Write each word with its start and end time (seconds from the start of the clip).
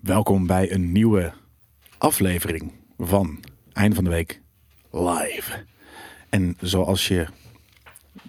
Welkom 0.00 0.46
bij 0.46 0.72
een 0.72 0.92
nieuwe 0.92 1.32
aflevering 1.98 2.72
van 2.98 3.40
Eind 3.72 3.94
van 3.94 4.04
de 4.04 4.10
Week 4.10 4.40
Live. 4.90 5.64
En 6.28 6.56
zoals 6.60 7.08
je 7.08 7.26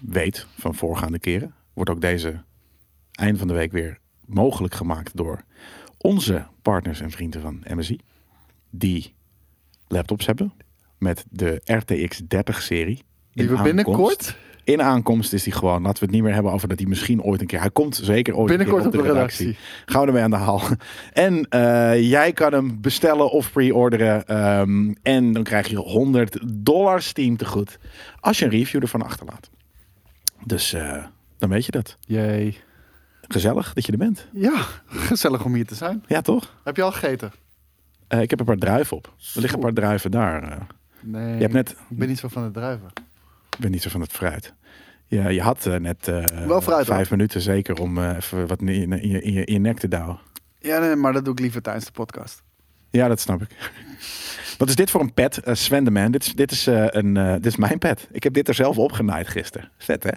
weet 0.02 0.46
van 0.58 0.74
voorgaande 0.74 1.18
keren, 1.18 1.54
wordt 1.72 1.90
ook 1.90 2.00
deze 2.00 2.42
Eind 3.12 3.38
van 3.38 3.48
de 3.48 3.54
Week 3.54 3.72
weer 3.72 3.98
mogelijk 4.24 4.74
gemaakt 4.74 5.16
door 5.16 5.44
onze 5.98 6.46
partners 6.62 7.00
en 7.00 7.10
vrienden 7.10 7.40
van 7.40 7.62
MSI. 7.74 7.98
Die 8.70 9.14
laptops 9.88 10.26
hebben 10.26 10.52
met 10.98 11.24
de 11.30 11.60
RTX 11.64 12.18
30 12.28 12.62
serie. 12.62 13.02
Die 13.32 13.48
we 13.48 13.62
binnenkort 13.62 14.36
in 14.64 14.82
aankomst 14.82 15.32
is 15.32 15.44
hij 15.44 15.52
gewoon. 15.52 15.82
Laten 15.82 15.98
we 15.98 16.04
het 16.04 16.14
niet 16.14 16.22
meer 16.22 16.34
hebben 16.34 16.52
over 16.52 16.68
dat 16.68 16.78
hij 16.78 16.88
misschien 16.88 17.22
ooit 17.22 17.40
een 17.40 17.46
keer. 17.46 17.60
Hij 17.60 17.70
komt 17.70 18.00
zeker 18.02 18.36
ooit 18.36 18.48
Binnenkort 18.48 18.84
een 18.84 18.90
keer 18.90 19.00
op 19.00 19.06
de 19.06 19.12
redactie. 19.12 19.56
Gaan 19.86 20.00
we 20.00 20.06
ermee 20.06 20.22
aan 20.22 20.30
de 20.30 20.36
haal. 20.36 20.60
En 21.12 21.46
uh, 21.50 22.10
jij 22.10 22.32
kan 22.32 22.52
hem 22.52 22.80
bestellen 22.80 23.30
of 23.30 23.52
pre-orderen. 23.52 24.36
Um, 24.60 24.96
en 25.02 25.32
dan 25.32 25.42
krijg 25.42 25.68
je 25.68 25.76
100 25.76 26.38
dollar 26.64 27.02
Steam 27.02 27.36
te 27.36 27.46
goed. 27.46 27.78
Als 28.20 28.38
je 28.38 28.44
een 28.44 28.50
review 28.50 28.82
ervan 28.82 29.02
achterlaat. 29.02 29.50
Dus 30.44 30.74
uh, 30.74 31.04
dan 31.38 31.48
weet 31.48 31.64
je 31.64 31.72
dat. 31.72 31.96
Jee. 32.00 32.58
Gezellig 33.28 33.72
dat 33.72 33.86
je 33.86 33.92
er 33.92 33.98
bent. 33.98 34.28
Ja, 34.32 34.64
gezellig 34.86 35.44
om 35.44 35.54
hier 35.54 35.66
te 35.66 35.74
zijn. 35.74 36.04
Ja, 36.06 36.20
toch? 36.20 36.54
Heb 36.64 36.76
je 36.76 36.82
al 36.82 36.92
gegeten? 36.92 37.32
Uh, 38.08 38.20
ik 38.20 38.30
heb 38.30 38.40
een 38.40 38.46
paar 38.46 38.56
druiven 38.56 38.96
op. 38.96 39.06
Er 39.34 39.40
liggen 39.40 39.58
een 39.58 39.64
paar 39.64 39.74
druiven 39.74 40.10
daar. 40.10 40.66
Nee, 41.00 41.34
je 41.34 41.40
hebt 41.40 41.52
net... 41.52 41.70
ik 41.70 41.98
ben 41.98 42.08
niet 42.08 42.18
zo 42.18 42.28
van 42.28 42.44
de 42.44 42.50
druiven. 42.50 42.88
Ben 43.62 43.70
niet 43.70 43.82
zo 43.82 43.88
van 43.88 44.00
het 44.00 44.12
fruit. 44.12 44.54
Ja, 45.06 45.28
je 45.28 45.40
had 45.40 45.66
uh, 45.66 45.76
net 45.76 46.08
uh, 46.08 46.24
Wel 46.46 46.60
fruit, 46.60 46.86
vijf 46.86 47.08
hoor. 47.08 47.16
minuten 47.16 47.40
zeker 47.40 47.80
om 47.80 47.98
uh, 47.98 48.16
even 48.16 48.46
wat 48.46 48.60
in 48.60 48.66
je, 48.66 48.80
in, 48.80 49.08
je, 49.08 49.20
in, 49.20 49.32
je, 49.32 49.44
in 49.44 49.52
je 49.52 49.58
nek 49.58 49.78
te 49.78 49.88
douwen. 49.88 50.18
Ja, 50.58 50.78
nee, 50.78 50.96
maar 50.96 51.12
dat 51.12 51.24
doe 51.24 51.32
ik 51.32 51.40
liever 51.40 51.62
tijdens 51.62 51.84
de 51.84 51.92
podcast. 51.92 52.42
Ja, 52.90 53.08
dat 53.08 53.20
snap 53.20 53.42
ik. 53.42 53.48
Wat 54.58 54.68
is 54.68 54.74
dit 54.74 54.90
voor 54.90 55.00
een 55.00 55.14
pet, 55.14 55.40
uh, 55.44 55.54
Sven 55.54 55.84
de 55.84 55.90
Man? 55.90 56.10
Dit 56.10 56.22
is, 56.22 56.34
dit, 56.34 56.50
is, 56.50 56.68
uh, 56.68 56.84
een, 56.88 57.16
uh, 57.16 57.32
dit 57.32 57.46
is 57.46 57.56
mijn 57.56 57.78
pet. 57.78 58.08
Ik 58.12 58.22
heb 58.22 58.32
dit 58.32 58.48
er 58.48 58.54
zelf 58.54 58.78
opgenaaid 58.78 59.28
gisteren. 59.28 59.70
Vet, 59.78 60.02
hè? 60.02 60.10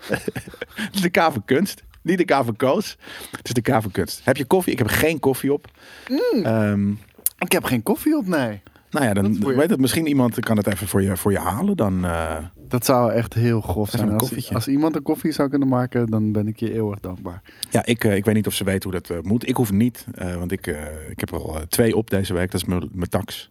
Het 0.00 0.94
is 0.94 1.00
de 1.06 1.10
K 1.10 1.16
van 1.16 1.44
kunst. 1.44 1.82
Niet 2.02 2.18
de 2.18 2.24
K 2.24 2.30
van 2.30 2.56
koos. 2.56 2.96
Het 3.30 3.46
is 3.46 3.52
de 3.52 3.60
K 3.60 3.82
van 3.82 3.90
kunst. 3.90 4.20
Heb 4.24 4.36
je 4.36 4.44
koffie? 4.44 4.72
Ik 4.72 4.78
heb 4.78 4.88
geen 4.88 5.20
koffie 5.20 5.52
op. 5.52 5.66
Mm. 6.08 6.46
Um, 6.46 6.98
ik 7.38 7.52
heb 7.52 7.64
geen 7.64 7.82
koffie 7.82 8.16
op, 8.16 8.26
nee. 8.26 8.62
Nou 8.90 9.04
ja, 9.04 9.14
dan 9.14 9.54
weet 9.56 9.70
het 9.70 9.80
misschien 9.80 10.06
iemand 10.06 10.40
kan 10.40 10.56
het 10.56 10.66
even 10.66 10.88
voor 10.88 11.02
je, 11.02 11.16
voor 11.16 11.32
je 11.32 11.38
halen. 11.38 11.76
Dan, 11.76 12.04
uh, 12.04 12.36
dat 12.68 12.84
zou 12.84 13.12
echt 13.12 13.34
heel 13.34 13.60
grof 13.60 13.90
zijn. 13.90 14.12
Als, 14.12 14.52
als, 14.54 14.68
iemand 14.68 14.96
een 14.96 15.02
koffie 15.02 15.32
zou 15.32 15.48
kunnen 15.48 15.68
maken, 15.68 16.06
dan 16.06 16.32
ben 16.32 16.48
ik 16.48 16.60
je 16.60 16.72
eeuwig 16.72 17.00
dankbaar. 17.00 17.42
Ja, 17.70 17.84
ik, 17.84 18.04
uh, 18.04 18.16
ik 18.16 18.24
weet 18.24 18.34
niet 18.34 18.46
of 18.46 18.54
ze 18.54 18.64
weten 18.64 18.90
hoe 18.90 19.00
dat 19.00 19.10
uh, 19.10 19.22
moet. 19.22 19.48
Ik 19.48 19.56
hoef 19.56 19.72
niet, 19.72 20.06
want 20.38 20.52
ik, 20.52 20.66
ik 21.10 21.20
heb 21.20 21.30
er 21.30 21.38
al 21.38 21.60
twee 21.68 21.96
op 21.96 22.10
deze 22.10 22.34
week. 22.34 22.50
Dat 22.50 22.60
is 22.60 22.66
mijn 22.66 23.08
tax. 23.08 23.50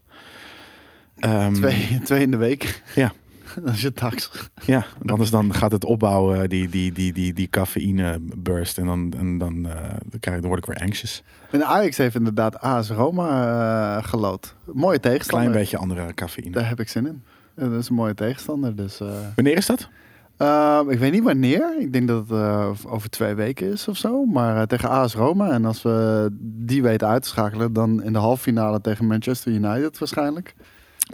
Um, 1.19 1.53
twee, 1.53 1.99
twee 2.03 2.21
in 2.21 2.31
de 2.31 2.37
week? 2.37 2.81
Ja. 2.95 3.13
Dat 3.63 3.73
is 3.73 3.89
tax. 3.93 4.31
Ja, 4.65 4.85
anders 5.05 5.29
dan 5.29 5.53
gaat 5.53 5.71
het 5.71 5.85
opbouwen, 5.85 6.49
die, 6.49 6.69
die, 6.69 6.91
die, 6.91 7.13
die, 7.13 7.33
die 7.33 7.47
cafeïne 7.47 8.19
burst. 8.35 8.77
En 8.77 8.85
dan, 8.85 9.13
en 9.17 9.37
dan, 9.37 9.55
uh, 9.55 9.73
dan, 10.05 10.19
krijg, 10.19 10.39
dan 10.39 10.49
word 10.49 10.67
ik 10.67 10.73
weer 10.73 10.85
anxious. 10.85 11.23
En 11.51 11.65
Ajax 11.65 11.97
heeft 11.97 12.15
inderdaad 12.15 12.59
AS 12.59 12.89
Roma 12.89 13.97
uh, 13.97 14.03
gelood. 14.03 14.55
Mooie 14.73 14.99
tegenstander. 14.99 15.49
Klein 15.49 15.63
beetje 15.63 15.77
andere 15.77 16.13
cafeïne. 16.13 16.51
Daar 16.51 16.67
heb 16.67 16.79
ik 16.79 16.89
zin 16.89 17.07
in. 17.07 17.23
Dat 17.55 17.71
is 17.71 17.89
een 17.89 17.95
mooie 17.95 18.13
tegenstander. 18.13 18.75
Dus, 18.75 19.01
uh... 19.01 19.07
Wanneer 19.35 19.57
is 19.57 19.65
dat? 19.65 19.89
Uh, 20.37 20.81
ik 20.87 20.99
weet 20.99 21.11
niet 21.11 21.23
wanneer. 21.23 21.79
Ik 21.79 21.93
denk 21.93 22.07
dat 22.07 22.29
het 22.29 22.37
uh, 22.37 22.69
over 22.85 23.09
twee 23.09 23.33
weken 23.33 23.71
is 23.71 23.87
of 23.87 23.97
zo. 23.97 24.25
Maar 24.25 24.55
uh, 24.55 24.61
tegen 24.61 24.89
AS 24.89 25.13
Roma. 25.13 25.51
En 25.51 25.65
als 25.65 25.81
we 25.81 26.27
die 26.41 26.81
weten 26.81 27.07
uit 27.07 27.21
te 27.21 27.27
schakelen, 27.27 27.73
dan 27.73 28.03
in 28.03 28.13
de 28.13 28.19
halve 28.19 28.41
finale 28.41 28.81
tegen 28.81 29.05
Manchester 29.05 29.51
United 29.51 29.97
waarschijnlijk. 29.97 30.55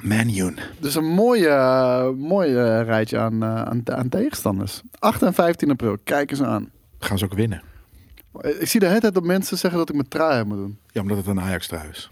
Manune. 0.02 0.56
Dus 0.80 0.96
een 0.96 1.06
mooie, 1.06 2.14
mooie 2.18 2.82
rijtje 2.82 3.18
aan, 3.20 3.44
aan, 3.46 3.82
aan, 3.86 4.10
tegenstanders. 4.10 4.82
8 5.00 5.22
en 5.22 5.34
15 5.34 5.70
april. 5.70 5.98
Kijk 6.04 6.32
eens 6.32 6.42
aan. 6.42 6.70
Gaan 7.00 7.18
ze 7.18 7.26
ook 7.26 7.34
winnen? 7.34 7.62
Ik 8.42 8.68
zie 8.68 8.80
de 8.80 8.88
hele 8.88 9.00
tijd 9.00 9.14
dat 9.14 9.24
mensen 9.24 9.58
zeggen 9.58 9.80
dat 9.80 9.90
ik 9.90 9.96
mijn 9.96 10.08
trui 10.08 10.44
moet 10.44 10.58
doen. 10.58 10.80
Ja, 10.92 11.02
omdat 11.02 11.18
het 11.18 11.28
een 11.28 11.42
Ajax-trui 11.42 11.90
is. 11.90 12.10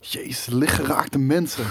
Jezus, 0.00 0.46
lichtgeraakte 0.46 1.18
mensen. 1.18 1.64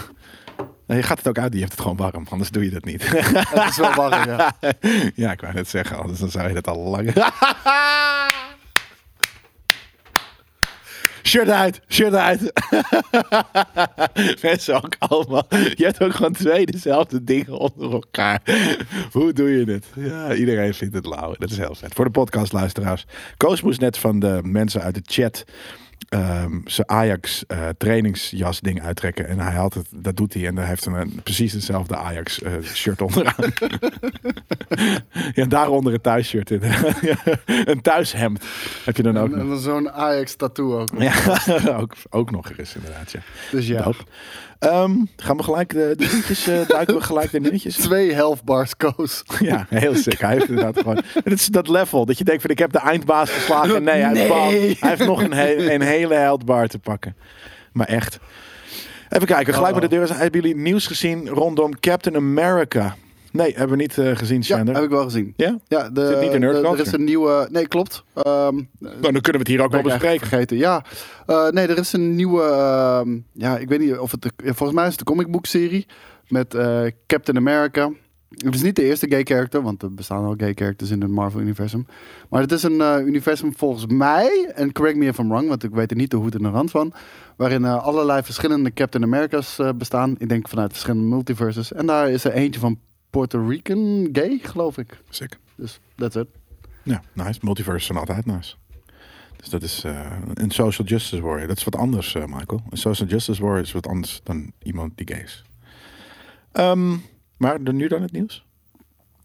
Nee, 0.87 0.97
je 0.97 1.03
gaat 1.03 1.17
het 1.17 1.27
ook 1.27 1.37
uit, 1.37 1.51
die 1.51 1.59
heeft 1.59 1.71
het 1.71 1.81
gewoon 1.81 1.97
warm, 1.97 2.25
anders 2.29 2.49
doe 2.49 2.63
je 2.63 2.69
dat 2.69 2.85
niet. 2.85 3.09
Het 3.09 3.69
is 3.69 3.77
wel 3.77 3.93
warm, 3.93 4.29
ja. 4.29 4.55
ja, 5.23 5.31
ik 5.31 5.41
wou 5.41 5.53
net 5.53 5.69
zeggen, 5.69 5.97
anders 5.97 6.19
dan 6.19 6.29
zou 6.29 6.47
je 6.47 6.53
dat 6.53 6.67
al 6.67 6.77
lang... 6.77 7.13
Shirt 11.23 11.49
uit, 11.49 11.81
shirt 11.89 12.13
uit. 12.13 12.51
Mensen 14.41 14.75
ook 14.75 14.95
allemaal. 14.99 15.45
Je 15.49 15.83
hebt 15.85 16.03
ook 16.03 16.13
gewoon 16.13 16.33
twee 16.33 16.65
dezelfde 16.65 17.23
dingen 17.23 17.57
onder 17.57 17.91
elkaar. 17.91 18.41
Hoe 19.11 19.33
doe 19.33 19.49
je 19.49 19.71
het? 19.71 19.85
Ja, 19.95 20.33
iedereen 20.33 20.73
vindt 20.73 20.95
het 20.95 21.05
lauw. 21.05 21.33
Dat 21.37 21.51
is 21.51 21.57
heel 21.57 21.75
vet. 21.75 21.93
Voor 21.93 22.05
de 22.05 22.11
podcastluisteraars. 22.11 23.05
Koos 23.37 23.61
moest 23.61 23.79
net 23.79 23.97
van 23.97 24.19
de 24.19 24.39
mensen 24.43 24.81
uit 24.81 24.95
de 24.95 25.01
chat 25.03 25.43
um, 26.09 26.61
zijn 26.65 26.89
Ajax 26.89 27.43
uh, 27.47 27.69
trainingsjas 27.77 28.59
ding 28.59 28.81
uittrekken. 28.81 29.27
En 29.27 29.39
hij 29.39 29.53
had 29.53 29.73
het, 29.73 29.87
dat 29.91 30.17
doet 30.17 30.33
hij. 30.33 30.47
En 30.47 30.55
daar 30.55 30.67
heeft 30.67 30.85
hij 30.85 30.99
een, 30.99 31.19
precies 31.23 31.53
hetzelfde 31.53 31.95
Ajax 31.95 32.41
uh, 32.41 32.51
shirt 32.63 33.01
onderaan. 33.01 33.53
ja, 35.33 35.45
daaronder 35.45 35.93
een 35.93 36.01
thuisshirt. 36.01 36.51
In. 36.51 36.61
een 37.71 37.81
thuishemd 37.81 38.45
heb 38.85 38.97
je 38.97 39.03
dan 39.03 39.17
ook. 39.17 39.31
En, 39.31 39.39
en 39.39 39.59
zo'n 39.59 39.91
Ajax 39.91 40.35
tattoo 40.35 40.79
ook. 40.79 40.89
Ja, 40.97 41.13
ook, 41.81 41.93
ook 42.09 42.31
nog 42.31 42.57
eens 42.57 42.75
inderdaad. 42.75 43.11
Ja. 43.11 43.19
Dus 43.51 43.67
ja. 43.67 43.91
Um, 44.65 45.07
gaan 45.17 45.37
we 45.37 45.43
gelijk 45.43 45.69
de, 45.69 45.93
de 45.97 46.09
liedjes, 46.13 46.47
uh, 46.47 46.67
duiken 46.67 46.95
we 46.95 47.01
gelijk 47.01 47.31
de 47.31 47.39
nieuwtjes? 47.39 47.75
Twee 47.75 48.13
health 48.13 48.43
bars 48.43 48.77
koos. 48.77 49.23
Ja, 49.39 49.65
heel 49.69 49.95
sick. 49.95 50.19
Hij 50.19 50.33
heeft 50.33 50.47
inderdaad 50.49 50.77
gewoon... 50.77 51.01
Het 51.23 51.33
is 51.39 51.45
dat 51.45 51.67
level, 51.67 52.05
dat 52.05 52.17
je 52.17 52.23
denkt 52.23 52.41
van 52.41 52.49
ik 52.51 52.59
heb 52.59 52.71
de 52.71 52.79
eindbaas 52.79 53.29
geslagen. 53.29 53.83
Nee, 53.83 54.01
hij, 54.01 54.13
nee. 54.13 54.31
Heeft, 54.31 54.79
hij 54.79 54.89
heeft 54.89 55.05
nog 55.05 55.21
een, 55.23 55.33
he 55.33 55.73
een 55.73 55.81
hele 55.81 56.13
health 56.15 56.45
bar 56.45 56.67
te 56.67 56.79
pakken. 56.79 57.15
Maar 57.71 57.87
echt. 57.87 58.19
Even 59.09 59.27
kijken, 59.27 59.53
gelijk 59.53 59.73
Oh. 59.73 59.79
bij 59.79 59.89
de 59.89 59.95
deur. 59.95 60.17
Hebben 60.17 60.41
jullie 60.41 60.55
nieuws 60.55 60.87
gezien 60.87 61.27
rondom 61.27 61.79
Captain 61.79 62.15
America? 62.15 62.95
Nee, 63.33 63.51
hebben 63.55 63.77
we 63.77 63.81
niet 63.83 63.97
uh, 63.97 64.15
gezien, 64.15 64.37
Ja, 64.37 64.43
Sander. 64.43 64.75
heb 64.75 64.83
ik 64.83 64.89
wel 64.89 65.03
gezien. 65.03 65.33
Ja? 65.37 65.57
Ja, 65.67 65.89
de, 65.89 66.07
Zit 66.07 66.21
niet 66.21 66.33
in 66.33 66.41
de- 66.41 66.47
er 66.47 66.79
is 66.79 66.91
een 66.91 67.03
nieuwe... 67.03 67.47
Nee, 67.51 67.67
klopt. 67.67 68.03
Ehm 68.13 68.55
Nou, 68.79 69.01
dan 69.01 69.01
kunnen 69.01 69.31
we 69.31 69.37
het 69.37 69.47
hier 69.47 69.61
ook 69.63 69.71
wel 69.71 69.81
bespreken. 69.81 70.27
vergeten. 70.27 70.57
Ja, 70.57 70.83
Eh, 71.25 71.47
nee, 71.49 71.67
er 71.67 71.77
is 71.77 71.93
een 71.93 72.15
nieuwe. 72.15 72.41
ehm, 72.41 73.17
ja, 73.31 73.57
ik 73.57 73.67
weet 73.69 73.79
niet 73.79 73.97
of 73.97 74.11
het. 74.11 74.21
De, 74.21 74.31
volgens 74.43 74.71
mij 74.73 74.83
is 74.83 74.89
het 74.89 74.99
de 74.99 75.05
comicbook 75.05 75.45
serie 75.45 75.85
met 76.27 76.53
eh, 76.53 76.81
Captain 77.07 77.37
America. 77.37 77.91
Het 78.29 78.55
is 78.55 78.61
niet 78.61 78.75
de 78.75 78.83
eerste 78.83 79.07
gay 79.09 79.23
character, 79.23 79.61
want 79.61 79.81
er 79.83 79.93
bestaan 79.93 80.23
al 80.25 80.33
gay 80.37 80.53
characters 80.53 80.89
in 80.89 81.01
het 81.01 81.09
Marvel-universum. 81.11 81.85
Maar 82.29 82.41
het 82.41 82.51
is 82.51 82.63
een 82.63 82.81
eh, 82.81 82.97
universum 83.05 83.53
volgens 83.55 83.85
mij, 83.87 84.51
en 84.55 84.71
correct 84.71 84.97
me 84.97 85.05
if 85.05 85.17
I'm 85.17 85.29
wrong, 85.29 85.47
want 85.47 85.63
ik 85.63 85.71
weet 85.71 85.91
er 85.91 85.97
niet 85.97 86.11
de 86.11 86.17
hoed 86.17 86.35
en 86.35 86.41
de 86.43 86.49
rand 86.49 86.71
van, 86.71 86.93
waarin 87.37 87.65
eh, 87.65 87.83
allerlei 87.83 88.23
verschillende 88.23 88.73
Captain 88.73 89.03
America's 89.03 89.59
eh, 89.59 89.69
bestaan. 89.75 90.15
Ik 90.17 90.29
denk 90.29 90.47
vanuit 90.47 90.71
verschillende 90.71 91.07
multiverses. 91.07 91.73
En 91.73 91.85
daar 91.85 92.09
is 92.09 92.23
er 92.23 92.31
eentje 92.31 92.59
van 92.59 92.79
Puerto 93.13 93.47
Rican 93.47 94.09
gay, 94.11 94.39
geloof 94.41 94.77
ik. 94.77 95.01
Sick. 95.09 95.37
Dus 95.55 95.79
that's 95.95 96.15
it. 96.15 96.27
Ja, 96.83 97.01
nice. 97.13 97.39
Multiverse 97.41 97.85
zijn 97.85 97.97
altijd 97.97 98.25
nice. 98.25 98.55
Dus 99.37 99.49
dat 99.49 99.61
is 99.61 99.83
eh, 99.83 100.11
een 100.33 100.51
social 100.51 100.87
justice 100.87 101.21
warrior. 101.21 101.47
Dat 101.47 101.57
is 101.57 101.63
wat 101.63 101.75
anders, 101.75 102.15
eh, 102.15 102.25
Michael. 102.25 102.61
Een 102.69 102.77
social 102.77 103.09
justice 103.09 103.41
warrior 103.41 103.63
is 103.63 103.71
wat 103.71 103.87
anders 103.87 104.21
dan 104.23 104.51
iemand 104.63 104.97
die 104.97 105.07
gay 105.07 105.23
is. 105.23 105.43
Ehm, 106.51 106.95
maar 107.37 107.59
nu 107.73 107.87
dan 107.87 108.01
het 108.01 108.11
nieuws? 108.11 108.45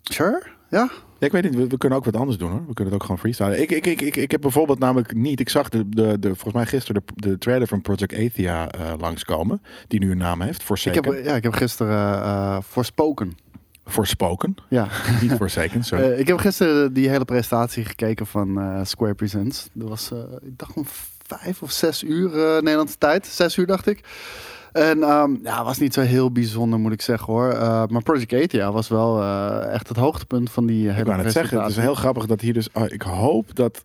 Sure, 0.03 0.43
ja. 0.71 0.91
Ja, 1.19 1.27
ik 1.27 1.32
weet 1.32 1.43
niet, 1.43 1.54
we, 1.54 1.66
we 1.66 1.78
kunnen 1.78 1.98
ook 1.98 2.04
wat 2.04 2.16
anders 2.16 2.38
doen 2.38 2.50
hoor. 2.50 2.66
We 2.66 2.75
kunnen 2.75 2.84
het 2.84 2.94
ook 2.94 3.03
gewoon 3.03 3.19
freestylen. 3.19 3.60
Ik, 3.62 3.71
ik, 3.71 3.87
ik, 3.87 4.00
ik, 4.00 4.16
ik 4.16 4.31
heb 4.31 4.41
bijvoorbeeld 4.41 4.78
namelijk 4.78 5.15
niet, 5.15 5.41
ik 5.41 5.48
zag 5.48 5.69
de, 5.69 5.88
de, 5.88 6.19
de 6.19 6.28
volgens 6.28 6.53
mij 6.54 6.66
gisteren 6.66 7.03
de, 7.07 7.28
de 7.28 7.39
trailer 7.39 7.66
van 7.66 7.83
Project 7.83 8.15
Athia 8.15 8.71
eh, 8.71 8.92
langskomen. 8.98 9.63
Die 9.89 10.01
nu 10.01 10.10
een 10.10 10.18
naam 10.18 10.41
heeft, 10.41 10.60
Ik 10.60 10.66
Forsaken. 10.66 11.15
heb, 11.15 11.24
ja, 11.24 11.34
ik 11.34 11.42
heb 11.42 11.53
gisteren 11.53 12.22
eh 12.22 12.59
Forspoken, 13.89 14.55
Ja. 14.69 14.87
niet. 15.21 15.85
Sorry. 15.85 16.05
Eh, 16.05 16.19
ik 16.19 16.27
heb 16.27 16.39
gisteren 16.39 16.93
die 16.93 17.09
hele 17.09 17.25
presentatie 17.25 17.85
gekeken 17.85 18.27
van 18.27 18.61
eh, 18.61 18.81
Square 18.83 19.15
Presents. 19.15 19.69
Dat 19.73 19.89
was, 19.89 20.13
eh, 20.13 20.19
ik 20.43 20.59
dacht 20.59 20.77
om 20.77 20.85
vijf 21.27 21.63
of 21.63 21.71
zes 21.71 22.03
uur 22.03 22.31
Nederlandse 22.63 22.99
tijd. 22.99 23.27
Zes 23.27 23.57
uur 23.57 23.67
dacht 23.67 23.87
ik. 23.87 24.01
En 24.73 25.03
ehm, 25.03 25.35
ja, 25.43 25.65
was 25.65 25.79
niet 25.79 25.95
zo 25.95 26.01
heel 26.01 26.33
bijzonder 26.33 26.79
moet 26.79 26.93
ik 26.93 27.03
zeggen 27.03 27.33
hoor. 27.33 27.49
Maar 27.91 28.03
Project 28.03 28.33
Athia 28.33 28.73
was 28.73 28.89
wel 28.89 29.23
echt 29.65 29.89
het 29.89 29.97
hoogtepunt 29.97 30.51
van 30.51 30.67
die 30.67 30.89
hele 30.89 31.01
ik 31.01 31.07
wou 31.07 31.23
net 31.23 31.33
zeggen, 31.33 31.61
het 31.61 31.71
is 31.71 31.77
heel 31.77 31.95
grappig 31.95 32.27
dat 32.27 32.41
hier 32.41 32.53
dus... 32.53 32.69
oh, 32.73 32.85
ik 32.87 33.03
hoop 33.03 33.55
dat... 33.55 33.85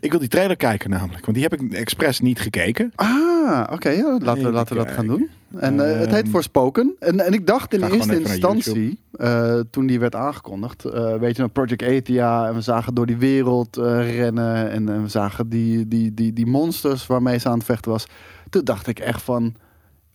ik 0.00 0.10
wil 0.10 0.20
die 0.20 0.28
trailer 0.28 0.56
kijken 0.56 0.90
namelijk, 0.90 1.24
want 1.24 1.36
die 1.36 1.46
heb 1.48 1.60
ik 1.60 1.72
expres 1.72 2.20
niet 2.20 2.40
gekeken. 2.40 2.92
Ah, 2.94 3.72
oké. 3.72 3.88
ja, 3.88 4.18
laten, 4.18 4.52
laten 4.52 4.76
we 4.76 4.84
dat 4.84 4.94
gaan 4.94 5.06
doen. 5.06 5.30
En 5.56 5.90
eh, 5.90 5.98
het 5.98 6.10
heet 6.10 6.28
Forspoken. 6.28 6.96
En, 6.98 7.20
en 7.20 7.32
ik 7.32 7.46
dacht 7.46 7.74
in 7.74 7.82
eerste 7.82 8.20
instantie, 8.20 9.00
eh, 9.12 9.60
toen 9.70 9.86
die 9.86 10.00
werd 10.00 10.14
aangekondigd, 10.14 10.84
eh, 10.84 11.14
weet 11.14 11.36
je 11.36 11.42
nog, 11.42 11.52
Project 11.52 11.82
Athia, 11.82 12.48
en 12.48 12.54
we 12.54 12.60
zagen 12.60 12.94
door 12.94 13.06
die 13.06 13.16
wereld 13.16 13.76
rennen, 13.76 14.70
en, 14.70 14.88
en 14.88 15.02
we 15.02 15.08
zagen 15.08 15.48
die, 15.48 15.88
die, 15.88 16.14
die, 16.14 16.32
die 16.32 16.46
monsters 16.46 17.06
waarmee 17.06 17.38
ze 17.38 17.48
aan 17.48 17.58
het 17.58 17.66
vechten 17.66 17.90
was. 17.90 18.06
Toen 18.50 18.64
dacht 18.64 18.86
ik 18.86 18.98
echt 18.98 19.22
van, 19.22 19.54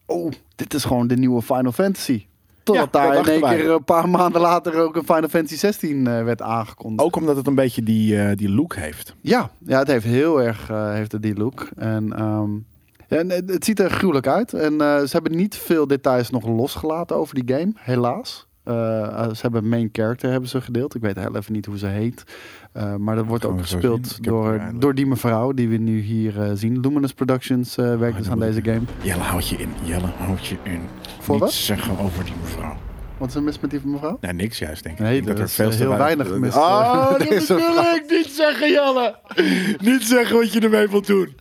oh, 0.05 0.31
dit 0.55 0.73
is 0.73 0.83
gewoon 0.83 1.07
de 1.07 1.17
nieuwe 1.17 1.41
Final 1.41 1.71
Fantasy. 1.71 2.25
Totdat 2.65 2.89
Ja, 2.93 2.99
dat 3.01 3.25
daar 3.25 3.33
in 3.35 3.41
één 3.41 3.57
keer 3.57 3.71
een 3.71 3.83
paar 3.83 4.09
maanden 4.19 4.41
later 4.41 4.75
ook 4.75 4.95
een 4.95 5.03
Final 5.03 5.27
Fantasy 5.27 5.55
16 5.55 6.07
eh, 6.07 6.23
werd 6.23 6.41
aangekondigd. 6.41 7.03
Ook 7.03 7.15
omdat 7.15 7.35
het 7.35 7.47
een 7.47 7.55
beetje 7.55 7.83
die, 7.83 8.21
eh, 8.21 8.37
die 8.37 8.49
look 8.49 8.75
heeft. 8.75 9.15
Ja, 9.21 9.49
ja, 9.65 9.79
het 9.79 9.87
heeft 9.87 10.05
heel 10.05 10.41
erg 10.41 10.69
eh, 10.69 10.91
heeft 10.91 11.11
het 11.11 11.21
die 11.21 11.35
look. 11.35 11.69
En, 11.75 12.13
ehm, 12.13 12.51
en 13.07 13.29
het, 13.29 13.49
het 13.49 13.65
ziet 13.65 13.79
er 13.79 13.89
gruwelijk 13.89 14.27
uit. 14.27 14.53
En 14.53 14.81
eh, 14.81 14.99
ze 14.99 15.09
hebben 15.11 15.35
niet 15.35 15.55
veel 15.55 15.87
details 15.87 16.29
nog 16.29 16.47
losgelaten 16.47 17.15
over 17.15 17.35
die 17.45 17.55
game, 17.57 17.71
helaas. 17.75 18.47
Eh, 18.63 19.01
eh, 19.03 19.29
ze 19.29 19.41
hebben 19.41 19.69
main 19.69 19.89
character 19.91 20.31
hebben 20.31 20.49
ze 20.49 20.61
gedeeld. 20.61 20.95
Ik 20.95 21.01
weet 21.01 21.19
heel 21.19 21.35
even 21.35 21.53
niet 21.53 21.65
hoe 21.65 21.77
ze 21.77 21.87
heet. 21.87 22.23
Eh, 22.71 22.95
maar 22.95 23.15
dat 23.15 23.25
wordt 23.25 23.45
ook 23.45 23.61
gespeeld 23.61 24.23
door, 24.23 24.61
door 24.75 24.95
die 24.95 25.05
mevrouw 25.05 25.51
die 25.51 25.69
we 25.69 25.77
nu 25.77 25.99
hier 25.99 26.41
eh, 26.41 26.49
zien. 26.53 26.79
Luminous 26.79 27.13
Productions 27.13 27.77
eh, 27.77 27.97
werkt 27.97 28.15
Ah, 28.15 28.21
dus 28.21 28.29
aan 28.31 28.39
deze 28.39 28.63
game. 28.63 28.81
Jelle, 29.01 29.21
houd 29.21 29.47
je 29.47 29.55
in. 29.57 29.69
Jelle, 29.83 30.07
houd 30.17 30.45
je 30.47 30.55
in. 30.63 30.81
Voor 31.19 31.33
Niet 31.35 31.43
wat? 31.43 31.53
zeggen 31.53 31.99
over 31.99 32.23
die 32.23 32.33
mevrouw. 32.41 32.75
Wat 33.17 33.27
is 33.29 33.35
er 33.35 33.43
mis 33.43 33.59
met 33.59 33.69
die 33.71 33.79
mevrouw? 33.83 34.17
Nee, 34.21 34.33
niks 34.33 34.59
juist, 34.59 34.83
denk 34.83 34.95
ik. 34.99 35.03
Nee, 35.05 35.17
Ik 35.17 35.25
denk 35.25 35.37
er 35.37 35.43
is, 35.43 35.55
te 35.55 35.63
eh, 35.63 35.69
heel 35.69 35.97
weinig 35.97 36.37
mis, 36.37 36.55
eh, 36.55 36.61
Oh, 36.61 37.09
dat 37.09 37.27
vrouw. 37.43 37.95
ik 37.95 38.05
niet 38.09 38.29
zeggen, 38.31 38.69
Jelle. 38.71 39.15
niet 39.91 40.03
zeggen 40.03 40.35
wat 40.37 40.53
je 40.53 40.59
ermee 40.59 40.87
wilt 40.87 41.07
doen. 41.07 41.35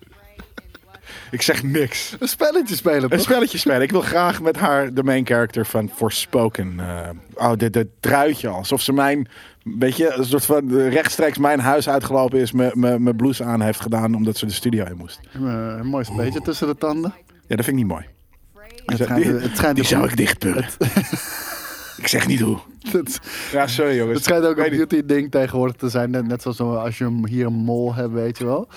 Ik 1.34 1.42
zeg 1.42 1.62
niks. 1.62 2.16
Een 2.18 2.28
spelletje 2.28 2.74
spelen, 2.74 3.12
Een 3.12 3.20
spelletje 3.20 3.58
spelen. 3.58 3.82
Ik 3.82 3.90
wil 3.90 4.00
graag 4.00 4.42
met 4.42 4.56
haar 4.56 4.94
de 4.94 5.02
main 5.02 5.26
character 5.26 5.66
van 5.66 5.90
Forspoken. 5.94 6.74
eh 6.80 7.08
oh, 7.34 7.52
dit 7.56 7.72
dit 7.72 7.86
truitje. 8.00 8.48
Alsof 8.48 8.80
ze 8.82 8.92
mijn, 8.92 9.28
weet 9.62 9.96
je, 9.96 10.12
een 10.12 10.24
soort 10.24 10.44
van 10.44 10.78
eh, 10.78 10.92
rechtstreeks 10.92 11.38
mijn 11.38 11.60
huis 11.60 11.88
uitgelopen 11.88 12.38
is. 12.38 12.52
Mijn 12.52 13.16
blouse 13.16 13.44
aan 13.44 13.60
heeft 13.60 13.80
gedaan 13.80 14.14
omdat 14.14 14.36
ze 14.36 14.46
de 14.46 14.52
studio 14.52 14.84
in 14.84 14.96
moest. 14.96 15.20
Eh, 15.32 15.40
een 15.78 15.86
mooi 15.86 16.04
spelletje 16.04 16.40
tussen 16.40 16.66
de 16.66 16.76
tanden. 16.76 17.14
Ja, 17.46 17.56
dat 17.56 17.64
vind 17.64 17.78
ik 17.78 17.84
niet 17.84 17.92
mooi. 17.92 18.04
Het 18.86 18.98
Die- 19.16 19.24
het 19.24 19.74
Die 19.74 19.84
zou 19.84 20.08
ik 20.08 20.16
dichtpurren. 20.16 20.66
ik 22.02 22.06
zeg 22.06 22.26
niet 22.26 22.40
hoe. 22.40 22.58
het- 22.90 23.20
Ja, 23.52 23.66
sorry 23.66 23.96
jongens. 23.96 24.16
Het 24.16 24.24
schijnt 24.24 24.44
ook 24.44 24.56
een 24.58 24.70
beauty 24.70 25.02
ding 25.06 25.30
tegenwoordig 25.30 25.76
te 25.76 25.88
zijn. 25.88 26.10
Net, 26.10 26.26
net 26.26 26.42
zoals 26.42 26.56
zo- 26.56 26.74
als 26.74 26.98
je 26.98 27.04
hem 27.04 27.26
hier 27.26 27.46
een 27.46 27.52
mol 27.52 27.94
hebt, 27.94 28.12
weet 28.12 28.38
je 28.38 28.44
wel. 28.44 28.68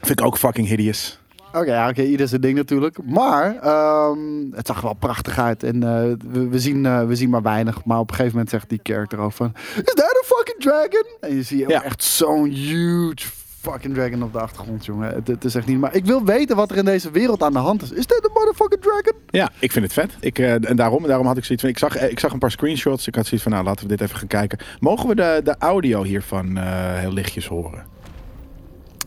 Vind 0.00 0.20
ik 0.20 0.26
ook 0.26 0.38
fucking 0.38 0.68
hideous. 0.68 1.18
Oké, 1.56 1.72
ja, 1.72 1.88
oké, 1.88 2.02
ieder 2.02 2.28
zijn 2.28 2.40
ding 2.40 2.56
natuurlijk. 2.56 2.98
Maar 3.04 3.56
ehm, 3.56 4.18
het 4.52 4.66
zag 4.66 4.76
er 4.76 4.82
wel 4.82 4.94
prachtig 4.94 5.38
uit. 5.38 5.62
En 5.62 5.82
eh, 5.82 6.12
we, 6.32 6.48
we, 6.48 6.58
zien, 6.58 6.86
eh, 6.86 7.06
we 7.06 7.16
zien 7.16 7.30
maar 7.30 7.42
weinig. 7.42 7.84
Maar 7.84 7.98
op 7.98 8.08
een 8.08 8.14
gegeven 8.14 8.32
moment 8.36 8.50
zegt 8.50 8.68
die 8.68 8.80
character 8.82 9.18
ook 9.18 9.32
van... 9.32 9.52
Is 9.76 9.82
that 9.94 10.22
a 10.24 10.26
fucking 10.36 10.58
dragon? 10.58 11.06
En 11.20 11.34
je 11.34 11.42
ziet 11.42 11.68
Ja. 11.68 11.82
echt 11.82 12.02
zo'n 12.02 12.44
huge 12.48 13.26
fucking 13.60 13.94
dragon 13.94 14.22
op 14.22 14.32
de 14.32 14.40
achtergrond, 14.40 14.84
jongen. 14.84 15.14
Het, 15.14 15.26
het 15.26 15.44
is 15.44 15.54
echt 15.54 15.66
niet... 15.66 15.78
Maar 15.78 15.94
ik 15.94 16.04
wil 16.04 16.24
weten 16.24 16.56
wat 16.56 16.70
er 16.70 16.76
in 16.76 16.84
deze 16.84 17.10
wereld 17.10 17.42
aan 17.42 17.52
de 17.52 17.58
hand 17.58 17.82
is. 17.82 17.90
Is 17.92 18.06
dit 18.06 18.24
een 18.24 18.30
motherfucking 18.34 18.82
dragon? 18.82 19.12
Ja, 19.30 19.50
ik 19.58 19.72
vind 19.72 19.84
het 19.84 19.94
vet. 19.94 20.16
Ik, 20.20 20.38
eh, 20.38 20.68
en 20.70 20.76
daarom, 20.76 21.06
daarom 21.06 21.26
had 21.26 21.36
ik 21.36 21.44
zoiets 21.44 21.64
van... 21.64 21.72
Ik 21.72 21.78
zag, 21.78 22.08
ik 22.10 22.18
zag 22.20 22.32
een 22.32 22.38
paar 22.38 22.50
screenshots. 22.50 23.06
Ik 23.06 23.14
had 23.14 23.24
zoiets 23.26 23.42
van, 23.42 23.52
nou, 23.52 23.64
laten 23.64 23.82
we 23.88 23.96
dit 23.96 24.00
even 24.00 24.18
gaan 24.18 24.28
kijken. 24.28 24.58
Mogen 24.80 25.08
we 25.08 25.14
de, 25.14 25.40
de 25.44 25.54
audio 25.58 26.02
hiervan 26.02 26.56
heel 26.96 27.12
lichtjes 27.12 27.46
horen? 27.46 27.94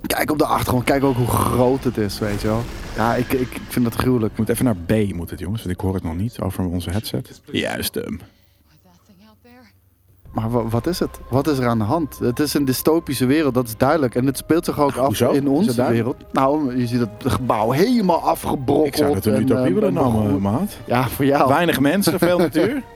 Kijk 0.07 0.31
op 0.31 0.37
de 0.37 0.45
achtergrond. 0.45 0.83
Kijk 0.83 1.03
ook 1.03 1.15
hoe 1.15 1.27
groot 1.27 1.83
het 1.83 1.97
is, 1.97 2.19
weet 2.19 2.41
je 2.41 2.47
wel. 2.47 2.61
Ja, 2.95 3.15
ik, 3.15 3.33
ik, 3.33 3.39
ik 3.55 3.61
vind 3.67 3.85
dat 3.85 3.95
gruwelijk. 3.95 4.37
Moet 4.37 4.49
even 4.49 4.65
naar 4.65 4.75
B, 4.75 5.13
moet 5.13 5.29
het 5.29 5.39
jongens. 5.39 5.63
Want 5.63 5.75
ik 5.75 5.81
hoor 5.81 5.93
het 5.93 6.03
nog 6.03 6.15
niet 6.15 6.39
over 6.39 6.65
onze 6.65 6.89
headset. 6.89 7.41
Juist 7.51 7.95
hem. 7.95 8.19
Maar 10.33 10.49
wa- 10.49 10.67
wat 10.67 10.87
is 10.87 10.99
het? 10.99 11.19
Wat 11.29 11.47
is 11.47 11.57
er 11.57 11.67
aan 11.67 11.77
de 11.77 11.83
hand? 11.83 12.19
Het 12.19 12.39
is 12.39 12.53
een 12.53 12.65
dystopische 12.65 13.25
wereld, 13.25 13.53
dat 13.53 13.67
is 13.67 13.77
duidelijk. 13.77 14.15
En 14.15 14.25
het 14.25 14.37
speelt 14.37 14.65
zich 14.65 14.79
ook 14.79 14.95
af 14.95 15.05
Hoezo? 15.05 15.31
Is 15.31 15.37
in 15.37 15.47
onze 15.47 15.87
wereld. 15.87 16.15
Nou, 16.31 16.77
je 16.77 16.87
ziet 16.87 16.99
het 16.99 17.09
gebouw 17.25 17.71
helemaal 17.71 18.21
afgebrokkeld. 18.21 18.87
Ik 18.87 18.95
zou 18.95 19.15
het 19.15 19.25
een 19.25 19.33
en, 19.33 19.41
utopie 19.41 19.73
willen 19.73 19.87
en 19.87 19.93
noemen, 19.93 20.41
maat. 20.41 20.77
Ja, 20.85 21.07
voor 21.07 21.25
jou. 21.25 21.47
Weinig 21.47 21.79
mensen, 21.79 22.19
veel 22.19 22.37
natuur. 22.37 22.83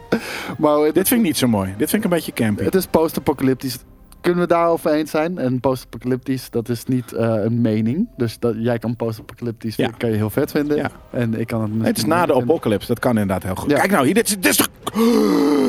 Maar 0.57 0.77
het, 0.77 0.93
Dit 0.93 1.07
vind 1.07 1.19
ik 1.19 1.25
niet 1.25 1.37
zo 1.37 1.47
mooi. 1.47 1.73
Dit 1.77 1.89
vind 1.89 2.03
ik 2.05 2.11
een 2.11 2.15
beetje 2.15 2.33
campy. 2.33 2.63
het 2.63 2.75
is 2.75 2.85
post-apocalyptisch. 2.85 3.77
Kunnen 4.23 4.41
we 4.41 4.47
daarover 4.47 4.91
eens 4.91 5.11
zijn? 5.11 5.37
En 5.37 5.59
post-apocalyptisch, 5.59 6.49
dat 6.49 6.69
is 6.69 6.85
niet 6.85 7.11
eh, 7.13 7.33
een 7.43 7.61
mening. 7.61 8.07
Dus 8.17 8.39
dat, 8.39 8.55
jij 8.57 8.77
kan 8.79 8.95
post-apocalyptisch 8.95 9.75
Ja. 9.75 9.89
kan 9.97 10.09
je 10.09 10.15
heel 10.15 10.29
vet 10.29 10.51
vinden. 10.51 10.77
Ja. 10.77 10.91
En 11.11 11.39
ik 11.39 11.47
kan 11.47 11.61
het 11.61 11.87
het 11.87 11.97
is 11.97 12.05
na 12.05 12.25
de 12.25 12.35
apocalypse. 12.35 12.87
Dat 12.87 12.99
kan 12.99 13.11
inderdaad 13.11 13.43
heel 13.43 13.55
goed. 13.55 13.69
Ja. 13.71 13.77
Kijk 13.77 13.91
nou, 13.91 14.05
hier, 14.05 14.13
dit, 14.13 14.27
is- 14.27 14.35
dit 14.35 14.45
is 14.45 14.55
toch... 14.55 14.69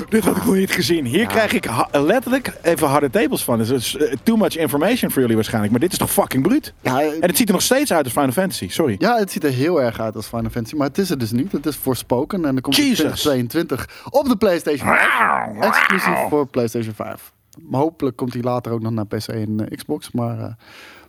Dit 0.08 0.24
had 0.24 0.36
ik 0.36 0.44
nog 0.44 0.54
niet 0.54 0.70
gezien. 0.70 1.04
Hier 1.04 1.26
krijg 1.26 1.52
ik 1.52 1.68
letterlijk 1.92 2.52
even 2.62 2.88
harde 2.88 3.10
tables 3.10 3.44
van. 3.44 3.58
Dus 3.58 3.68
het 3.68 3.80
is 3.80 3.96
eh, 3.96 4.12
too 4.22 4.36
much 4.36 4.56
information 4.56 5.10
voor 5.10 5.20
jullie 5.20 5.36
waarschijnlijk. 5.36 5.72
Maar 5.72 5.80
dit 5.80 5.92
is 5.92 5.98
toch 5.98 6.10
fucking 6.10 6.42
bruut? 6.42 6.72
Ja, 6.80 7.00
En 7.02 7.16
het 7.20 7.36
ziet 7.36 7.46
er 7.48 7.54
nog 7.54 7.62
steeds 7.62 7.92
uit 7.92 8.04
als 8.04 8.12
Final 8.12 8.30
Fantasy. 8.32 8.68
Sorry. 8.68 8.94
Ja, 8.98 9.16
het 9.18 9.30
ziet 9.32 9.44
er 9.44 9.50
heel 9.52 9.82
erg 9.82 10.00
uit 10.00 10.16
als 10.16 10.26
Final 10.26 10.50
Fantasy, 10.50 10.76
maar 10.76 10.86
het 10.88 10.98
is 10.98 11.08
het 11.08 11.20
dus 11.20 11.32
niet. 11.32 11.52
Het 11.52 11.66
is 11.66 11.76
voorspoken 11.76 12.44
en 12.44 12.52
dan 12.52 12.60
komt 12.60 12.76
het 12.76 12.84
in 12.84 12.90
Jesus. 12.90 13.20
2022 13.20 13.88
op 14.10 14.28
de 14.28 14.36
PlayStation 14.36 14.88
5. 14.88 15.60
Exclusief 15.60 16.18
voor 16.28 16.46
PlayStation 16.46 16.94
5. 16.94 17.32
Maar 17.62 17.80
hopelijk 17.80 18.16
komt 18.16 18.32
hij 18.32 18.42
later 18.42 18.72
ook 18.72 18.82
nog 18.82 18.92
naar 18.92 19.06
PC 19.06 19.26
en 19.28 19.68
eh, 19.68 19.76
Xbox, 19.76 20.10
maar 20.12 20.38
eh, 20.38 20.52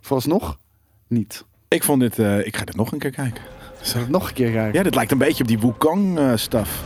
vooralsnog 0.00 0.58
niet. 1.08 1.44
Ik 1.68 1.82
vond 1.84 2.00
dit... 2.00 2.18
eh, 2.18 2.46
ik 2.46 2.56
ga 2.56 2.64
dit 2.64 2.76
nog 2.76 2.92
een 2.92 2.98
keer 2.98 3.10
kijken. 3.10 3.42
Zal 3.80 4.00
ik 4.00 4.08
nog 4.08 4.28
een 4.28 4.34
keer 4.34 4.50
kijken? 4.52 4.72
Ja, 4.72 4.82
dit 4.82 4.94
lijkt 4.94 5.12
een 5.12 5.18
beetje 5.18 5.42
op 5.42 5.48
die 5.48 5.58
Wukong 5.58 6.18
eh 6.18 6.30
stuff. 6.34 6.84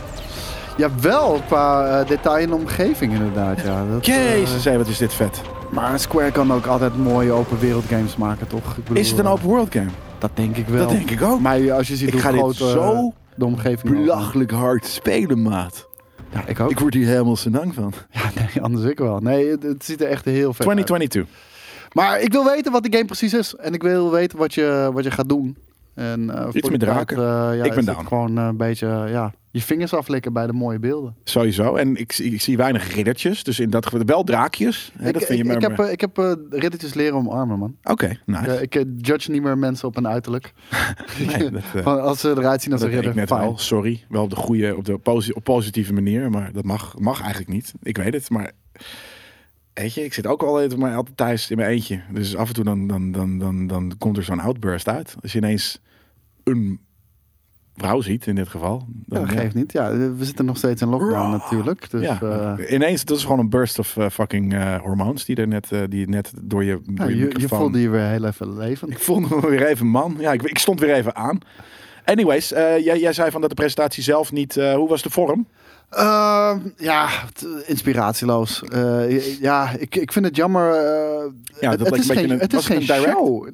Ja, 0.77 0.89
wel 0.99 1.41
qua 1.47 1.99
eh, 1.99 2.07
detail 2.07 2.43
en 2.43 2.53
omgeving 2.53 3.13
inderdaad. 3.13 3.61
Ja. 3.61 3.85
Dat, 3.91 4.05
Jezus, 4.05 4.63
wat 4.65 4.87
is 4.87 4.97
dit 4.97 5.13
vet. 5.13 5.41
maar 5.71 5.99
Square 5.99 6.31
kan 6.31 6.53
ook 6.53 6.65
altijd 6.65 6.97
mooie 6.97 7.31
open 7.31 7.59
wereld 7.59 7.85
games 7.85 8.15
maken, 8.15 8.47
toch? 8.47 8.77
Ik 8.77 8.83
bedoel, 8.83 8.97
Is 8.97 9.09
het 9.09 9.19
een 9.19 9.27
open 9.27 9.47
world 9.47 9.73
game? 9.73 9.89
Dat 10.17 10.31
denk 10.33 10.57
ik 10.57 10.67
wel. 10.67 10.79
Dat 10.87 10.89
denk 10.89 11.09
ik 11.11 11.21
ook. 11.21 11.39
Maar 11.39 11.71
als 11.71 11.87
je 11.87 11.95
ziet 11.95 12.07
Ik 12.07 12.13
hoe 12.13 12.21
ga 12.21 12.31
groot 12.31 12.55
zo 12.55 13.13
de 13.35 13.45
omgeving. 13.45 13.93
Belachelijk 13.93 14.51
hard 14.51 14.85
spelen, 14.85 15.41
maat. 15.41 15.87
Ja, 16.33 16.45
ik 16.47 16.59
ook. 16.59 16.71
Ik 16.71 16.79
word 16.79 16.93
hier 16.93 17.07
helemaal 17.07 17.35
senang 17.35 17.73
van. 17.73 17.93
Ja, 18.11 18.21
nee, 18.35 18.61
anders 18.61 18.83
ik 18.85 18.97
wel. 18.99 19.19
Nee, 19.19 19.47
het, 19.49 19.63
het 19.63 19.85
ziet 19.85 20.01
er 20.01 20.07
echt 20.07 20.25
heel 20.25 20.53
vet 20.53 20.67
uit. 20.67 20.85
2022. 20.85 21.35
Maar 21.93 22.21
ik 22.21 22.31
wil 22.31 22.45
weten 22.45 22.71
wat 22.71 22.83
de 22.83 22.91
game 22.91 23.05
precies 23.05 23.33
is. 23.33 23.55
En 23.55 23.73
ik 23.73 23.81
wil 23.81 24.11
weten 24.11 24.37
wat 24.37 24.53
je, 24.53 24.89
wat 24.93 25.03
je 25.03 25.11
gaat 25.11 25.29
doen. 25.29 25.57
En, 25.93 26.29
eh, 26.29 26.45
Iets 26.45 26.61
die 26.61 26.71
met 26.71 26.79
tijd, 26.79 26.91
draken. 26.91 27.17
eh, 27.17 27.57
ja, 27.57 27.63
Ik 27.63 27.73
ben 27.73 27.85
down. 27.85 28.05
Gewoon 28.07 28.37
een 28.37 28.57
beetje 28.57 28.87
ja, 28.87 29.33
je 29.51 29.61
vingers 29.61 29.93
aflikken 29.93 30.33
bij 30.33 30.47
de 30.47 30.53
mooie 30.53 30.79
beelden. 30.79 31.15
Sowieso. 31.23 31.75
En 31.75 31.95
ik, 31.95 32.11
zie- 32.11 32.33
ik 32.33 32.41
zie 32.41 32.57
weinig 32.57 32.93
riddertjes. 32.95 33.43
Dus 33.43 33.59
in 33.59 33.69
dat 33.69 33.85
geval 33.85 34.05
wel 34.05 34.23
draakjes. 34.23 34.91
Hè, 34.97 35.07
ik, 35.07 35.13
dat 35.13 35.23
vind 35.23 35.37
je 35.37 35.43
ik, 35.43 35.45
maar- 35.45 35.55
ik 35.55 35.61
heb, 35.77 35.79
eh, 35.79 35.91
ik 35.91 36.01
heb 36.01 36.17
eh, 36.17 36.31
riddertjes 36.49 36.93
leren 36.93 37.15
omarmen, 37.17 37.59
man. 37.59 37.75
Oké, 37.83 38.19
nice. 38.25 38.45
Eh, 38.55 38.61
ik 38.61 38.75
eh, 38.75 38.83
judge 38.97 39.31
niet 39.31 39.41
meer 39.43 39.57
mensen 39.57 39.87
op 39.87 39.97
een 39.97 40.07
uiterlijk. 40.07 40.53
Nee, 41.37 41.49
dat, 41.51 41.61
Van 41.63 42.01
als 42.01 42.19
ze 42.19 42.29
eruit 42.29 42.61
zien 42.61 42.71
als 42.73 42.81
een 42.81 42.87
deed 42.89 42.97
ik 42.97 43.03
ridder, 43.03 43.19
net 43.21 43.29
fijn. 43.29 43.41
wel. 43.41 43.57
Sorry. 43.57 44.03
Wel 44.09 44.23
op 44.23 44.29
de 44.29 44.35
goede, 44.35 44.75
op 44.75 44.85
de 44.85 44.97
posi- 44.97 45.31
op 45.31 45.43
positieve 45.43 45.93
manier. 45.93 46.29
Maar 46.29 46.51
dat 46.51 46.63
mag, 46.63 46.99
mag 46.99 47.19
eigenlijk 47.21 47.51
niet. 47.51 47.73
Ik 47.83 47.97
weet 47.97 48.13
het. 48.13 48.29
Maar 48.29 48.51
weet 49.73 49.93
je, 49.93 50.03
ik 50.03 50.13
zit 50.13 50.27
ook 50.27 50.43
altijd, 50.43 50.77
maar 50.77 50.95
altijd 50.95 51.17
thuis 51.17 51.49
in 51.51 51.57
mijn 51.57 51.69
eentje. 51.69 52.01
Dus 52.13 52.35
af 52.35 52.47
en 52.47 52.53
toe 52.53 52.63
dan, 52.63 52.87
dan, 52.87 53.11
dan, 53.11 53.37
dan, 53.37 53.67
dan 53.67 53.93
komt 53.97 54.17
er 54.17 54.23
zo'n 54.23 54.39
outburst 54.39 54.87
uit. 54.87 55.15
Als 55.21 55.31
je 55.31 55.37
ineens 55.37 55.81
een 56.43 56.79
vrouw 57.75 58.01
ziet 58.01 58.27
in 58.27 58.35
dit 58.35 58.47
geval. 58.47 58.87
Ja, 59.05 59.19
dat 59.19 59.29
geeft 59.29 59.55
niet. 59.55 59.71
Ja, 59.71 59.91
we 59.97 60.25
zitten 60.25 60.45
nog 60.45 60.57
steeds 60.57 60.81
in 60.81 60.87
lockdown 60.87 61.29
natuurlijk. 61.29 61.89
Dus 61.89 62.01
ja, 62.01 62.21
eh, 62.57 62.73
ineens, 62.73 63.05
dat 63.05 63.17
is 63.17 63.23
gewoon 63.23 63.39
een 63.39 63.49
burst 63.49 63.79
of 63.79 63.97
eh, 63.97 64.09
fucking 64.09 64.53
eh, 64.53 64.75
hormoons 64.75 65.25
die 65.25 65.35
er 65.35 65.47
net, 65.47 65.69
die 65.89 66.09
net 66.09 66.31
door 66.41 66.63
je, 66.63 66.79
door 66.85 67.05
ja, 67.05 67.11
je, 67.11 67.11
je, 67.11 67.17
je 67.17 67.25
microfoon- 67.25 67.59
voelde 67.59 67.81
je 67.81 67.89
weer 67.89 68.05
heel 68.05 68.25
even 68.25 68.57
levend. 68.57 68.91
Ik 68.91 68.99
voelde 68.99 69.35
me 69.35 69.49
weer 69.49 69.65
even 69.65 69.87
man. 69.87 70.15
Ja, 70.19 70.31
ik, 70.31 70.41
ik 70.41 70.57
stond 70.57 70.79
weer 70.79 70.93
even 70.93 71.15
aan. 71.15 71.39
Anyways, 72.05 72.49
jij, 72.49 72.99
jij 72.99 73.13
zei 73.13 73.31
van 73.31 73.41
dat 73.41 73.49
de 73.49 73.55
presentatie 73.55 74.03
zelf 74.03 74.31
niet... 74.31 74.55
hoe 74.55 74.89
was 74.89 75.01
de 75.01 75.09
vorm? 75.09 75.47
Ehm, 75.91 76.59
ja, 76.77 77.09
inspiratieloos. 77.65 78.63
Eh, 78.63 79.39
ja, 79.39 79.69
ik, 79.77 79.95
ik 79.95 80.11
vind 80.11 80.25
het 80.25 80.35
jammer. 80.35 80.71
eh, 80.73 81.25
Ja, 81.59 81.69
dat 81.69 81.79
het, 81.79 81.89
lijkt 81.89 81.97
is 81.97 82.17
geen, 82.17 82.29
een- 82.29 82.39
het 82.39 82.53
is 82.53 82.57
het 82.57 82.67
geen 82.67 82.77
een 82.81 82.85
direct? 82.85 83.17
show. 83.17 83.49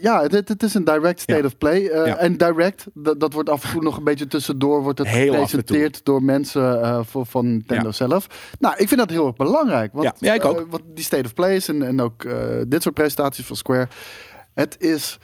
Ja, 0.00 0.22
het, 0.22 0.48
het 0.48 0.62
is 0.62 0.74
een 0.74 0.84
direct 0.84 1.20
state 1.20 1.38
Ja. 1.40 1.46
of 1.46 1.58
play. 1.58 1.86
Eh, 1.88 2.06
Ja. 2.06 2.16
En 2.16 2.36
direct, 2.36 2.86
dat, 2.94 3.20
dat 3.20 3.32
wordt 3.32 3.48
af 3.48 3.64
en 3.64 3.70
toe 3.70 3.82
nog 3.82 3.96
een 3.96 4.04
beetje 4.04 4.26
tussendoor. 4.26 4.82
Wordt 4.82 4.98
het 4.98 5.08
Heel 5.08 5.32
gepresenteerd 5.32 6.04
door 6.04 6.22
mensen 6.22 7.04
voor, 7.06 7.26
van 7.26 7.46
Nintendo 7.50 7.86
Ja. 7.86 7.92
zelf. 7.92 8.26
Nou, 8.58 8.74
ik 8.76 8.88
vind 8.88 9.00
dat 9.00 9.10
heel 9.10 9.26
erg 9.26 9.36
belangrijk. 9.36 9.92
Want, 9.92 10.12
Ja, 10.18 10.34
ik 10.34 10.44
ook. 10.44 10.66
want 10.70 10.82
die 10.94 11.04
state 11.04 11.24
of 11.24 11.34
plays 11.34 11.68
en, 11.68 11.82
en 11.82 12.00
ook 12.00 12.26
dit 12.68 12.82
soort 12.82 12.94
presentaties 12.94 13.46
van 13.46 13.56
Square. 13.56 13.88
Het 14.54 14.76
is... 14.78 15.18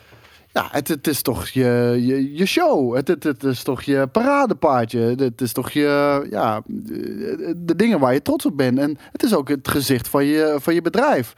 Ja, 0.60 0.68
het, 0.70 0.88
het 0.88 1.06
is 1.06 1.22
toch 1.22 1.48
je, 1.48 1.96
je, 2.00 2.34
je 2.34 2.46
show. 2.46 2.94
Het, 2.94 3.08
het, 3.08 3.24
het 3.24 3.42
is 3.42 3.62
toch 3.62 3.82
je 3.82 4.06
paradepaardje. 4.12 5.00
Het 5.00 5.40
is 5.40 5.52
toch 5.52 5.70
je, 5.70 6.26
ja, 6.30 6.62
de, 6.66 7.76
dingen 7.76 7.98
waar 7.98 8.12
je 8.12 8.22
trots 8.22 8.46
op 8.46 8.56
bent. 8.56 8.78
En 8.78 8.98
het 9.12 9.22
is 9.22 9.34
ook 9.34 9.48
het 9.48 9.68
gezicht 9.68 10.08
van 10.08 10.24
je, 10.24 10.56
van 10.60 10.74
je 10.74 10.82
bedrijf. 10.82 11.34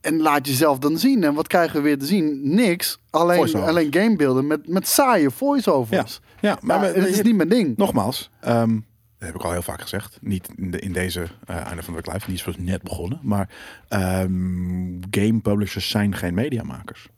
En 0.00 0.20
laat 0.20 0.46
jezelf 0.46 0.78
dan 0.78 0.98
zien. 0.98 1.24
En 1.24 1.34
wat 1.34 1.46
krijgen 1.46 1.76
we 1.76 1.82
weer 1.82 1.98
te 1.98 2.06
zien? 2.06 2.40
Niks. 2.54 2.98
Alleen, 3.10 3.54
alleen 3.54 3.92
gamebeelden 3.92 4.46
met, 4.46 4.68
met 4.68 4.88
saaie 4.88 5.30
voice-overs. 5.30 6.20
Ja, 6.40 6.58
Maar 6.60 6.80
maar, 6.80 6.94
het 6.94 7.06
is 7.06 7.22
niet 7.22 7.36
mijn 7.36 7.48
ding. 7.48 7.76
Nogmaals, 7.76 8.30
ehm, 8.40 8.74
dat 9.18 9.28
heb 9.28 9.34
ik 9.34 9.42
al 9.42 9.52
heel 9.52 9.62
vaak 9.62 9.80
gezegd. 9.80 10.18
Niet 10.20 10.48
in, 10.56 10.70
de, 10.70 10.78
in 10.78 10.92
deze 10.92 11.26
eh 11.44 11.56
einde 11.56 11.82
van 11.82 11.94
de 11.94 12.00
week 12.04 12.12
live, 12.12 12.26
die 12.26 12.34
is 12.34 12.42
pas 12.42 12.56
net 12.58 12.82
begonnen. 12.82 13.20
Maar 13.22 13.48
ehm, 13.88 15.00
game 15.10 15.40
publishers 15.42 15.88
zijn 15.88 16.14
geen 16.14 16.34
mediamakers. 16.34 17.08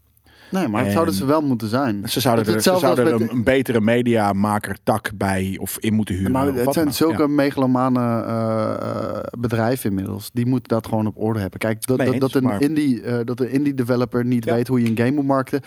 Nee, 0.50 0.68
maar 0.68 0.78
het 0.78 0.86
En- 0.86 0.92
zouden 0.92 1.14
ze 1.14 1.24
wel 1.26 1.40
moeten 1.42 1.68
zijn. 1.68 2.02
Ze 2.08 2.20
zouden 2.20 2.44
Het 2.44 2.54
er, 2.54 2.60
ze 2.62 2.78
zouden 2.78 3.06
er 3.06 3.12
een, 3.20 3.30
een 3.30 3.44
betere 3.44 3.80
mediamaker 3.80 4.76
tak 4.82 5.10
bij 5.14 5.56
of 5.60 5.78
in 5.78 5.94
moeten 5.94 6.14
huren. 6.14 6.32
Maar 6.32 6.46
het 6.54 6.72
zijn 6.72 6.92
zulke 6.92 7.22
Ja. 7.22 7.28
megalomane 7.28 8.00
eh, 8.24 8.74
eh, 8.80 9.18
bedrijven 9.38 9.88
inmiddels. 9.90 10.30
Die 10.32 10.46
moeten 10.46 10.68
dat 10.68 10.86
gewoon 10.86 11.06
op 11.06 11.18
orde 11.18 11.40
hebben. 11.40 11.58
Kijk, 11.58 11.86
dat, 11.86 11.98
Nee 11.98 12.06
dat, 12.12 12.22
eens, 12.22 12.34
een 12.34 12.42
maar- 12.42 12.62
indie, 12.62 13.02
eh, 13.02 13.18
dat 13.24 13.40
een 13.40 13.50
indie 13.50 13.74
developer 13.74 14.24
niet 14.24 14.44
Ja. 14.44 14.54
weet 14.54 14.68
hoe 14.68 14.82
je 14.82 14.88
een 14.90 14.96
game 14.98 15.10
moet 15.12 15.26
markten. 15.26 15.60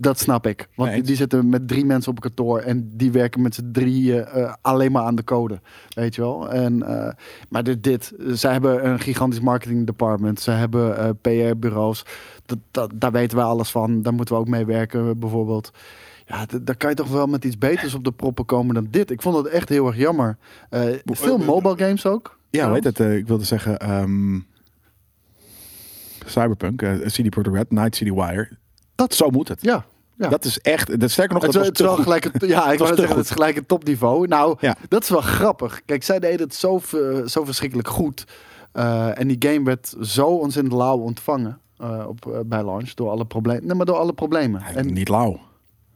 Dat 0.00 0.18
snap 0.18 0.46
ik. 0.46 0.68
Want 0.74 1.06
die, 1.06 1.16
zitten 1.16 1.48
met 1.48 1.68
drie 1.68 1.84
mensen 1.84 2.10
op 2.10 2.20
kantoor 2.20 2.58
en 2.58 2.90
die 2.96 3.12
werken 3.12 3.42
met 3.42 3.54
z'n 3.54 3.70
drieën 3.72 4.24
eh, 4.24 4.54
alleen 4.60 4.92
maar 4.92 5.02
aan 5.02 5.14
de 5.14 5.24
code. 5.24 5.60
Weet 5.88 6.14
je 6.14 6.20
wel? 6.20 6.50
En, 6.50 6.82
eh, 6.82 7.12
maar 7.48 7.64
dit, 7.64 7.82
dit, 7.82 8.12
zij 8.26 8.52
hebben 8.52 8.86
een 8.86 9.00
gigantisch 9.00 9.40
marketing 9.40 9.86
department. 9.86 10.40
Ze 10.40 10.50
hebben 10.50 10.98
eh, 10.98 11.10
PR-bureaus. 11.20 12.04
Dat, 12.46 12.58
dat, 12.70 12.92
daar 12.94 13.12
weten 13.12 13.36
we 13.38 13.42
alles 13.42 13.70
van. 13.70 14.02
Daar 14.02 14.14
moeten 14.14 14.34
we 14.34 14.40
ook 14.40 14.48
mee 14.48 14.64
werken, 14.64 15.18
bijvoorbeeld. 15.18 15.70
Ja, 16.26 16.46
daar 16.62 16.76
kan 16.76 16.90
je 16.90 16.96
toch 16.96 17.10
wel 17.10 17.26
met 17.26 17.44
iets 17.44 17.58
beters 17.58 17.94
op 17.94 18.04
de 18.04 18.12
proppen 18.12 18.44
komen 18.44 18.74
dan 18.74 18.86
dit. 18.90 19.10
Ik 19.10 19.22
vond 19.22 19.36
het 19.36 19.46
echt 19.46 19.68
heel 19.68 19.86
erg 19.86 19.96
jammer. 19.96 20.36
Veel 21.04 21.38
mobile 21.38 21.78
games 21.78 22.06
ook. 22.06 22.38
Ja, 22.50 22.58
trouwens. 22.58 22.84
het? 22.84 22.98
Ik 22.98 23.26
wilde 23.26 23.44
zeggen 23.44 23.78
ehm, 23.78 24.38
Cyberpunk, 26.26 26.82
CD 27.06 27.30
Projekt 27.30 27.54
Red, 27.54 27.70
Night 27.70 27.96
City 27.96 28.12
Wire. 28.12 28.58
Dat 28.94 29.14
zo 29.14 29.30
moet 29.30 29.48
het. 29.48 29.62
Ja, 29.62 29.84
ja. 30.20 30.28
Dat 30.28 30.44
is 30.44 30.58
echt. 30.58 31.00
Dat 31.00 31.10
sterker 31.10 31.34
nog, 31.34 31.42
het, 31.42 31.52
dat 31.52 31.60
was 31.60 31.70
het 31.70 31.80
wel 31.80 31.96
gelijk 31.96 32.24
het, 32.24 32.46
ja, 32.46 32.72
ik 32.72 32.78
wou 32.78 32.94
zeggen, 32.96 33.16
het 33.16 33.24
is 33.24 33.30
gelijk 33.30 33.54
het 33.54 33.68
topniveau. 33.68 34.26
Nou, 34.26 34.56
Ja. 34.60 34.76
dat 34.88 35.02
is 35.02 35.08
wel 35.08 35.20
grappig. 35.20 35.80
Kijk, 35.84 36.02
zij 36.02 36.18
deden 36.18 36.40
het 36.40 36.54
zo, 36.54 36.78
ver- 36.78 37.30
zo 37.30 37.44
verschrikkelijk 37.44 37.88
goed. 37.88 38.24
Eh, 38.72 39.18
en 39.18 39.28
die 39.28 39.36
game 39.50 39.64
werd 39.64 39.94
zo 40.00 40.26
ontzettend 40.26 40.74
lauw 40.74 40.98
ontvangen 40.98 41.60
eh, 41.78 42.04
op, 42.08 42.26
eh, 42.26 42.38
bij 42.46 42.64
launch 42.64 42.94
door 42.94 43.10
alle 43.10 43.24
problemen. 43.26 43.66
Nee, 43.66 43.74
maar 43.76 43.86
door 43.86 43.96
alle 43.96 44.12
problemen. 44.12 44.62
En, 44.74 44.92
Niet 44.92 45.08
lauw. 45.08 45.40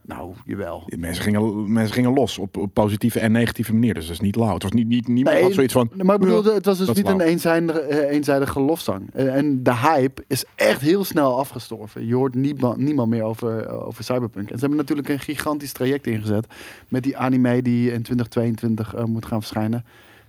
Nou, 0.06 0.32
jawel. 0.44 0.82
Mensen 0.96 1.22
gingen, 1.24 1.72
mensen 1.72 1.94
gingen 1.94 2.12
los 2.12 2.38
op, 2.38 2.56
op 2.56 2.74
positieve 2.74 3.20
en 3.20 3.32
negatieve 3.32 3.72
manier. 3.72 3.94
Dus 3.94 4.04
dat 4.04 4.12
is 4.12 4.20
niet 4.20 4.36
lauw. 4.36 4.54
Het 4.54 4.62
was 4.62 4.72
niet, 4.72 4.86
niet, 4.86 5.08
niemand 5.08 5.40
had 5.40 5.52
zoiets 5.52 5.72
van. 5.72 5.90
maar 5.96 6.14
ik 6.14 6.20
bedoel, 6.20 6.44
het 6.44 6.64
was 6.64 6.78
dus 6.78 6.92
niet 6.92 7.08
een 7.08 7.20
eenzijdige, 7.20 7.80
eh, 7.80 8.10
eenzijdige 8.10 8.60
lofzang. 8.60 9.10
En, 9.12 9.34
en 9.34 9.62
de 9.62 9.76
hype 9.76 10.24
is 10.26 10.44
echt 10.54 10.80
heel 10.80 11.04
snel 11.04 11.38
afgestorven. 11.38 12.06
Je 12.06 12.14
hoort 12.14 12.34
niemand, 12.34 12.76
niemand 12.76 13.10
meer 13.10 13.22
over, 13.22 13.66
eh, 13.66 13.86
over 13.86 14.04
Cyberpunk. 14.04 14.50
En 14.50 14.54
ze 14.54 14.60
hebben 14.60 14.78
natuurlijk 14.78 15.08
een 15.08 15.20
gigantisch 15.20 15.72
traject 15.72 16.06
ingezet 16.06 16.46
met 16.88 17.02
die 17.02 17.16
anime 17.16 17.62
die 17.62 17.92
in 17.92 18.02
2022 18.02 18.94
eh, 18.94 19.04
moet 19.04 19.26
gaan 19.26 19.40
verschijnen. 19.40 19.84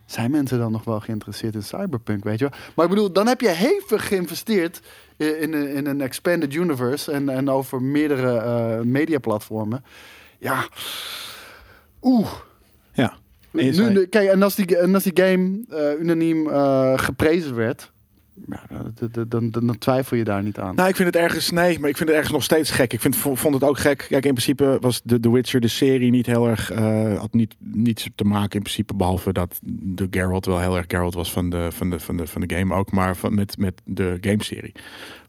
Zijn 0.06 0.32
mensen 0.32 0.60
dan 0.60 0.72
nog 0.72 0.84
wel 0.84 1.00
geïnteresseerd 1.00 1.56
in 1.56 1.64
Cyberpunk, 1.64 2.24
weet 2.24 2.40
je 2.40 2.50
wel? 2.50 2.60
Maar 2.76 2.86
ik 2.86 2.92
bedoel, 2.92 3.12
dan 3.12 3.28
heb 3.28 3.42
je 3.42 3.50
hevig 3.50 4.08
geïnvesteerd 4.08 4.82
in, 5.18 5.40
in, 5.40 5.54
een- 5.54 5.68
in 5.68 5.86
een 5.86 6.02
expanded 6.02 6.54
universe 6.54 7.12
en, 7.12 7.30
en 7.30 7.50
over 7.50 7.82
meerdere 7.82 8.38
eh 8.38 8.80
mediaplatformen. 8.82 9.84
Ja, 10.40 10.68
oeh. 12.02 12.28
Ja. 12.94 13.14
Nu, 13.94 14.06
kijk, 14.06 14.30
en 14.30 14.44
als 14.44 14.56
die, 14.56 14.78
en 14.78 14.94
als 14.94 15.04
die 15.04 15.24
game 15.26 15.64
eh, 15.70 16.00
unaniem 16.02 16.50
eh, 16.50 16.94
geprezen 16.98 17.56
werd, 17.56 17.92
ja, 18.50 18.92
dan, 19.10 19.28
dan, 19.30 19.50
dan, 19.66 19.78
twijfel 19.78 20.18
je 20.18 20.24
daar 20.24 20.44
niet 20.44 20.60
aan. 20.60 20.76
Nou, 20.76 20.90
ik 20.90 20.96
vind 20.96 21.14
het 21.14 21.24
ergens, 21.24 21.52
nee, 21.52 21.80
maar 21.80 21.90
ik 21.90 21.98
vind 21.98 22.10
het 22.10 22.18
ergens 22.18 22.34
nog 22.34 22.44
steeds 22.44 22.72
gek. 22.72 22.94
Ik 22.94 23.02
vind, 23.02 23.16
vond 23.16 23.54
het 23.54 23.64
ook 23.64 23.78
gek. 23.78 23.98
Kijk, 23.98 24.26
in 24.26 24.34
principe 24.34 24.78
was 24.82 25.02
The, 25.06 25.20
The 25.20 25.32
Witcher, 25.32 25.60
de 25.62 25.68
serie, 25.68 26.12
niet 26.12 26.26
heel 26.26 26.48
erg, 26.48 26.72
eh, 26.72 27.20
had 27.20 27.34
niet, 27.34 27.56
niets 27.60 28.10
te 28.16 28.24
maken 28.24 28.56
in 28.56 28.62
principe, 28.62 28.96
behalve 28.96 29.34
dat 29.34 29.60
de 29.64 30.08
Geralt 30.12 30.46
wel 30.46 30.60
heel 30.60 30.78
erg 30.78 30.86
Geralt 30.88 31.14
was 31.14 31.32
van 31.32 31.50
de, 31.50 31.68
van 31.72 31.90
de, 31.90 32.00
van 32.00 32.18
de, 32.18 32.28
van 32.28 32.42
de 32.42 32.56
game 32.56 32.74
ook, 32.74 32.92
maar 32.92 33.16
van, 33.16 33.36
met, 33.36 33.58
met 33.58 33.82
de 33.86 34.18
gameserie. 34.22 34.74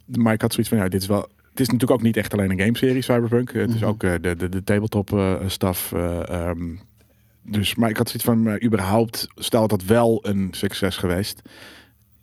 Maar 0.05 0.33
ik 0.33 0.41
had 0.41 0.53
zoiets 0.53 0.73
van, 0.73 0.83
ja, 0.83 0.89
dit 0.89 1.01
is 1.03 1.09
wel, 1.09 1.29
het 1.51 1.61
is 1.61 1.67
natuurlijk 1.67 2.01
ook 2.01 2.07
niet 2.07 2.17
echt 2.17 2.33
alleen 2.33 2.51
een 2.51 2.61
gameserie, 2.61 3.03
Cyberpunk. 3.03 3.53
Het 3.53 3.71
is 3.71 3.81
Mhm. 3.81 3.85
ook 3.89 4.03
eh, 4.03 4.13
de, 4.21 4.37
de, 4.37 4.49
de 4.49 4.65
tabletop 4.65 5.13
eh 5.13 5.35
eh, 5.93 6.29
ehm, 6.29 6.75
dus, 7.43 7.75
maar 7.75 7.91
ik 7.91 7.97
had 7.97 8.09
zoiets 8.09 8.25
van, 8.25 8.65
überhaupt, 8.65 9.27
stel 9.35 9.69
dat 9.69 9.85
wel 9.85 10.19
een 10.23 10.49
succes 10.51 10.97
geweest, 10.97 11.43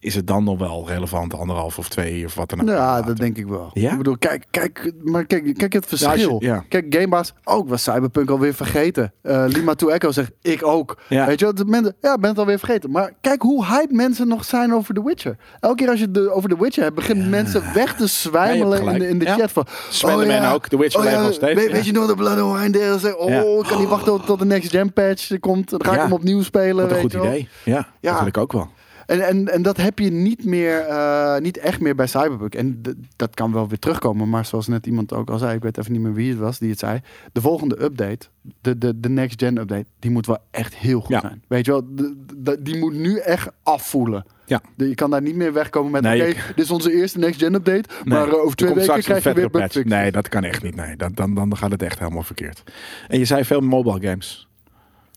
is 0.03 0.15
het 0.15 0.27
dan 0.27 0.43
nog 0.43 0.57
wel 0.59 0.87
relevant, 0.87 1.33
anderhalf 1.33 1.77
of 1.77 1.89
twee 1.89 2.25
of 2.25 2.35
wat 2.35 2.49
dan 2.49 2.61
ook? 2.61 2.67
ja, 2.67 2.73
later? 2.75 3.05
dat 3.05 3.17
denk 3.17 3.37
ik 3.37 3.47
wel. 3.47 3.69
Ja? 3.73 3.91
Ik 3.91 3.97
bedoel, 3.97 4.17
kijk, 4.17 4.45
kijk, 4.51 4.91
maar 5.03 5.25
kijk, 5.25 5.53
kijk 5.57 5.73
het 5.73 5.89
Ja, 5.89 5.97
verschil. 5.97 6.37
je- 6.39 6.45
ja. 6.47 6.63
Kijk, 6.69 6.85
Gamebaas, 6.89 7.33
ook 7.43 7.69
was 7.69 7.83
Cyberpunk 7.83 8.29
alweer 8.29 8.53
vergeten. 8.53 9.13
Eh 9.21 9.43
Lima 9.47 9.73
to 9.75 9.87
Echo 9.89 10.11
zegt, 10.11 10.31
ik 10.41 10.65
ook. 10.65 10.97
Ja. 11.09 11.25
Weet 11.25 11.39
je 11.39 11.45
wat, 11.45 11.57
de 11.57 11.65
mensen, 11.65 11.95
ja, 12.01 12.17
ben 12.17 12.29
het 12.29 12.39
alweer 12.39 12.57
vergeten. 12.59 12.91
Maar 12.91 13.11
kijk 13.21 13.41
hoe 13.41 13.65
hype 13.65 13.93
mensen 13.93 14.27
nog 14.27 14.45
zijn 14.45 14.73
over 14.73 14.93
The 14.93 15.03
Witcher. 15.03 15.37
Elke 15.59 15.75
keer 15.75 15.89
als 15.89 15.99
je 15.99 16.07
het 16.11 16.29
over 16.29 16.49
The 16.49 16.57
Witcher 16.59 16.83
hebt, 16.83 16.95
beginnen 16.95 17.29
mensen 17.29 17.63
weg 17.73 17.95
te 17.95 18.07
zwijmelen 18.07 18.87
in 18.87 18.99
de, 18.99 19.07
in 19.07 19.19
de 19.19 19.25
Ja. 19.25 19.35
chat 19.35 19.51
van... 19.51 19.65
Slenderman 19.89 20.51
ook, 20.51 20.67
The 20.67 20.77
Witcher 20.77 21.03
leeft 21.03 21.21
nog 21.21 21.33
steeds, 21.33 21.61
Weet, 21.61 21.71
ja. 21.71 21.79
je 21.83 21.91
nog 21.91 22.07
de 22.07 22.15
Blood 22.15 22.39
and 22.39 22.59
Wine? 22.59 22.99
Zeg, 22.99 23.15
Oh, 23.15 23.29
Ja. 23.29 23.39
ik 23.41 23.63
kan 23.67 23.79
niet 23.79 23.89
wachten 23.89 24.07
tot, 24.11 24.25
tot 24.25 24.39
de 24.39 24.45
next 24.45 24.69
gen 24.71 24.93
patch 24.93 25.39
komt. 25.39 25.69
Dan 25.69 25.83
ga 25.83 25.89
ik 25.91 25.97
Ja. 25.97 26.03
hem 26.03 26.13
opnieuw 26.13 26.41
spelen. 26.43 26.75
Wat 26.75 26.83
een 26.83 26.89
weet 26.89 27.01
goed 27.01 27.13
idee. 27.25 27.47
Ja, 27.63 27.87
Ja. 27.99 28.17
dat 28.17 28.27
ik 28.27 28.37
ook 28.37 28.51
wel. 28.51 28.69
En, 29.05 29.21
en, 29.27 29.47
en 29.47 29.61
dat 29.61 29.77
heb 29.77 29.99
je 29.99 30.11
niet 30.11 30.45
meer, 30.45 30.79
eh, 30.79 31.37
niet 31.39 31.57
echt 31.57 31.79
meer 31.79 31.95
bij 31.95 32.07
Cyberpunk. 32.07 32.55
En 32.55 32.81
dat 33.15 33.33
kan 33.33 33.53
wel 33.53 33.67
weer 33.67 33.79
terugkomen. 33.79 34.29
Maar 34.29 34.45
zoals 34.45 34.67
net 34.67 34.85
iemand 34.85 35.13
ook 35.13 35.29
al 35.29 35.37
zei, 35.37 35.55
ik 35.55 35.61
weet 35.63 35.77
even 35.77 35.91
niet 35.91 36.01
meer 36.01 36.13
wie 36.13 36.29
het 36.29 36.39
was 36.39 36.59
die 36.59 36.69
het 36.69 36.79
zei. 36.79 36.99
De 37.31 37.41
volgende 37.41 37.83
update, 37.83 38.25
de, 38.61 38.77
de, 38.77 38.99
de 38.99 39.09
next 39.09 39.39
gen 39.39 39.57
update, 39.57 39.85
die 39.99 40.11
moet 40.11 40.25
wel 40.25 40.37
echt 40.51 40.75
heel 40.75 40.99
goed 40.99 41.09
Ja. 41.09 41.19
zijn. 41.19 41.43
Weet 41.47 41.65
je 41.65 41.71
wel, 41.71 41.81
de- 41.95 42.23
de- 42.37 42.61
die 42.61 42.77
moet 42.77 42.93
nu 42.93 43.17
echt 43.17 43.49
afvoelen. 43.63 44.25
Ja. 44.45 44.61
Je 44.77 44.95
kan 44.95 45.09
daar 45.09 45.21
niet 45.21 45.35
meer 45.35 45.53
wegkomen 45.53 45.91
met, 45.91 46.01
Nee, 46.01 46.21
oké, 46.21 46.39
dit 46.55 46.65
is 46.65 46.71
onze 46.71 46.93
eerste 46.93 47.19
next 47.19 47.39
gen 47.39 47.53
update. 47.53 47.89
Nee, 48.03 48.17
maar 48.19 48.27
eh, 48.27 48.33
over 48.33 48.49
er 48.49 48.55
twee 48.55 48.73
weken 48.73 49.01
krijg 49.01 49.23
je 49.23 49.33
weer 49.33 49.49
patch. 49.49 49.83
Nee, 49.83 50.11
dat 50.11 50.29
kan 50.29 50.43
echt 50.43 50.63
niet. 50.63 50.75
Nee, 50.75 50.95
dat, 50.95 51.15
dan, 51.15 51.33
dan 51.33 51.57
gaat 51.57 51.71
het 51.71 51.83
echt 51.83 51.99
helemaal 51.99 52.23
verkeerd. 52.23 52.63
En 53.07 53.19
je 53.19 53.25
zei 53.25 53.43
veel 53.45 53.59
mobile 53.61 54.07
games. 54.09 54.47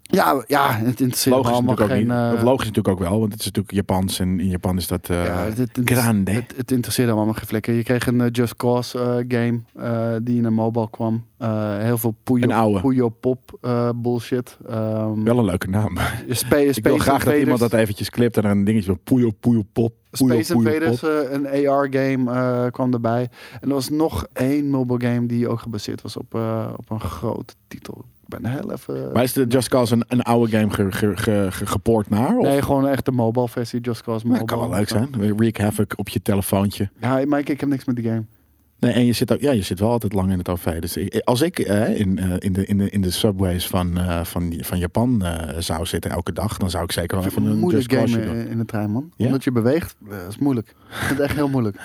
Ja, 0.08 0.44
ja, 0.46 0.70
het 0.76 1.00
interesseert 1.00 1.34
Logisch 1.36 1.52
allemaal 1.52 1.74
natuurlijk 1.74 1.80
ook 2.10 2.18
geen... 2.18 2.30
niet. 2.30 2.38
eh, 2.38 2.44
logisch 2.44 2.66
natuurlijk 2.66 2.88
ook 2.88 3.08
wel, 3.08 3.18
want 3.20 3.32
het 3.32 3.40
is 3.40 3.46
natuurlijk 3.46 3.74
Japans 3.74 4.18
en 4.18 4.40
in 4.40 4.48
Japan 4.48 4.76
is 4.76 4.86
dat 4.86 5.08
eh 5.10 5.24
Ja, 5.24 5.44
het, 5.54 5.80
grande. 5.84 6.30
het, 6.30 6.54
het 6.56 6.70
interesseerde 6.70 7.12
allemaal 7.12 7.34
geen 7.34 7.46
flikker. 7.46 7.74
Je 7.74 7.82
kreeg 7.82 8.06
een 8.06 8.20
eh, 8.20 8.26
Just 8.32 8.56
Cause 8.56 9.24
game 9.28 9.60
die 10.22 10.36
in 10.38 10.44
een 10.44 10.52
mobile 10.54 10.90
kwam. 10.90 11.24
Heel 11.78 11.98
veel 11.98 12.14
Puyo. 12.22 12.80
Puyo 12.80 13.08
Pop 13.08 13.58
bullshit. 13.96 14.58
Ehm 14.68 15.22
Wel 15.24 15.38
een 15.38 15.44
leuke 15.44 15.68
naam. 15.68 15.96
Spa- 16.28 16.56
ik 16.56 16.64
wil 16.64 16.72
Space 16.72 16.98
graag 16.98 17.24
dat 17.24 17.34
iemand 17.34 17.58
dat 17.58 17.72
eventjes 17.72 18.10
clipt 18.10 18.36
en 18.36 18.44
er 18.44 18.50
een 18.50 18.64
dingetje 18.64 18.86
van 18.86 19.00
poejo, 19.04 19.30
poejo, 19.40 19.62
pop. 19.72 19.94
Space 20.12 20.54
Invaders, 20.54 21.00
pop. 21.00 21.28
een 21.30 21.46
AR-game 21.68 22.32
eh, 22.32 22.70
kwam 22.70 22.92
erbij. 22.92 23.28
En 23.60 23.68
er 23.68 23.74
was 23.74 23.88
nog 23.88 24.26
één 24.32 24.70
mobile 24.70 25.08
game 25.08 25.26
die 25.26 25.48
ook 25.48 25.60
gebaseerd 25.60 26.02
was 26.02 26.16
op, 26.16 26.34
op 26.76 26.90
een 26.90 27.00
grote 27.00 27.54
titel. 27.68 28.04
Ik 28.28 28.38
ben 28.40 28.50
heel 28.50 28.72
even... 28.72 29.12
Maar 29.12 29.22
is 29.22 29.32
de 29.32 29.46
Just 29.46 29.68
Cause 29.68 29.94
een, 29.94 30.04
een 30.08 30.22
oude 30.22 30.58
game 30.58 30.70
ge, 30.70 30.92
ge, 30.92 31.16
ge- 31.16 31.46
ge- 31.50 31.66
gepoord 31.66 32.08
naar? 32.10 32.36
Of? 32.36 32.46
Nee, 32.46 32.62
gewoon 32.62 32.88
echt 32.88 33.04
de 33.04 33.10
mobile 33.12 33.48
versie, 33.48 33.80
Just 33.80 34.02
Cause 34.02 34.26
Mobile. 34.26 34.46
dat 34.46 34.56
kan 34.58 34.68
wel 34.68 34.78
leuk 34.78 34.88
zijn. 34.88 35.36
Wreak 35.36 35.56
Havoc 35.56 35.92
op 35.96 36.08
je 36.08 36.22
telefoontje. 36.22 36.90
Ja, 37.00 37.22
maar 37.26 37.38
ik, 37.38 37.60
heb 37.60 37.68
niks 37.68 37.84
met 37.84 37.96
die 37.96 38.04
game. 38.04 38.24
Nee, 38.78 38.92
en 38.92 39.04
je 39.04 39.12
zit, 39.12 39.32
ook, 39.32 39.40
ja, 39.40 39.50
je 39.52 39.62
zit 39.62 39.78
wel 39.80 39.90
altijd 39.90 40.12
lang 40.12 40.30
in 40.32 40.38
het 40.38 40.48
OV. 40.48 40.78
Dus 40.80 41.24
als 41.24 41.40
ik 41.40 41.58
eh, 41.58 42.00
in, 42.00 42.18
eh, 42.18 42.32
in, 42.38 42.52
de, 42.52 42.66
in, 42.66 42.78
de, 42.78 42.90
in 42.90 43.00
de 43.00 43.10
subways 43.10 43.66
van, 43.66 43.98
eh, 43.98 44.24
van, 44.24 44.54
van 44.60 44.78
Japan 44.78 45.24
zou 45.58 45.86
zitten 45.86 46.10
elke 46.10 46.32
dag, 46.32 46.56
dan 46.56 46.70
zou 46.70 46.84
ik 46.84 46.92
zeker 46.92 47.16
wel 47.16 47.26
even 47.26 47.44
een 47.46 47.58
moeilijk 47.58 47.90
Just 47.90 48.00
Cause 48.00 48.20
game 48.22 48.42
doen. 48.42 48.50
in, 48.50 48.58
de 48.58 48.64
trein, 48.64 48.90
man. 48.90 49.12
Ja? 49.16 49.26
Omdat 49.26 49.44
je 49.44 49.52
beweegt, 49.52 49.96
eh, 50.10 50.16
is 50.28 50.38
moeilijk. 50.38 50.74
Vind 50.88 51.10
het 51.18 51.20
echt 51.20 51.34
heel 51.34 51.48
moeilijk. 51.48 51.76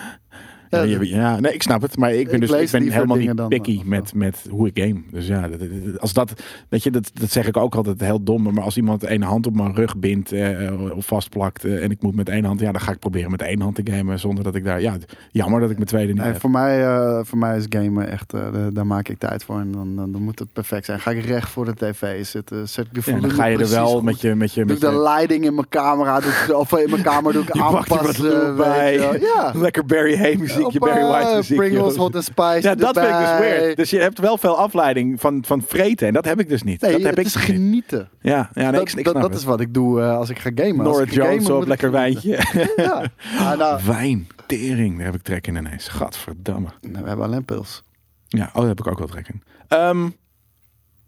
Ja, 0.72 0.82
Ja, 0.82 1.00
je- 1.00 1.08
ja, 1.08 1.40
nee, 1.40 1.54
ik 1.54 1.62
snap 1.62 1.82
het. 1.82 1.98
Maar 1.98 2.14
ik 2.14 2.26
ben, 2.26 2.42
Ik 2.42 2.48
dus, 2.48 2.62
ik 2.62 2.72
ben 2.72 2.92
helemaal 2.92 3.18
niet 3.18 3.38
dan- 3.38 3.48
picky 3.50 3.78
of 3.78 3.84
met, 3.84 4.14
met 4.14 4.46
hoe 4.50 4.68
ik 4.72 4.80
game. 4.84 5.02
Dus 5.12 5.28
ja, 5.28 5.48
dat- 5.48 5.60
als 6.00 6.14
dat, 6.14 6.34
weet 6.70 6.84
je, 6.84 6.92
dat, 6.92 7.12
dat 7.14 7.32
zeg 7.32 7.48
ik 7.48 7.58
ook 7.58 7.76
altijd 7.76 8.02
heel 8.02 8.24
dom. 8.24 8.54
Maar 8.54 8.64
als 8.64 8.78
iemand 8.78 9.04
één 9.04 9.22
hand 9.22 9.48
op 9.48 9.56
mijn 9.56 9.76
rug 9.76 9.98
bindt 9.98 10.32
eh, 10.32 10.72
of 10.96 11.06
vastplakt 11.06 11.66
eh, 11.66 11.84
en 11.84 11.92
ik 11.92 12.02
moet 12.02 12.16
met 12.16 12.30
één 12.30 12.44
hand, 12.44 12.60
ja, 12.60 12.72
dan 12.72 12.82
ga 12.82 12.92
ik 12.92 13.00
proberen 13.00 13.32
met 13.32 13.42
één 13.42 13.62
hand 13.62 13.76
te 13.76 13.92
gamen 13.92 14.20
zonder 14.20 14.44
dat 14.44 14.56
ik 14.56 14.64
daar, 14.64 14.82
ja, 14.82 14.98
jammer 15.32 15.60
dat 15.60 15.70
ik 15.70 15.76
mijn 15.76 15.88
tweede 15.88 16.14
niet 16.14 16.22
Nee, 16.22 16.32
heb. 16.32 16.42
voor, 16.42 16.50
mij, 16.52 16.84
eh, 16.86 17.20
voor 17.24 17.38
mij 17.38 17.58
is 17.58 17.66
gamen 17.70 18.10
echt, 18.10 18.34
eh, 18.34 18.42
daar 18.74 18.88
maak 18.88 19.08
ik 19.10 19.18
tijd 19.20 19.44
voor. 19.44 19.60
En 19.60 19.72
dan, 19.72 19.96
dan, 19.96 20.12
dan 20.12 20.22
moet 20.24 20.40
het 20.40 20.54
perfect 20.54 20.86
zijn. 20.86 21.00
Ga 21.00 21.12
ik 21.12 21.26
recht 21.26 21.50
voor 21.50 21.66
de 21.66 21.74
tv 21.76 22.26
zitten, 22.26 22.70
zet 22.70 22.86
ik 22.86 22.94
de 23.06 23.12
Ja, 23.12 23.20
dan 23.20 23.32
ga 23.32 23.46
je 23.46 23.58
er 23.58 23.70
wel 23.70 23.88
goed. 23.88 24.04
met 24.04 24.22
je, 24.22 24.36
met 24.36 24.54
je, 24.54 24.66
Doe 24.66 24.74
met 24.74 24.84
ik 24.84 24.90
de 24.90 24.98
leiding 25.02 25.46
in 25.46 25.54
mijn 25.56 25.70
camera, 25.70 26.20
doe 26.20 26.32
ik, 26.32 26.56
of 26.56 26.78
in 26.78 26.90
mijn 26.90 27.02
kamer 27.04 27.34
doe 27.34 27.42
ik 27.44 27.52
aanpassen. 27.62 28.56
bij. 28.58 28.94
Ja. 29.20 29.52
lekker 29.56 29.86
Barry 29.86 30.18
Hay 30.18 30.36
muziek 30.36 30.61
muziekje, 30.66 30.80
Hoppa, 30.90 31.02
Barry 31.02 31.24
White 31.24 31.36
muziekje. 31.36 31.56
Pringles, 31.56 31.96
hot 31.96 32.16
and 32.16 32.24
spice 32.24 32.62
Ja, 32.62 32.76
dat 32.76 33.00
vind 33.00 33.10
ik 33.12 33.18
dus 33.20 33.38
weird. 33.38 33.78
Dus 33.78 33.90
je 33.90 34.00
hebt 34.00 34.20
wel 34.20 34.38
veel 34.38 34.58
afleiding 34.58 35.20
van, 35.20 35.44
van 35.46 35.62
vreten. 35.68 36.08
En 36.08 36.14
dat 36.14 36.26
heb 36.26 36.40
ik 36.40 36.50
dus 36.50 36.64
niet. 36.64 36.82
Nee, 36.82 36.92
dat 36.92 37.02
heb 37.02 37.10
het 37.10 37.20
ik 37.20 37.26
is 37.26 37.34
dus 37.34 37.48
niet. 37.48 37.56
genieten. 37.56 38.10
Ja, 38.22 38.50
ja 38.54 38.62
nee, 38.62 38.72
dat, 38.72 38.82
ik, 38.82 38.94
ik 38.94 39.04
dat, 39.04 39.14
snap 39.14 39.22
dat 39.22 39.32
het. 39.32 39.40
is 39.40 39.46
wat 39.46 39.60
ik 39.60 39.74
doe 39.74 40.02
eh, 40.02 40.18
als 40.18 40.30
ik 40.30 40.40
ga 40.40 40.52
gamen. 40.56 40.86
Nora 40.86 41.06
gamen, 41.06 41.34
Jones 41.34 41.50
op 41.50 41.68
lekker 41.68 41.92
wijntje. 41.92 42.40
Ja. 42.76 43.04
Ah, 43.38 43.58
nou, 43.58 43.82
Wijn, 43.86 44.28
tering, 44.46 44.96
daar 44.98 45.06
heb 45.06 45.16
ik 45.16 45.22
trek 45.22 45.48
in 45.48 45.56
ineens. 45.56 45.88
Gadverdamme. 45.88 46.68
nou, 46.82 47.02
we 47.02 47.08
hebben 47.08 47.26
alleen 47.26 47.46
pils. 47.46 47.84
Ja, 48.28 48.46
oh, 48.54 48.60
daar 48.60 48.68
heb 48.68 48.80
ik 48.80 48.88
ook 48.88 48.98
wel 48.98 49.08
trek 49.08 49.28
in. 49.28 49.42
Ehm, 49.68 50.10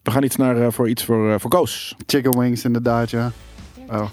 we 0.03 0.11
gaan 0.11 0.23
iets 0.23 0.35
naar, 0.35 0.61
eh, 0.61 0.71
voor 0.71 0.89
iets 0.89 1.05
voor, 1.05 1.31
eh, 1.31 1.39
voor 1.39 1.49
Koos. 1.49 1.95
Chicken 2.05 2.39
wings 2.39 2.63
inderdaad, 2.63 3.09
ja. 3.09 3.31
Oh. 3.89 4.09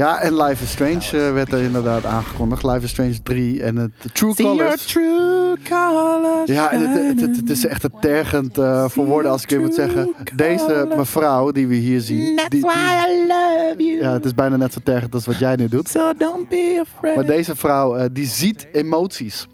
Ja, 0.00 0.20
en 0.20 0.36
Life 0.42 0.62
is 0.64 0.70
Strange 0.70 1.26
eh, 1.26 1.32
werd 1.32 1.52
er 1.52 1.62
inderdaad 1.62 2.04
aangekondigd. 2.04 2.62
Life 2.62 2.84
is 2.84 2.90
Strange 2.90 3.22
3 3.22 3.62
en 3.62 3.76
het 3.76 3.90
True 4.12 4.34
Colors. 4.34 4.84
true 4.86 5.56
colors. 5.68 6.50
Ja, 6.50 6.70
en 6.70 6.80
het, 6.80 7.06
het, 7.08 7.20
het, 7.20 7.36
het 7.36 7.50
is 7.50 7.66
echt 7.66 7.80
te 7.80 7.90
tergend 8.00 8.58
eh, 8.58 8.88
voor 8.88 9.04
woorden 9.04 9.30
als 9.30 9.42
ik 9.42 9.48
weer 9.50 9.60
moet 9.60 9.74
zeggen. 9.74 10.14
Deze 10.34 10.88
mevrouw 10.96 11.50
die 11.50 11.66
we 11.66 11.74
hier 11.74 12.00
zien. 12.00 12.36
Die, 12.36 12.48
die- 12.48 12.60
I 12.66 13.26
love 13.28 13.74
you. 13.76 14.00
ja, 14.00 14.12
het 14.12 14.24
is 14.24 14.34
bijna 14.34 14.56
net 14.56 14.72
zo 14.72 14.80
tergend 14.84 15.14
als 15.14 15.26
wat 15.26 15.38
jij 15.38 15.56
nu 15.56 15.68
doet. 15.68 15.88
So 15.88 16.12
don't 16.18 16.48
be 16.48 16.84
afraid. 16.94 17.16
Maar 17.16 17.26
deze 17.26 17.56
vrouw, 17.56 17.96
eh, 17.96 18.04
die 18.12 18.26
ziet 18.26 18.66
emoties. 18.72 19.46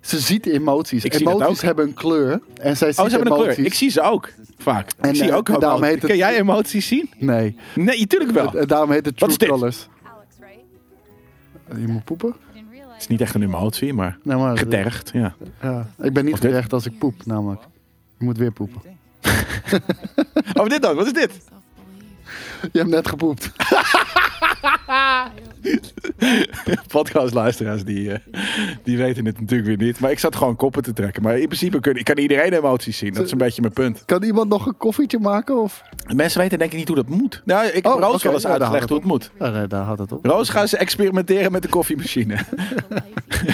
Ze 0.00 0.18
ziet 0.18 0.46
emoties. 0.46 1.04
Ik 1.04 1.14
emoties 1.14 1.60
hebben 1.60 1.86
een 1.86 1.94
kleur. 1.94 2.40
En 2.60 2.76
zij 2.76 2.88
ziet 2.92 2.98
Oh, 2.98 3.04
ze 3.04 3.10
hebben 3.10 3.30
een 3.32 3.36
emoties. 3.38 3.54
kleur. 3.54 3.66
Ik 3.66 3.74
zie 3.74 3.90
ze 3.90 4.00
ook. 4.00 4.28
Vaak. 4.62 4.90
En, 5.00 5.10
ik 5.10 5.16
zie 5.16 5.28
eh, 5.30 5.36
ook 5.36 5.48
en 5.48 5.60
daarom 5.60 5.82
heet 5.82 5.94
het- 5.94 6.04
Kun 6.04 6.16
jij 6.16 6.36
emoties 6.38 6.86
zien? 6.86 7.10
Nee, 7.18 7.56
Nee, 7.74 7.98
natuurlijk 8.00 8.30
wel. 8.30 8.54
en 8.54 8.66
daarom 8.66 8.90
heet 8.90 9.06
het 9.06 9.20
Wat 9.20 9.38
True? 9.38 9.50
Colors. 9.50 9.88
Je 11.76 11.86
moet 11.86 12.04
poepen? 12.04 12.34
Het 12.92 13.00
is 13.00 13.06
niet 13.06 13.20
echt 13.20 13.34
een 13.34 13.42
emotie, 13.42 13.92
maar 13.94 14.18
Nee, 14.22 14.36
maar, 14.36 14.58
getergd. 14.58 15.10
Ja. 15.12 15.34
Ja, 15.62 15.86
ik 16.02 16.12
ben 16.12 16.24
niet 16.24 16.36
gerecht 16.38 16.72
als 16.72 16.86
ik 16.86 16.98
poep, 16.98 17.26
namelijk. 17.26 17.62
Je 18.18 18.24
moet 18.24 18.38
weer 18.38 18.52
poepen. 18.52 18.80
Oh, 20.54 20.66
dit 20.66 20.82
dan? 20.82 20.96
Wat 20.96 21.06
is 21.06 21.12
dit? 21.12 21.32
Je 22.72 22.78
hebt 22.78 22.90
net 22.90 23.08
gepoept. 23.08 23.50
Podcastluisteraars 26.88 27.84
die, 27.84 28.12
eh, 28.12 28.18
die 28.82 28.96
weten 28.96 29.24
het 29.26 29.40
natuurlijk 29.40 29.68
weer 29.68 29.86
niet. 29.86 30.00
Maar 30.00 30.10
ik 30.10 30.18
zat 30.18 30.36
gewoon 30.36 30.56
koppen 30.56 30.82
te 30.82 30.92
trekken. 30.92 31.22
Maar 31.22 31.38
in 31.38 31.46
principe 31.46 31.80
kun, 31.80 31.96
ik 31.96 32.04
kan 32.04 32.18
iedereen 32.18 32.52
emoties 32.52 32.98
zien. 32.98 33.14
Dat 33.14 33.24
is 33.24 33.32
een 33.32 33.38
beetje 33.38 33.60
mijn 33.60 33.72
punt. 33.72 34.02
Kan 34.04 34.22
iemand 34.22 34.48
nog 34.48 34.66
een 34.66 34.76
koffietje 34.76 35.18
maken? 35.18 35.62
Of? 35.62 35.82
Mensen 36.14 36.40
weten 36.40 36.58
denk 36.58 36.70
ik 36.72 36.78
niet 36.78 36.86
hoe 36.88 36.96
dat 36.96 37.08
moet. 37.08 37.42
Nou, 37.44 37.66
ik 37.66 37.72
heb 37.74 37.86
Oh, 37.86 38.00
Roos 38.00 38.22
wel 38.22 38.32
eens 38.32 38.42
Ja, 38.42 38.48
uitgelegd 38.48 38.88
hoe 38.88 38.98
het 38.98 39.06
moet. 39.06 39.30
Ja, 39.38 39.50
nee, 39.50 39.66
daar 39.66 39.84
had 39.84 39.98
het 39.98 40.12
op. 40.12 40.24
Roos, 40.24 40.48
gaan 40.48 40.68
ze 40.68 40.76
experimenteren 40.76 41.52
met 41.52 41.62
de 41.62 41.68
koffiemachine. 41.68 42.36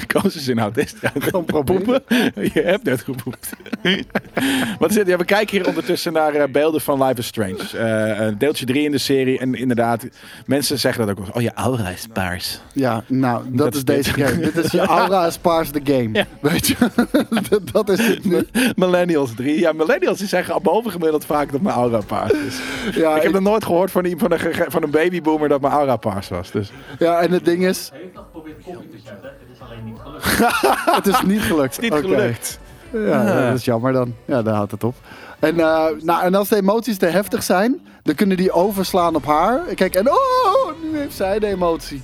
Koos 0.06 0.36
is 0.36 0.48
in 0.48 0.58
autist. 0.58 0.96
Gewoon 1.18 1.44
proberen. 1.44 1.82
Poepen? 1.82 2.32
Je 2.54 2.60
hebt 2.60 2.82
net 2.84 3.02
gepoept. 3.02 3.50
Wat 4.78 4.90
is 4.90 4.96
dit? 4.96 5.06
Ja, 5.06 5.16
we 5.16 5.24
kijken 5.24 5.56
hier 5.56 5.66
ondertussen 5.68 6.12
naar 6.12 6.34
eh, 6.34 6.48
beelden 6.48 6.80
van 6.80 7.02
Life 7.02 7.18
is 7.18 7.26
Strange. 7.26 7.78
Eh, 7.78 8.26
eh, 8.26 8.34
deeltje 8.38 8.66
3 8.66 8.84
in 8.84 8.90
de 8.90 8.95
serie. 8.98 9.38
En 9.38 9.54
inderdaad, 9.54 10.06
mensen 10.46 10.78
zeggen 10.78 11.06
dat 11.06 11.18
ook 11.18 11.24
wel. 11.24 11.34
Oh, 11.34 11.42
je 11.42 11.52
aura 11.54 11.88
is 11.88 12.06
paars. 12.12 12.60
Ja, 12.72 13.04
nou, 13.06 13.42
dat, 13.48 13.56
Dat 13.58 13.72
is 13.72 13.78
is 13.78 13.84
deze 13.84 14.12
dit. 14.12 14.26
game. 14.26 14.40
Dit 14.40 14.56
is 14.56 14.70
je 14.80 14.80
aura 14.80 15.26
is 15.26 15.38
paars 15.38 15.70
the 15.70 15.80
game. 15.84 16.08
Ja. 16.12 16.26
Weet 16.40 16.66
je? 16.66 16.74
dat, 17.50 17.60
dat 17.72 17.88
is 17.88 18.06
het 18.06 18.24
nu. 18.24 18.46
Millennials 18.76 19.34
3. 19.34 19.58
Ja, 19.58 19.72
millennials 19.72 20.18
die 20.18 20.28
zeggen 20.28 20.62
bovengemiddeld 20.62 21.24
vaak 21.24 21.52
dat 21.52 21.60
mijn 21.60 21.74
aura 21.76 22.00
paars 22.06 22.32
is. 22.32 22.60
Ja, 22.94 23.16
ik 23.16 23.22
heb 23.22 23.32
nog 23.32 23.42
nooit 23.42 23.64
gehoord 23.64 23.90
van, 23.90 24.04
een- 24.04 24.18
van, 24.18 24.32
een, 24.32 24.40
van 24.68 24.82
een 24.82 24.90
babyboomer 24.90 25.48
dat 25.48 25.60
mijn 25.60 25.72
aura 25.72 25.96
paars 25.96 26.28
was. 26.28 26.50
Dus. 26.50 26.70
ja, 26.98 27.20
en 27.20 27.32
het 27.32 27.44
ding 27.44 27.66
is, 27.66 27.88
Hij 27.92 28.00
heeft 28.02 28.16
al 28.16 28.22
geprobeerd 28.22 28.62
koffie 28.62 28.88
te 28.90 28.96
zetten. 29.04 29.30
Het 29.38 29.48
is 29.54 29.60
alleen 29.60 29.84
niet 29.84 29.98
gelukt. 30.02 30.54
het 30.96 31.06
is 31.06 31.22
niet 31.22 31.40
gelukt. 31.40 31.80
Niet. 31.80 32.58
Ja, 32.92 33.46
dat 33.48 33.58
is 33.58 33.64
jammer 33.64 33.92
dan. 33.92 34.14
Ja, 34.24 34.42
daar 34.42 34.54
houdt 34.54 34.70
het 34.70 34.84
op. 34.84 34.94
En, 35.38 35.60
eh, 35.60 35.84
nou, 36.00 36.22
en 36.22 36.34
als 36.34 36.48
de 36.48 36.56
emoties 36.56 36.96
te 36.98 37.06
heftig 37.06 37.42
zijn, 37.42 37.80
dan 38.06 38.14
kunnen 38.14 38.36
die 38.36 38.52
overslaan 38.52 39.14
op 39.14 39.24
haar. 39.26 39.60
Kijk, 39.74 39.94
en 39.94 40.08
oh, 40.10 40.72
nu 40.92 40.98
heeft 40.98 41.16
zij 41.16 41.38
de 41.38 41.46
emotie. 41.46 42.02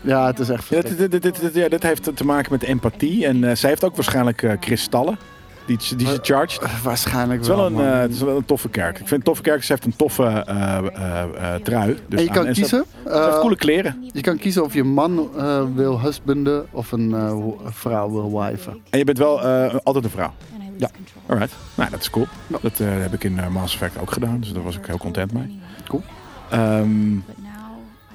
Ja, 0.00 0.26
het 0.26 0.38
is 0.38 0.48
echt 0.48 0.68
Ja, 0.68 0.80
dit, 0.80 0.98
dit, 0.98 1.22
dit, 1.22 1.40
dit- 1.40 1.54
ja, 1.54 1.68
dit 1.68 1.82
heeft 1.82 2.16
te 2.16 2.24
maken 2.24 2.52
met 2.52 2.62
empathie. 2.62 3.26
En 3.26 3.44
eh, 3.44 3.56
zij 3.56 3.70
heeft 3.70 3.84
ook 3.84 3.94
waarschijnlijk 3.96 4.42
eh, 4.42 4.52
kristallen. 4.60 5.18
Die, 5.66 5.78
die 5.96 6.06
ze 6.06 6.18
charged. 6.22 6.60
Het 6.60 6.82
Waarschijnlijk 6.82 7.40
is, 7.40 7.48
wel 7.48 7.66
een, 7.66 7.80
eh, 7.80 7.98
het 8.00 8.10
is 8.12 8.20
wel 8.20 8.36
een 8.36 8.44
toffe 8.44 8.68
kerk. 8.68 8.90
Ik 8.98 9.08
vind 9.08 9.10
een 9.10 9.22
toffe 9.22 9.42
kerk. 9.42 9.64
Ze 9.64 9.72
heeft 9.72 9.84
een 9.84 9.96
toffe 9.96 10.22
eh, 10.24 10.76
eh, 10.78 11.22
eh, 11.54 11.60
trui. 11.62 11.98
Dus 12.08 12.18
en 12.18 12.24
je 12.24 12.30
aan. 12.30 12.34
kan 12.34 12.44
ze 12.54 12.60
kiezen. 12.60 12.78
heeft- 12.78 13.14
Ze 13.16 13.22
heeft 13.22 13.34
eh, 13.34 13.40
coole 13.40 13.56
kleren. 13.56 14.04
je 14.12 14.20
kan 14.20 14.38
kiezen 14.38 14.64
of 14.64 14.74
je 14.74 14.84
man 14.84 15.28
eh, 15.36 15.62
wil 15.74 16.00
husbanden 16.00 16.66
of 16.70 16.92
een 16.92 17.14
eh, 17.14 17.36
vrouw 17.64 18.10
wil 18.10 18.40
wifen. 18.42 18.80
En 18.90 18.98
je 18.98 19.04
bent 19.04 19.18
wel 19.18 19.42
eh, 19.42 19.74
altijd 19.82 20.04
een 20.04 20.10
vrouw. 20.10 20.32
Ja. 20.76 20.88
Alright. 21.26 21.54
Nou, 21.74 21.90
dat 21.90 22.00
is 22.00 22.10
cool. 22.10 22.26
Dat 22.46 22.80
eh, 22.80 22.86
heb 22.90 23.12
ik 23.14 23.24
in 23.24 23.38
eh, 23.38 23.48
Mass 23.48 23.74
Effect 23.74 23.98
ook 24.00 24.12
gedaan. 24.12 24.40
Dus 24.40 24.52
daar 24.52 24.62
was 24.62 24.76
ik 24.76 24.86
heel 24.86 24.98
content 24.98 25.32
mee. 25.32 25.58
Cool. 25.88 26.02
Ehm, 26.50 27.16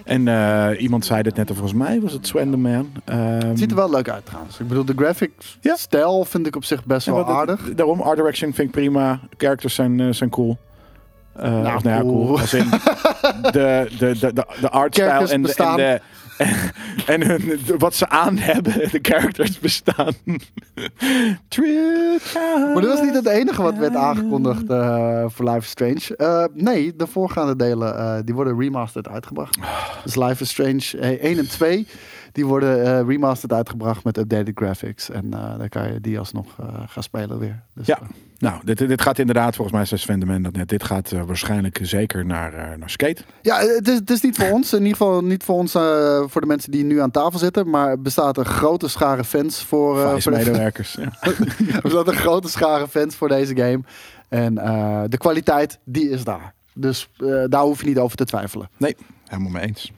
en 0.06 0.28
eh, 0.28 0.82
iemand 0.82 1.06
zei 1.06 1.22
dit 1.22 1.36
net, 1.36 1.48
volgens 1.48 1.74
mij 1.74 2.02
was 2.02 2.14
het 2.14 2.28
Slenderman. 2.28 2.92
Ehm, 3.06 3.20
Het 3.48 3.60
ziet 3.60 3.70
er 3.70 3.76
wel 3.78 3.90
leuk 3.90 4.10
uit 4.10 4.26
trouwens. 4.26 4.60
Ik 4.60 4.68
bedoel, 4.68 4.86
de 4.86 4.94
graphic 4.96 5.32
Ja. 5.62 5.76
stijl 5.76 6.26
vind 6.26 6.48
ik 6.48 6.56
op 6.56 6.64
zich 6.64 6.86
best 6.86 7.06
ja, 7.06 7.14
wel 7.14 7.26
aardig. 7.28 7.74
Daarom, 7.76 8.02
art 8.02 8.18
direction 8.18 8.54
vind 8.54 8.68
ik 8.68 8.74
prima. 8.74 9.20
Characters 9.38 9.76
zijn, 9.76 10.00
eh, 10.00 10.08
zijn 10.12 10.30
cool. 10.30 10.58
Eh, 11.36 11.44
Nou, 11.52 11.76
of 11.76 11.84
nou 11.84 11.96
ja, 11.96 12.02
cool. 12.02 12.26
cool. 12.26 12.40
Als 12.40 12.54
in 12.54 12.70
de, 12.70 13.50
de, 13.52 13.88
de, 14.00 14.16
de, 14.20 14.34
de 14.34 14.68
Characters 14.72 15.32
en, 15.32 15.46
en, 15.46 15.76
de, 15.76 16.02
en 17.14 17.28
hun, 17.28 17.60
wat 17.78 17.96
ze 17.96 18.10
aan 18.10 18.38
hebben. 18.38 18.74
De 18.92 19.00
characters 19.02 19.60
bestaan. 19.60 20.14
Maar 22.74 22.82
dit 22.82 22.90
was 22.90 23.02
niet 23.02 23.14
het 23.14 23.26
enige 23.26 23.62
wat 23.62 23.78
werd 23.78 23.96
aangekondigd 23.96 24.70
eh, 24.70 25.24
voor 25.28 25.46
Life 25.46 25.60
is 25.60 25.70
Strange. 25.70 26.16
Eh, 26.16 26.44
nee, 26.54 26.96
de 26.96 27.08
voorgaande 27.08 27.56
delen 27.56 27.98
eh, 27.98 28.18
die 28.26 28.36
worden 28.36 28.60
remastered 28.60 29.08
uitgebracht. 29.08 29.58
Dus 30.04 30.16
Life 30.16 30.44
is 30.44 30.50
Strange 30.50 30.98
eh, 31.00 31.24
1 31.24 31.38
en 31.38 31.48
2 31.50 31.88
die 32.32 32.46
worden 32.46 32.86
eh, 32.86 33.08
remastered 33.08 33.58
uitgebracht 33.58 34.04
met 34.04 34.18
updated 34.18 34.52
graphics. 34.56 35.10
En 35.10 35.34
eh, 35.34 35.58
dan 35.58 35.70
kan 35.70 35.94
je 35.94 36.02
die 36.02 36.20
alsnog 36.20 36.46
eh, 36.60 36.66
gaan 36.88 37.04
spelen 37.04 37.40
weer. 37.40 37.64
Dus, 37.74 37.88
Ja. 37.88 38.00
Nou, 38.38 38.62
dit, 38.64 38.78
dit 38.78 39.02
gaat 39.02 39.20
inderdaad, 39.20 39.56
volgens 39.56 39.76
mij 39.78 39.86
zei 39.86 40.00
Sven 40.00 40.20
de 40.20 40.26
Man 40.26 40.42
dat 40.42 40.54
net. 40.56 40.70
Dit 40.70 40.84
gaat 40.84 41.12
waarschijnlijk 41.12 41.80
zeker 41.82 42.26
naar, 42.26 42.78
naar 42.78 42.90
skate. 42.90 43.22
ja, 43.42 43.60
het 43.60 43.88
is, 43.88 43.96
het 43.96 44.10
is 44.10 44.22
niet 44.22 44.36
voor 44.36 44.50
ons. 44.50 44.74
In 44.74 44.80
ieder 44.80 44.98
geval 44.98 45.24
niet 45.24 45.44
voor 45.44 45.56
ons, 45.56 45.72
voor 46.32 46.42
de 46.42 46.48
mensen 46.48 46.72
die 46.72 46.84
nu 46.84 47.02
aan 47.02 47.12
tafel 47.12 47.40
zitten. 47.40 47.70
Maar 47.70 47.90
er 47.90 48.02
bestaat 48.02 48.38
een 48.38 48.46
grote 48.46 48.88
schare 48.88 49.24
fans 49.24 49.64
voor, 49.64 50.22
voor 50.22 50.32
de, 50.32 50.38
medewerkers. 50.38 50.94
Ja. 50.94 51.12
Er 51.74 51.82
bestaat 51.82 52.08
een 52.08 52.14
grote 52.14 52.50
schare 52.50 52.88
fans 52.88 53.16
voor 53.16 53.28
deze 53.28 53.56
game. 53.56 53.80
En 54.30 54.56
de 55.10 55.18
kwaliteit, 55.18 55.80
die 55.84 56.10
is 56.10 56.24
daar. 56.24 56.54
Dus 56.74 57.10
daar 57.48 57.62
hoef 57.62 57.82
je 57.82 57.88
niet 57.88 58.00
over 58.00 58.18
te 58.18 58.26
twijfelen. 58.26 58.70
Nee, 58.78 58.96
helemaal 59.26 59.52
mee 59.52 59.64
eens. 59.64 59.92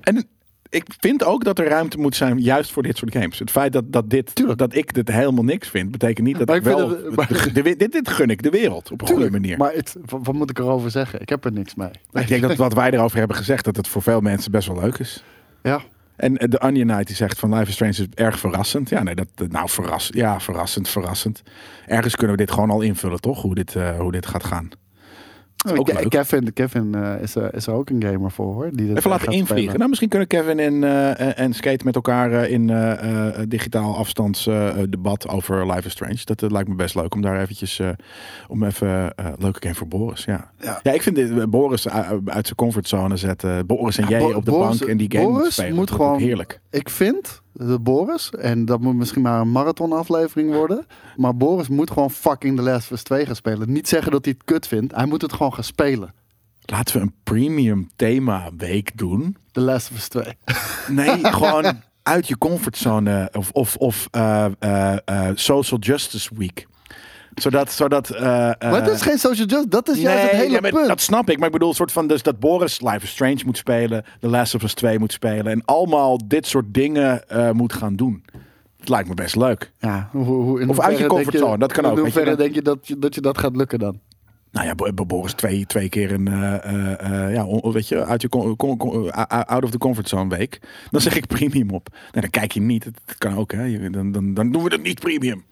En 0.00 0.26
ik 0.76 0.84
vind 1.00 1.24
ook 1.24 1.44
dat 1.44 1.58
er 1.58 1.68
ruimte 1.68 1.98
moet 1.98 2.16
zijn, 2.16 2.38
juist 2.38 2.72
voor 2.72 2.82
dit 2.82 2.96
soort 2.96 3.12
games. 3.12 3.38
Het 3.38 3.50
feit 3.50 3.72
dat, 3.72 3.92
dat, 3.92 4.10
dit, 4.10 4.34
Tuurlijk. 4.34 4.58
dat 4.58 4.74
ik 4.74 4.94
dit 4.94 5.08
helemaal 5.12 5.44
niks 5.44 5.68
vind, 5.68 5.90
betekent 5.90 6.26
niet 6.26 6.38
dat 6.38 6.46
Maar 6.46 6.56
ik 6.56 6.62
wel... 6.62 6.88
het- 6.88 7.16
maar- 7.16 7.28
de- 7.52 7.62
de- 7.62 7.76
dit, 7.76 7.92
dit 7.92 8.08
gun 8.08 8.30
ik 8.30 8.42
de 8.42 8.50
wereld 8.50 8.90
op 8.90 9.00
een 9.00 9.06
goede 9.06 9.30
manier. 9.30 9.56
Maar 9.58 9.72
het, 9.72 9.96
wat, 10.04 10.32
moet 10.34 10.50
ik 10.50 10.58
erover 10.58 10.90
zeggen? 10.90 11.20
Ik 11.20 11.28
heb 11.28 11.44
er 11.44 11.52
niks 11.52 11.74
mee. 11.74 11.90
ik 12.12 12.28
denk 12.28 12.42
dat 12.42 12.56
wat 12.56 12.74
wij 12.74 12.90
erover 12.90 13.18
hebben 13.18 13.36
gezegd, 13.36 13.64
dat 13.64 13.76
het 13.76 13.88
voor 13.88 14.02
veel 14.02 14.20
mensen 14.20 14.50
best 14.50 14.68
wel 14.68 14.80
leuk 14.80 14.98
is. 14.98 15.22
Ja, 15.62 15.80
En 16.16 16.36
eh, 16.36 16.48
de 16.48 16.60
Onion 16.60 16.86
Knight 16.86 17.06
die 17.06 17.16
zegt 17.16 17.38
van 17.38 17.54
Life 17.54 17.68
is 17.68 17.74
Strange 17.74 17.90
is 17.92 18.06
erg 18.14 18.38
verrassend. 18.38 18.88
Ja, 18.88 19.02
nee, 19.02 19.14
dat, 19.14 19.26
dat- 19.34 19.50
nou 19.50 19.68
verras, 19.68 20.10
ja, 20.14 20.40
verrassend, 20.40 20.88
verrassend. 20.88 21.42
Ergens 21.86 22.16
kunnen 22.16 22.36
we 22.36 22.44
dit 22.44 22.52
gewoon 22.52 22.70
al 22.70 22.80
invullen, 22.80 23.20
toch? 23.20 23.42
Hoe 23.42 23.54
dit, 23.54 23.74
eh, 23.76 23.98
hoe 23.98 24.12
dit 24.12 24.26
gaat 24.26 24.44
gaan. 24.44 24.68
Ook 25.70 25.92
leuk. 25.92 26.08
Kevin, 26.08 26.52
Kevin 26.52 26.94
eh, 26.94 27.22
is, 27.22 27.34
er, 27.34 27.54
is 27.54 27.66
er 27.66 27.72
ook 27.74 27.90
een 27.90 28.02
gamer 28.02 28.30
voor 28.30 28.54
hoor. 28.54 28.68
Die 28.72 28.84
Even 28.96 29.10
laten 29.10 29.10
gaat 29.10 29.20
invliegen. 29.34 29.46
spelen. 29.56 29.76
Nou, 29.76 29.88
misschien 29.88 30.08
kunnen 30.08 30.28
Kevin 30.28 30.58
en, 30.58 30.84
eh, 30.84 31.38
en- 31.38 31.54
Skate 31.54 31.84
met 31.84 31.94
elkaar 31.94 32.32
eh, 32.32 32.50
in 32.52 32.70
eh, 32.70 33.28
eh, 33.28 33.44
digitaal 33.48 33.96
afstandsdebat 33.96 35.28
over 35.28 35.66
Life 35.72 35.86
is 35.86 35.92
Strange. 35.92 36.18
Dat 36.24 36.42
eh, 36.42 36.50
lijkt 36.50 36.68
me 36.68 36.74
best 36.74 36.94
leuk 36.94 37.14
om 37.14 37.20
daar 37.22 37.40
eventjes, 37.40 37.78
eh, 37.78 37.88
om 38.48 38.64
even, 38.64 39.14
eh 39.14 39.26
leuke 39.38 39.60
game 39.62 39.74
voor 39.74 39.88
Boris. 39.88 40.24
Ja, 40.24 40.50
Ja. 40.60 40.80
ja 40.82 40.92
ik 40.92 41.02
vind 41.02 41.16
dit, 41.16 41.30
eh, 41.38 41.44
Boris 41.44 41.88
uit, 41.88 42.20
zijn 42.24 42.54
comfortzone 42.56 43.16
zetten. 43.16 43.66
Boris 43.66 43.96
en 43.98 44.04
Ja, 44.04 44.10
jij 44.10 44.18
Bo- 44.18 44.32
op 44.34 44.44
de 44.44 44.50
Boris- 44.50 44.78
bank 44.78 44.90
en 44.90 44.96
die 44.96 45.10
game 45.12 45.24
Boris 45.32 45.52
spelen. 45.54 45.74
moet 45.74 45.88
Dat 45.88 45.96
gewoon- 45.96 46.18
heerlijk. 46.20 46.60
Ik 46.70 46.90
vind 46.90 47.42
de 47.58 47.78
Boris, 47.78 48.30
en 48.30 48.64
dat 48.64 48.80
moet 48.80 48.94
misschien 48.94 49.22
maar 49.22 49.40
een 49.40 49.52
marathonaflevering 49.52 50.52
worden. 50.52 50.86
Maar 51.16 51.36
Boris 51.36 51.68
moet 51.68 51.90
gewoon 51.90 52.10
fucking 52.10 52.56
The 52.56 52.62
Last 52.62 52.84
of 52.84 52.90
Us 52.90 53.02
2 53.02 53.26
gaan 53.26 53.36
spelen. 53.36 53.72
Niet 53.72 53.88
zeggen 53.88 54.12
dat 54.12 54.24
hij 54.24 54.34
het 54.38 54.46
kut 54.46 54.66
vindt. 54.66 54.94
Hij 54.94 55.06
moet 55.06 55.22
het 55.22 55.32
gewoon 55.32 55.54
gaan 55.54 55.64
spelen. 55.64 56.14
Laten 56.60 56.96
we 56.96 57.02
een 57.02 57.14
premium 57.22 57.88
thema 57.96 58.50
week 58.56 58.98
doen. 58.98 59.36
The 59.52 59.60
Last 59.60 59.90
of 59.90 59.96
Us 59.96 60.08
2. 60.08 60.24
Nee, 60.88 61.24
gewoon 61.24 61.82
uit 62.02 62.28
je 62.28 62.38
comfortzone 62.38 63.30
of, 63.32 63.50
of, 63.50 63.76
of 63.76 64.08
eh, 64.10 64.46
eh, 64.58 64.96
eh, 65.04 65.30
social 65.34 65.80
justice 65.80 66.30
week. 66.34 66.66
Zodat, 67.36 67.72
zodat 67.72 68.10
maar 68.20 68.58
het 68.58 68.88
eh, 68.88 68.94
is 68.94 69.02
geen 69.02 69.18
social 69.18 69.46
justice. 69.46 69.68
Dat 69.68 69.88
is 69.88 69.98
juist 69.98 70.22
het 70.22 70.40
hele 70.40 70.50
ja, 70.50 70.60
punt. 70.60 70.86
Dat 70.86 71.00
snap 71.00 71.30
ik. 71.30 71.36
Maar 71.36 71.46
ik 71.46 71.52
bedoel, 71.52 71.68
een 71.68 71.74
soort 71.74 71.92
van 71.92 72.06
dus 72.06 72.22
dat 72.22 72.38
Boris 72.38 72.80
Life 72.80 73.02
is 73.02 73.10
Strange 73.10 73.42
moet 73.44 73.56
spelen, 73.56 74.04
The 74.20 74.28
Last 74.28 74.54
of 74.54 74.62
Us 74.62 74.74
2 74.74 74.98
moet 74.98 75.12
spelen 75.12 75.46
en 75.46 75.64
allemaal 75.64 76.20
dit 76.26 76.46
soort 76.46 76.74
dingen 76.74 77.28
eh, 77.28 77.50
moet 77.50 77.72
gaan 77.72 77.96
doen. 77.96 78.24
Het 78.78 78.88
lijkt 78.88 79.08
me 79.08 79.14
best 79.14 79.36
leuk. 79.36 79.72
Ja, 79.78 80.08
hoe, 80.12 80.24
hoe, 80.24 80.68
Of 80.68 80.80
uit 80.80 80.98
je 80.98 81.06
comfortzone, 81.06 81.58
dat 81.58 81.72
kan 81.72 81.84
ook, 81.84 81.90
In 81.90 81.96
je 81.96 82.02
hoeverre 82.02 82.36
denk 82.36 82.54
je 82.54 82.62
dat, 82.62 82.86
je 82.86 82.98
dat 82.98 83.14
je 83.14 83.20
dat 83.20 83.38
gaat 83.38 83.56
lukken 83.56 83.78
dan? 83.78 84.00
Nou 84.50 84.66
ja, 84.66 84.74
Bo- 84.74 84.92
Bo- 84.92 85.06
Boris 85.06 85.32
twee, 85.32 85.66
twee 85.66 85.88
keer 85.88 86.12
een, 86.12 86.24
ja, 87.32 87.46
weet 87.62 87.88
je, 87.88 88.04
uit 88.04 88.22
je 88.22 88.28
out 89.46 89.64
of 89.64 89.70
the 89.70 89.78
comfort 89.78 90.08
zone 90.08 90.36
week. 90.36 90.60
Dan 90.90 91.00
zeg 91.00 91.16
ik 91.16 91.26
premium 91.36 91.70
op. 91.70 91.88
Nou, 91.92 92.20
dan 92.20 92.30
kijk 92.30 92.52
je 92.52 92.60
niet. 92.60 92.84
Dat 92.84 93.18
kan 93.18 93.36
ook, 93.36 93.52
hè. 93.52 93.90
Dan, 93.90 94.12
dan, 94.12 94.34
dan 94.34 94.52
doen 94.52 94.62
we 94.62 94.72
het 94.72 94.82
niet 94.82 95.00
premium. 95.00 95.44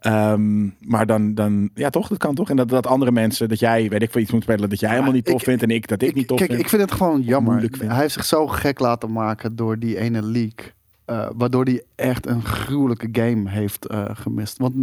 Ehm, 0.00 0.62
maar 0.80 1.06
dan, 1.06 1.34
dan, 1.34 1.70
ja 1.74 1.90
toch, 1.90 2.08
dat 2.08 2.18
kan 2.18 2.34
toch? 2.34 2.50
En 2.50 2.56
dat, 2.56 2.68
dat 2.68 2.86
andere 2.86 3.12
mensen, 3.12 3.48
dat 3.48 3.58
jij, 3.58 3.88
weet 3.88 4.02
ik 4.02 4.10
veel, 4.10 4.20
iets 4.20 4.30
moet 4.32 4.42
spelen 4.42 4.68
dat 4.70 4.80
jij 4.80 4.90
helemaal 4.90 5.12
niet 5.12 5.24
tof 5.24 5.38
ik- 5.40 5.44
vindt 5.46 5.62
en 5.62 5.70
ik 5.70 5.88
dat 5.88 6.02
ik, 6.02 6.14
niet 6.14 6.26
tof 6.26 6.38
Kijk, 6.38 6.50
vind. 6.50 6.62
ik 6.62 6.68
vind 6.68 6.82
het 6.82 6.92
gewoon 6.92 7.20
jammer. 7.22 7.68
Hij 7.78 7.96
heeft 7.96 8.14
zich 8.14 8.24
zo 8.24 8.46
gek 8.46 8.78
laten 8.78 9.12
maken 9.12 9.56
door 9.56 9.78
die 9.78 9.98
ene 9.98 10.22
leak. 10.22 10.74
eh, 11.04 11.28
waardoor 11.36 11.64
hij 11.64 11.82
echt 11.94 12.26
een 12.26 12.42
gruwelijke 12.42 13.08
game 13.12 13.50
heeft 13.50 13.86
eh, 13.86 14.04
gemist. 14.12 14.58
Want 14.58 14.74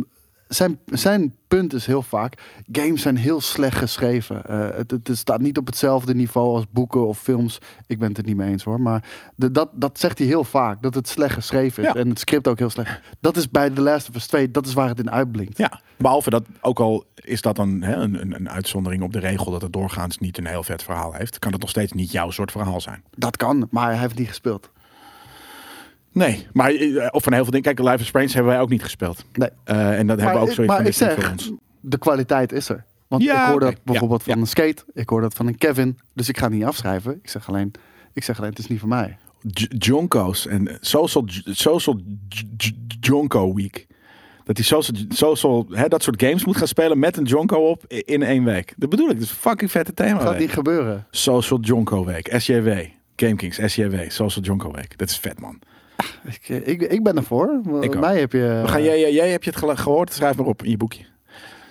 zijn, 0.48 0.80
zijn 0.86 1.36
punt 1.48 1.74
is 1.74 1.86
heel 1.86 2.02
vaak: 2.02 2.62
games 2.72 3.02
zijn 3.02 3.18
heel 3.18 3.42
slecht 3.42 3.78
geschreven. 3.78 4.46
Eh, 4.46 4.68
het, 4.76 4.92
het 4.92 5.10
staat 5.12 5.40
niet 5.40 5.58
op 5.58 5.66
hetzelfde 5.66 6.16
niveau 6.16 6.56
als 6.56 6.66
boeken 6.70 7.08
of 7.08 7.20
films. 7.20 7.58
Ik 7.88 8.00
ben 8.00 8.08
het 8.10 8.18
er 8.18 8.24
niet 8.24 8.36
mee 8.36 8.50
eens 8.50 8.64
hoor. 8.64 8.82
Maar 8.82 9.04
de, 9.36 9.52
dat, 9.52 9.70
dat 9.74 10.00
zegt 10.00 10.18
hij 10.18 10.28
heel 10.28 10.44
vaak: 10.44 10.82
dat 10.82 10.94
het 10.94 11.08
slecht 11.08 11.34
geschreven 11.34 11.84
is. 11.84 11.94
Ja. 11.94 12.00
En 12.00 12.10
het 12.10 12.20
script 12.20 12.48
ook 12.48 12.60
heel 12.60 12.70
slecht. 12.70 13.00
Dat 13.20 13.38
is 13.38 13.50
bij 13.50 13.70
The 13.70 13.82
Last 13.82 14.10
of 14.10 14.16
Us 14.16 14.28
2, 14.28 14.52
dat 14.52 14.66
is 14.66 14.74
waar 14.74 14.88
het 14.88 15.00
in 15.00 15.12
uitblinkt. 15.12 15.58
Ja, 15.58 15.82
behalve 15.98 16.30
dat, 16.30 16.44
ook 16.62 16.80
al 16.80 17.06
is 17.16 17.42
dat 17.42 17.56
dan 17.56 17.82
hè, 17.82 17.96
een, 17.96 18.22
een, 18.22 18.36
een 18.36 18.50
uitzondering 18.50 19.04
op 19.04 19.14
de 19.14 19.20
regel 19.20 19.52
dat 19.52 19.62
het 19.62 19.74
doorgaans 19.74 20.18
niet 20.18 20.38
een 20.38 20.46
heel 20.46 20.64
vet 20.64 20.84
verhaal 20.84 21.14
heeft, 21.14 21.40
kan 21.40 21.52
het 21.52 21.62
nog 21.62 21.70
steeds 21.70 21.92
niet 21.92 22.12
jouw 22.12 22.32
soort 22.32 22.52
verhaal 22.52 22.82
zijn. 22.82 23.04
Dat 23.16 23.38
kan, 23.38 23.68
maar 23.72 23.90
hij 23.90 24.00
heeft 24.00 24.18
niet 24.18 24.28
gespeeld. 24.28 24.70
Nee, 26.18 26.48
maar 26.54 26.72
eh, 26.72 27.08
of 27.12 27.24
van 27.24 27.34
heel 27.34 27.44
veel 27.44 27.52
dingen. 27.52 27.76
Kijk, 27.76 27.80
Life 27.90 28.02
is 28.02 28.08
Strange 28.08 28.28
hebben 28.32 28.52
wij 28.52 28.62
ook 28.62 28.70
niet 28.70 28.84
gespeeld. 28.84 29.26
Nee. 29.34 29.50
Eh, 29.64 30.00
en 30.00 30.08
dat 30.08 30.20
hebben 30.22 30.42
we 30.42 30.50
ook 30.52 30.58
maar 30.68 30.78
van, 30.78 30.86
ik 30.86 30.94
zeg, 30.94 31.14
voor 31.14 31.30
ons. 31.32 31.52
de 31.82 31.98
kwaliteit 31.98 32.52
is 32.52 32.70
er. 32.70 32.86
Want 33.08 33.24
Ja, 33.24 33.44
ik 33.46 33.52
hoor 33.52 33.60
dat 33.60 33.76
bijvoorbeeld 33.84 34.20
Ja, 34.20 34.26
van 34.26 34.36
ja. 34.36 34.42
een 34.42 34.48
Skate. 34.48 34.84
Ik 34.94 35.10
hoor 35.10 35.22
dat 35.22 35.34
van 35.34 35.48
een 35.48 35.58
Kevin. 35.58 35.98
Dus 36.14 36.30
ik 36.30 36.38
ga 36.38 36.44
het 36.44 36.54
niet 36.54 36.64
afschrijven. 36.64 37.20
Ik 37.24 37.30
zeg 37.30 37.48
alleen, 37.50 37.72
ik 38.14 38.24
zeg 38.24 38.38
alleen 38.38 38.50
het 38.50 38.60
is 38.60 38.68
niet 38.68 38.80
voor 38.80 38.90
mij. 38.90 39.18
J- 39.42 39.66
Jonko's 39.78 40.48
en 40.48 40.78
Social, 40.82 41.24
social 41.46 42.00
J- 42.30 42.44
J- 42.58 42.72
Jonko 43.00 43.54
Week. 43.54 43.88
Dat 44.44 44.58
hij 44.58 44.66
social, 44.66 45.06
social 45.10 45.66
hè, 45.72 45.88
dat 45.88 46.04
soort 46.04 46.22
games 46.24 46.46
moet 46.46 46.58
gaan 46.58 46.68
spelen 46.68 47.00
met 47.00 47.18
een 47.18 47.24
Jonko 47.24 47.70
op 47.70 47.84
in 47.88 48.24
één 48.24 48.44
week. 48.44 48.74
Dat 48.78 48.90
bedoel 48.90 49.10
ik. 49.10 49.14
Dat 49.14 49.24
is 49.24 49.30
een 49.30 49.36
fucking 49.36 49.72
vette 49.72 49.94
thema. 49.94 50.12
Dat 50.14 50.22
gaat 50.22 50.32
week. 50.32 50.40
niet 50.40 50.52
gebeuren. 50.52 51.08
Social 51.12 51.60
Jonko 51.60 52.06
Week. 52.06 52.34
SJW. 52.38 52.70
GameKings. 53.16 53.60
SJW. 53.74 53.96
Social 54.08 54.46
Jonko 54.46 54.72
Week. 54.72 54.98
Dat 54.98 55.10
is 55.10 55.18
vet, 55.18 55.40
man. 55.40 55.60
Ik, 56.24 56.48
ik, 56.66 56.82
ik 56.82 57.04
ben 57.04 57.18
ervoor. 57.18 57.60
Ik 57.82 58.00
mij 58.00 58.20
heb 58.20 58.32
je... 58.32 58.60
We 58.62 58.68
gaan, 58.68 58.84
jij, 58.84 59.14
jij, 59.14 59.30
heb 59.30 59.44
je 59.44 59.50
het 59.50 59.60
gehoord? 59.80 60.14
Schrijf 60.14 60.38
maar 60.38 60.46
op 60.46 60.64
in 60.64 60.70
je 60.70 60.78
boekje. 60.78 61.06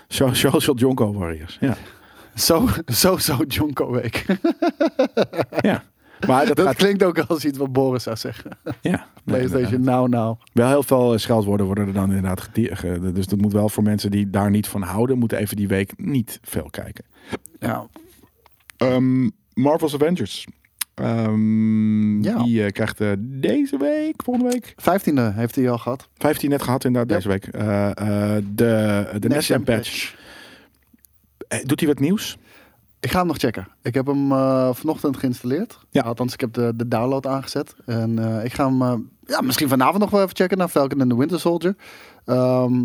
So- 0.08 0.32
Social 0.32 0.76
Jonko 0.86 1.12
Warriors. 1.12 1.56
Ja. 1.60 1.76
Zo, 2.34 2.68
zo, 2.86 3.16
zo 3.16 3.36
Jonko 3.48 3.90
Week. 3.90 4.24
ja. 5.60 5.82
Maar 6.26 6.46
dat, 6.46 6.56
dat 6.56 6.66
gaat... 6.66 6.76
klinkt 6.76 7.02
ook 7.02 7.18
als 7.18 7.44
iets 7.44 7.58
wat 7.58 7.72
Boris 7.72 8.02
zou 8.02 8.16
zeggen. 8.16 8.50
Ja. 8.80 9.06
Nee, 9.24 9.46
PlayStation 9.46 9.80
nou 9.84 10.08
nou. 10.08 10.36
Wel 10.52 10.68
heel 10.68 10.82
veel 10.82 11.12
eh, 11.12 11.18
scheldwoorden 11.18 11.66
worden 11.66 11.86
er 11.86 11.92
dan 11.92 12.08
inderdaad 12.08 12.40
gedie- 12.40 12.76
ge- 12.76 13.12
Dus 13.12 13.26
dat 13.26 13.40
moet 13.40 13.52
wel 13.52 13.68
voor 13.68 13.82
mensen 13.82 14.10
die 14.10 14.30
daar 14.30 14.50
niet 14.50 14.68
van 14.68 14.82
houden, 14.82 15.18
moeten 15.18 15.38
even 15.38 15.56
die 15.56 15.68
week 15.68 15.92
niet 15.96 16.38
veel 16.42 16.68
kijken. 16.70 17.04
Ja. 17.58 17.86
Ehm, 18.76 19.28
Marvel's 19.54 19.94
Avengers. 19.94 20.46
Ehm, 20.96 22.22
Ja. 22.22 22.42
Die 22.42 22.64
eh, 22.64 22.70
krijgt 22.72 23.00
eh, 23.00 23.12
deze 23.18 23.76
week, 23.78 24.14
volgende 24.24 24.50
week. 24.50 24.74
15e 24.76 25.34
heeft 25.34 25.54
hij 25.54 25.70
al 25.70 25.78
gehad. 25.78 26.08
15 26.18 26.50
net 26.50 26.62
gehad 26.62 26.84
inderdaad 26.84 27.22
Ja. 27.22 27.28
deze 27.28 27.28
week. 27.28 27.54
Eh, 27.54 27.90
eh, 28.36 28.42
de 28.54 29.08
de 29.18 29.28
Next 29.28 29.46
Gen 29.46 29.62
patch. 29.62 30.14
Doet 31.64 31.80
hij 31.80 31.88
wat 31.88 31.98
nieuws? 31.98 32.38
Ik 33.00 33.10
ga 33.10 33.18
hem 33.18 33.26
nog 33.26 33.36
checken. 33.36 33.68
Ik 33.82 33.94
heb 33.94 34.06
hem 34.06 34.32
eh, 34.32 34.68
vanochtend 34.74 35.16
geïnstalleerd. 35.16 35.78
Ja. 35.90 36.02
Althans, 36.02 36.32
ik 36.32 36.40
heb 36.40 36.52
de, 36.52 36.72
de 36.76 36.88
download 36.88 37.26
aangezet. 37.26 37.74
En 37.86 38.18
eh, 38.18 38.44
ik 38.44 38.52
ga 38.52 38.68
hem 38.76 39.08
ja, 39.26 39.40
misschien 39.40 39.68
vanavond 39.68 39.98
nog 39.98 40.10
wel 40.10 40.22
even 40.22 40.36
checken 40.36 40.58
naar 40.58 40.68
Falcon 40.68 41.00
and 41.00 41.10
the 41.10 41.16
Winter 41.18 41.40
Soldier. 41.40 41.74
Ehm, 42.24 42.82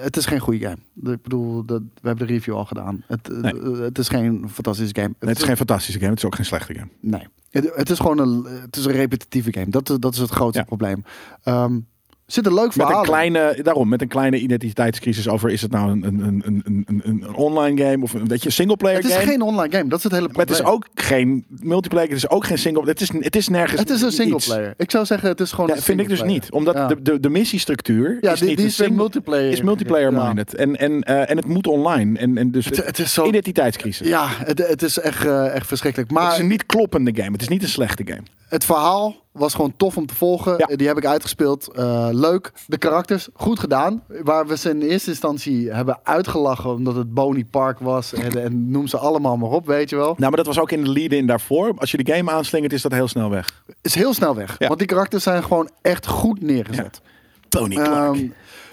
het 0.00 0.16
is 0.16 0.26
geen 0.26 0.38
goede 0.38 0.58
game. 0.60 1.12
Ik 1.14 1.22
bedoel, 1.22 1.64
dat, 1.64 1.80
we 2.00 2.08
hebben 2.08 2.26
de 2.26 2.32
review 2.32 2.54
al 2.54 2.64
gedaan. 2.64 3.04
Het, 3.06 3.30
eh, 3.30 3.36
Nee. 3.38 3.82
het 3.82 3.98
is 3.98 4.08
geen 4.08 4.48
fantastische 4.50 4.94
game. 4.94 5.14
Nee, 5.20 5.30
het 5.30 5.38
is 5.38 5.44
geen 5.44 5.56
fantastische 5.56 5.98
game, 5.98 6.10
het 6.10 6.18
is 6.18 6.24
ook 6.24 6.34
geen 6.34 6.44
slechte 6.44 6.74
game. 6.74 6.88
Nee. 7.00 7.26
Het, 7.50 7.70
het 7.74 7.90
is 7.90 7.98
gewoon 7.98 8.18
een, 8.18 8.44
het 8.44 8.76
is 8.76 8.84
een 8.84 8.92
repetitieve 8.92 9.52
game. 9.52 9.68
Dat, 9.70 9.90
is- 9.90 9.98
dat 9.98 10.12
is 10.14 10.18
het 10.20 10.30
grootste 10.30 10.58
Ja. 10.58 10.64
probleem. 10.64 11.04
Ehm 11.42 11.78
zit 12.26 12.46
een 12.46 12.54
leuk 12.54 12.64
Met 12.64 12.72
verhaal. 12.72 12.92
een 12.92 12.98
in. 12.98 13.04
kleine, 13.10 13.62
daarom, 13.62 13.88
met 13.88 14.02
een 14.02 14.08
kleine 14.08 14.38
identiteitscrisis 14.38 15.28
over 15.28 15.50
is 15.50 15.62
het 15.62 15.70
nou 15.70 15.90
een, 15.90 16.04
een, 16.06 16.20
een, 16.24 16.42
een, 16.44 16.84
een, 16.86 17.00
een 17.04 17.34
online 17.34 17.82
game 17.84 18.02
of 18.02 18.12
een, 18.12 18.28
weet 18.28 18.40
je, 18.40 18.46
een 18.46 18.52
singleplayer 18.52 18.96
Het 18.98 19.06
is 19.06 19.14
game? 19.14 19.26
geen 19.26 19.42
online 19.42 19.76
game. 19.76 19.88
Dat 19.88 19.98
is 19.98 20.04
het 20.04 20.12
hele 20.12 20.28
maar 20.28 20.36
het 20.36 20.46
probleem. 20.46 20.66
is 20.66 20.72
ook 20.74 20.86
geen 20.94 21.44
multiplayer, 21.48 22.08
het 22.08 22.16
is 22.16 22.28
ook 22.28 22.44
geen 22.46 22.58
single, 22.58 22.84
het 22.84 23.00
is, 23.00 23.12
het 23.18 23.36
is 23.36 23.48
nergens 23.48 23.80
Het 23.80 23.90
is 23.90 24.00
een 24.00 24.06
iets. 24.06 24.16
singleplayer. 24.16 24.74
Ik 24.76 24.90
zou 24.90 25.04
zeggen, 25.04 25.28
het 25.28 25.40
is 25.40 25.50
gewoon 25.52 25.68
Ja, 25.70 25.76
een 25.76 25.82
vind 25.82 26.00
ik 26.00 26.08
dus 26.08 26.22
niet. 26.22 26.50
Omdat 26.52 26.74
Ja. 26.74 26.86
de, 26.86 27.02
de, 27.02 27.20
de 27.20 27.28
missiestructuur 27.28 28.18
Ja, 28.20 28.32
is 28.32 28.38
die, 28.38 28.48
niet 28.48 28.56
die 28.56 28.64
een 28.66 28.70
is 28.70 28.76
single- 28.76 28.96
multiplayer. 28.96 29.50
is 29.50 29.62
multiplayer 29.62 30.12
minded. 30.12 30.54
En, 30.54 30.76
en, 30.76 31.02
eh, 31.02 31.30
en 31.30 31.36
het 31.36 31.46
moet 31.46 31.66
online. 31.66 32.18
En, 32.18 32.38
en 32.38 32.50
dus 32.50 32.64
Het, 32.64 32.84
het 32.86 32.98
is 32.98 33.12
zo. 33.12 33.26
identiteitscrisis. 33.26 34.08
Ja, 34.08 34.26
het, 34.30 34.58
het 34.68 34.82
is 34.82 34.98
echt, 34.98 35.26
eh, 35.26 35.54
echt 35.54 35.66
verschrikkelijk. 35.66 36.10
het 36.10 36.18
is 36.20 36.24
Maar 36.26 36.38
een 36.38 36.46
niet 36.46 36.66
kloppende 36.66 37.10
game. 37.14 37.32
Het 37.32 37.40
is 37.42 37.48
niet 37.48 37.62
een 37.62 37.68
slechte 37.68 38.02
game. 38.06 38.22
het 38.48 38.64
verhaal 38.64 39.22
was 39.34 39.54
gewoon 39.54 39.76
tof 39.76 39.96
om 39.96 40.06
te 40.06 40.14
volgen. 40.14 40.54
Ja. 40.56 40.76
Die 40.76 40.86
heb 40.86 40.96
ik 40.96 41.06
uitgespeeld. 41.06 41.68
Eh, 41.68 42.08
leuk. 42.10 42.52
De 42.66 42.78
karakters, 42.78 43.28
goed 43.34 43.58
gedaan. 43.58 44.02
Waar 44.22 44.46
we 44.46 44.56
ze 44.56 44.70
in 44.70 44.80
eerste 44.82 45.10
instantie 45.10 45.70
hebben 45.70 45.98
uitgelachen 46.02 46.70
omdat 46.70 46.94
het 46.96 47.14
Boney 47.14 47.44
Park 47.44 47.78
was. 47.78 48.12
En, 48.12 48.42
en 48.42 48.70
noem 48.70 48.86
ze 48.86 48.98
allemaal 48.98 49.36
maar 49.36 49.50
op, 49.50 49.66
weet 49.66 49.90
je 49.90 49.96
wel. 49.96 50.14
Nou, 50.16 50.18
maar 50.18 50.36
dat 50.36 50.46
was 50.46 50.58
ook 50.58 50.70
in 50.70 50.84
de 50.84 50.90
lead-in 50.90 51.26
daarvoor. 51.26 51.72
Als 51.76 51.90
je 51.90 52.04
de 52.04 52.12
game 52.12 52.30
aanslingert, 52.30 52.72
is 52.72 52.82
dat 52.82 52.92
heel 52.92 53.08
snel 53.08 53.30
weg. 53.30 53.62
Is 53.82 53.94
heel 53.94 54.14
snel 54.14 54.34
weg. 54.34 54.56
Ja. 54.58 54.66
Want 54.66 54.78
die 54.78 54.88
karakters 54.88 55.22
zijn 55.22 55.42
gewoon 55.42 55.70
echt 55.82 56.06
goed 56.06 56.42
neergezet. 56.42 57.00
Tony 57.48 57.74
Clark. 57.74 58.14
Ehm, 58.14 58.28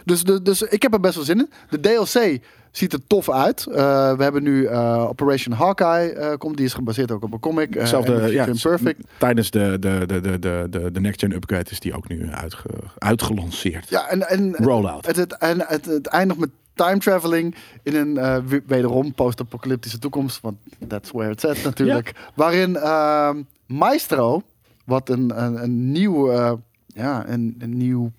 dus, 0.06 0.24
dus, 0.24 0.41
dus 0.41 0.62
ik 0.62 0.82
heb 0.82 0.93
er 0.93 1.00
best 1.00 1.15
wel 1.15 1.24
zin 1.24 1.39
in. 1.39 1.50
De 1.69 1.80
DLC 1.80 2.39
ziet 2.72 2.94
er 2.94 3.08
tof 3.08 3.30
uit. 3.30 3.66
Eh, 3.68 3.74
we 4.14 4.24
hebben 4.24 4.44
nu 4.44 4.66
eh, 4.66 5.06
Operation 5.10 5.56
Hawkeye. 5.56 6.14
eh, 6.14 6.38
komt, 6.38 6.58
die 6.58 6.66
is 6.66 6.74
gebaseerd 6.74 7.12
ook 7.12 7.24
op 7.24 7.34
een 7.34 7.40
comic. 7.40 7.74
Hetzelfde, 7.74 8.32
ja, 8.32 8.46
Perfect. 8.62 9.08
tijdens 9.18 9.52
de, 9.52 9.78
de, 9.80 10.04
de, 10.06 10.22
de, 10.40 10.40
de, 10.70 10.92
de, 10.92 11.00
Next 11.00 11.20
Gen 11.20 11.32
upgrade 11.32 11.70
is 11.70 11.80
die 11.80 11.96
ook 11.96 12.08
nu 12.08 12.32
uitge, 12.32 12.70
uitgelanceerd. 12.98 13.90
Ja, 13.90 14.08
en, 14.10 14.30
en, 14.30 14.56
Rollout. 14.56 15.06
Het, 15.06 15.16
het, 15.16 15.38
en 15.38 15.60
het, 15.68 15.86
het 15.86 16.08
eindigt 16.08 16.40
met 16.40 16.50
time 16.74 16.98
traveling 16.98 17.56
in 17.84 17.96
een 17.96 18.14
we- 18.48 18.64
wederom 18.66 19.14
post-apocalyptische 19.14 20.00
toekomst. 20.00 20.42
Want 20.42 20.58
that's 20.88 21.12
where 21.12 21.32
it's 21.32 21.46
at 21.46 21.64
natuurlijk. 21.64 22.14
Waarin 22.36 22.76
ehm, 22.76 23.42
Maestro, 23.66 24.42
wat 24.86 25.10
een, 25.10 25.44
een, 25.44 25.64
een 25.64 25.92
nieuw, 25.92 26.32
ja, 26.88 27.28
een, 27.28 27.56
een 27.60 27.78
nieuw, 27.78 28.12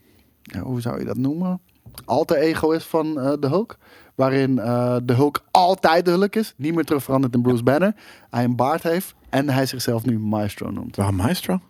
ja, 0.42 0.60
hoe 0.60 0.80
zou 0.80 0.98
je 0.98 1.04
dat 1.04 1.16
noemen? 1.16 1.60
Alter 2.04 2.36
ego 2.36 2.70
is 2.70 2.84
van 2.84 3.14
de 3.14 3.46
Hulk. 3.48 3.76
Waarin 4.14 4.58
eh, 4.58 4.96
de 5.02 5.12
Hulk 5.14 5.42
altijd 5.50 6.04
de 6.04 6.10
Hulk 6.10 6.34
is. 6.36 6.54
Niet 6.56 6.74
meer 6.74 6.84
terug 6.84 7.02
veranderd 7.02 7.34
in 7.34 7.42
Bruce 7.42 7.62
Banner. 7.62 7.94
Hij 8.30 8.44
een 8.44 8.56
baard 8.56 8.82
heeft. 8.82 9.14
En 9.28 9.48
hij 9.48 9.66
zichzelf 9.66 10.04
nu 10.04 10.18
Maestro 10.18 10.70
noemt. 10.70 10.96
Waarom 10.96 11.16
Maestro? 11.16 11.60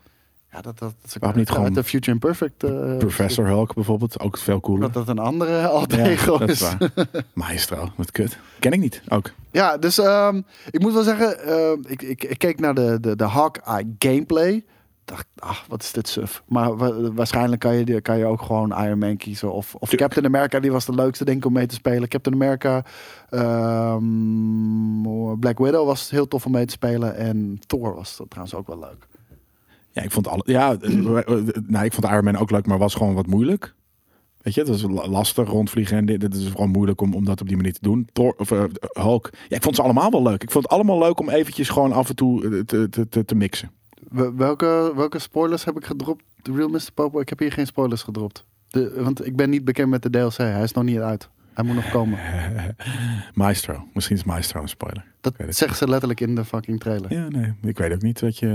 Ja, 0.53 0.61
dat, 0.61 0.79
dat, 0.79 0.95
dat 1.03 1.17
Waarom 1.21 1.39
niet 1.39 1.51
gewoon 1.51 1.73
de 1.73 1.85
Future 1.85 2.11
Imperfect. 2.13 2.65
eh, 2.65 2.97
Professor 2.97 3.47
Hulk 3.47 3.75
bijvoorbeeld, 3.75 4.21
ook 4.21 4.39
veel 4.39 4.61
cooler. 4.61 4.81
Dat 4.81 4.93
dat 4.93 5.09
een 5.09 5.19
andere 5.23 5.67
alter 5.67 5.99
Ja, 5.99 6.05
ego 6.07 6.39
dat 6.39 6.49
is 6.49 6.61
is. 6.61 6.77
waar. 6.79 6.91
Maestro, 7.35 7.89
wat 7.97 8.11
kut. 8.11 8.39
Ken 8.59 8.73
ik 8.73 8.81
niet, 8.81 9.03
ook. 9.09 9.31
Ja, 9.51 9.79
dus 9.79 9.99
ehm, 9.99 10.41
ik 10.71 10.81
moet 10.81 10.93
wel 10.93 11.03
zeggen, 11.03 11.45
ehm, 11.45 11.79
ik, 11.87 12.03
ik, 12.03 12.25
ik 12.25 12.39
keek 12.39 12.61
naar 12.61 12.75
de, 12.75 12.99
de, 13.01 13.17
de 13.17 13.25
Hawkeye 13.25 13.95
gameplay. 13.99 14.65
Dacht, 15.05 15.27
ach, 15.39 15.65
wat 15.69 15.83
is 15.83 15.93
dit 15.93 16.09
suf. 16.09 16.43
Maar 16.49 16.77
wa- 16.77 17.13
waarschijnlijk 17.13 17.61
kan 17.61 17.75
je, 17.75 18.01
kan 18.01 18.19
je 18.19 18.25
ook 18.25 18.43
gewoon 18.43 18.83
Iron 18.85 18.99
Man 18.99 19.17
kiezen. 19.17 19.53
Of, 19.53 19.75
of 19.75 19.91
Captain 19.91 20.27
America, 20.27 20.61
die 20.61 20.73
was 20.73 20.85
de 20.85 20.95
leukste 20.95 21.25
denk 21.25 21.37
ik 21.39 21.45
om 21.45 21.53
mee 21.53 21.67
te 21.67 21.75
spelen. 21.75 22.09
Captain 22.09 22.35
America, 22.35 22.85
ehm, 23.31 25.39
Black 25.39 25.59
Widow 25.59 25.87
was 25.87 26.11
heel 26.11 26.29
tof 26.29 26.47
om 26.47 26.53
mee 26.53 26.65
te 26.67 26.73
spelen. 26.73 27.17
En 27.17 27.59
Thor 27.67 27.95
was 27.95 28.21
trouwens 28.29 28.55
ook 28.55 28.67
wel 28.67 28.79
leuk. 28.79 29.07
Ja, 29.91 30.03
ik 30.03 30.11
vond 30.11 30.29
alle. 30.29 30.43
Ja, 30.47 30.77
eh, 30.81 31.19
eh, 31.19 31.47
nou, 31.67 31.85
ik 31.85 31.93
vond 31.93 32.07
Iron 32.07 32.25
Man 32.25 32.37
ook 32.37 32.51
leuk, 32.51 32.67
maar 32.67 32.79
was 32.79 32.95
gewoon 32.95 33.15
wat 33.15 33.27
moeilijk. 33.27 33.75
Weet 34.41 34.55
je, 34.55 34.61
het 34.61 34.69
was 34.69 34.83
la- 34.83 35.09
lastig 35.09 35.49
rondvliegen 35.49 35.97
en 35.97 36.07
dit, 36.07 36.21
dit 36.21 36.35
is 36.35 36.49
gewoon 36.49 36.71
moeilijk 36.71 37.01
om, 37.01 37.15
om 37.15 37.25
dat 37.25 37.41
op 37.41 37.47
die 37.49 37.57
manier 37.57 37.73
te 37.73 37.79
doen. 37.83 38.09
Thor, 38.13 38.35
of 38.39 38.51
uh, 38.51 38.65
Hulk. 38.81 39.31
Ja, 39.49 39.57
ik 39.57 39.63
vond 39.63 39.77
ze 39.77 39.83
allemaal 39.83 40.11
wel 40.11 40.23
leuk. 40.23 40.43
Ik 40.43 40.51
vond 40.51 40.65
het 40.65 40.73
allemaal 40.73 40.99
leuk 40.99 41.21
om 41.21 41.29
eventjes 41.29 41.69
gewoon 41.69 41.93
af 41.93 42.09
en 42.09 42.17
toe 42.17 42.45
eh, 42.45 42.61
te, 42.65 42.89
te, 42.89 43.09
te, 43.09 43.25
te 43.25 43.35
mixen. 43.35 43.71
Wel- 44.13 44.35
Welke, 44.35 44.93
welke 44.97 45.19
spoilers 45.19 45.65
heb 45.65 45.77
ik 45.77 45.85
gedropt? 45.85 46.25
The 46.43 46.53
Real 46.53 46.69
Mr. 46.69 46.89
Popo? 46.95 47.21
Ik 47.21 47.29
heb 47.29 47.39
hier 47.39 47.53
geen 47.53 47.67
spoilers 47.67 48.03
gedropt. 48.03 48.45
De, 48.69 49.03
want 49.03 49.27
ik 49.27 49.37
ben 49.37 49.51
niet 49.51 49.65
bekend 49.65 49.91
met 49.91 50.03
de 50.03 50.11
DLC. 50.11 50.37
Hij 50.37 50.63
is 50.63 50.73
nog 50.73 50.85
niet 50.85 50.99
uit. 50.99 51.29
Hij 51.55 51.65
moet 51.65 51.75
nog 51.75 51.91
komen. 51.91 52.19
Maestro. 53.35 53.85
Misschien 53.93 54.17
is 54.17 54.25
Maestro 54.25 54.63
een 54.63 54.69
spoiler. 54.69 55.05
Dat 55.21 55.35
zeggen 55.49 55.77
ze 55.77 55.89
letterlijk 55.89 56.21
in 56.21 56.35
de 56.35 56.45
fucking 56.45 56.81
trailer. 56.81 57.13
Ja, 57.15 57.29
nee, 57.29 57.53
ik 57.63 57.79
weet 57.79 57.93
ook 57.93 58.03
niet 58.03 58.21
wat 58.21 58.39
je... 58.39 58.47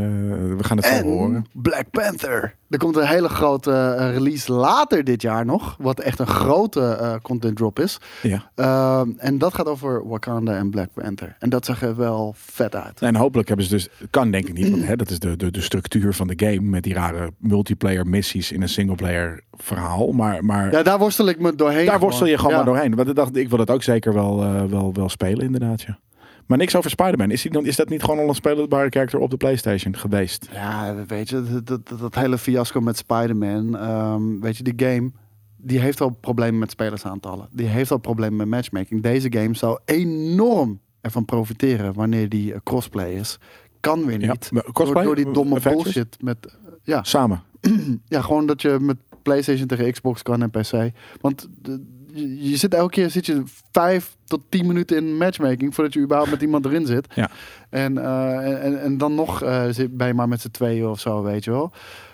We 0.58 0.64
gaan 0.64 0.78
het 0.78 0.86
zo 0.86 1.02
horen. 1.04 1.36
En 1.36 1.46
Black 1.54 1.90
Panther. 1.92 2.56
Er 2.70 2.78
komt 2.78 2.96
een 2.96 3.08
hele 3.08 3.30
grote 3.30 3.72
eh, 3.72 4.12
release 4.14 4.52
later 4.52 5.04
dit 5.04 5.22
jaar 5.22 5.46
nog. 5.46 5.76
Wat 5.80 6.00
echt 6.00 6.20
een 6.20 6.28
grote 6.28 6.82
eh, 6.90 7.14
content 7.22 7.56
drop 7.58 7.80
is. 7.80 7.98
Ja. 8.22 8.52
Ehm, 8.56 9.10
en 9.18 9.38
dat 9.38 9.54
gaat 9.54 9.68
over 9.68 10.08
Wakanda 10.08 10.56
en 10.56 10.70
Black 10.70 10.90
Panther. 10.94 11.36
En 11.40 11.50
dat 11.50 11.66
zag 11.66 11.82
er 11.82 11.96
wel 11.96 12.34
vet 12.38 12.76
uit. 12.76 13.02
En 13.02 13.16
hopelijk 13.16 13.48
hebben 13.48 13.66
ze 13.66 13.72
dus... 13.72 13.90
Kan 14.10 14.32
denk 14.32 14.48
ik 14.48 14.54
niet, 14.54 14.70
want 14.70 14.86
hè, 14.86 14.96
dat 14.96 15.10
is 15.10 15.20
de, 15.20 15.36
de, 15.36 15.52
de 15.52 15.62
structuur 15.62 16.14
van 16.14 16.28
de 16.28 16.46
game... 16.46 16.62
met 16.62 16.84
die 16.84 16.94
rare 16.94 17.32
multiplayer 17.38 18.08
missies 18.08 18.52
in 18.52 18.62
een 18.62 18.70
singleplayer 18.70 19.44
verhaal. 19.52 20.12
Maar, 20.12 20.46
maar 20.46 20.72
Ja, 20.72 20.84
daar 20.84 21.00
worstel 21.00 21.28
ik 21.28 21.40
me 21.40 21.56
doorheen. 21.56 21.86
daar 21.86 22.00
worstel 22.00 22.28
je 22.28 22.38
gewoon 22.38 22.52
Ja. 22.52 22.58
maar 22.58 22.66
doorheen. 22.66 22.87
Want 22.96 23.10
ik 23.10 23.16
dacht, 23.16 23.36
ik 23.36 23.50
wil 23.50 23.60
het 23.60 23.70
ook 23.72 23.84
zeker 23.84 24.14
wel, 24.14 24.44
eh, 24.44 24.64
wel, 24.64 24.94
wel 24.94 25.10
spelen, 25.10 25.46
inderdaad. 25.46 25.82
Ja. 25.82 26.00
Maar 26.46 26.58
niks 26.58 26.76
over 26.76 26.90
Spider-Man. 26.90 27.32
Is, 27.32 27.42
die 27.42 27.62
is 27.62 27.76
dat 27.76 27.90
niet 27.90 28.04
gewoon 28.04 28.20
al 28.20 28.28
een 28.28 28.36
spelbare 28.36 28.90
karakter 28.90 29.20
op 29.20 29.30
de 29.30 29.38
PlayStation 29.38 29.96
geweest? 29.96 30.50
Ja, 30.54 30.96
weet 31.08 31.30
je, 31.30 31.62
dat, 31.64 31.88
dat, 31.88 32.00
dat 32.00 32.16
hele 32.16 32.38
fiasco 32.38 32.80
met 32.82 32.98
Spider-Man. 32.98 33.78
ehm, 33.78 34.40
weet 34.40 34.58
je, 34.58 34.64
die 34.64 34.88
game, 34.88 35.12
die 35.58 35.80
heeft 35.80 36.02
al 36.02 36.10
problemen 36.10 36.60
met 36.60 36.72
spelersaantallen. 36.72 37.50
Die 37.52 37.68
heeft 37.68 37.92
al 37.92 37.98
problemen 37.98 38.38
met 38.38 38.48
matchmaking. 38.48 39.02
Deze 39.04 39.32
game 39.32 39.56
zou 39.56 39.80
enorm 39.86 40.80
ervan 41.02 41.26
profiteren 41.26 41.94
wanneer 41.94 42.30
die 42.30 42.54
eh, 42.54 42.60
crossplay 42.64 43.14
is. 43.14 43.40
Kan 43.80 44.06
weer 44.06 44.18
niet. 44.18 44.52
door, 44.74 45.16
die 45.16 45.32
domme 45.32 45.60
bullshit 45.60 46.18
met... 46.22 46.58
ja, 46.84 47.04
Samen. 47.04 47.42
ja, 48.06 48.22
gewoon 48.22 48.46
dat 48.46 48.62
je 48.62 48.78
met 48.82 48.98
PlayStation 49.22 49.68
tegen 49.68 49.92
Xbox 49.92 50.22
kan 50.22 50.42
en 50.42 50.50
PC. 50.50 50.92
Want 51.22 51.48
de- 51.62 51.96
je, 52.20 52.50
je 52.50 52.58
zit 52.58 52.74
elke 52.74 52.92
keer 52.92 53.10
zit 53.10 53.26
je 53.26 53.44
vijf 53.72 54.18
tot 54.26 54.42
tien 54.50 54.68
minuten 54.68 54.98
in 54.98 55.18
matchmaking 55.18 55.76
voordat 55.76 55.94
je 55.94 56.00
überhaupt 56.00 56.32
met 56.32 56.42
iemand 56.42 56.66
erin 56.66 56.86
zit. 56.86 57.08
Ja. 57.14 57.30
En, 57.70 57.98
eh, 57.98 58.66
en, 58.66 58.82
en 58.82 58.98
dan 58.98 59.16
nog 59.16 59.44
eh, 59.44 59.66
zit, 59.70 59.98
ben 59.98 60.08
je 60.08 60.14
maar 60.14 60.28
met 60.28 60.42
z'n 60.42 60.52
tweeën 60.52 60.88
of 60.88 61.00
zo, 61.00 61.24
weet 61.24 61.44
je 61.44 61.52
wel. 61.52 61.72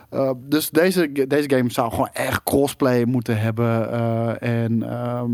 Eh, 0.10 0.32
dus 0.38 0.70
deze, 0.70 1.12
deze 1.28 1.50
game 1.50 1.72
zou 1.72 1.90
gewoon 1.90 2.10
echt 2.14 2.44
crossplay 2.44 3.06
moeten 3.06 3.40
hebben. 3.40 3.92
en 4.42 4.84
ehm, 4.84 5.32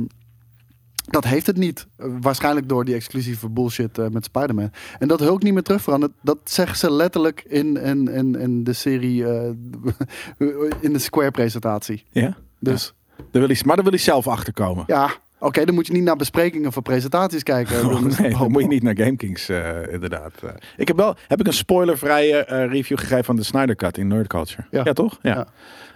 dat 1.05 1.23
heeft 1.23 1.47
het 1.47 1.57
niet. 1.57 1.87
Waarschijnlijk 1.95 2.69
door 2.69 2.85
die 2.85 2.95
exclusieve 2.95 3.49
bullshit 3.49 4.11
met 4.11 4.25
Spider-Man. 4.25 4.71
En 4.99 5.07
dat 5.07 5.19
Hulk 5.19 5.43
niet 5.43 5.53
meer 5.53 5.63
terug 5.63 5.81
verandert, 5.81 6.11
dat 6.21 6.37
zeggen 6.43 6.77
ze 6.77 6.91
letterlijk 6.91 7.43
in, 7.47 7.77
in, 7.77 8.07
in, 8.07 8.35
in 8.35 8.63
de 8.63 8.73
serie, 8.73 9.25
in 10.81 10.93
de 10.93 10.99
Square-presentatie. 10.99 12.03
Ja? 12.11 12.37
Dus 12.59 12.93
Daar 13.31 13.47
wil 13.47 13.55
maar 13.65 13.75
daar 13.75 13.83
wil 13.83 13.93
hij 13.93 14.01
zelf 14.01 14.27
achterkomen. 14.27 14.83
ja, 14.87 15.09
oké, 15.39 15.65
dan 15.65 15.75
moet 15.75 15.87
je 15.87 15.93
niet 15.93 16.03
naar 16.03 16.15
besprekingen 16.15 16.71
van 16.71 16.81
presentaties 16.81 17.43
kijken. 17.43 17.77
Oh, 17.89 18.01
nee, 18.19 18.29
dan 18.37 18.51
moet 18.51 18.61
je 18.61 18.67
niet 18.67 18.83
naar 18.83 18.95
GameKings, 18.97 19.49
eh 19.49 19.69
inderdaad. 19.91 20.31
Eh, 20.43 20.49
ik 20.77 20.87
heb 20.87 20.97
wel 20.97 21.15
heb 21.27 21.39
ik 21.39 21.47
een 21.47 21.53
spoilervrije 21.53 22.37
eh, 22.37 22.71
review 22.71 22.97
gegeven 22.99 23.25
van 23.25 23.35
de 23.35 23.43
Snyder 23.43 23.75
Cut 23.75 23.97
in 23.97 24.07
Nerd 24.07 24.27
Culture. 24.27 24.63
Ja, 24.71 24.81
Ja. 24.83 24.93
toch? 24.93 25.19
Ja. 25.21 25.33
Ja. 25.35 25.47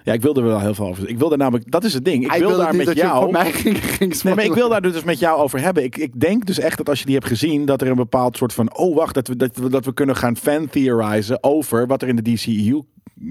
ja. 0.04 0.14
ik 0.14 0.22
wilde 0.22 0.42
er 0.42 0.48
wel 0.48 0.60
heel 0.60 0.74
veel 0.74 0.86
over. 0.88 1.10
Ik 1.10 1.18
wilde 1.18 1.38
namelijk, 1.38 1.72
dat 1.72 1.84
is 1.84 1.94
het 1.94 2.06
ding. 2.06 2.24
Ik 2.24 2.30
Hij 2.30 2.40
wil 2.40 2.58
daar 2.58 2.76
met 2.76 2.94
jou. 2.94 3.24
voor 3.24 3.32
mij 3.32 3.52
ging, 3.62 3.78
ging 3.78 4.22
Nee, 4.24 4.36
maar 4.36 4.46
ik 4.46 4.54
wil 4.54 4.70
daar 4.70 4.82
dus 4.82 5.04
met 5.04 5.20
jou 5.20 5.40
over 5.42 5.60
hebben. 5.60 5.84
Ik, 5.84 5.98
ik 5.98 6.20
denk 6.20 6.46
dus 6.46 6.60
echt 6.60 6.78
dat 6.78 6.90
als 6.90 7.00
je 7.00 7.06
die 7.06 7.16
hebt 7.16 7.28
gezien, 7.28 7.66
dat 7.66 7.82
er 7.82 7.88
een 7.88 7.96
bepaald 7.96 8.38
soort 8.38 8.54
van. 8.54 8.76
Oh, 8.78 8.96
wacht, 8.96 9.14
dat 9.14 9.28
we, 9.28 9.36
dat 9.36 9.56
we, 9.56 9.70
dat 9.70 9.86
we 9.86 9.94
kunnen 9.94 10.16
gaan 10.16 10.38
fan-theorizen 10.38 11.44
over 11.44 11.88
wat 11.88 12.02
er 12.02 12.08
in 12.08 12.16
de 12.16 12.34
DCEU 12.34 12.82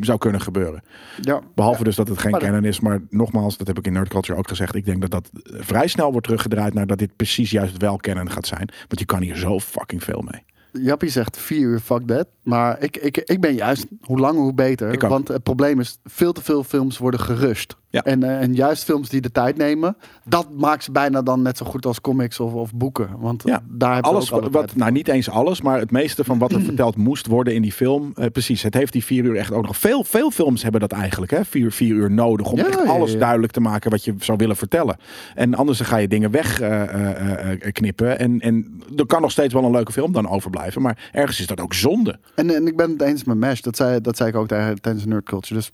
zou 0.01 0.19
kunnen 0.19 0.41
gebeuren. 0.41 0.83
Ja. 1.21 1.41
Behalve 1.55 1.85
dus 1.85 1.97
dat 1.97 2.09
het 2.09 2.19
geen 2.19 2.39
canon 2.39 2.65
is. 2.65 2.81
Maar 2.81 3.01
nogmaals, 3.11 3.57
dat 3.57 3.67
heb 3.67 3.79
ik 3.79 3.87
in 3.87 3.93
Nerd 3.93 4.09
Culture 4.09 4.39
ook 4.39 4.49
gezegd. 4.49 4.75
Ik 4.75 4.85
denk 4.85 5.01
dat 5.01 5.11
dat 5.11 5.31
eh, 5.33 5.61
vrij 5.61 5.87
snel 5.87 6.11
wordt 6.11 6.27
teruggedraaid 6.27 6.75
naar 6.75 6.87
dat 6.87 6.99
dit 6.99 7.17
precies 7.17 7.51
juist 7.51 7.77
wel 7.77 7.97
canon 7.97 8.31
gaat 8.31 8.47
zijn. 8.47 8.69
Want 8.89 8.99
je 8.99 9.05
kan 9.05 9.23
hier 9.23 9.37
zo 9.37 9.61
fucking 9.61 10.05
veel 10.05 10.25
mee. 10.31 10.43
Jappie 10.73 11.09
zegt 11.09 11.39
vier 11.39 11.61
uur, 11.61 11.81
fuck 11.81 12.07
that. 12.07 12.27
Maar 12.43 12.83
ik, 12.83 12.97
ik, 12.97 13.17
ik 13.17 13.41
ben 13.41 13.55
juist, 13.55 13.87
hoe 14.01 14.19
langer 14.19 14.43
hoe 14.43 14.55
beter. 14.55 15.09
Want 15.09 15.29
het 15.29 15.43
probleem 15.43 15.81
is, 15.81 15.99
veel 16.05 16.33
te 16.33 16.43
veel 16.43 16.65
films 16.65 16.99
worden 16.99 17.21
gerust. 17.21 17.77
Ja. 17.93 18.03
En, 18.03 18.23
eh, 18.23 18.41
en 18.41 18.55
juist 18.55 18.85
films 18.85 19.09
die 19.09 19.21
de 19.21 19.31
tijd 19.33 19.57
nemen, 19.57 19.97
dat 20.25 20.47
maakt 20.59 20.85
ze 20.85 20.93
bijna 20.93 21.23
dan 21.23 21.43
net 21.43 21.57
zo 21.57 21.67
goed 21.67 21.87
als 21.87 22.01
comics 22.01 22.41
of, 22.41 22.53
of 22.53 22.75
boeken. 22.75 23.09
Want 23.19 23.43
Ja, 23.47 23.63
daar 23.69 23.93
hebben 23.93 24.11
Alles 24.11 24.29
wat, 24.29 24.75
nou 24.77 24.93
niet 24.93 25.09
eens 25.09 25.31
alles, 25.31 25.63
maar 25.63 25.79
het 25.79 25.91
meeste 25.91 26.25
van 26.25 26.39
wat 26.39 26.53
er 26.53 26.61
verteld 26.71 26.97
moest 26.97 27.27
worden 27.27 27.55
in 27.55 27.63
die 27.63 27.73
film. 27.73 28.13
eh, 28.15 28.27
precies, 28.27 28.63
het 28.63 28.75
heeft 28.75 28.93
die 28.93 29.05
vier 29.05 29.25
uur 29.25 29.37
echt 29.37 29.53
ook 29.53 29.67
nog. 29.67 29.77
Veel, 29.77 30.05
veel 30.05 30.31
films 30.31 30.63
hebben 30.63 30.81
dat 30.81 30.93
eigenlijk, 30.93 31.33
hè? 31.33 31.45
Vier, 31.45 31.73
vier 31.73 31.95
uur 31.95 32.11
nodig 32.11 32.51
om 32.51 32.59
Ja, 32.59 32.67
echt 32.67 32.87
alles 32.87 33.19
duidelijk 33.19 33.53
te 33.53 33.61
maken 33.61 33.91
wat 33.91 34.05
je 34.05 34.15
zou 34.19 34.39
willen 34.39 34.57
vertellen. 34.57 34.97
En 35.35 35.55
anders 35.55 35.79
dan 35.79 35.87
ga 35.87 35.97
je 35.97 36.09
dingen 36.09 36.31
wegknippen. 36.31 37.73
knippen 37.73 38.19
en, 38.19 38.41
en 38.41 38.83
er 38.97 39.07
kan 39.07 39.21
nog 39.21 39.31
steeds 39.31 39.55
wel 39.55 39.65
een 39.65 39.71
leuke 39.71 39.93
film 39.93 40.13
dan 40.13 40.29
overblijven. 40.29 40.83
Maar 40.83 41.09
ergens 41.13 41.41
is 41.41 41.47
dat 41.47 41.61
ook 41.61 41.75
zonde. 41.75 42.19
En, 42.35 42.55
en 42.55 42.67
ik 42.67 42.77
ben 42.77 42.91
het 42.91 43.03
eens 43.03 43.25
met 43.25 43.37
Mesh. 43.37 43.61
Dat 43.61 43.77
zei, 43.77 44.01
dat 44.01 44.17
zei 44.17 44.29
ik 44.29 44.37
ook 44.37 44.47
tijdens 44.49 45.05
Nerd 45.05 45.25
Culture. 45.25 45.55
Dus 45.55 45.73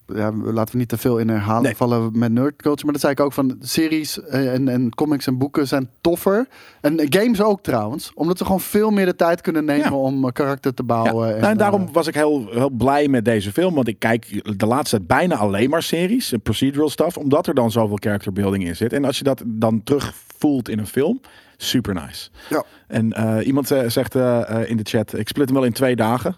laten 0.52 0.72
we 0.72 0.78
niet 0.78 0.88
te 0.88 0.98
veel 0.98 1.18
in 1.18 1.28
herhalen 1.28 1.62
Nee. 1.62 1.76
vallen 1.76 2.08
met 2.12 2.33
Nerd 2.33 2.57
Culture. 2.57 2.85
Maar 2.85 2.92
dat 2.92 3.01
zei 3.01 3.12
ik 3.12 3.21
ook 3.21 3.33
van 3.33 3.57
series 3.61 4.21
eh, 4.23 4.53
en, 4.55 4.68
en 4.68 4.94
comics 4.94 5.27
en 5.27 5.38
boeken 5.38 5.66
zijn 5.66 5.90
toffer. 6.01 6.49
En 6.81 7.01
games 7.09 7.40
ook 7.42 7.62
trouwens. 7.62 8.11
Omdat 8.14 8.38
ze 8.38 8.44
gewoon 8.44 8.61
veel 8.61 8.90
meer 8.90 9.07
de 9.07 9.16
tijd 9.16 9.40
kunnen 9.40 9.64
nemen 9.64 9.85
Ja. 9.90 9.97
om 9.97 10.25
eh, 10.25 10.33
karakter 10.33 10.75
te 10.75 10.83
Ja, 10.87 10.94
bouwen. 10.94 11.29
nou, 11.29 11.40
en 11.42 11.51
eh, 11.53 11.59
daarom 11.59 11.88
was 11.92 12.07
ik 12.07 12.14
heel, 12.14 12.47
heel 12.51 12.71
blij 12.71 13.09
met 13.09 13.25
deze 13.25 13.53
film. 13.53 13.75
Want 13.75 13.88
ik 13.88 13.99
kijk 13.99 14.40
de 14.59 14.66
laatste 14.66 14.97
tijd 14.97 15.09
bijna 15.09 15.37
alleen 15.37 15.71
maar 15.71 15.83
series, 15.83 16.35
procedural 16.42 16.88
stuff. 16.88 17.16
Omdat 17.16 17.47
er 17.47 17.55
dan 17.55 17.71
zoveel 17.71 17.99
character 18.01 18.33
building 18.33 18.64
in 18.64 18.77
zit. 18.77 18.92
En 18.92 19.05
als 19.05 19.18
je 19.18 19.25
dat 19.25 19.42
dan 19.47 19.83
terug 19.85 20.12
voelt 20.38 20.68
in 20.68 20.79
een 20.79 20.87
film, 20.87 21.21
super 21.59 21.94
nice. 21.94 22.29
Ja. 22.49 22.64
En 22.87 23.12
eh, 23.12 23.47
iemand 23.47 23.71
eh, 23.71 23.88
zegt 23.88 24.14
eh, 24.14 24.61
in 24.66 24.77
de 24.77 24.83
chat, 24.83 25.18
ik 25.18 25.29
split 25.29 25.47
hem 25.47 25.55
wel 25.55 25.64
in 25.64 25.73
twee 25.73 25.97
dagen. 25.97 26.37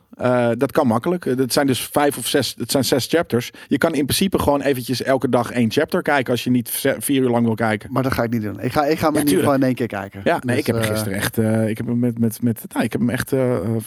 Dat 0.59 0.73
kan 0.73 0.87
makkelijk. 0.87 1.37
Dat 1.37 1.53
zijn 1.53 1.67
dus 1.67 1.89
vijf 1.93 2.19
of 2.19 2.27
zes, 2.27 2.55
het 2.59 2.71
zijn 2.71 2.85
zes 2.85 3.07
chapters. 3.07 3.51
Je 3.69 3.79
kan 3.79 3.95
in 3.95 4.05
principe 4.05 4.39
gewoon 4.39 4.61
eventjes 4.61 5.03
elke 5.03 5.29
dag 5.29 5.51
één 5.51 5.71
chapter 5.71 6.03
kijken 6.03 6.33
als 6.33 6.45
je 6.45 6.51
niet 6.51 6.71
vier 6.99 7.23
uur 7.23 7.31
lang 7.31 7.45
wil 7.45 7.55
kijken. 7.55 7.93
Maar 7.93 8.03
dat 8.03 8.13
ga 8.13 8.23
ik 8.23 8.31
niet 8.31 8.43
doen. 8.43 8.61
Ik 8.61 8.73
ga, 8.73 8.85
ik 8.85 8.99
ga 8.99 9.07
hem 9.07 9.17
in 9.17 9.27
ieder 9.27 9.39
geval 9.39 9.55
in 9.55 9.63
één 9.63 9.75
keer 9.75 9.87
kijken. 9.87 10.21
Ja, 10.25 10.33
nee, 10.33 10.41
Dus, 10.47 10.57
ik 10.57 10.67
heb 10.67 10.77
hem 10.77 10.85
gisteren 10.85 11.19
echt, 11.19 11.39
ik 11.69 11.77
heb 11.77 11.87
hem 11.87 11.99
met, 11.99 12.19
met, 12.19 12.43
met, 12.43 12.65
nou, 12.73 12.85
ik 12.85 12.93
heb 12.93 13.01
hem 13.01 13.11
echt 13.11 13.33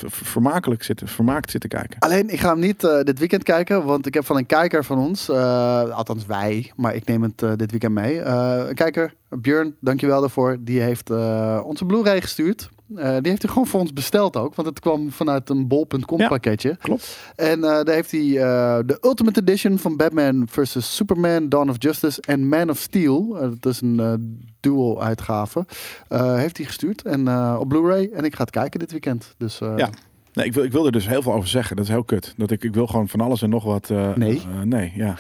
vermakelijk 0.06 0.84
zitten, 0.84 1.08
vermaakt 1.08 1.52
zitten 1.52 1.70
kijken. 1.70 2.00
Alleen, 2.00 2.30
ik 2.30 2.40
ga 2.40 2.50
hem 2.50 2.60
niet 2.60 2.82
dit 3.04 3.20
weekend 3.20 3.44
kijken, 3.44 3.86
want 3.86 4.06
ik 4.06 4.14
heb 4.14 4.26
van 4.26 4.38
een 4.38 4.46
kijker 4.46 4.84
van 4.86 4.98
ons, 4.98 5.30
althans 5.30 6.26
wij, 6.26 6.72
maar 6.76 6.96
ik 6.96 7.06
neem 7.06 7.22
het 7.22 7.60
dit 7.60 7.72
weekend 7.72 7.94
mee. 7.94 8.22
Een 8.22 8.76
kijker, 8.76 9.14
Björn, 9.42 9.76
dankjewel 9.80 10.20
daarvoor. 10.22 10.58
Die 10.60 10.80
heeft 10.82 11.10
eh, 11.10 11.62
onze 11.66 11.86
Blu-ray 11.86 12.22
gestuurd. 12.22 12.70
Eh, 12.96 13.18
die 13.22 13.30
heeft 13.30 13.42
hij 13.42 13.52
gewoon 13.52 13.68
voor 13.68 13.80
ons 13.80 13.94
besteld 13.94 14.36
ook, 14.38 14.56
want 14.56 14.68
het 14.68 14.80
kwam 14.80 15.12
vanuit 15.12 15.50
een 15.50 15.68
bol.com 15.68 16.20
Ja. 16.20 16.28
pakketje. 16.28 16.78
Klopt. 16.82 17.18
En 17.36 17.64
eh, 17.64 17.70
daar 17.70 17.96
heeft 17.96 18.12
hij 18.12 18.22
de 18.86 18.98
Ultimate 19.02 19.40
Edition 19.40 19.78
van 19.80 19.98
Batman 19.98 20.48
vs. 20.50 20.96
Superman, 20.96 21.50
Dawn 21.50 21.70
of 21.70 21.76
Justice 21.80 22.22
en 22.22 22.48
Man 22.48 22.70
of 22.70 22.78
Steel. 22.78 23.28
Dat 23.60 23.72
is 23.74 23.82
een 23.82 24.40
dual 24.60 25.04
uitgave. 25.04 25.66
heeft 26.18 26.58
hij 26.58 26.66
gestuurd 26.66 27.02
en 27.02 27.30
op 27.58 27.68
Blu-ray. 27.68 28.10
En 28.14 28.24
ik 28.24 28.36
ga 28.36 28.42
het 28.42 28.52
kijken 28.52 28.80
dit 28.80 28.92
weekend. 28.92 29.34
Dus 29.38 29.58
Ja. 29.58 29.90
Nee, 30.34 30.46
ik 30.46 30.54
wil, 30.54 30.64
ik 30.64 30.72
wil 30.72 30.86
er 30.86 30.92
dus 30.92 31.08
heel 31.08 31.22
veel 31.22 31.34
over 31.34 31.50
zeggen. 31.50 31.76
Dat 31.76 31.86
is 31.86 31.92
heel 31.92 32.04
kut. 32.04 32.34
Dat 32.38 32.52
ik, 32.52 32.64
ik 32.64 32.74
wil 32.74 32.88
gewoon 32.88 33.08
van 33.10 33.22
alles 33.22 33.42
en 33.42 33.50
nog 33.50 33.64
wat. 33.64 33.90
eh, 33.90 34.14
Nee. 34.16 34.38
eh, 34.38 34.62
nee, 34.62 34.92
ja. 34.96 35.16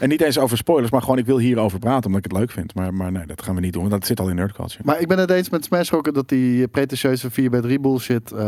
En 0.00 0.08
niet 0.08 0.20
eens 0.20 0.38
over 0.38 0.56
spoilers, 0.56 0.90
maar 0.90 1.00
gewoon 1.02 1.18
ik 1.18 1.26
wil 1.26 1.38
hierover 1.38 1.78
praten 1.78 2.04
omdat 2.06 2.24
ik 2.24 2.30
het 2.30 2.40
leuk 2.40 2.50
vind. 2.50 2.74
Maar, 2.74 2.94
maar 2.94 3.12
nee, 3.12 3.26
dat 3.26 3.42
gaan 3.42 3.54
we 3.54 3.60
niet 3.60 3.72
doen, 3.72 3.80
want 3.88 3.94
dat 3.94 4.06
zit 4.06 4.20
al 4.20 4.28
in 4.28 4.34
Nerd 4.36 4.52
Culture. 4.52 4.82
Maar 4.84 5.00
ik 5.00 5.08
ben 5.08 5.18
het 5.18 5.30
eens 5.30 5.50
met 5.50 5.64
Smash 5.64 5.92
ook 5.92 6.14
dat 6.14 6.28
die 6.28 6.68
pretentieuze 6.68 7.30
4 7.30 7.50
bij 7.50 7.60
3 7.60 7.80
bullshit. 7.80 8.32
eh, 8.32 8.38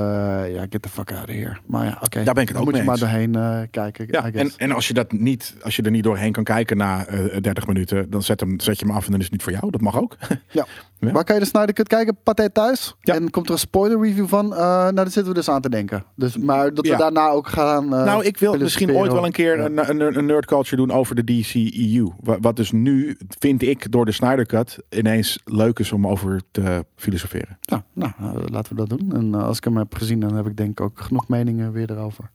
ja, 0.54 0.66
get 0.70 0.82
the 0.82 0.88
fuck 0.88 1.12
out 1.12 1.28
of 1.28 1.34
here. 1.34 1.56
Maar 1.66 1.84
ja, 1.84 1.98
oké. 2.02 2.24
Daar 2.24 2.34
ben 2.34 2.42
ik 2.42 2.48
het 2.48 2.56
Dan 2.58 2.66
ook 2.66 2.72
moet 2.72 2.80
je 2.80 2.86
mee 2.86 2.98
maar 2.98 3.18
eens. 3.18 3.34
doorheen 3.34 3.68
kijken. 3.70 4.06
Ja, 4.10 4.30
en, 4.32 4.52
en 4.56 4.72
als 4.72 4.88
je 4.88 4.94
dat 4.94 5.12
niet, 5.12 5.56
als 5.62 5.76
je 5.76 5.82
er 5.82 5.90
niet 5.90 6.04
doorheen 6.04 6.32
kan 6.32 6.44
kijken 6.44 6.76
na 6.76 7.06
eh 7.06 7.40
30 7.40 7.66
minuten, 7.66 8.10
dan 8.10 8.22
zet, 8.22 8.40
hem, 8.40 8.60
zet 8.60 8.78
je 8.78 8.86
hem 8.86 8.94
af 8.94 9.04
en 9.04 9.10
dan 9.10 9.18
is 9.18 9.24
het 9.24 9.32
niet 9.34 9.42
voor 9.42 9.52
jou. 9.52 9.70
Dat 9.70 9.80
mag 9.80 9.98
ook. 10.00 10.16
ja. 10.50 10.66
Ja. 11.00 11.10
Waar 11.12 11.24
kan 11.24 11.34
je 11.34 11.40
de 11.40 11.46
Snyder 11.46 11.74
Cut 11.74 11.88
kijken? 11.88 12.16
Pathé 12.22 12.50
thuis. 12.50 12.94
Ja. 13.00 13.14
En 13.14 13.30
komt 13.30 13.46
er 13.46 13.52
een 13.52 13.58
spoiler 13.58 14.00
review 14.02 14.26
van? 14.28 14.52
Eh, 14.54 14.58
nou, 14.58 14.94
daar 14.94 15.04
zitten 15.10 15.32
we 15.32 15.38
dus 15.38 15.48
aan 15.48 15.60
te 15.60 15.68
denken. 15.70 16.04
Dus, 16.16 16.36
maar 16.36 16.74
dat 16.74 16.84
we 16.86 16.90
Ja. 16.92 16.98
daarna 16.98 17.28
ook 17.28 17.46
gaan. 17.48 17.84
eh, 17.94 18.04
nou, 18.04 18.24
ik 18.24 18.38
wil 18.38 18.58
misschien 18.58 18.90
ooit 18.90 19.12
wel 19.12 19.24
een 19.24 19.32
keer 19.32 19.58
Ja. 19.58 19.64
een, 19.64 19.90
een, 20.00 20.18
een 20.18 20.26
Nerd 20.26 20.46
Culture 20.46 20.76
doen 20.76 20.90
over 20.90 21.14
de 21.14 21.24
DCEU. 21.24 22.08
Wa- 22.20 22.38
Wat 22.40 22.56
dus 22.56 22.72
nu, 22.72 23.16
vind 23.38 23.62
ik, 23.62 23.92
door 23.92 24.04
de 24.04 24.12
Snyder 24.12 24.46
Cut 24.46 24.78
ineens 24.90 25.38
leuk 25.44 25.78
is 25.78 25.92
om 25.92 26.06
over 26.06 26.40
te 26.50 26.84
filosoferen. 26.96 27.58
Ja, 27.60 27.84
nou, 27.92 28.12
eh, 28.18 28.32
laten 28.44 28.76
we 28.76 28.86
dat 28.86 28.98
doen. 28.98 29.12
En 29.14 29.34
als 29.34 29.56
ik 29.56 29.64
hem 29.64 29.76
heb 29.76 29.94
gezien, 29.94 30.20
dan 30.20 30.34
heb 30.36 30.46
ik 30.46 30.56
denk 30.56 30.70
ik 30.70 30.80
ook 30.80 31.00
genoeg 31.00 31.28
meningen 31.28 31.72
weer 31.72 31.90
erover. 31.90 32.30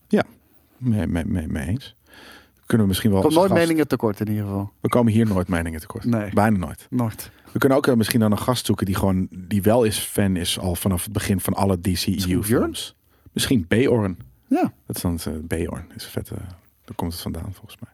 Mee, 0.77 1.07
mee, 1.07 1.25
mee, 1.25 1.47
mee 1.47 1.67
eens. 1.67 1.95
Kunnen 2.65 2.85
we 2.87 2.91
misschien 2.91 3.11
wel. 3.11 3.21
Komt 3.21 3.33
nooit 3.33 3.49
gast- 3.51 3.61
meningen 3.61 3.87
tekort 3.87 4.19
in 4.19 4.27
ieder 4.27 4.43
geval. 4.43 4.71
We 4.81 4.89
komen 4.89 5.13
hier 5.13 5.25
nooit 5.27 5.47
meningen 5.47 5.79
tekort. 5.79 6.05
Nee. 6.05 6.29
Bijna 6.33 6.57
nooit. 6.57 6.87
Nooit. 6.89 7.31
We 7.53 7.59
kunnen 7.59 7.77
ook 7.77 7.87
eh, 7.87 7.93
misschien 7.93 8.19
dan 8.19 8.31
een 8.31 8.37
gast 8.37 8.65
zoeken 8.65 8.85
die 8.85 8.95
gewoon 8.95 9.27
die 9.31 9.61
wel 9.61 9.83
is 9.83 9.99
fan 9.99 10.35
is 10.35 10.59
al 10.59 10.75
vanaf 10.75 11.03
het 11.03 11.13
begin 11.13 11.39
van 11.39 11.53
alle 11.53 11.79
DCEU 11.79 12.43
films. 12.43 12.95
Misschien 13.31 13.65
Beorn. 13.67 14.17
Ja. 14.47 14.73
Dat 14.85 14.95
is 14.95 15.01
dan 15.01 15.19
uh, 15.27 15.39
Beorn. 15.41 15.85
Is 15.95 16.05
vette. 16.05 16.35
Daar 16.85 16.95
komt 16.95 17.11
het 17.11 17.21
vandaan 17.21 17.53
volgens 17.53 17.77
mij. 17.79 17.91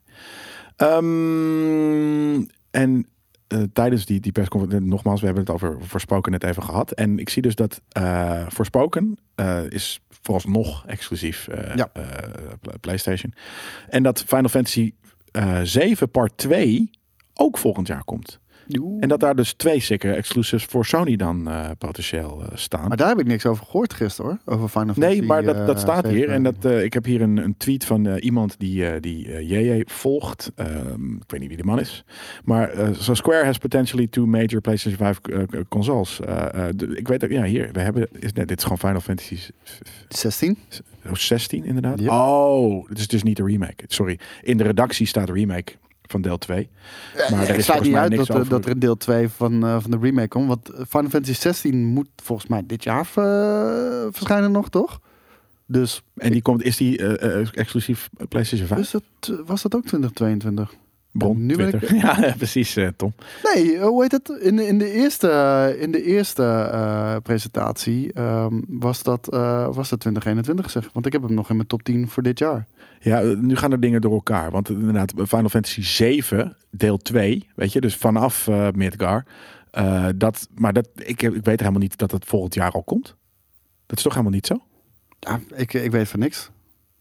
Ehm, 0.75 2.45
en 2.71 3.07
eh, 3.47 3.63
tijdens 3.73 4.05
die, 4.05 4.19
die 4.19 4.31
persconferentie, 4.31 4.89
nogmaals, 4.89 5.19
we 5.19 5.25
hebben 5.25 5.43
het 5.43 5.53
over 5.53 5.77
Forspoken 5.81 6.31
net 6.31 6.43
even 6.43 6.63
gehad. 6.63 6.91
En 6.91 7.19
ik 7.19 7.29
zie 7.29 7.41
dus 7.41 7.55
dat 7.55 7.81
eh 7.89 8.47
Forspoken 8.49 9.17
eh, 9.35 9.69
is 9.69 9.99
vooralsnog 10.09 10.85
exclusief 10.85 11.47
Ja. 11.75 11.91
PlayStation. 12.79 13.33
En 13.89 14.03
dat 14.03 14.23
Final 14.23 14.49
Fantasy 14.49 14.93
eh 15.31 15.59
7 15.63 16.11
part 16.11 16.37
2 16.37 16.89
ook 17.33 17.57
volgend 17.57 17.87
jaar 17.87 18.03
komt. 18.03 18.39
En 18.99 19.07
dat 19.09 19.19
daar 19.19 19.35
dus 19.35 19.53
twee 19.53 19.79
zeker 19.79 20.15
exclusives 20.15 20.65
voor 20.65 20.85
Sony 20.85 21.15
dan 21.15 21.47
eh, 21.49 21.69
potentieel 21.77 22.41
eh, 22.41 22.47
staan. 22.53 22.87
Maar 22.87 22.97
daar 22.97 23.07
heb 23.07 23.19
ik 23.19 23.25
niks 23.25 23.45
over 23.45 23.65
gehoord 23.65 23.93
gisteren 23.93 24.39
hoor. 24.45 24.55
Over 24.55 24.69
Final 24.69 24.93
Fantasy. 24.93 25.17
Nee, 25.19 25.27
maar 25.27 25.43
dat, 25.43 25.55
dat 25.67 25.75
eh, 25.75 25.81
staat 25.81 26.07
hier. 26.07 26.17
7. 26.17 26.33
En 26.33 26.43
dat, 26.43 26.65
ik 26.65 26.93
heb 26.93 27.05
hier 27.05 27.21
een, 27.21 27.37
een 27.37 27.57
tweet 27.57 27.85
van 27.85 28.05
iemand 28.17 28.55
die, 28.59 28.99
die 28.99 29.45
JJ 29.45 29.83
volgt. 29.85 30.51
Ehm, 30.55 31.13
ik 31.15 31.23
weet 31.27 31.39
niet 31.39 31.49
wie 31.49 31.57
de 31.57 31.63
man 31.63 31.79
is. 31.79 32.03
Maar 32.43 32.71
so 32.91 33.13
Square 33.13 33.45
has 33.45 33.57
potentially 33.57 34.07
two 34.07 34.25
major 34.25 34.61
PlayStation 34.61 34.97
5 34.99 35.19
eh, 35.19 35.59
consoles. 35.69 36.19
Ik 36.93 37.07
weet 37.07 37.23
ook, 37.23 37.29
ja, 37.31 37.43
hier, 37.43 37.69
we 37.71 37.79
hebben, 37.79 38.07
is, 38.19 38.33
dit 38.33 38.57
is 38.57 38.63
gewoon 38.63 38.77
Final 38.77 38.99
Fantasy 39.01 39.35
s- 39.35 39.51
s- 39.63 40.19
16? 40.19 40.57
oh, 41.05 41.13
16 41.13 41.65
inderdaad. 41.65 42.07
Oh, 42.07 42.89
het 42.89 42.97
is 42.97 43.07
dus 43.07 43.23
niet 43.23 43.37
de 43.37 43.43
remake. 43.43 43.83
Sorry. 43.87 44.19
In 44.41 44.57
de 44.57 44.63
redactie 44.63 45.05
staat 45.07 45.29
remake 45.29 45.71
van 46.11 46.21
deel 46.21 46.37
2. 46.37 46.69
Maar 47.15 47.25
er 47.31 47.39
is 47.39 47.45
staat 47.45 47.55
volgens 47.65 47.81
niet 47.81 47.91
mij 47.91 48.01
uit 48.01 48.15
dat, 48.15 48.27
er- 48.27 48.35
over. 48.35 48.49
dat 48.49 48.65
er 48.65 48.71
een 48.71 48.79
deel 48.79 48.97
2 48.97 49.29
van, 49.29 49.65
eh, 49.65 49.77
van 49.81 49.91
de 49.91 49.97
remake 50.01 50.27
komt. 50.27 50.47
Want 50.47 50.69
Final 50.89 51.09
Fantasy 51.09 51.33
16 51.33 51.85
moet 51.85 52.07
volgens 52.23 52.49
mij 52.49 52.63
dit 52.65 52.83
jaar 52.83 53.05
eh, 53.15 54.07
verschijnen 54.11 54.51
nog, 54.51 54.69
toch? 54.69 54.99
Dus 55.65 56.03
En 56.17 56.31
die 56.31 56.41
komt, 56.41 56.63
is 56.63 56.77
die 56.77 56.97
eh, 56.97 57.39
eh, 57.41 57.47
exclusief 57.53 58.09
PlayStation 58.29 58.67
5? 58.67 58.79
is 58.79 58.91
dat, 58.91 59.03
was 59.45 59.61
dat 59.61 59.75
ook 59.75 59.85
2022? 59.85 60.73
Bron, 61.11 61.45
nu 61.45 61.55
ik-. 61.67 61.89
Ja, 62.01 62.33
precies, 62.37 62.75
eh, 62.75 62.87
Tom. 62.95 63.13
Nee, 63.53 63.77
eh, 63.77 63.83
hoe 63.85 64.01
heet 64.01 64.11
het? 64.11 64.29
In, 64.41 64.55
de- 64.55 64.67
in 64.67 64.77
de 64.77 64.91
eerste, 64.91 65.75
in 65.79 65.91
de 65.91 66.03
eerste 66.03 66.43
eh, 66.43 67.15
presentatie 67.23 68.13
ehm, 68.13 68.61
was, 68.67 69.03
dat, 69.03 69.33
eh, 69.33 69.65
was 69.65 69.89
dat 69.89 69.99
2021 69.99 70.65
gezegd. 70.65 70.93
Want 70.93 71.05
ik 71.05 71.11
heb 71.11 71.21
hem 71.21 71.33
nog 71.33 71.49
in 71.49 71.55
mijn 71.55 71.67
top 71.67 71.83
10 71.83 72.07
voor 72.07 72.23
dit 72.23 72.39
jaar. 72.39 72.67
Ja, 72.99 73.21
eh, 73.21 73.37
nu 73.37 73.55
gaan 73.55 73.71
er 73.71 73.79
dingen 73.79 74.01
door 74.01 74.13
elkaar. 74.13 74.51
Want 74.51 74.69
inderdaad, 74.69 75.13
Final 75.15 75.49
Fantasy 75.49 75.81
7, 75.81 76.57
deel 76.71 76.97
2, 76.97 77.47
weet 77.55 77.73
je, 77.73 77.81
dus 77.81 77.95
vanaf 77.95 78.47
eh 78.47 78.67
Midgar. 78.75 79.25
eh, 79.71 80.07
dat, 80.15 80.47
maar 80.55 80.73
dat, 80.73 80.89
ik, 80.95 81.21
ik 81.21 81.45
weet 81.45 81.59
helemaal 81.59 81.81
niet 81.81 81.97
dat 81.97 82.11
het 82.11 82.25
volgend 82.25 82.53
jaar 82.53 82.71
al 82.71 82.83
komt. 82.83 83.15
Dat 83.85 83.97
is 83.97 84.03
toch 84.03 84.13
helemaal 84.13 84.33
niet 84.33 84.47
zo? 84.47 84.55
Ja, 85.19 85.39
ik, 85.55 85.73
ik 85.73 85.91
weet 85.91 86.07
van 86.07 86.19
niks. 86.19 86.49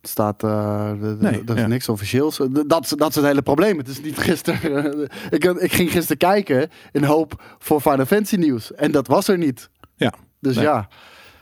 Staat, 0.03 0.43
eh, 0.43 0.93
Nee, 0.93 1.43
er 1.47 1.55
is 1.55 1.61
ja. 1.61 1.67
niks 1.67 1.89
officieels. 1.89 2.41
Dat, 2.67 2.85
is- 2.85 2.89
dat 2.91 3.09
is 3.09 3.15
het 3.15 3.25
hele 3.25 3.43
probleem. 3.43 3.79
Het 3.79 3.89
is 3.89 4.01
niet 4.03 4.19
gisteren. 4.29 5.09
ik, 5.31 5.45
ik 5.45 5.73
ging 5.73 5.91
gisteren 5.91 6.17
kijken 6.17 6.71
in 6.93 7.05
hoop 7.05 7.43
voor 7.59 7.81
Final 7.81 8.07
Fantasy 8.07 8.37
nieuws. 8.37 8.75
En 8.75 8.93
dat 8.93 9.07
was 9.07 9.29
er 9.29 9.39
niet. 9.39 9.71
Ja. 9.97 10.13
Dus 10.41 10.55
Nee. 10.57 10.65
ja, 10.65 10.89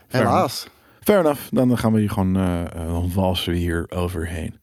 Fair 0.07 0.23
helaas. 0.25 0.67
Fair 1.03 1.19
enough. 1.19 1.41
Dan 1.49 1.77
gaan 1.77 1.93
we 1.93 1.99
hier 1.99 2.09
gewoon, 2.09 2.33
dan 2.33 3.11
walsen 3.13 3.51
we 3.51 3.57
hier 3.57 3.85
overheen. 3.89 4.55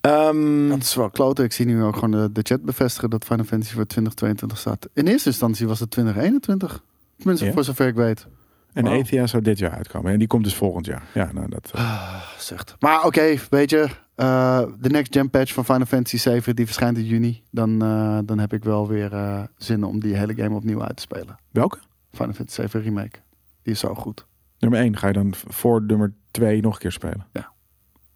Ehm, 0.00 0.68
Dat 0.68 0.82
is 0.82 0.94
wel 0.94 1.10
kloten. 1.10 1.44
Ik 1.44 1.52
zie 1.52 1.66
nu 1.66 1.82
ook 1.82 1.94
gewoon 1.94 2.10
de, 2.10 2.32
de 2.32 2.40
chat 2.42 2.62
bevestigen 2.62 3.10
dat 3.10 3.24
Final 3.24 3.44
Fantasy 3.44 3.74
voor 3.74 3.86
2022 3.86 4.58
staat. 4.58 4.88
In 4.94 5.06
eerste 5.06 5.28
instantie 5.28 5.66
was 5.66 5.80
het 5.80 5.90
2021. 5.90 6.82
Tenminste, 7.16 7.52
voor 7.52 7.64
zover 7.64 7.86
ik 7.86 7.94
weet. 7.94 8.26
En 8.72 8.84
wauw. 8.84 8.98
ETIA 8.98 9.26
zou 9.26 9.42
dit 9.42 9.58
jaar 9.58 9.70
uitkomen. 9.70 10.12
En 10.12 10.18
die 10.18 10.28
komt 10.28 10.44
dus 10.44 10.54
volgend 10.54 10.86
jaar. 10.86 11.02
Ja, 11.14 11.32
nou 11.32 11.48
dat... 11.48 11.70
eh, 11.74 11.80
Ah, 11.80 12.22
zegt. 12.38 12.76
Maar 12.78 13.04
oké, 13.04 13.34
weet 13.50 13.70
je, 13.70 13.86
eh, 14.14 14.62
de 14.80 14.88
next 14.90 15.14
gen 15.14 15.30
patch 15.30 15.52
van 15.52 15.64
Final 15.64 15.86
Fantasy 15.86 16.16
7 16.18 16.56
die 16.56 16.64
verschijnt 16.66 16.96
in 16.98 17.04
juni. 17.04 17.42
Dan, 17.50 17.82
eh, 17.82 18.18
dan 18.24 18.38
heb 18.38 18.52
ik 18.52 18.64
wel 18.64 18.88
weer 18.88 19.10
zin 19.56 19.84
om 19.84 20.00
die 20.00 20.16
hele 20.16 20.34
game 20.34 20.54
opnieuw 20.56 20.82
uit 20.82 20.96
te 20.96 21.02
spelen. 21.02 21.36
welke? 21.50 21.78
Final 22.12 22.34
Fantasy 22.34 22.60
7 22.60 22.82
remake. 22.82 23.18
Die 23.62 23.72
is 23.72 23.80
zo 23.80 23.94
goed. 23.94 24.26
Nummer 24.58 24.80
1 24.80 24.96
ga 24.96 25.06
je 25.06 25.12
dan 25.12 25.34
voor 25.48 25.82
nummer 25.82 26.12
2 26.30 26.60
nog 26.62 26.72
een 26.74 26.78
keer 26.80 26.92
spelen. 26.92 27.26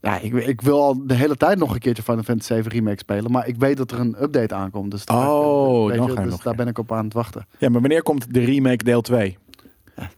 Ja, 0.00 0.18
ik, 0.20 0.32
ik 0.34 0.60
wil 0.60 0.82
al 0.82 1.06
de 1.06 1.14
hele 1.14 1.36
tijd 1.36 1.58
nog 1.58 1.72
een 1.74 1.78
keertje 1.78 2.02
Final 2.02 2.22
Fantasy 2.22 2.52
7 2.52 2.70
remake 2.70 2.98
spelen. 2.98 3.30
Maar 3.30 3.46
ik 3.48 3.56
weet 3.56 3.76
dat 3.76 3.90
er 3.90 4.00
een 4.00 4.22
update 4.22 4.54
aankomt. 4.54 4.90
Dus, 4.90 5.04
daar- 5.04 5.28
Oh, 5.30 5.86
weet 5.88 5.96
dan 5.96 6.06
je, 6.06 6.12
ga 6.12 6.18
je 6.20 6.24
dus 6.26 6.34
nog, 6.34 6.42
daar 6.42 6.52
ja. 6.52 6.58
ben 6.58 6.68
ik 6.68 6.78
op 6.78 6.92
aan 6.92 7.04
het 7.04 7.12
wachten. 7.12 7.46
Ja, 7.58 7.68
maar 7.68 7.80
wanneer 7.80 8.02
komt 8.02 8.34
de 8.34 8.40
remake 8.44 8.84
deel 8.84 9.00
2? 9.00 9.38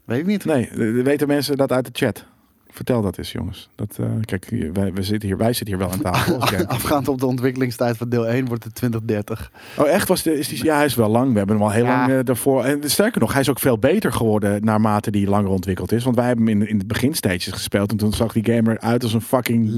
Weet 0.04 0.18
ik 0.18 0.26
niet. 0.26 0.44
Nee, 0.44 0.68
eh, 0.68 1.02
weten 1.04 1.28
mensen 1.28 1.56
dat 1.56 1.72
uit 1.72 1.84
de 1.84 1.90
chat? 1.92 2.24
Vertel 2.70 3.02
dat 3.02 3.18
eens, 3.18 3.32
jongens. 3.32 3.68
Dat, 3.74 3.96
eh, 4.00 4.06
kijk, 4.24 4.48
wij, 4.72 4.92
we 4.92 5.02
zitten 5.02 5.28
hier, 5.28 5.36
wij 5.38 5.52
zitten 5.52 5.76
hier 5.76 5.78
wel 5.86 5.92
aan 5.92 6.00
tafel. 6.00 6.40
Afgaand 6.66 7.08
op 7.08 7.20
de 7.20 7.26
ontwikkelingstijd 7.26 7.96
van 7.96 8.08
deel 8.08 8.26
1 8.26 8.46
wordt 8.46 8.64
het 8.64 8.74
2030. 8.74 9.52
Oh, 9.78 9.88
echt? 9.88 10.08
Was 10.08 10.22
de, 10.22 10.38
is 10.38 10.48
die, 10.48 10.64
ja, 10.64 10.76
hij 10.76 10.84
is 10.84 10.94
wel 10.94 11.08
lang. 11.08 11.32
We 11.32 11.38
hebben 11.38 11.56
hem 11.56 11.64
al 11.64 11.70
heel 11.70 11.84
Ja. 11.84 11.98
lang 12.06 12.18
eh, 12.18 12.24
daarvoor. 12.24 12.64
En 12.64 12.90
sterker 12.90 13.20
nog, 13.20 13.32
hij 13.32 13.40
is 13.40 13.48
ook 13.50 13.58
veel 13.58 13.78
beter 13.78 14.12
geworden 14.12 14.64
naarmate 14.64 15.10
die 15.10 15.28
langer 15.28 15.50
ontwikkeld 15.50 15.92
is. 15.92 16.04
Want 16.04 16.16
wij 16.16 16.26
hebben 16.26 16.46
hem 16.46 16.60
in, 16.60 16.68
in 16.68 16.78
de 16.78 16.86
beginstages 16.86 17.46
gespeeld. 17.46 17.90
En 17.90 17.96
toen 17.96 18.12
zag 18.12 18.32
die 18.32 18.54
gamer 18.54 18.78
uit 18.80 19.02
als 19.02 19.12
een 19.14 19.20
fucking 19.20 19.70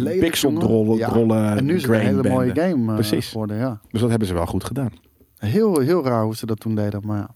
jongen. 0.43 0.97
Ja. 0.97 1.09
drollen 1.09 1.57
En 1.57 1.65
nu 1.65 1.75
is 1.75 1.83
het 1.83 1.91
een 1.91 2.01
hele 2.01 2.29
mooie 2.29 2.55
game 2.55 2.95
Precies. 2.95 3.29
geworden. 3.29 3.57
Ja. 3.57 3.81
Dus 3.91 4.01
dat 4.01 4.11
hebben 4.11 4.29
ze 4.29 4.35
wel 4.35 4.47
goed 4.47 4.65
gedaan. 4.65 4.91
Heel, 5.39 5.81
heel 5.81 6.05
raar 6.05 6.23
hoe 6.25 6.37
ze 6.37 6.47
dat 6.47 6.61
toen 6.61 6.75
deden. 6.75 7.01
Maar 7.07 7.19
ja. 7.19 7.29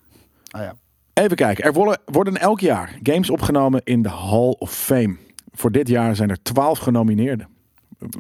Ah, 0.50 0.62
ja. 0.62 0.74
Even 1.14 1.36
kijken. 1.36 1.64
Er 1.64 1.72
worden, 2.04 2.36
elk 2.36 2.60
jaar 2.60 2.98
games 3.02 3.30
opgenomen 3.30 3.80
in 3.84 4.02
de 4.02 4.08
Hall 4.08 4.54
of 4.58 4.72
Fame. 4.74 5.16
Voor 5.52 5.72
dit 5.72 5.88
jaar 5.88 6.16
zijn 6.16 6.30
er 6.30 6.42
12 6.42 6.78
genomineerden. 6.78 7.48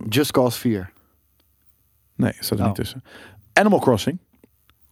Just 0.08 0.30
Cause 0.30 0.58
4. 0.58 0.92
Nee, 2.16 2.32
staat 2.38 2.50
er 2.50 2.58
Oh. 2.58 2.66
niet 2.66 2.74
tussen. 2.74 3.04
Animal 3.52 3.78
Crossing, 3.78 4.18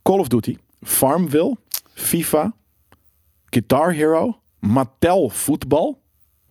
Call 0.03 0.19
of 0.19 0.29
Duty, 0.29 0.57
Farmville, 0.83 1.57
FIFA, 1.95 2.53
Guitar 3.47 3.93
Hero, 3.93 4.41
Mattel 4.59 5.29
Voetbal. 5.29 6.01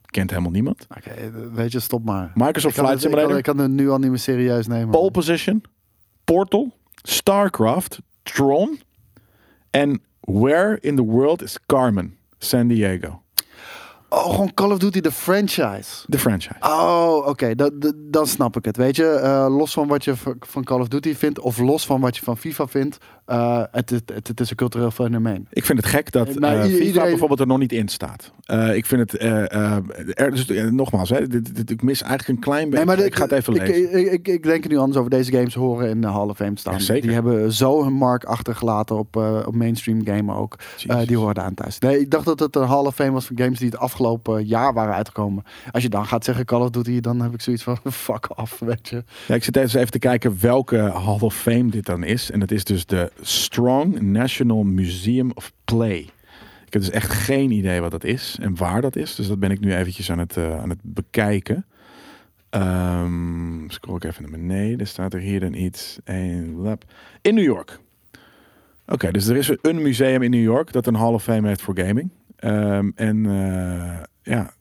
Kent 0.05 0.29
helemaal 0.29 0.51
niemand. 0.51 0.87
Oké, 0.97 1.31
weet 1.53 1.71
je, 1.71 1.79
stop 1.79 2.03
maar. 2.05 2.31
Microsoft 2.33 2.73
Flight 2.75 2.93
het, 2.93 3.03
ik, 3.03 3.09
kan, 3.09 3.19
Simulator, 3.19 3.37
ik 3.37 3.43
kan 3.43 3.57
het 3.57 3.71
nu 3.71 3.89
al 3.89 3.97
niet 3.97 4.09
meer 4.09 4.19
serieus 4.19 4.67
nemen. 4.67 4.89
Pole 4.89 5.11
Position, 5.11 5.63
Portal, 6.23 6.77
StarCraft, 7.03 7.99
Tron 8.23 8.79
en 9.69 10.01
Where 10.27 10.75
in 10.75 10.97
the 10.97 11.03
World 11.03 11.41
is 11.41 11.57
Carmen? 11.67 12.17
San 12.39 12.67
Diego. 12.67 13.23
Oh, 14.13 14.29
gewoon 14.29 14.53
Call 14.53 14.71
of 14.71 14.77
Duty, 14.77 15.01
de 15.01 15.11
franchise. 15.11 16.03
De 16.05 16.19
franchise. 16.19 16.55
Oh, 16.59 17.27
oké, 17.27 17.55
dan- 17.55 17.71
dan- 17.79 17.93
dan 17.97 18.27
snap 18.27 18.57
ik 18.57 18.65
het. 18.65 18.77
Weet 18.77 18.95
je, 18.95 19.05
eh, 19.05 19.45
los 19.57 19.73
van 19.73 19.87
wat 19.87 20.03
je 20.03 20.13
van 20.39 20.63
Call 20.63 20.79
of 20.79 20.87
Duty 20.87 21.15
vindt, 21.15 21.39
of 21.39 21.57
los 21.57 21.85
van 21.85 22.01
wat 22.01 22.15
je 22.17 22.23
van 22.23 22.37
FIFA 22.37 22.67
vindt, 22.67 22.97
eh, 23.25 23.63
het, 23.71 23.89
het, 23.89 24.11
het, 24.27 24.39
is 24.39 24.49
een 24.49 24.55
cultureel 24.55 24.91
fenomeen. 24.91 25.47
Ik 25.51 25.65
vind 25.65 25.77
het 25.77 25.87
gek 25.87 26.11
dat 26.11 26.27
i- 26.29 26.33
FIFA 26.33 26.63
iedereen- 26.65 27.09
bijvoorbeeld 27.09 27.39
er 27.39 27.47
nog 27.47 27.57
niet 27.57 27.71
in 27.71 27.87
staat. 27.87 28.31
Ik 28.73 28.85
vind 28.85 29.11
het, 29.11 29.21
er, 29.21 30.31
dus, 30.31 30.47
nogmaals, 30.71 31.09
hè, 31.09 31.27
dit, 31.27 31.55
dit- 31.55 31.69
ik 31.69 31.81
mis 31.83 32.01
eigenlijk 32.01 32.29
een 32.37 32.43
klein 32.43 32.69
beetje. 32.69 33.05
ik 33.05 33.15
ga 33.15 33.23
het 33.23 33.31
even 33.31 33.53
lezen. 33.53 33.99
Ik, 33.99 34.11
ik, 34.11 34.27
ik 34.27 34.43
denk 34.43 34.63
er 34.63 34.69
nu 34.69 34.77
anders 34.77 34.97
over 34.97 35.09
deze 35.09 35.31
games 35.31 35.53
horen 35.53 35.89
in 35.89 36.01
de 36.01 36.07
Hall 36.07 36.27
of 36.27 36.37
Fame 36.37 36.57
staan. 36.57 36.73
Ja, 36.73 36.79
zeker. 36.79 37.01
Die 37.01 37.11
hebben 37.13 37.51
zo 37.53 37.83
hun 37.83 37.93
mark 37.93 38.23
achtergelaten 38.23 38.97
op, 38.97 39.15
op 39.45 39.55
mainstream 39.55 40.05
gamen 40.05 40.35
ook. 40.35 40.55
Die 41.05 41.17
horen 41.17 41.33
daar 41.35 41.45
aan 41.45 41.53
thuis. 41.53 41.79
Nee, 41.79 41.99
ik 41.99 42.09
dacht 42.11 42.25
dat 42.25 42.39
het 42.39 42.55
een 42.55 42.67
Hall 42.67 42.85
of 42.85 42.95
Fame 42.95 43.11
was 43.11 43.25
van 43.25 43.37
games 43.37 43.57
die 43.59 43.67
het 43.69 43.77
afgelopen 43.77 43.99
jaar 44.43 44.73
waren 44.73 44.93
uitgekomen. 44.93 45.43
Als 45.71 45.83
je 45.83 45.89
dan 45.89 46.05
gaat 46.05 46.25
zeggen 46.25 46.45
Call 46.45 46.61
of 46.61 46.69
Duty, 46.69 46.99
dan 46.99 47.21
heb 47.21 47.33
ik 47.33 47.41
zoiets 47.41 47.63
van 47.63 47.77
fuck 47.91 48.39
off, 48.39 48.59
weet 48.59 48.89
je. 48.89 49.03
Ja, 49.27 49.35
ik 49.35 49.43
zit 49.43 49.55
even 49.55 49.91
te 49.91 49.99
kijken 49.99 50.37
welke 50.39 50.77
Hall 50.77 51.19
of 51.19 51.35
Fame 51.35 51.69
dit 51.69 51.85
dan 51.85 52.03
is. 52.03 52.31
En 52.31 52.39
dat 52.39 52.51
is 52.51 52.63
dus 52.63 52.85
de 52.85 53.11
Strong 53.21 54.01
National 54.01 54.63
Museum 54.63 55.31
of 55.33 55.51
Play. 55.65 56.09
Ik 56.65 56.73
heb 56.73 56.81
dus 56.81 56.91
echt 56.91 57.11
geen 57.11 57.51
idee 57.51 57.81
wat 57.81 57.91
dat 57.91 58.03
is 58.03 58.37
en 58.41 58.55
waar 58.55 58.81
dat 58.81 58.95
is. 58.95 59.15
Dus 59.15 59.27
dat 59.27 59.39
ben 59.39 59.51
ik 59.51 59.59
nu 59.59 59.75
eventjes 59.75 60.11
aan 60.11 60.19
het, 60.19 60.37
eh, 60.37 60.61
aan 60.61 60.69
het 60.69 60.79
bekijken. 60.81 61.65
Ehm 62.49 63.69
scroll 63.69 63.95
ik 63.95 64.03
even 64.03 64.21
naar 64.21 64.31
beneden. 64.31 64.87
Staat 64.87 65.13
er 65.13 65.19
hier 65.19 65.39
dan 65.39 65.53
iets? 65.53 65.99
In 67.21 67.35
New 67.35 67.43
York. 67.43 67.79
Oké, 68.87 69.11
dus 69.11 69.27
er 69.27 69.35
is 69.35 69.51
een 69.61 69.81
museum 69.81 70.21
in 70.21 70.31
New 70.31 70.43
York 70.43 70.71
dat 70.71 70.87
een 70.87 70.95
Hall 70.95 71.13
of 71.13 71.23
Fame 71.23 71.47
heeft 71.47 71.61
voor 71.61 71.77
gaming. 71.77 72.09
Ehm, 72.41 72.89
en 72.95 73.25
eh, 73.25 74.03
ja, 74.33 74.51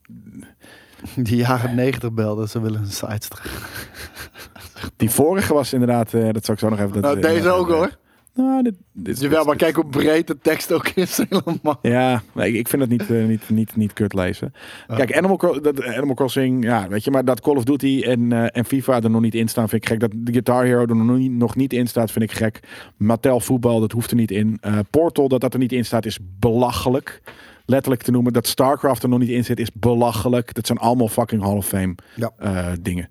Die 1.16 1.36
jaren 1.36 1.74
90 1.74 2.12
belden, 2.12 2.48
ze 2.48 2.60
willen 2.60 2.80
een 2.80 3.18
terug. 3.18 3.78
die 4.96 5.10
vorige 5.10 5.54
was 5.54 5.72
inderdaad, 5.72 6.14
eh, 6.14 6.28
dat 6.32 6.44
zal 6.44 6.54
ik 6.54 6.60
zo 6.60 6.68
nog 6.68 6.78
even... 6.78 6.92
Dat, 6.92 7.02
Nou, 7.02 7.16
eh, 7.16 7.22
deze 7.22 7.50
ook 7.50 7.68
hoor. 7.70 7.98
Nou, 8.34 8.62
dit, 8.62 8.74
dit 8.92 9.14
is- 9.16 9.20
Jawel, 9.22 9.44
maar 9.44 9.52
dit- 9.56 9.62
kijk 9.62 9.74
hoe 9.76 9.86
breed 9.86 10.26
de 10.26 10.38
tekst 10.42 10.72
ook 10.72 10.88
is 10.88 11.16
helemaal. 11.28 11.78
Ja, 11.82 12.22
nee, 12.34 12.52
ik, 12.52 12.68
vind 12.68 12.82
het 12.82 12.90
niet, 12.90 13.10
eh, 13.10 13.24
niet, 13.26 13.48
niet, 13.50 13.76
niet 13.76 13.92
kut 13.92 14.14
lezen. 14.14 14.52
Kijk, 14.86 15.16
Animal, 15.16 15.36
Cro- 15.36 15.60
dat, 15.60 15.84
Animal 15.84 16.14
Crossing, 16.14 16.64
ja, 16.64 16.88
weet 16.88 17.04
je, 17.04 17.10
maar 17.10 17.24
dat 17.24 17.40
Call 17.40 17.56
of 17.56 17.64
Duty 17.64 18.02
en, 18.04 18.32
eh, 18.32 18.46
en 18.52 18.64
FIFA 18.64 19.00
er 19.02 19.10
nog 19.10 19.20
niet 19.20 19.34
in 19.34 19.48
staan, 19.48 19.68
vind 19.68 19.82
ik 19.82 19.88
gek. 19.88 20.00
Dat 20.00 20.10
de 20.16 20.32
Guitar 20.32 20.64
Hero 20.64 20.80
er 20.86 20.96
nog 20.96 21.16
niet, 21.16 21.32
nog 21.32 21.56
niet 21.56 21.72
in 21.72 21.86
staat, 21.86 22.10
vind 22.12 22.24
ik 22.24 22.32
gek. 22.32 22.60
Mattel 22.96 23.40
voetbal, 23.40 23.80
dat 23.80 23.92
hoeft 23.92 24.10
er 24.10 24.16
niet 24.16 24.30
in. 24.30 24.58
Eh, 24.60 24.78
Portal, 24.90 25.28
dat 25.28 25.40
dat 25.40 25.52
er 25.52 25.58
niet 25.60 25.72
in 25.72 25.84
staat, 25.84 26.06
is 26.06 26.18
belachelijk. 26.38 27.22
Letterlijk 27.70 28.02
te 28.02 28.10
noemen. 28.10 28.32
Dat 28.32 28.46
StarCraft 28.46 29.02
er 29.02 29.08
nog 29.08 29.18
niet 29.18 29.28
in 29.28 29.44
zit, 29.44 29.60
is 29.60 29.72
belachelijk. 29.72 30.54
Dat 30.54 30.66
zijn 30.66 30.78
allemaal 30.78 31.08
fucking 31.08 31.42
Hall 31.42 31.56
of 31.56 31.66
Fame 31.66 31.94
Ja. 32.16 32.32
eh, 32.38 32.72
dingen. 32.80 33.08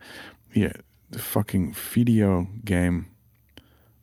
Hier, 0.49 0.75
de 1.07 1.19
fucking 1.19 1.77
video 1.77 2.47
game 2.63 3.03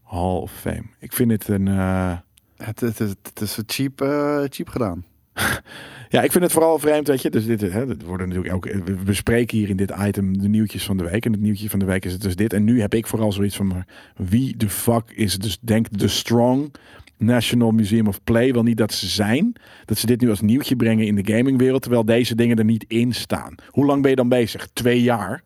Hall 0.02 0.36
of 0.36 0.52
Fame. 0.52 0.82
Ik 0.98 1.12
vind 1.12 1.28
dit 1.28 1.48
een... 1.48 1.68
eh, 1.68 2.16
Het, 2.56 2.80
het, 2.80 3.00
is- 3.00 3.14
het 3.22 3.40
is 3.40 3.58
cheap, 3.66 4.00
eh, 4.00 4.42
cheap 4.48 4.68
gedaan. 4.68 5.04
Ja, 6.08 6.22
ik 6.22 6.32
vind 6.32 6.44
het 6.44 6.52
vooral 6.52 6.78
vreemd, 6.78 7.06
weet 7.08 7.22
je. 7.22 7.30
Dus 7.30 7.46
dit, 7.46 7.60
hè, 7.60 7.86
worden 7.86 8.28
natuurlijk 8.28 8.54
elke, 8.54 8.82
we 8.84 8.92
bespreken 9.04 9.58
hier 9.58 9.68
in 9.68 9.76
dit 9.76 9.92
item 10.00 10.38
de 10.38 10.48
nieuwtjes 10.48 10.84
van 10.84 10.96
de 10.96 11.04
week. 11.10 11.24
En 11.24 11.32
het 11.32 11.40
nieuwtje 11.40 11.70
van 11.70 11.78
de 11.78 11.84
week 11.84 12.04
is 12.04 12.12
het 12.12 12.20
dus 12.22 12.36
dit. 12.36 12.52
En 12.52 12.64
nu 12.64 12.80
heb 12.80 12.94
ik 12.94 13.06
vooral 13.06 13.32
zoiets 13.32 13.56
van, 13.56 13.66
maar 13.66 13.86
wie 14.16 14.56
de 14.56 14.68
fuck 14.68 15.10
is 15.10 15.38
dus, 15.38 15.58
denkt 15.60 15.98
de 15.98 16.08
Strong 16.08 16.74
National 17.18 17.70
Museum 17.70 18.06
of 18.06 18.24
Play 18.24 18.52
wel 18.52 18.62
niet 18.62 18.76
dat 18.76 18.92
ze 18.92 19.06
zijn? 19.06 19.52
Dat 19.84 19.98
ze 19.98 20.06
dit 20.06 20.20
nu 20.20 20.30
als 20.30 20.40
nieuwtje 20.40 20.76
brengen 20.76 21.06
in 21.06 21.14
de 21.14 21.34
gamingwereld, 21.34 21.82
terwijl 21.82 22.04
deze 22.04 22.34
dingen 22.34 22.58
er 22.58 22.64
niet 22.64 22.84
in 22.88 23.12
staan. 23.12 23.54
Hoe 23.68 23.86
lang 23.86 24.02
ben 24.02 24.10
je 24.10 24.16
dan 24.16 24.28
bezig? 24.28 24.68
Twee 24.72 25.02
jaar? 25.02 25.42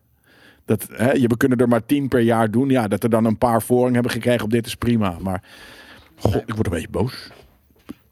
Dat, 0.65 0.87
hè, 0.91 1.11
je, 1.11 1.27
we 1.27 1.37
kunnen 1.37 1.57
er 1.57 1.67
maar 1.67 1.85
tien 1.85 2.07
per 2.07 2.19
jaar 2.19 2.51
doen. 2.51 2.69
Ja, 2.69 2.87
dat 2.87 3.03
er 3.03 3.09
dan 3.09 3.25
een 3.25 3.37
paar 3.37 3.61
voorrang 3.61 3.93
hebben 3.93 4.11
gekregen 4.11 4.43
op 4.43 4.51
dit 4.51 4.65
is 4.65 4.75
prima. 4.75 5.17
Maar 5.21 5.43
god, 6.15 6.43
ik 6.45 6.53
word 6.53 6.65
een 6.65 6.73
beetje 6.73 6.89
boos. 6.89 7.29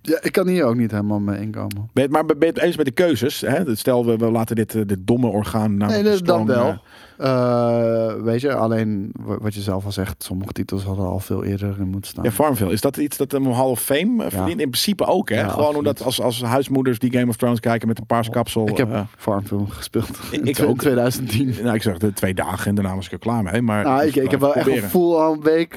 Ja, 0.01 0.20
ik 0.22 0.32
kan 0.32 0.47
hier 0.47 0.64
ook 0.64 0.76
niet 0.76 0.91
helemaal 0.91 1.20
mee 1.20 1.41
inkomen. 1.41 1.76
Ben 1.76 1.89
je 1.93 2.01
het, 2.01 2.12
maar 2.12 2.26
ben 2.26 2.38
je 2.39 2.45
het 2.45 2.57
eens 2.57 2.78
met 2.78 2.86
de 2.86 2.91
keuzes? 2.91 3.41
Hè? 3.41 3.76
Stel, 3.76 4.05
we, 4.05 4.18
we 4.18 4.32
laten 4.32 4.55
dit, 4.55 4.76
eh, 4.76 4.82
dit 4.86 5.07
domme 5.07 5.28
orgaan... 5.28 5.78
Nee, 5.78 6.03
de 6.03 6.16
Strong, 6.16 6.47
wel. 6.47 6.82
Eh, 7.20 8.13
weet 8.24 8.41
je, 8.41 8.53
alleen 8.53 9.11
wa- 9.20 9.38
wat 9.41 9.53
je 9.53 9.61
zelf 9.61 9.86
al 9.86 9.91
zegt, 9.91 10.24
sommige 10.24 10.51
titels 10.51 10.84
hadden 10.84 11.05
al 11.05 11.20
veel 11.20 11.43
eerder 11.43 11.76
in 11.80 11.88
moeten 11.88 12.09
staan. 12.11 12.24
Ja, 12.24 12.32
Farmville. 12.32 12.72
Is 12.72 12.82
dat 12.82 12.97
iets 12.97 13.17
dat 13.17 13.34
een 13.34 13.51
Hall 13.53 13.65
of 13.70 13.82
Fame 13.82 14.24
eh, 14.24 14.30
verdient? 14.32 14.59
In 14.61 14.70
principe 14.70 15.05
ook, 15.05 15.30
hè? 15.30 15.36
Ja, 15.36 15.41
Gewoon 15.41 15.55
absoluut. 15.57 15.78
omdat 15.78 16.03
als, 16.03 16.22
als 16.22 16.41
huismoeders 16.43 16.99
die 16.99 17.11
Game 17.11 17.28
of 17.28 17.36
Thrones 17.36 17.59
kijken 17.59 17.88
met 17.88 17.99
een 17.99 18.05
paarse 18.05 18.30
kapsel... 18.32 18.67
ik 18.67 18.78
heb 18.78 18.91
eh, 18.91 19.01
Farmville 19.17 19.65
gespeeld. 19.70 20.09
Ik- 20.32 20.61
ook. 20.67 20.78
2010. 20.80 21.55
nou, 21.63 21.76
ik 21.76 21.82
zeg 21.82 21.97
de 21.97 22.13
twee 22.13 22.34
dagen 22.34 22.67
en 22.67 22.76
daarna 22.76 22.95
was 22.95 23.05
ik 23.05 23.11
er 23.11 23.20
klaar 23.20 23.43
mee. 23.43 23.61
Maar 23.61 23.84
Nou, 23.84 24.03
ik, 24.05 24.13
dus 24.13 24.24
ik 24.24 24.32
heb 24.32 24.39
wel 24.39 24.53
echt 24.55 24.67
een 24.67 24.82
full 24.82 25.17
aan 25.17 25.41
week 25.41 25.74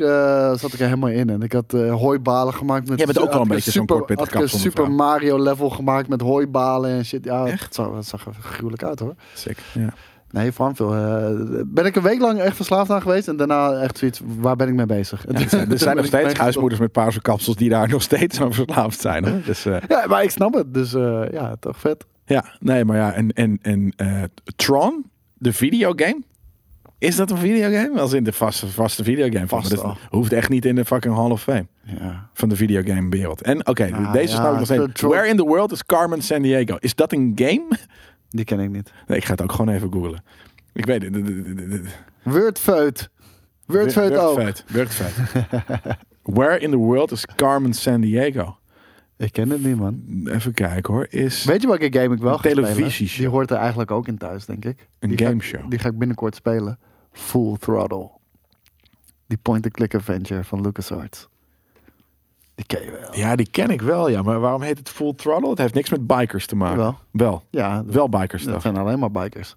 zat 0.57 0.73
ik 0.73 0.79
er 0.81 0.85
helemaal 0.87 1.09
in. 1.11 1.31
En 1.31 1.43
ik 1.43 1.53
had 1.53 1.73
hooibalen 1.73 2.55
gemaakt 2.55 2.89
met... 2.89 2.97
Jij 2.99 3.07
bent 3.07 3.19
ook 3.21 3.33
wel 3.33 3.41
een 3.43 3.49
beetje 3.49 3.71
zo'n 3.71 3.87
kortpittig 3.87 4.19
had 4.19 4.29
ik 4.29 4.35
een 4.35 4.41
kapsel, 4.41 4.59
Super. 4.59 4.91
Mario 4.91 5.43
level 5.43 5.71
gemaakt 5.71 6.09
met 6.09 6.21
hooibalen 6.21 6.91
en 6.91 7.05
shit. 7.05 7.25
Ja, 7.25 7.47
Echt? 7.47 7.65
het 7.65 7.75
zag, 7.75 7.95
het 7.95 8.07
zag 8.07 8.27
er 8.27 8.33
gruwelijk 8.41 8.83
uit 8.83 8.99
hoor. 8.99 9.15
Sick, 9.35 9.59
ja. 9.75 9.93
Nee, 10.33 10.53
Farmville. 10.53 10.97
eh, 10.97 11.63
ben 11.67 11.85
ik 11.87 11.97
een 11.97 12.03
week 12.03 12.21
lang 12.21 12.41
echt 12.41 12.57
verslaafd 12.57 12.91
aan 12.91 13.03
geweest. 13.03 13.29
En 13.29 13.37
daarna 13.37 13.73
echt 13.73 13.99
zoiets, 13.99 14.21
waar 14.39 14.57
ben 14.57 14.69
ik 14.69 14.75
mee 14.75 14.87
bezig? 14.87 15.25
Ja, 15.29 15.41
er 15.41 15.49
zijn, 15.49 15.71
er 15.71 15.79
zijn 15.89 15.97
nog 15.97 16.07
steeds 16.07 16.35
huismoeders 16.35 16.81
met 16.81 16.93
paarse 16.93 17.21
kapsels 17.23 17.57
die 17.57 17.69
daar 17.69 17.89
nog 17.97 18.03
steeds 18.03 18.41
aan 18.41 18.53
verslaafd 18.53 19.01
zijn. 19.01 19.29
Hoor. 19.29 19.41
Dus, 19.45 19.65
eh, 19.67 19.77
Ja, 19.89 20.05
maar 20.09 20.23
ik 20.23 20.31
snap 20.31 20.55
het. 20.55 20.75
Dus 20.75 20.95
eh, 20.95 21.23
ja, 21.33 21.57
toch 21.61 21.79
vet. 21.81 22.05
ja, 22.25 22.45
nee, 22.61 22.85
maar 22.85 22.97
ja. 22.97 23.13
En, 23.13 23.33
en, 23.33 23.59
en 23.63 23.93
eh, 23.97 24.23
Tron, 24.57 25.05
de 25.35 25.53
videogame. 25.53 26.21
Is 26.99 27.17
dat 27.17 27.31
een 27.31 27.39
videogame? 27.39 28.01
Als 28.01 28.13
in 28.13 28.25
de 28.25 28.33
vaste, 28.33 28.67
vaste 28.69 29.05
videogame. 29.05 29.47
Vast 29.47 29.77
Maar 29.77 29.85
dat 29.85 29.97
hoeft 30.11 30.33
echt 30.33 30.49
niet 30.49 30.65
in 30.65 30.75
de 30.75 30.85
fucking 30.85 31.15
Hall 31.15 31.31
of 31.31 31.43
Fame. 31.43 31.67
Ja. 31.85 32.29
van 32.35 32.49
de 32.49 32.57
videogame 32.57 33.09
wereld. 33.09 33.43
En 33.43 33.67
oké, 33.67 33.89
Nou, 33.89 34.13
deze 34.13 34.33
ja, 34.35 34.41
snap 34.41 34.53
ik 34.53 34.57
nog 34.59 34.65
steeds. 34.67 35.01
Where 35.01 35.29
in 35.29 35.37
the 35.37 35.43
world 35.45 35.73
is 35.73 35.87
Carmen 35.87 36.23
San 36.23 36.43
Diego? 36.43 36.77
Is 36.79 36.95
dat 36.95 37.13
een 37.13 37.33
game? 37.35 37.65
Die 38.33 38.45
ken 38.45 38.61
ik 38.61 38.71
niet. 38.71 38.93
Nee, 39.07 39.19
ik 39.19 39.25
ga 39.25 39.31
het 39.33 39.43
ook 39.43 39.53
gewoon 39.53 39.75
even 39.75 39.93
googlen. 39.93 40.23
Ik 40.73 40.85
weet 40.87 41.03
het. 41.03 41.97
Wordfeut. 42.23 43.11
Wordfeut 43.67 44.17
ook. 44.17 44.41
Wordfeut. 44.69 45.15
Where 46.23 46.59
in 46.59 46.71
the 46.71 46.77
world 46.77 47.11
is 47.11 47.27
Carmen 47.37 47.73
San 47.75 48.01
Diego? 48.01 48.57
Ik 49.17 49.33
ken 49.33 49.51
het 49.51 49.65
niet, 49.65 49.77
man. 49.77 50.03
Even 50.25 50.53
kijken 50.55 50.95
hoor. 50.95 51.07
Is 51.11 51.45
Weet 51.45 51.61
je 51.63 51.67
welke 51.69 51.93
game 52.01 52.15
ik 52.15 52.21
wel 52.21 52.33
ga 52.33 52.39
spelen? 52.49 52.65
televisieshow. 52.65 53.19
Die 53.21 53.29
hoort 53.29 53.51
er 53.51 53.57
eigenlijk 53.57 53.91
ook 53.91 54.09
in 54.09 54.19
thuis, 54.19 54.45
denk 54.47 54.65
ik. 54.65 54.89
Een 54.99 55.09
Die 55.09 55.19
ga 55.19 55.25
ik- 55.25 55.31
gameshow. 55.31 55.71
Die 55.71 55.79
ga 55.79 55.89
ik 55.89 55.99
binnenkort 55.99 56.35
spelen. 56.35 56.79
Full 57.13 57.57
Throttle. 57.57 58.11
Die 59.27 59.39
point-and-click 59.43 59.95
adventure 59.95 60.45
van 60.45 60.61
LucasArts. 60.61 61.29
Die 62.55 62.65
ken 62.67 62.85
je 62.85 62.91
wel. 62.91 63.17
ja, 63.17 63.37
die 63.37 63.51
ken 63.51 63.71
ik 63.71 63.81
wel, 63.83 64.09
ja. 64.09 64.23
Maar 64.23 64.41
waarom 64.41 64.63
heet 64.63 64.79
het 64.79 64.89
Full 64.89 65.13
Throttle? 65.15 65.49
Het 65.51 65.59
heeft 65.59 65.75
niks 65.75 65.91
met 65.91 66.07
bikers 66.07 66.47
te 66.47 66.57
maken. 66.57 66.77
Wel. 66.79 66.99
Wel. 67.11 67.43
Ja, 67.51 67.85
Wel 67.87 68.09
bikers 68.09 68.45
dat 68.45 68.63
zijn 68.63 68.77
alleen 68.77 68.99
maar 68.99 69.11
bikers. 69.11 69.57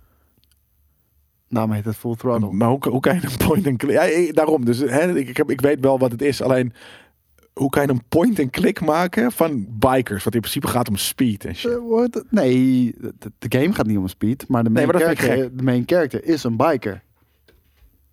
Daarom 1.49 1.71
heet 1.71 1.85
het 1.85 1.95
Full 1.95 2.15
Throttle. 2.15 2.51
Maar 2.51 2.67
hoe, 2.69 2.79
hoe 2.89 2.99
kan 2.99 3.15
je 3.15 3.21
een 3.27 3.47
point-and-click... 3.47 3.91
Ja, 3.95 4.01
ik- 4.03 4.35
daarom. 4.35 4.65
Dus 4.65 4.79
hè, 4.79 5.15
ik, 5.17 5.27
ik, 5.27 5.37
heb, 5.37 5.49
ik 5.51 5.61
weet 5.61 5.79
wel 5.79 5.99
wat 5.99 6.11
het 6.11 6.21
is. 6.21 6.41
Alleen, 6.41 6.73
hoe 7.53 7.69
kan 7.69 7.83
je 7.85 7.89
een 7.89 8.03
point-and-click 8.09 8.81
maken 8.81 9.31
van 9.31 9.65
bikers? 9.69 10.23
Wat 10.23 10.33
in 10.33 10.39
principe 10.39 10.67
gaat 10.67 10.89
om 10.89 10.95
speed 10.95 11.45
en 11.45 11.55
shit. 11.55 11.71
Eh, 11.71 12.21
nee, 12.29 12.95
de, 12.99 13.31
de 13.39 13.59
game 13.59 13.73
gaat 13.73 13.85
niet 13.85 13.97
om 13.97 14.07
speed, 14.07 14.47
maar 14.47 14.63
de 14.63 14.69
main, 14.69 14.87
maar 14.87 14.95
character, 15.01 15.55
de 15.57 15.63
main 15.63 15.83
character 15.85 16.23
is 16.25 16.43
een 16.43 16.57
biker. 16.57 17.03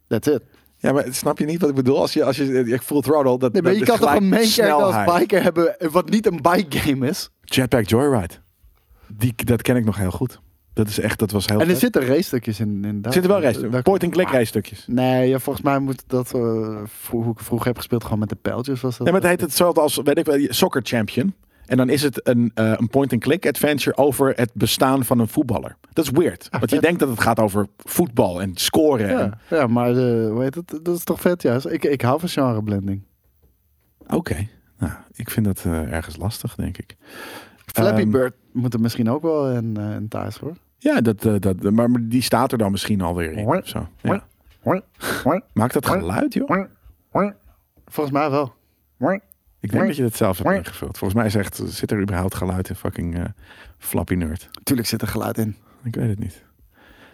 That's 0.07 0.28
it. 0.28 0.43
Ja, 0.83 0.93
maar 0.93 1.05
snap 1.11 1.39
je 1.39 1.45
niet 1.45 1.61
wat 1.61 1.68
ik 1.68 1.74
bedoel? 1.74 1.99
Als 2.01 2.12
je, 2.12 2.24
als 2.24 2.37
je, 2.37 2.64
ik 2.64 2.83
voel 2.83 3.01
throttle, 3.01 3.39
dat, 3.39 3.53
Nee, 3.53 3.62
maar 3.62 3.70
dat 3.70 3.80
je 3.80 3.87
kan 3.87 3.99
toch 3.99 4.14
een 4.14 4.28
main 4.28 4.70
als 4.72 5.18
biker 5.18 5.43
hebben 5.43 5.76
wat 5.91 6.09
niet 6.11 6.26
een 6.26 6.41
bike 6.43 6.78
game 6.78 7.09
is? 7.09 7.30
Jetpack 7.43 7.89
Joyride. 7.89 8.35
Die, 9.16 9.35
dat 9.45 9.62
ken 9.62 9.76
ik 9.76 9.85
nog 9.85 9.97
heel 9.97 10.11
goed. 10.11 10.41
Dat 10.74 10.89
is 10.89 10.99
echt, 10.99 11.18
dat 11.18 11.30
was 11.30 11.47
heel 11.47 11.61
En 11.61 11.68
er 11.68 11.76
zitten 11.76 12.07
race 12.07 12.22
stukjes 12.22 12.61
in. 12.61 12.85
in 12.85 12.99
Er 13.03 13.12
zitten 13.12 13.30
wel 13.30 13.41
race, 13.41 13.83
point-and-click 13.83 14.28
race 14.28 14.45
stukjes. 14.45 14.85
Nee, 14.87 15.28
ja, 15.28 15.39
volgens 15.39 15.64
mij 15.64 15.78
moet 15.78 16.03
dat, 16.07 16.35
eh, 16.35 16.41
vro- 16.87 17.22
hoe 17.22 17.33
ik 17.33 17.39
vroeger 17.41 17.66
heb 17.66 17.76
gespeeld, 17.76 18.03
gewoon 18.05 18.18
met 18.18 18.28
de 18.28 18.37
pijltjes 18.43 18.80
was 18.80 18.97
dat. 18.97 19.03
Nee, 19.07 19.12
maar 19.12 19.22
het 19.22 19.30
heet 19.30 19.41
hetzelfde 19.41 19.80
als, 19.80 20.01
weet 20.05 20.18
ik 20.18 20.24
wel, 20.24 20.47
Soccer 20.49 20.80
Champion. 20.85 21.35
En 21.66 21.76
dan 21.76 21.89
is 21.89 22.03
het 22.03 22.28
een, 22.28 22.51
eh, 22.55 22.72
een 22.76 22.89
point-and-click 22.89 23.47
adventure 23.47 23.97
over 23.97 24.33
het 24.37 24.51
bestaan 24.55 25.05
van 25.05 25.18
een 25.18 25.28
voetballer. 25.28 25.76
Dat 25.93 26.05
is 26.05 26.11
weird. 26.11 26.49
Want 26.51 26.70
je 26.70 26.80
denkt 26.80 27.01
dat 27.01 27.09
het 27.09 27.20
gaat 27.20 27.38
over 27.38 27.66
voetbal 27.76 28.40
en 28.40 28.51
scoren. 28.55 29.18
En, 29.18 29.38
ja, 29.51 29.66
maar 29.66 29.90
eh, 29.90 30.30
hoe 30.30 30.43
heet 30.43 30.55
het? 30.55 30.78
dat 30.82 30.97
is 30.97 31.05
toch 31.05 31.20
vet, 31.20 31.43
ja. 31.43 31.59
Ik, 31.68 31.84
ik 31.84 32.01
hou 32.01 32.20
van 32.20 32.28
genreblending. 32.28 33.03
Oké. 34.07 34.49
Nou, 34.78 34.93
ik 35.12 35.30
vind 35.30 35.47
dat 35.47 35.64
eh, 35.64 35.93
ergens 35.93 36.16
lastig, 36.16 36.55
denk 36.55 36.78
ik. 36.78 36.97
Flappy 37.66 38.01
Ehm, 38.01 38.11
Bird 38.11 38.34
moet 38.53 38.74
er 38.74 38.80
misschien 38.80 39.11
ook 39.11 39.22
wel 39.22 39.51
in, 39.51 39.76
eh, 39.76 39.95
in 39.95 40.09
thuis, 40.09 40.36
hoor. 40.38 40.57
Ja, 40.78 41.01
dat, 41.01 41.24
eh, 41.24 41.34
dat, 41.38 41.62
maar 41.62 41.88
die 42.01 42.22
staat 42.22 42.53
er 42.53 42.59
dan 42.59 42.70
misschien 42.70 43.01
alweer 43.01 43.32
in. 43.32 43.47
of 43.47 43.68
Zo. 43.68 43.88
Ja. 44.01 44.24
Maakt 45.53 45.72
dat 45.72 45.86
geluid, 45.86 46.34
joh? 46.34 46.66
Volgens 47.86 48.16
mij 48.16 48.30
wel. 48.30 48.55
Ik 49.61 49.70
denk 49.70 49.86
dat 49.86 49.97
je 49.97 50.03
het 50.03 50.16
zelf 50.16 50.38
hebt 50.38 50.57
ingevuld. 50.57 50.99
Volgens 50.99 51.22
mij 51.22 51.40
echt, 51.43 51.62
zit 51.64 51.90
er 51.90 52.01
überhaupt 52.01 52.34
geluid 52.34 52.68
in 52.68 52.74
fucking 52.74 53.16
eh, 53.16 53.24
Flappy 53.78 54.14
Nerd. 54.14 54.49
Tuurlijk 54.62 54.88
zit 54.88 55.03
er 55.03 55.09
geluid 55.09 55.38
in. 55.38 55.57
Ik 55.85 55.95
weet 55.95 56.09
het 56.09 56.18
niet. 56.18 56.43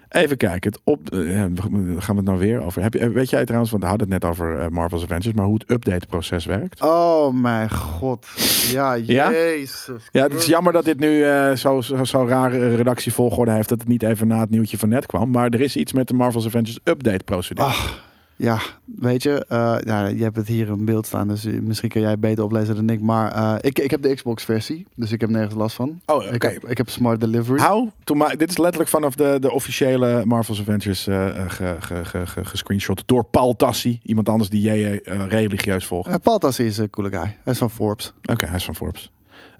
Even 0.09 0.37
kijken. 0.37 0.71
Het 0.71 0.81
op, 0.85 1.11
eh, 1.11 1.19
gaan 1.19 1.97
we 1.97 2.14
het 2.14 2.25
nou 2.25 2.39
weer 2.39 2.62
over. 2.62 2.83
Heb 2.83 2.95
je, 2.95 3.11
weet 3.11 3.31
jij 3.31 3.45
trouwens, 3.45 3.71
want 3.71 3.83
we 3.83 3.89
hadden 3.89 4.11
het 4.11 4.23
net 4.23 4.31
over 4.31 4.59
eh, 4.59 4.69
Marvel's 4.69 5.03
Avengers, 5.03 5.33
maar 5.33 5.45
hoe 5.45 5.55
het 5.55 5.71
update-proces 5.71 6.45
werkt? 6.45 6.83
Oh 6.83 7.35
mijn 7.35 7.71
god. 7.71 8.27
Ja, 8.71 8.99
jezus. 8.99 10.09
Ja, 10.12 10.23
het 10.23 10.35
is 10.35 10.47
jammer 10.47 10.73
dat 10.73 10.85
dit 10.85 10.99
nu 10.99 11.25
eh, 11.25 11.53
zo, 11.53 11.81
zo, 11.81 12.05
zo 12.05 12.27
rare 12.27 12.75
redactievolgorde 12.75 13.51
heeft 13.51 13.69
dat 13.69 13.79
het 13.79 13.89
niet 13.89 14.03
even 14.03 14.27
na 14.27 14.41
het 14.41 14.51
nieuwtje 14.51 14.79
van 14.79 14.89
net 14.89 15.07
kwam. 15.07 15.31
Maar 15.31 15.51
er 15.51 15.61
is 15.61 15.77
iets 15.77 15.93
met 15.93 16.09
de 16.09 16.14
Marvel's 16.14 16.47
Avengers 16.47 16.79
update-procedure. 16.85 17.69
Ach, 17.69 18.07
ja, 18.39 18.59
weet 18.84 19.22
je, 19.22 19.45
eh, 19.49 19.76
ja, 19.84 20.07
je 20.07 20.22
hebt 20.22 20.36
het 20.36 20.49
hier 20.49 20.68
in 20.68 20.84
beeld 20.84 21.07
staan, 21.07 21.28
dus 21.28 21.45
misschien 21.45 21.89
kan 21.89 22.01
jij 22.01 22.18
beter 22.18 22.45
oplezen 22.45 22.74
dan 22.74 22.91
ik. 22.91 23.01
Maar 23.01 23.32
eh, 23.32 23.55
ik, 23.61 23.78
ik 23.78 23.91
heb 23.91 24.03
de 24.03 24.14
Xbox-versie, 24.14 24.86
dus 24.95 25.12
ik 25.12 25.20
heb 25.20 25.30
nergens 25.30 25.55
last 25.55 25.76
van. 25.76 26.01
Oh, 26.07 26.16
oké. 26.16 26.34
Ik, 26.34 26.43
heb, 26.43 26.68
ik 26.68 26.76
heb 26.76 26.89
Smart 26.89 27.20
Delivery. 27.20 27.62
How 27.62 27.89
dit 28.36 28.51
is 28.51 28.59
letterlijk 28.59 28.91
vanaf 28.91 29.14
de, 29.14 29.36
de 29.41 29.51
officiële 29.51 30.24
Marvel's 30.24 30.61
Avengers 30.61 31.03
ge, 31.03 31.47
ge, 31.49 31.76
ge, 32.05 32.26
ge- 32.26 32.45
gescreenshot 32.45 33.03
door 33.07 33.24
Paul 33.24 33.57
Tassi. 33.57 34.01
Iemand 34.03 34.28
anders 34.28 34.51
die 34.51 34.61
jij 34.61 35.01
religieus 35.28 35.86
volgt. 35.86 36.09
Uh, 36.09 36.14
Paul 36.22 36.39
Tassi 36.39 36.64
is 36.64 36.78
een 36.78 36.91
coole 36.91 37.11
guy. 37.11 37.36
Hij 37.43 37.53
is 37.53 37.59
van 37.59 37.70
Forbes. 37.70 38.12
Oké, 38.22 38.47
hij 38.47 38.57
is 38.57 38.64
van 38.64 38.74
Forbes. 38.74 39.12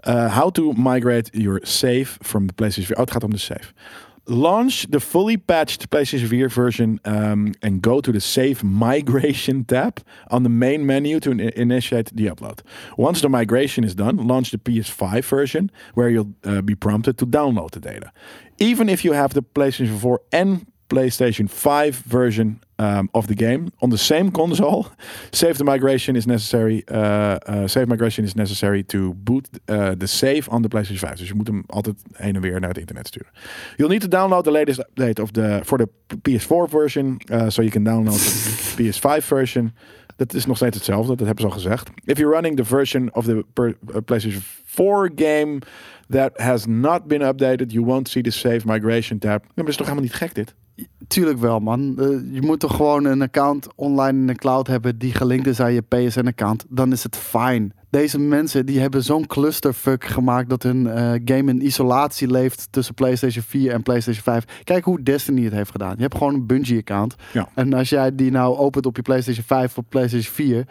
Uh, 0.09 0.39
how 0.39 0.51
to 0.51 0.73
migrate 0.77 1.31
your 1.33 1.61
save 1.63 2.07
from 2.21 2.47
the 2.47 2.53
PlayStation 2.53 2.87
4. 2.87 2.97
Oh, 2.97 3.03
het 3.03 3.11
gaat 3.11 3.25
om 3.25 3.31
de 3.31 3.39
save. 3.39 3.73
Launch 4.29 4.87
the 4.91 5.01
fully 5.01 5.39
patched 5.39 5.89
PlayStation 5.89 6.29
4 6.29 6.49
version 6.51 7.01
um, 7.07 7.55
and 7.63 7.81
go 7.81 8.03
to 8.03 8.13
the 8.13 8.21
Save 8.21 8.63
Migration 8.63 9.65
tab 9.73 10.03
on 10.31 10.43
the 10.43 10.51
main 10.51 10.85
menu 10.85 11.19
to 11.21 11.31
in- 11.31 11.41
initiate 11.41 12.15
the 12.15 12.27
upload. 12.27 12.61
Once 12.99 13.23
the 13.23 13.31
migration 13.31 13.85
is 13.85 13.95
done, 13.95 14.19
launch 14.19 14.51
the 14.51 14.59
PS5 14.59 15.25
version 15.25 15.71
where 15.95 16.11
you'll 16.11 16.35
uh, 16.45 16.61
be 16.61 16.75
prompted 16.75 17.17
to 17.19 17.27
download 17.27 17.71
the 17.71 17.81
data. 17.81 18.13
Even 18.59 18.91
if 18.91 19.03
you 19.03 19.13
have 19.13 19.33
the 19.33 19.43
PlayStation 19.43 19.99
4 19.99 20.21
and 20.31 20.67
PlayStation 20.89 21.49
5 21.49 22.03
version 22.07 22.61
um, 22.79 23.09
of 23.13 23.27
the 23.27 23.35
game 23.35 23.71
on 23.79 23.91
the 23.91 23.97
same 23.97 24.31
console, 24.31 24.87
save 25.31 25.55
the 25.59 25.65
migration 25.65 26.17
is 26.17 26.27
necessary. 26.27 26.85
Uh, 26.91 27.39
uh, 27.47 27.67
save 27.67 27.89
migration 27.89 28.25
is 28.25 28.35
necessary 28.35 28.83
to 28.85 29.15
boot 29.15 29.49
uh, 29.69 29.95
the 29.95 30.07
save 30.07 30.49
on 30.49 30.63
the 30.63 30.69
PlayStation 30.69 31.09
5. 31.09 31.19
Dus 31.19 31.29
je 31.29 31.35
moet 31.35 31.47
hem 31.47 31.63
altijd 31.67 32.03
heen 32.13 32.35
en 32.35 32.41
weer 32.41 32.61
naar 32.61 32.69
het 32.69 32.79
internet 32.79 33.07
sturen. 33.07 33.29
You'll 33.77 33.91
need 33.91 34.01
to 34.01 34.09
download 34.09 34.45
the 34.45 34.51
latest 34.51 34.79
update 34.79 35.23
of 35.23 35.31
the 35.31 35.61
for 35.65 35.79
the 35.79 35.89
PS4 36.29 36.69
version, 36.69 37.21
uh, 37.33 37.49
so 37.49 37.63
you 37.63 37.71
can 37.71 37.85
download 37.85 38.19
the 38.19 38.93
PS5 38.93 39.25
version. 39.25 39.73
Dat 40.17 40.35
is 40.35 40.47
nog 40.47 40.57
steeds 40.57 40.77
hetzelfde. 40.77 41.17
Dat 41.17 41.27
hebben 41.27 41.45
ze 41.45 41.51
al 41.51 41.57
gezegd. 41.57 41.91
If 42.05 42.19
you're 42.19 42.35
running 42.35 42.57
the 42.57 42.65
version 42.65 43.15
of 43.15 43.25
the 43.25 43.45
uh, 43.55 43.73
PlayStation 44.05 44.43
4 44.65 45.11
game 45.15 45.59
that 46.09 46.41
has 46.41 46.67
not 46.67 47.07
been 47.07 47.23
updated, 47.23 47.73
you 47.73 47.85
won't 47.85 48.09
see 48.09 48.23
the 48.23 48.31
save 48.31 48.61
migration 48.65 49.19
tab. 49.19 49.43
Ja, 49.43 49.49
maar 49.55 49.55
dat 49.55 49.69
is 49.69 49.77
toch 49.77 49.87
helemaal 49.87 50.09
niet 50.09 50.19
gek 50.19 50.35
dit? 50.35 50.55
Tuurlijk 51.07 51.39
wel, 51.39 51.61
man. 51.61 51.95
Eh, 51.99 52.07
je 52.35 52.43
moet 52.43 52.61
toch 52.61 52.77
gewoon 52.77 53.05
een 53.05 53.23
account 53.23 53.67
online 53.75 54.19
in 54.19 54.27
de 54.27 54.35
cloud 54.35 54.67
hebben 54.67 54.99
die 54.99 55.13
gelinkt 55.13 55.47
is 55.47 55.61
aan 55.61 55.73
je 55.73 55.83
PSN-account. 55.83 56.65
Dan 56.69 56.93
is 56.93 57.03
het 57.03 57.17
fijn. 57.17 57.73
Deze 57.91 58.19
mensen 58.19 58.67
die 58.67 58.81
hebben 58.81 59.03
zo'n 59.03 59.27
clusterfuck 59.27 60.05
gemaakt 60.05 60.49
dat 60.49 60.63
hun 60.63 60.87
eh, 60.87 61.11
game 61.25 61.51
in 61.51 61.67
isolatie 61.67 62.31
leeft 62.31 62.69
tussen 62.71 62.95
PlayStation 62.95 63.43
4 63.43 63.73
en 63.73 63.83
PlayStation 63.83 64.23
5. 64.23 64.45
Kijk 64.65 64.85
hoe 64.85 65.03
Destiny 65.03 65.45
het 65.45 65.53
heeft 65.53 65.71
gedaan. 65.71 65.95
Je 65.97 66.03
hebt 66.03 66.17
gewoon 66.17 66.35
een 66.35 66.47
Bungie-account. 66.47 67.15
Ja. 67.33 67.49
En 67.55 67.73
als 67.73 67.89
jij 67.89 68.15
die 68.15 68.31
nou 68.31 68.57
opent 68.57 68.87
op 68.87 68.97
je 68.97 69.03
PlayStation 69.03 69.45
5 69.45 69.79
of 69.79 69.85
PlayStation 69.89 70.35
4, 70.35 70.67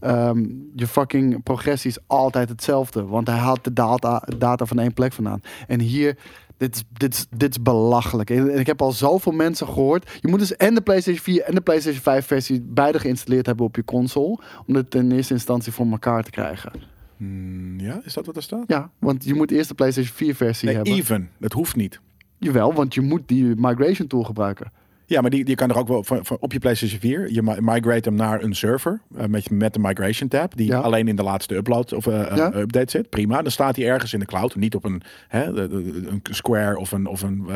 ehm, 0.00 0.44
je 0.74 0.86
fucking 0.86 1.42
progressie 1.42 1.90
is 1.90 1.98
altijd 2.06 2.48
hetzelfde. 2.48 3.04
Want 3.04 3.26
hij 3.26 3.38
haalt 3.38 3.64
de 3.64 3.72
data, 3.72 4.22
data 4.38 4.64
van 4.64 4.78
één 4.78 4.92
plek 4.92 5.12
vandaan. 5.12 5.40
En 5.66 5.80
hier, 5.80 6.16
dit 6.58 6.74
is, 6.74 6.82
dit 6.92 7.14
is, 7.14 7.26
dit 7.36 7.50
is 7.50 7.62
belachelijk. 7.62 8.30
En 8.30 8.58
ik 8.58 8.66
heb 8.66 8.82
al 8.82 8.92
zoveel 8.92 9.32
mensen 9.32 9.66
gehoord. 9.66 10.18
Je 10.20 10.28
moet 10.28 10.38
dus 10.38 10.56
en 10.56 10.74
de 10.74 10.80
PlayStation 10.80 11.22
4 11.22 11.42
en 11.42 11.54
de 11.54 11.60
PlayStation 11.60 12.02
5 12.02 12.26
versie 12.26 12.60
beide 12.62 12.98
geïnstalleerd 12.98 13.46
hebben 13.46 13.66
op 13.66 13.76
je 13.76 13.84
console. 13.84 14.38
Om 14.66 14.74
het 14.74 14.94
in 14.94 15.12
eerste 15.12 15.32
instantie 15.34 15.72
voor 15.72 15.86
elkaar 15.86 16.22
te 16.22 16.30
krijgen. 16.30 16.72
Hmm, 17.16 17.80
ja, 17.80 18.00
is 18.04 18.14
dat 18.14 18.26
wat 18.26 18.36
er 18.36 18.42
staat? 18.42 18.64
Ja, 18.66 18.90
want 18.98 19.24
je 19.24 19.34
moet 19.34 19.50
eerst 19.50 19.68
de 19.68 19.74
PlayStation 19.74 20.14
4 20.16 20.34
versie 20.34 20.66
Nee, 20.66 20.76
hebben. 20.76 20.92
even. 20.94 21.30
Dat 21.38 21.52
hoeft 21.52 21.76
niet. 21.76 22.00
Jawel, 22.38 22.74
want 22.74 22.94
je 22.94 23.00
moet 23.00 23.22
die 23.26 23.44
migration 23.56 24.08
tool 24.08 24.22
gebruiken. 24.22 24.72
Ja, 25.10 25.20
maar 25.20 25.30
die, 25.30 25.44
die 25.44 25.54
kan 25.54 25.70
er 25.70 25.76
ook 25.76 25.88
wel 25.88 26.04
van, 26.04 26.24
van 26.24 26.36
op 26.40 26.52
je 26.52 26.58
PlayStation 26.58 27.00
4. 27.00 27.32
Je 27.32 27.42
mi- 27.42 27.60
migrate 27.60 28.08
hem 28.08 28.14
naar 28.18 28.42
een 28.42 28.54
server 28.54 29.00
eh, 29.16 29.26
met, 29.26 29.50
met 29.50 29.72
de 29.72 29.78
migration 29.78 30.28
tab. 30.28 30.56
Die 30.56 30.66
Ja. 30.66 30.78
alleen 30.80 31.08
in 31.08 31.16
de 31.16 31.22
laatste 31.22 31.54
upload 31.54 31.92
of 31.92 32.06
eh, 32.06 32.30
eh, 32.30 32.36
Ja. 32.36 32.54
update 32.54 32.90
zit. 32.90 33.08
Prima. 33.10 33.42
Dan 33.42 33.50
staat 33.50 33.76
hij 33.76 33.86
ergens 33.86 34.12
in 34.12 34.18
de 34.20 34.26
cloud. 34.26 34.56
Niet 34.56 34.74
op 34.74 34.84
een, 34.84 35.02
hè, 35.28 35.44
een 35.70 36.22
Square 36.30 36.78
of 36.78 36.92
een, 36.92 37.06
of 37.06 37.22
een 37.22 37.46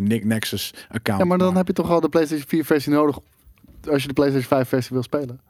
Nick 0.00 0.24
Nexus 0.24 0.74
account. 0.88 1.20
Ja, 1.22 1.26
maar 1.28 1.38
dan 1.38 1.56
heb 1.56 1.66
je 1.66 1.72
toch 1.72 1.90
al 1.90 2.00
de 2.00 2.08
PlayStation 2.08 2.48
4 2.48 2.64
versie 2.64 2.92
nodig 2.92 3.18
als 3.90 4.02
je 4.02 4.08
de 4.08 4.14
PlayStation 4.14 4.48
5 4.48 4.68
versie 4.68 4.90
wil 4.92 5.02
spelen. 5.02 5.40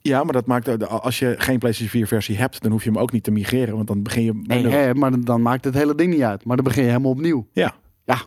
Ja, 0.00 0.24
maar 0.24 0.32
dat 0.32 0.46
maakt 0.46 0.88
als 0.88 1.18
je 1.18 1.34
geen 1.38 1.58
PlayStation 1.58 1.88
4 2.00 2.06
versie 2.06 2.36
hebt, 2.36 2.62
dan 2.62 2.70
hoef 2.70 2.84
je 2.84 2.90
hem 2.90 2.98
ook 2.98 3.12
niet 3.12 3.24
te 3.24 3.30
migreren. 3.30 3.74
Want 3.76 3.86
dan 3.88 4.02
begin 4.02 4.24
je. 4.24 4.32
Nee, 4.42 4.66
hè, 4.66 4.94
maar 4.94 5.10
dan, 5.10 5.20
dan 5.20 5.42
maakt 5.42 5.64
het 5.64 5.74
hele 5.74 5.94
ding 5.94 6.12
niet 6.12 6.22
uit. 6.22 6.44
Maar 6.44 6.56
dan 6.56 6.64
begin 6.64 6.82
je 6.82 6.88
helemaal 6.88 7.10
opnieuw. 7.10 7.46
Ja, 7.52 7.74
Ja, 8.04 8.18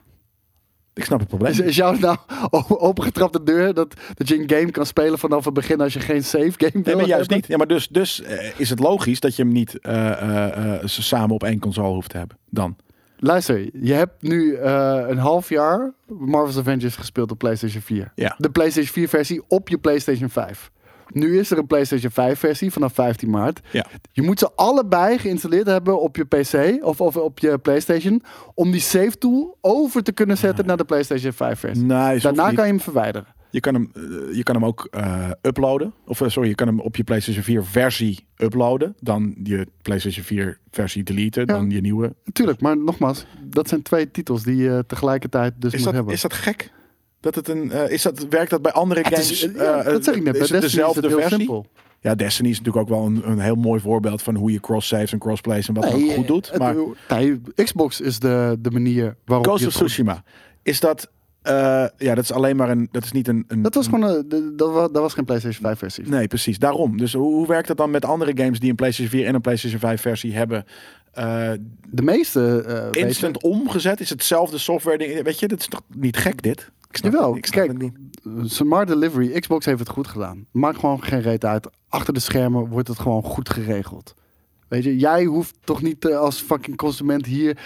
ik 0.97 1.03
snap 1.03 1.19
het 1.19 1.27
probleem. 1.27 1.51
is, 1.51 1.59
is 1.59 1.75
jou 1.75 1.99
nou 1.99 2.17
opengetrapte 2.89 3.43
deur 3.43 3.73
dat, 3.73 3.93
dat 4.13 4.27
je 4.27 4.39
een 4.39 4.49
game 4.49 4.71
kan 4.71 4.85
spelen 4.85 5.19
vanaf 5.19 5.45
het 5.45 5.53
begin 5.53 5.81
als 5.81 5.93
je 5.93 5.99
geen 5.99 6.23
save 6.23 6.53
game 6.57 6.71
wil 6.71 6.81
Nee, 6.83 6.95
maar 6.95 7.05
juist 7.05 7.29
niet. 7.29 7.47
Ja, 7.47 7.57
maar 7.57 7.67
dus, 7.67 7.87
dus 7.87 8.21
eh, 8.21 8.59
is 8.59 8.69
het 8.69 8.79
logisch 8.79 9.19
dat 9.19 9.35
je 9.35 9.43
hem 9.43 9.51
niet 9.51 9.79
eh, 9.79 10.77
samen 10.85 11.35
op 11.35 11.43
één 11.43 11.59
console 11.59 11.93
hoeft 11.93 12.09
te 12.09 12.17
hebben. 12.17 12.37
Dan. 12.49 12.75
Luister, 13.19 13.69
je 13.73 13.93
hebt 13.93 14.21
nu 14.21 14.57
een 14.57 15.17
half 15.17 15.49
jaar 15.49 15.93
Marvel's 16.07 16.57
Avengers 16.57 16.95
gespeeld 16.95 17.31
op 17.31 17.37
PlayStation 17.37 17.81
4. 17.81 18.11
Ja. 18.15 18.35
De 18.37 18.49
PlayStation 18.49 18.93
4 18.93 19.07
versie 19.07 19.43
op 19.47 19.69
je 19.69 19.77
PlayStation 19.77 20.29
5. 20.29 20.71
Nu 21.13 21.39
is 21.39 21.51
er 21.51 21.57
een 21.57 21.67
PlayStation 21.67 22.11
5 22.11 22.39
versie 22.39 22.71
vanaf 22.71 22.93
15 22.93 23.29
maart. 23.29 23.59
Ja. 23.71 23.85
Je 24.11 24.21
moet 24.21 24.39
ze 24.39 24.51
allebei 24.55 25.17
geïnstalleerd 25.17 25.67
hebben 25.67 26.01
op 26.01 26.15
je 26.15 26.25
PC 26.25 26.85
of, 26.85 27.01
of 27.01 27.17
op 27.17 27.39
je 27.39 27.57
PlayStation. 27.57 28.23
Om 28.53 28.71
die 28.71 28.81
save 28.81 29.17
tool 29.17 29.57
over 29.61 30.03
te 30.03 30.11
kunnen 30.11 30.37
zetten 30.37 30.65
naar 30.65 30.77
de 30.77 30.85
PlayStation 30.85 31.33
5 31.33 31.59
versie. 31.59 31.85
Daarna 31.85 32.51
kan 32.51 32.65
je 32.65 32.71
hem 32.71 32.79
verwijderen. 32.79 33.35
Je 33.49 33.59
kan 33.59 33.73
hem, 33.73 33.91
eh, 33.93 34.35
je 34.35 34.43
kan 34.43 34.55
hem 34.55 34.65
ook 34.65 34.87
eh, 34.91 35.29
uploaden. 35.41 35.93
Of 36.05 36.21
eh, 36.21 36.29
sorry, 36.29 36.49
je 36.49 36.55
kan 36.55 36.67
hem 36.67 36.79
op 36.79 36.95
je 36.95 37.03
PlayStation 37.03 37.43
4 37.43 37.65
versie 37.65 38.27
uploaden. 38.35 38.95
Dan 38.99 39.35
je 39.43 39.67
PlayStation 39.81 40.25
4 40.25 40.59
versie 40.71 41.03
deleten. 41.03 41.41
Ja. 41.45 41.53
Dan 41.53 41.69
je 41.69 41.81
nieuwe. 41.81 42.15
Tuurlijk, 42.33 42.61
maar 42.61 42.77
nogmaals, 42.77 43.25
dat 43.43 43.67
zijn 43.67 43.81
twee 43.81 44.11
titels 44.11 44.43
die 44.43 44.55
je 44.55 44.83
tegelijkertijd 44.87 45.53
dus 45.57 45.71
Is 45.71 45.77
moet 45.77 45.85
dat, 45.85 45.93
hebben. 45.93 46.13
is 46.13 46.21
dat 46.21 46.33
gek? 46.33 46.71
Dat 47.19 47.35
het 47.35 47.47
een, 47.47 47.71
eh, 47.71 47.89
is 47.91 48.01
dat, 48.01 48.25
werkt 48.29 48.49
dat 48.49 48.61
bij 48.61 48.71
andere 48.71 49.03
games? 49.03 49.31
is- 49.31 49.41
ja, 49.55 49.79
eh, 49.79 49.85
dat 49.93 50.03
zeg 50.03 50.15
ik 50.15 50.23
net. 50.23 50.31
Bij 50.33 50.41
Is 50.41 50.49
het 50.49 50.61
Destiny 50.61 50.65
is 50.65 50.71
dezelfde 50.71 50.99
het 51.01 51.09
heel 51.09 51.19
versie? 51.19 51.37
simpel. 51.37 51.65
Ja, 51.99 52.15
Destiny 52.15 52.49
is 52.49 52.57
natuurlijk 52.59 52.89
ook 52.91 52.97
wel 52.97 53.05
een, 53.05 53.29
een 53.29 53.39
heel 53.39 53.55
mooi 53.55 53.81
voorbeeld 53.81 54.21
van 54.21 54.35
hoe 54.35 54.51
je 54.51 54.59
cross-saves 54.59 55.11
en 55.11 55.19
crossplays 55.19 55.67
en 55.67 55.73
wat 55.73 55.83
Nee, 55.93 56.05
dat 56.05 56.15
goed 56.15 56.27
doet. 56.27 56.49
het- 56.49 56.59
Maar 56.59 56.75
nee, 57.09 57.41
Xbox 57.55 58.01
is 58.01 58.19
de, 58.19 58.55
de 58.59 58.71
manier 58.71 59.15
waarop 59.25 59.45
Ghost 59.45 59.61
je 59.61 59.67
of 59.67 59.73
Tsushima, 59.73 60.23
is 60.63 60.79
dat... 60.79 61.11
eh, 61.41 61.53
ja, 61.97 62.15
dat 62.15 62.23
is 62.23 62.31
alleen 62.31 62.55
maar 62.55 62.69
een... 62.69 62.87
Dat 62.91 63.03
is 63.03 63.11
niet 63.11 63.27
een... 63.27 63.43
een 63.47 63.61
Dat 63.61 63.73
was 63.75 63.85
gewoon 63.87 64.03
een, 64.03 64.25
de- 64.29 64.53
dat, 64.55 64.71
was, 64.71 64.91
dat 64.91 65.01
was 65.01 65.13
geen 65.13 65.25
PlayStation 65.25 65.61
5 65.65 65.77
versie. 65.77 66.07
Nee, 66.07 66.27
precies. 66.27 66.59
Daarom. 66.59 66.97
Dus 66.97 67.13
hoe, 67.13 67.33
hoe 67.33 67.47
werkt 67.47 67.67
dat 67.67 67.77
dan 67.77 67.91
met 67.91 68.05
andere 68.05 68.31
games 68.35 68.59
die 68.59 68.69
een 68.69 68.75
PlayStation 68.75 69.19
4 69.19 69.27
en 69.27 69.35
een 69.35 69.41
PlayStation 69.41 69.79
5 69.79 70.01
versie 70.01 70.33
hebben? 70.35 70.65
Eh, 71.11 71.51
De 71.89 72.01
meeste. 72.01 72.89
instant 72.91 73.43
omgezet? 73.43 73.99
Is 73.99 74.09
hetzelfde 74.09 74.57
software? 74.57 75.23
Weet 75.23 75.39
je, 75.39 75.47
dat 75.47 75.59
is 75.59 75.67
toch 75.67 75.81
niet 75.95 76.17
gek 76.17 76.41
dit? 76.43 76.71
Ik 76.89 76.97
snap, 76.97 77.11
Jawel, 77.11 77.27
het- 77.29 77.37
ik 77.37 77.45
snap 77.45 77.65
kijk, 77.67 77.81
het 77.81 77.91
niet. 78.33 78.51
Smart 78.51 78.87
Delivery, 78.87 79.39
Xbox 79.39 79.65
heeft 79.65 79.79
het 79.79 79.89
goed 79.89 80.07
gedaan. 80.07 80.45
Maakt 80.51 80.79
gewoon 80.79 81.03
geen 81.03 81.21
reet 81.21 81.45
uit. 81.45 81.69
Achter 81.89 82.13
de 82.13 82.19
schermen 82.19 82.67
wordt 82.67 82.87
het 82.87 82.99
gewoon 82.99 83.23
goed 83.23 83.49
geregeld. 83.49 84.13
Weet 84.67 84.83
je, 84.83 84.97
jij 84.97 85.23
hoeft 85.25 85.55
toch 85.63 85.81
niet 85.81 86.05
eh, 86.09 86.17
als 86.17 86.41
fucking 86.41 86.77
consument 86.77 87.25
hier 87.25 87.57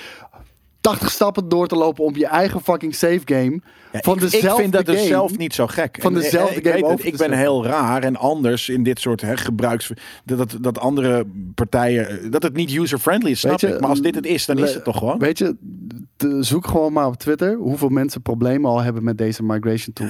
80 0.81 1.11
stappen 1.11 1.49
door 1.49 1.67
te 1.67 1.75
lopen 1.75 2.03
om 2.03 2.15
je 2.15 2.25
eigen 2.25 2.61
fucking 2.61 2.95
save 2.95 3.19
game 3.25 3.59
Ja, 3.91 3.99
van 3.99 4.15
ik, 4.17 4.21
ik 4.23 4.31
dezelfde 4.31 4.61
vind 4.61 4.73
dat 4.73 4.85
dus 4.85 4.95
game. 4.95 5.07
zelf 5.07 5.37
niet 5.37 5.53
zo 5.53 5.67
gek. 5.67 5.97
van 6.01 6.13
dezelfde 6.13 6.61
eh, 6.61 6.65
ik 6.65 6.71
game 6.73 6.85
over 6.85 6.99
te 6.99 7.07
Ik 7.07 7.17
ben 7.17 7.31
heel 7.31 7.65
raar 7.65 8.03
en 8.03 8.15
anders 8.15 8.69
in 8.69 8.83
dit 8.83 8.99
soort 8.99 9.21
hè, 9.21 9.37
gebruiks... 9.37 9.91
Dat, 10.25 10.37
dat, 10.37 10.57
dat 10.61 10.79
andere 10.79 11.25
partijen... 11.55 12.09
eh, 12.23 12.31
Dat 12.31 12.43
het 12.43 12.53
niet 12.53 12.71
user-friendly 12.77 13.31
is, 13.31 13.39
snap 13.39 13.59
je, 13.59 13.67
ik. 13.67 13.79
Maar 13.79 13.89
als 13.89 14.01
dit 14.01 14.15
het 14.15 14.25
is, 14.25 14.45
dan 14.45 14.57
is 14.57 14.73
het 14.73 14.83
toch 14.83 14.97
gewoon? 14.97 15.19
Weet 15.19 15.37
je, 15.37 15.55
de- 16.17 16.43
zoek 16.43 16.67
gewoon 16.67 16.93
maar 16.93 17.07
op 17.07 17.15
Twitter 17.15 17.55
hoeveel 17.55 17.89
mensen 17.89 18.21
problemen 18.21 18.69
al 18.69 18.81
hebben 18.81 19.03
met 19.03 19.17
deze 19.17 19.43
migration 19.43 19.93
tool. 19.93 20.07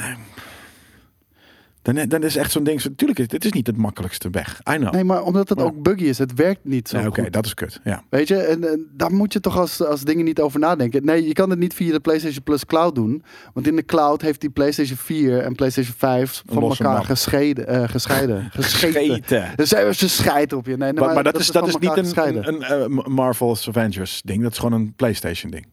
Dan, 1.82 1.96
dan 2.08 2.24
is 2.24 2.36
echt 2.36 2.52
zo'n 2.52 2.64
ding... 2.64 2.84
Natuurlijk, 2.84 3.30
dit 3.30 3.46
is 3.46 3.52
niet 3.52 3.68
het 3.68 3.78
makkelijkste 3.78 4.30
weg. 4.30 4.60
I 4.74 4.76
know. 4.76 4.94
Nee, 4.94 5.04
maar 5.04 5.24
omdat 5.24 5.50
het 5.50 5.58
Maar- 5.58 5.68
ook 5.68 5.84
buggy 5.84 6.04
is, 6.04 6.18
het 6.18 6.34
werkt 6.34 6.60
niet 6.64 6.88
zo 6.90 6.98
Nee, 6.98 7.08
Oké, 7.08 7.30
dat 7.30 7.46
is 7.46 7.54
kut. 7.54 7.80
Ja. 7.84 8.04
Weet 8.10 8.28
je, 8.28 8.36
en, 8.36 8.70
en 8.72 8.88
daar 8.94 9.14
moet 9.14 9.34
je 9.34 9.40
toch 9.40 9.58
als, 9.58 9.84
als 9.84 10.02
dingen 10.02 10.26
niet 10.26 10.40
over 10.40 10.60
nadenken. 10.60 11.06
Nee, 11.06 11.28
je 11.28 11.34
kan 11.34 11.50
het 11.50 11.60
niet 11.60 11.74
via 11.74 11.92
de 11.92 12.00
PlayStation 12.00 12.44
Plus 12.44 12.66
Cloud 12.66 12.96
doen. 12.96 13.24
Want 13.54 13.68
in 13.68 13.76
de 13.76 13.86
cloud 13.86 14.22
heeft 14.22 14.42
die 14.42 14.50
PlayStation 14.50 14.98
4 14.98 15.40
en 15.40 15.56
PlayStation 15.56 15.96
5 15.98 16.44
van 16.46 16.64
elkaar 16.64 17.04
gescheiden. 17.06 17.68
eh, 17.68 17.90
gescheiden. 17.90 18.50
Gescheten. 18.52 19.04
Scheten. 19.06 19.52
Dus 19.56 19.70
ze 19.70 19.90
ze 19.96 20.10
scheiden 20.10 20.58
op 20.58 20.66
je. 20.66 20.78
Nee, 20.78 20.92
nee, 20.94 21.04
Maar, 21.04 21.14
maar 21.14 21.24
dat, 21.24 21.40
is, 21.40 21.48
dat 21.48 21.68
is 21.68 21.78
niet 21.78 21.98
een, 21.98 22.04
gescheiden. 22.04 22.48
een, 22.48 22.82
een, 22.82 23.14
Marvel's 23.14 23.68
Avengers 23.68 24.22
ding. 24.26 24.42
Dat 24.44 24.52
is 24.52 24.58
gewoon 24.58 24.80
een 24.80 24.94
PlayStation 24.96 25.52
ding. 25.52 25.66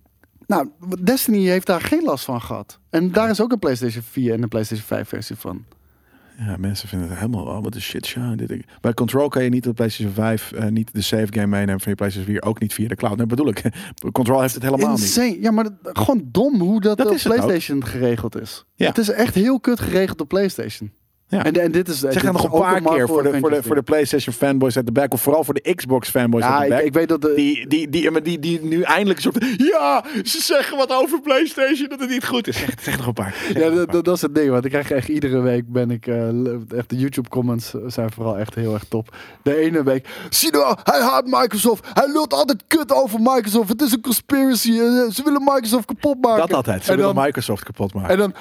Nou, 0.46 0.68
Destiny 1.02 1.46
heeft 1.46 1.66
daar 1.66 1.80
geen 1.80 2.02
last 2.04 2.24
van 2.24 2.40
gehad. 2.40 2.78
En 2.90 3.12
daar 3.12 3.30
is 3.30 3.40
ook 3.40 3.52
een 3.52 3.58
PlayStation 3.58 4.02
4 4.10 4.32
en 4.32 4.42
een 4.42 4.48
PlayStation 4.48 4.86
5 4.86 5.08
versie 5.08 5.36
van. 5.36 5.64
Ja, 6.46 6.56
mensen 6.58 6.88
vinden 6.88 7.08
het 7.08 7.18
helemaal, 7.18 7.44
oh, 7.44 7.62
wat 7.62 7.74
een 7.74 7.80
shit 7.80 8.06
show. 8.06 8.38
Dit, 8.38 8.64
bij 8.80 8.94
Control 8.94 9.28
kan 9.28 9.44
je 9.44 9.48
niet 9.50 9.68
op 9.68 9.74
PlayStation 9.74 10.14
5 10.14 10.52
eh, 10.52 10.66
niet 10.68 10.94
de 10.94 11.00
save 11.00 11.26
game 11.30 11.46
meenemen 11.46 11.80
van 11.80 11.90
je 11.90 11.96
PlayStation 11.96 12.32
4. 12.34 12.42
Ook 12.42 12.60
niet 12.60 12.74
via 12.74 12.88
de 12.88 12.94
cloud. 12.94 13.16
Nee, 13.16 13.26
bedoel 13.26 13.48
ik. 13.48 13.62
Control 14.12 14.40
heeft 14.40 14.54
het 14.54 14.62
helemaal 14.62 14.90
niet. 14.90 15.00
Insane. 15.00 15.40
Ja, 15.40 15.50
maar 15.50 15.64
dat- 15.64 15.98
gewoon 15.98 16.28
dom 16.32 16.60
hoe 16.60 16.80
dat, 16.80 17.00
op 17.00 17.06
ook. 17.06 17.22
PlayStation 17.22 17.84
geregeld 17.86 18.40
is. 18.40 18.64
Ja. 18.74 18.86
Het 18.88 18.98
is 18.98 19.08
echt 19.08 19.34
heel 19.34 19.60
kut 19.60 19.80
geregeld 19.80 20.20
op 20.20 20.28
PlayStation. 20.28 20.92
Ja. 21.30 21.44
En, 21.44 21.52
en 21.52 21.72
dit 21.72 21.88
is 21.88 21.98
Zeg 21.98 22.12
dit 22.12 22.22
nog 22.32 22.42
een 22.44 22.50
paar 22.60 22.80
keer 22.82 23.06
voor 23.06 23.22
de, 23.22 23.38
voor, 23.38 23.50
de, 23.50 23.62
voor 23.62 23.74
de 23.74 23.82
PlayStation 23.82 24.34
fanboys 24.34 24.76
at 24.76 24.86
the 24.86 24.92
back. 24.92 25.12
Of 25.12 25.22
vooral 25.22 25.44
voor 25.44 25.54
de 25.54 25.74
Xbox 25.74 26.08
fanboys 26.10 26.44
Ja, 26.44 26.50
at 26.54 26.58
the 26.58 26.64
ik, 26.64 26.70
back. 26.70 26.80
ik 26.82 26.92
weet 26.92 27.08
dat 27.08 27.22
de, 27.22 27.32
die, 27.36 27.66
die, 27.66 27.88
die, 27.88 28.22
die, 28.22 28.38
die 28.38 28.62
nu 28.62 28.82
eindelijk 28.82 29.20
soort 29.20 29.44
ja, 29.56 30.04
ze 30.24 30.40
zeggen 30.42 30.76
wat 30.76 30.92
over 30.92 31.20
PlayStation 31.20 31.88
dat 31.88 32.00
het 32.00 32.08
niet 32.10 32.26
goed 32.26 32.46
is. 32.48 32.56
Zeg, 32.58 32.74
zeg 32.82 32.96
nog 32.96 33.06
een 33.06 33.12
paar. 33.12 33.34
Zeg 33.46 33.56
Ja, 33.56 33.66
een 33.66 33.74
dat, 33.74 33.84
paar. 33.84 33.94
dat, 33.94 34.04
dat 34.04 34.14
is 34.16 34.22
het 34.22 34.34
ding. 34.34 34.50
Want 34.50 34.64
ik 34.64 34.70
krijg 34.70 34.90
echt 34.90 35.08
iedere 35.08 35.40
week 35.40 35.72
ben 35.72 35.90
ik 35.90 36.06
eh, 36.06 36.28
echt 36.78 36.90
de 36.90 36.96
YouTube 36.96 37.28
comments 37.28 37.74
zijn 37.86 38.10
vooral 38.12 38.38
echt 38.38 38.54
heel 38.54 38.74
erg 38.74 38.84
top. 38.88 39.16
De 39.42 39.56
ene 39.56 39.82
week, 39.82 40.08
zie 40.30 40.50
je 40.52 40.56
nou, 40.58 40.76
hij 40.82 41.00
haat 41.00 41.24
Microsoft. 41.26 41.86
Hij 41.92 42.12
lult 42.12 42.32
altijd 42.34 42.62
kut 42.66 42.92
over 42.92 43.18
Microsoft. 43.20 43.68
Het 43.68 43.82
is 43.82 43.92
een 43.92 44.00
conspiracy. 44.00 44.70
Eh, 44.70 44.76
Ze 45.10 45.20
willen 45.24 45.42
Microsoft 45.44 45.84
kapot 45.84 46.16
maken. 46.20 46.38
dat 46.40 46.52
altijd. 46.52 46.84
Ze 46.84 46.90
en 46.90 46.96
willen 46.96 47.14
dan, 47.14 47.24
Microsoft 47.24 47.64
kapot 47.64 47.94
maken. 47.94 48.10
en 48.10 48.18
dan 48.18 48.34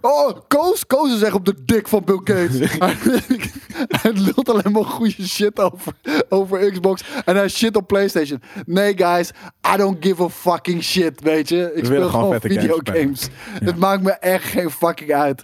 Oh, 0.00 0.36
Koos? 0.48 0.86
Koos 0.86 1.14
is 1.14 1.22
echt 1.22 1.34
op 1.34 1.44
de 1.44 1.54
dik 1.64 1.88
van 1.88 2.04
Bill 2.04 2.20
Gates. 2.24 2.58
hij 4.02 4.12
lult 4.12 4.48
alleen 4.48 4.72
maar 4.72 4.84
goede 4.84 5.26
shit 5.28 5.60
over, 5.60 5.92
over 6.28 6.70
Xbox. 6.70 7.04
En 7.24 7.36
hij 7.36 7.48
shit 7.48 7.76
op 7.76 7.86
PlayStation. 7.86 8.42
Nee, 8.66 8.96
guys. 8.96 9.30
I 9.74 9.76
don't 9.76 9.96
give 10.04 10.22
a 10.22 10.28
fucking 10.28 10.82
shit, 10.82 11.20
weet 11.20 11.48
je. 11.48 11.72
Ik 11.74 11.84
speel 11.84 12.08
gewoon 12.08 12.40
videogames. 12.40 13.28
Het 13.64 13.76
maakt 13.76 14.02
me 14.02 14.10
echt 14.10 14.44
geen 14.44 14.70
fucking 14.70 15.12
uit. 15.12 15.42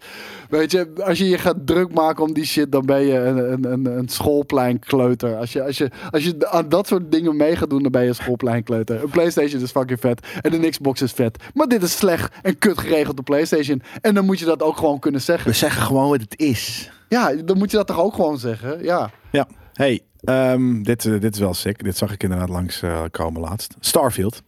Weet 0.48 0.70
je, 0.70 0.92
als 1.04 1.18
je 1.18 1.28
je 1.28 1.38
gaat 1.38 1.66
druk 1.66 1.92
maken 1.92 2.24
om 2.24 2.32
die 2.32 2.44
shit, 2.44 2.72
dan 2.72 2.86
ben 2.86 3.00
je 3.00 3.18
een, 3.18 3.52
een, 3.52 3.72
een, 3.72 3.98
een 3.98 4.08
schoolpleinkleuter. 4.08 5.36
Als 5.36 5.52
je, 5.52 5.62
als, 5.64 5.78
je, 5.78 5.90
als 6.10 6.24
je 6.24 6.50
aan 6.50 6.68
dat 6.68 6.86
soort 6.86 7.12
dingen 7.12 7.36
mee 7.36 7.56
gaat 7.56 7.70
doen, 7.70 7.82
dan 7.82 7.92
ben 7.92 8.02
je 8.02 8.08
een 8.08 8.14
schoolpleinkleuter. 8.14 9.02
Een 9.02 9.10
PlayStation 9.10 9.62
is 9.62 9.70
fucking 9.70 10.00
vet 10.00 10.26
en 10.40 10.52
een 10.52 10.70
Xbox 10.70 11.02
is 11.02 11.12
vet. 11.12 11.38
Maar 11.54 11.66
dit 11.66 11.82
is 11.82 11.96
slecht 11.96 12.34
en 12.42 12.58
kut 12.58 12.78
geregeld 12.78 13.18
op 13.18 13.24
PlayStation. 13.24 13.82
En 14.00 14.14
dan 14.14 14.24
moet 14.24 14.38
je 14.38 14.44
dat 14.44 14.62
ook 14.62 14.76
gewoon 14.76 14.98
kunnen 14.98 15.20
zeggen. 15.20 15.50
We 15.50 15.56
zeggen 15.56 15.82
gewoon 15.82 16.08
wat 16.08 16.20
het 16.20 16.38
is. 16.38 16.90
Ja, 17.08 17.32
dan 17.34 17.58
moet 17.58 17.70
je 17.70 17.76
dat 17.76 17.86
toch 17.86 18.00
ook 18.00 18.14
gewoon 18.14 18.38
zeggen. 18.38 18.84
Ja. 18.84 19.10
Ja. 19.30 19.48
Hey, 19.72 20.00
ehm, 20.20 20.82
dit, 20.82 21.04
eh, 21.04 21.20
dit 21.20 21.34
is 21.34 21.40
wel 21.40 21.54
sick. 21.54 21.84
Dit 21.84 21.96
zag 21.96 22.12
ik 22.12 22.22
inderdaad 22.22 22.48
langs 22.48 22.82
eh, 22.82 23.02
komen 23.10 23.40
laatst. 23.40 23.74
Starfield. 23.80 24.42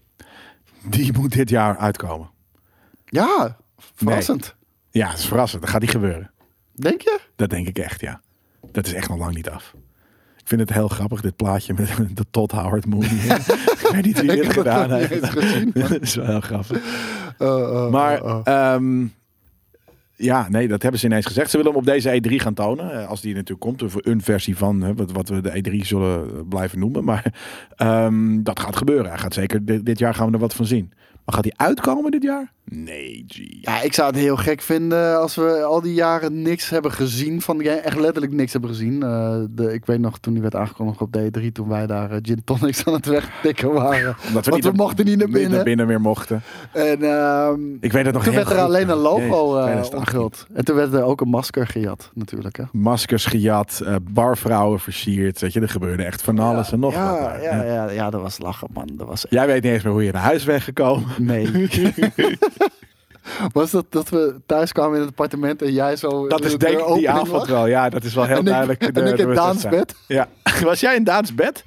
Die 0.83 1.13
moet 1.19 1.33
dit 1.33 1.51
jaar 1.51 1.77
uitkomen. 1.77 2.31
Ja, 3.05 3.57
verrassend. 3.77 4.57
Ja, 4.99 5.09
dat 5.11 5.19
is 5.19 5.27
verrassend. 5.27 5.63
Dat 5.63 5.71
gaat 5.71 5.81
niet 5.81 5.91
gebeuren. 5.91 6.31
Denk 6.75 7.01
je? 7.01 7.21
Dat 7.37 7.51
denk 7.51 7.69
ik 7.69 7.79
echt, 7.79 8.01
ja. 8.01 8.21
Dat 8.73 8.87
is 8.87 8.93
echt 8.93 9.09
nog 9.09 9.19
lang 9.19 9.35
niet 9.35 9.49
af. 9.49 9.75
Ik 10.37 10.49
vind 10.49 10.61
het 10.61 10.73
heel 10.79 10.89
grappig, 10.89 11.21
dit 11.21 11.37
plaatje 11.37 11.75
met 11.77 12.17
de 12.17 12.25
Todd 12.31 12.53
Howard 12.53 12.87
movie. 12.87 13.33
ik 13.85 13.89
weet 13.93 14.05
niet 14.05 14.21
wie 14.21 14.31
dit 14.31 14.53
gedaan 14.53 14.93
heeft. 14.93 15.21
dat 15.91 16.01
is 16.01 16.15
wel 16.15 16.27
heel 16.27 16.41
grappig. 16.41 16.77
Uh, 17.39 17.49
uh, 17.49 17.91
Maar 17.91 18.25
uh, 18.25 18.41
uh. 18.45 18.73
ehm, 18.75 19.07
ja, 20.15 20.49
nee, 20.49 20.69
dat 20.69 20.83
hebben 20.83 21.01
ze 21.01 21.07
ineens 21.07 21.27
gezegd. 21.27 21.51
Ze 21.51 21.57
willen 21.57 21.73
hem 21.73 21.81
op 21.81 21.87
deze 21.87 22.21
E3 22.23 22.35
gaan 22.35 22.55
tonen. 22.55 22.93
eh, 23.01 23.09
Als 23.09 23.21
die 23.21 23.35
natuurlijk 23.35 23.61
komt. 23.61 24.07
Een 24.07 24.23
versie 24.23 24.57
van 24.57 24.95
wat, 24.97 25.13
wat 25.13 25.29
we 25.29 25.41
de 25.41 25.63
E3 25.83 25.87
zullen 25.87 26.49
blijven 26.49 26.79
noemen. 26.79 27.05
Maar 27.05 27.35
ehm, 27.77 28.43
dat 28.43 28.61
gaat 28.61 28.77
gebeuren. 28.77 29.09
Hij 29.11 29.19
gaat 29.19 29.35
zeker, 29.35 29.65
dit, 29.65 29.87
dit 29.87 29.99
jaar 29.99 30.15
gaan 30.15 30.27
we 30.27 30.33
er 30.33 30.39
wat 30.39 30.55
van 30.55 30.67
zien. 30.67 30.93
Maar 31.25 31.35
gaat 31.35 31.45
hij 31.45 31.67
uitkomen 31.67 32.11
dit 32.11 32.23
jaar? 32.23 32.53
Nee, 32.71 33.25
G. 33.29 33.39
Ja, 33.61 33.83
ik 33.83 33.95
zou 33.95 34.09
het 34.11 34.17
heel 34.19 34.37
gek 34.37 34.61
vinden 34.63 35.21
als 35.21 35.35
we 35.35 35.63
al 35.63 35.81
die 35.81 35.95
jaren 35.95 36.43
niks 36.43 36.71
hebben 36.71 36.93
gezien 36.93 37.41
van. 37.43 37.61
Echt 37.61 37.99
letterlijk 37.99 38.33
niks 38.33 38.53
hebben 38.53 38.71
gezien. 38.71 39.03
Eh, 39.03 39.37
de, 39.51 39.73
ik 39.73 39.87
weet 39.87 39.99
nog 39.99 40.19
toen 40.19 40.33
die 40.33 40.43
werd 40.43 40.55
aangekondigd 40.55 41.01
op 41.01 41.17
D3, 41.19 41.53
toen 41.53 41.69
wij 41.69 41.87
daar 41.87 42.11
eh, 42.11 42.19
gin 42.23 42.45
tonics 42.45 42.85
aan 42.85 42.93
het 42.93 43.07
wegtikken 43.07 43.73
waren. 43.73 44.17
Omdat 44.27 44.47
Want 44.47 44.65
we 44.65 44.73
mochten 44.75 45.05
niet 45.05 45.17
naar 45.19 45.27
Niet 45.27 45.37
binnen. 45.37 45.53
naar 45.55 45.65
binnen 45.65 45.87
meer 45.87 46.01
mochten. 46.01 46.43
En 46.73 47.03
ehm, 47.03 47.61
Ik 47.81 47.93
weet 47.93 48.05
het 48.05 48.15
nog 48.15 48.25
toen 48.25 48.35
werd 48.35 48.51
er 48.51 48.59
alleen 48.59 48.89
een 48.89 48.97
logo 48.97 49.19
Jezus, 49.21 49.59
eh 49.59 49.63
2018. 49.65 49.99
onthuld. 49.99 50.47
En 50.55 50.65
toen 50.65 50.77
werd 50.77 50.93
er 50.95 51.03
ook 51.03 51.21
een 51.21 51.29
masker 51.29 51.67
gejat, 51.67 52.11
natuurlijk. 52.15 52.57
Hè. 52.57 52.65
Maskers 52.73 53.27
gejat, 53.27 53.83
barvrouwen 54.03 54.81
versierd. 54.81 55.41
Weet 55.41 55.53
je, 55.53 55.61
er 55.61 55.69
gebeurde 55.69 56.03
echt 56.03 56.23
van 56.23 56.39
alles 56.39 56.73
en 56.73 56.81
nog 56.81 56.93
ja, 56.93 57.11
wat. 57.11 57.21
daar. 57.21 57.43
Ja, 57.43 57.63
ja, 57.65 57.91
ja, 57.91 58.11
dat 58.11 58.21
was 58.21 58.39
lachen, 58.39 58.69
man. 58.73 58.89
Dat 58.93 59.07
was 59.07 59.27
Jij 59.31 59.47
weet 59.47 59.63
niet 59.63 59.73
eens 59.73 59.83
meer 59.83 59.93
hoe 59.93 60.05
je 60.05 60.13
naar 60.13 60.23
huis 60.23 60.45
bent 60.45 60.63
gekomen. 60.63 61.09
Nee. 61.19 61.47
Was 63.53 63.71
dat 63.71 63.85
dat 63.89 64.09
we 64.09 64.41
thuis 64.47 64.73
kwamen 64.73 64.95
in 64.95 65.01
het 65.01 65.09
appartement 65.11 65.63
en 65.63 65.73
jij 65.73 65.97
zo... 65.97 66.27
Dat 66.29 66.45
is 66.45 66.51
de 66.53 66.59
denk 66.59 66.79
ik 66.79 66.95
die 66.95 67.11
avond 67.11 67.29
lag? 67.31 67.47
wel. 67.47 67.67
Ja, 67.67 67.89
dat 67.89 68.05
is 68.05 68.15
wel 68.15 68.25
heel 68.33 68.35
En 68.35 68.41
ik- 68.41 68.47
duidelijk. 68.47 68.83
en 68.83 68.93
de- 68.95 69.01
ik 69.11 69.17
de 69.17 69.23
in 69.23 69.35
Daans 69.35 69.69
bed? 69.69 69.95
Ja. 70.07 70.29
Was 70.65 70.81
jij 70.81 70.97
in 70.97 71.05
Daans 71.05 71.35
bed? 71.35 71.65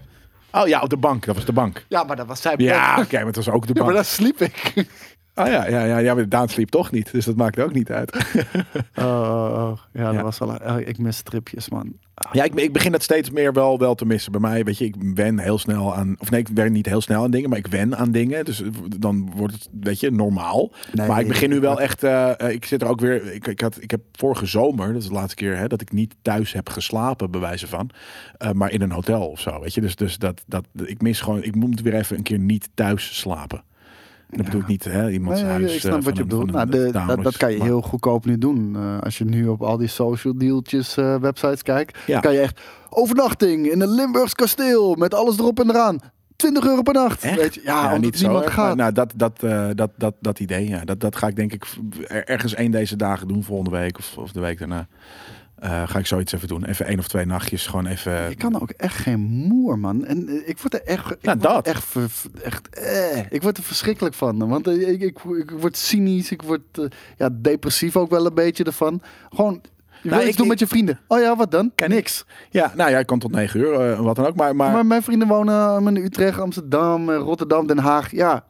Oh 0.51 0.67
ja, 0.67 0.81
op 0.81 0.89
de 0.89 0.97
bank. 0.97 1.25
Dat 1.25 1.35
was 1.35 1.45
de 1.45 1.53
bank. 1.53 1.85
Ja, 1.87 2.03
maar 2.03 2.15
dat 2.15 2.27
was 2.27 2.41
zijn 2.41 2.55
Ja, 2.63 2.95
bed. 2.95 3.05
oké, 3.05 3.15
maar 3.17 3.25
het 3.25 3.35
was 3.35 3.49
ook 3.49 3.67
de 3.67 3.73
Ja, 3.73 3.83
maar 3.83 3.93
bank. 3.93 3.95
daar 3.95 4.05
sliep 4.05 4.41
ik. 4.41 4.73
Oh 5.35 5.47
ja, 5.47 5.67
ja, 5.67 5.83
ja, 5.85 5.97
ja, 5.97 6.13
maar 6.13 6.29
Daan 6.29 6.49
sliep 6.49 6.69
toch 6.69 6.91
niet. 6.91 7.11
Dus 7.11 7.25
dat 7.25 7.35
maakt 7.35 7.59
ook 7.59 7.73
niet 7.73 7.91
uit. 7.91 8.15
Oh, 8.95 9.05
oh, 9.05 9.53
oh. 9.69 9.77
Ja, 9.93 10.03
dat 10.05 10.13
Ja. 10.13 10.21
was 10.23 10.37
wel... 10.37 10.49
oh, 10.65 10.79
ik 10.79 10.97
mis 10.97 11.17
stripjes, 11.17 11.69
man. 11.69 11.93
Ja, 12.31 12.43
ik, 12.43 12.53
ik 12.55 12.73
begin 12.73 12.91
dat 12.91 13.03
steeds 13.03 13.29
meer 13.29 13.53
wel, 13.53 13.77
wel 13.79 13.95
te 13.95 14.05
missen. 14.05 14.31
Bij 14.31 14.41
mij, 14.41 14.63
weet 14.63 14.77
je, 14.77 14.85
ik 14.85 14.95
wen 14.99 15.39
heel 15.39 15.57
snel 15.57 15.95
aan... 15.95 16.15
Of 16.19 16.31
nee, 16.31 16.39
ik 16.39 16.47
wen 16.53 16.71
niet 16.71 16.85
heel 16.85 17.01
snel 17.01 17.23
aan 17.23 17.31
dingen, 17.31 17.49
maar 17.49 17.57
ik 17.57 17.67
wen 17.67 17.97
aan 17.97 18.11
dingen. 18.11 18.45
Dus 18.45 18.63
dan 18.99 19.31
wordt 19.35 19.53
het, 19.53 19.69
weet 19.81 19.99
je, 19.99 20.11
normaal. 20.11 20.71
Nee, 20.93 21.07
maar 21.07 21.19
ik 21.21 21.27
begin 21.27 21.49
nu 21.49 21.59
wel 21.59 21.81
echt... 21.81 22.03
eh, 22.03 22.39
eh, 22.39 22.49
ik 22.49 22.65
zit 22.65 22.81
er 22.81 22.87
ook 22.87 22.99
weer... 22.99 23.33
Ik, 23.33 23.47
ik, 23.47 23.61
had, 23.61 23.81
ik 23.81 23.91
heb 23.91 24.01
vorige 24.11 24.45
zomer, 24.45 24.93
dat 24.93 25.01
is 25.01 25.07
de 25.07 25.13
laatste 25.13 25.35
keer... 25.35 25.57
Hè, 25.57 25.67
dat 25.67 25.81
ik 25.81 25.91
niet 25.91 26.15
thuis 26.21 26.53
heb 26.53 26.69
geslapen, 26.69 27.31
bij 27.31 27.41
wijze 27.41 27.67
van. 27.67 27.89
eh, 28.37 28.51
maar 28.51 28.71
in 28.71 28.81
een 28.81 28.91
hotel 28.91 29.27
of 29.27 29.39
zo, 29.39 29.59
weet 29.59 29.73
je. 29.73 29.81
Dus, 29.81 29.95
dus 29.95 30.17
dat, 30.17 30.43
dat, 30.47 30.65
ik 30.85 31.01
mis 31.01 31.21
gewoon... 31.21 31.43
Ik 31.43 31.55
moet 31.55 31.81
weer 31.81 31.95
even 31.95 32.17
een 32.17 32.23
keer 32.23 32.39
niet 32.39 32.69
thuis 32.73 33.19
slapen. 33.19 33.63
Dat 34.31 34.45
bedoel 34.45 34.61
ik 34.61 34.67
niet, 34.67 34.83
hè, 34.83 35.09
iemands 35.09 35.41
Nee, 35.41 35.49
huis. 35.49 35.63
ik 35.75 35.83
eh, 35.83 35.89
snap 35.89 36.03
wat 36.03 36.17
je 36.17 36.23
bedoelt. 36.23 36.51
Nou, 36.51 36.69
de, 36.69 36.91
dat, 37.07 37.23
dat 37.23 37.37
kan 37.37 37.51
je 37.51 37.57
maar- 37.57 37.67
heel 37.67 37.81
goedkoop 37.81 38.25
nu 38.25 38.37
doen. 38.37 38.75
Eh, 38.75 38.99
als 38.99 39.17
je 39.17 39.25
nu 39.25 39.47
op 39.47 39.61
al 39.61 39.77
die 39.77 39.87
social 39.87 40.37
dealtjes 40.37 40.97
eh, 40.97 41.15
websites 41.15 41.61
kijkt, 41.63 41.97
Ja. 42.07 42.19
kan 42.19 42.33
je 42.33 42.39
echt 42.39 42.61
overnachting 42.89 43.71
in 43.71 43.81
een 43.81 43.89
Limburgs 43.91 44.35
kasteel 44.35 44.95
met 44.95 45.13
alles 45.13 45.37
erop 45.37 45.59
en 45.59 45.69
eraan. 45.69 45.99
20 46.35 46.65
euro 46.67 46.81
per 46.81 46.93
nacht. 46.93 47.23
Echt? 47.23 47.35
Weet 47.37 47.53
je? 47.53 47.61
Ja, 47.63 47.85
omdat 47.85 47.99
niet 48.01 48.17
zo 48.17 48.39
erg, 48.39 48.53
gaat. 48.53 48.75
Nou, 48.75 48.91
dat, 48.93 49.13
dat, 49.15 49.39
dat, 49.75 49.89
dat, 49.95 50.13
dat 50.19 50.39
idee, 50.39 50.67
ja. 50.67 50.85
Dat, 50.85 50.99
dat 50.99 51.15
ga 51.15 51.27
ik 51.27 51.35
denk 51.35 51.53
ik 51.53 51.65
er- 52.07 52.25
ergens 52.25 52.53
één 52.53 52.71
deze 52.71 52.95
dagen 52.95 53.27
doen. 53.27 53.43
Volgende 53.43 53.77
week 53.77 53.97
of, 53.97 54.17
of 54.17 54.31
de 54.31 54.39
week 54.39 54.59
daarna. 54.59 54.87
Eh, 55.61 55.87
ga 55.87 55.99
ik 55.99 56.05
zoiets 56.05 56.31
even 56.33 56.47
doen. 56.47 56.65
Even 56.65 56.85
één 56.85 56.99
of 56.99 57.07
twee 57.07 57.25
nachtjes. 57.25 57.67
Gewoon 57.67 57.85
even... 57.85 58.29
Ik 58.29 58.37
kan 58.37 58.61
ook 58.61 58.69
echt 58.69 58.95
geen 58.95 59.19
moer, 59.19 59.79
man. 59.79 60.05
En 60.05 60.27
eh, 60.27 60.35
ik 60.49 60.57
word 60.59 60.73
er 60.73 60.83
echt, 60.83 61.11
ik 61.11 61.21
Nou, 61.21 61.37
word 61.39 61.53
dat. 61.53 61.65
echt, 61.67 61.83
ver- 61.83 62.09
echt 62.43 62.69
eh, 62.69 63.17
ik 63.29 63.41
word 63.41 63.57
er 63.57 63.63
verschrikkelijk 63.63 64.15
van. 64.15 64.47
Want 64.49 64.67
eh, 64.67 64.89
ik, 64.89 65.01
ik, 65.01 65.19
ik 65.23 65.51
word 65.51 65.77
cynisch, 65.77 66.31
ik 66.31 66.41
word 66.41 66.89
ja, 67.17 67.29
depressief 67.31 67.95
ook 67.97 68.09
wel 68.09 68.25
een 68.25 68.33
beetje 68.33 68.63
ervan. 68.63 69.01
Gewoon, 69.29 69.61
je 70.01 70.09
wil 70.09 70.11
Nou, 70.11 70.21
iets 70.21 70.29
ik- 70.31 70.35
doen 70.35 70.43
ik- 70.45 70.51
met 70.51 70.59
je 70.59 70.67
vrienden. 70.67 70.99
Oh 71.07 71.19
ja, 71.19 71.35
wat 71.35 71.51
dan? 71.51 71.71
Ken 71.75 71.89
Niks. 71.89 72.25
Ja, 72.49 72.71
nou 72.75 72.89
ja, 72.91 72.97
ik 72.99 73.05
kan 73.05 73.19
tot 73.19 73.31
negen 73.31 73.59
uur. 73.59 73.73
eh, 73.91 73.99
wat 73.99 74.15
dan 74.15 74.25
ook. 74.25 74.35
Maar, 74.35 74.55
maar, 74.55 74.71
Maar 74.71 74.85
mijn 74.85 75.03
vrienden 75.03 75.27
wonen 75.27 75.87
in 75.87 76.03
Utrecht, 76.03 76.39
Amsterdam, 76.39 77.09
eh, 77.09 77.17
Rotterdam, 77.17 77.67
Den 77.67 77.77
Haag. 77.79 78.11
Ja, 78.11 78.43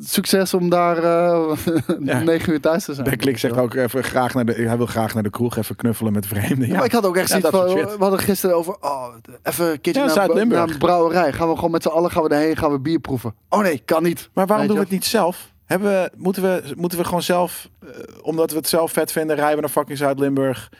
succes 0.00 0.54
om 0.54 0.68
daar 0.68 0.96
eh 0.96 1.56
Ja. 2.04 2.18
negen 2.20 2.52
uur 2.52 2.60
thuis 2.60 2.84
te 2.84 2.94
zijn. 2.94 3.10
de 3.10 3.16
klik 3.16 3.38
zegt 3.38 3.56
ook 3.56 3.74
even 3.74 4.04
graag 4.04 4.34
naar 4.34 4.44
de... 4.44 4.52
Hij 4.52 4.76
wil 4.76 4.86
graag 4.86 5.14
naar 5.14 5.22
de 5.22 5.30
kroeg. 5.30 5.56
Even 5.56 5.76
knuffelen 5.76 6.12
met 6.12 6.26
vreemden. 6.26 6.68
Ja, 6.68 6.74
maar 6.76 6.84
ik 6.84 6.92
had 6.92 7.06
ook 7.06 7.16
echt 7.16 7.28
Ja, 7.28 7.40
zoiets 7.40 7.58
van, 7.58 7.68
shit. 7.78 7.96
we 7.96 8.02
hadden 8.02 8.18
gisteren 8.20 8.56
over, 8.56 8.76
oh, 8.80 9.06
even 9.42 9.70
een 9.70 9.80
keertje 9.80 10.04
naar, 10.14 10.46
naar 10.46 10.68
een 10.68 10.78
brouwerij. 10.78 11.32
Gaan 11.32 11.48
we 11.48 11.54
gewoon 11.54 11.70
met 11.70 11.82
z'n 11.82 11.88
allen 11.88 12.10
gaan 12.10 12.22
we 12.22 12.28
daarheen, 12.28 12.56
gaan 12.56 12.70
we 12.72 12.80
bier 12.80 12.98
proeven. 12.98 13.34
Oh 13.48 13.60
nee, 13.60 13.82
kan 13.84 14.02
niet. 14.02 14.30
Maar 14.32 14.46
waarom 14.46 14.66
Weet 14.66 14.76
doen 14.76 14.84
we 14.84 14.90
het 14.92 15.00
niet 15.00 15.04
zelf? 15.10 15.52
Hebben 15.68 15.88
we, 15.90 16.10
moeten, 16.16 16.42
we, 16.42 16.72
moeten 16.76 16.98
we 16.98 17.04
gewoon 17.04 17.22
zelf, 17.22 17.68
eh, 17.82 17.88
omdat 18.22 18.50
we 18.50 18.56
het 18.56 18.68
zelf 18.68 18.92
vet 18.92 19.12
vinden, 19.12 19.36
rijden 19.36 19.54
we 19.54 19.60
naar 19.60 19.70
fucking 19.70 19.98
Zuid-Limburg, 19.98 20.72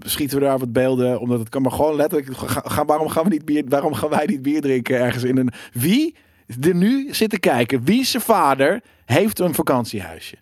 schieten 0.00 0.38
we 0.38 0.44
daar 0.44 0.58
wat 0.58 0.72
beelden, 0.72 1.20
omdat 1.20 1.38
het 1.38 1.48
kan. 1.48 1.62
Maar 1.62 1.72
gewoon 1.72 1.96
letterlijk, 1.96 2.36
ga, 2.36 2.62
ga- 2.64 2.84
waarom, 2.84 3.08
gaan 3.08 3.24
we 3.24 3.28
niet 3.30 3.44
bier, 3.44 3.64
waarom 3.68 3.94
gaan 3.94 4.08
wij 4.08 4.26
niet 4.26 4.42
bier 4.42 4.60
drinken 4.60 4.98
ergens 4.98 5.24
in 5.24 5.36
een... 5.36 5.50
Wie 5.72 6.16
er 6.60 6.74
nu 6.74 7.14
zit 7.14 7.30
te 7.30 7.38
kijken, 7.38 7.84
wie 7.84 8.04
zijn 8.04 8.22
vader 8.22 8.80
heeft 9.04 9.38
een 9.38 9.54
vakantiehuisje? 9.54 10.36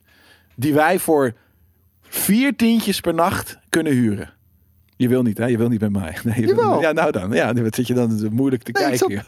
Die 0.57 0.75
wij 0.75 0.99
voor 0.99 1.33
vier 2.03 2.57
tientjes 2.57 3.01
per 3.01 3.15
nacht 3.15 3.59
kunnen 3.69 3.93
huren. 3.93 4.31
Je 4.97 5.09
wil 5.09 5.23
niet, 5.23 5.39
hè? 5.39 5.47
Je 5.47 5.59
wil 5.59 5.69
niet 5.69 5.81
met 5.81 5.93
mij. 5.93 6.17
Nee, 6.25 6.41
je 6.47 6.55
wil- 6.55 6.81
ja, 6.81 6.93
nou 6.93 7.11
dan. 7.13 7.33
Ja, 7.33 7.53
wat 7.55 7.75
zit 7.75 7.87
je 7.87 7.95
dan 7.95 8.29
moeilijk 8.35 8.63
te 8.63 8.71
Nee, 8.73 8.83
kijken. 8.99 9.11
Ja, 9.11 9.23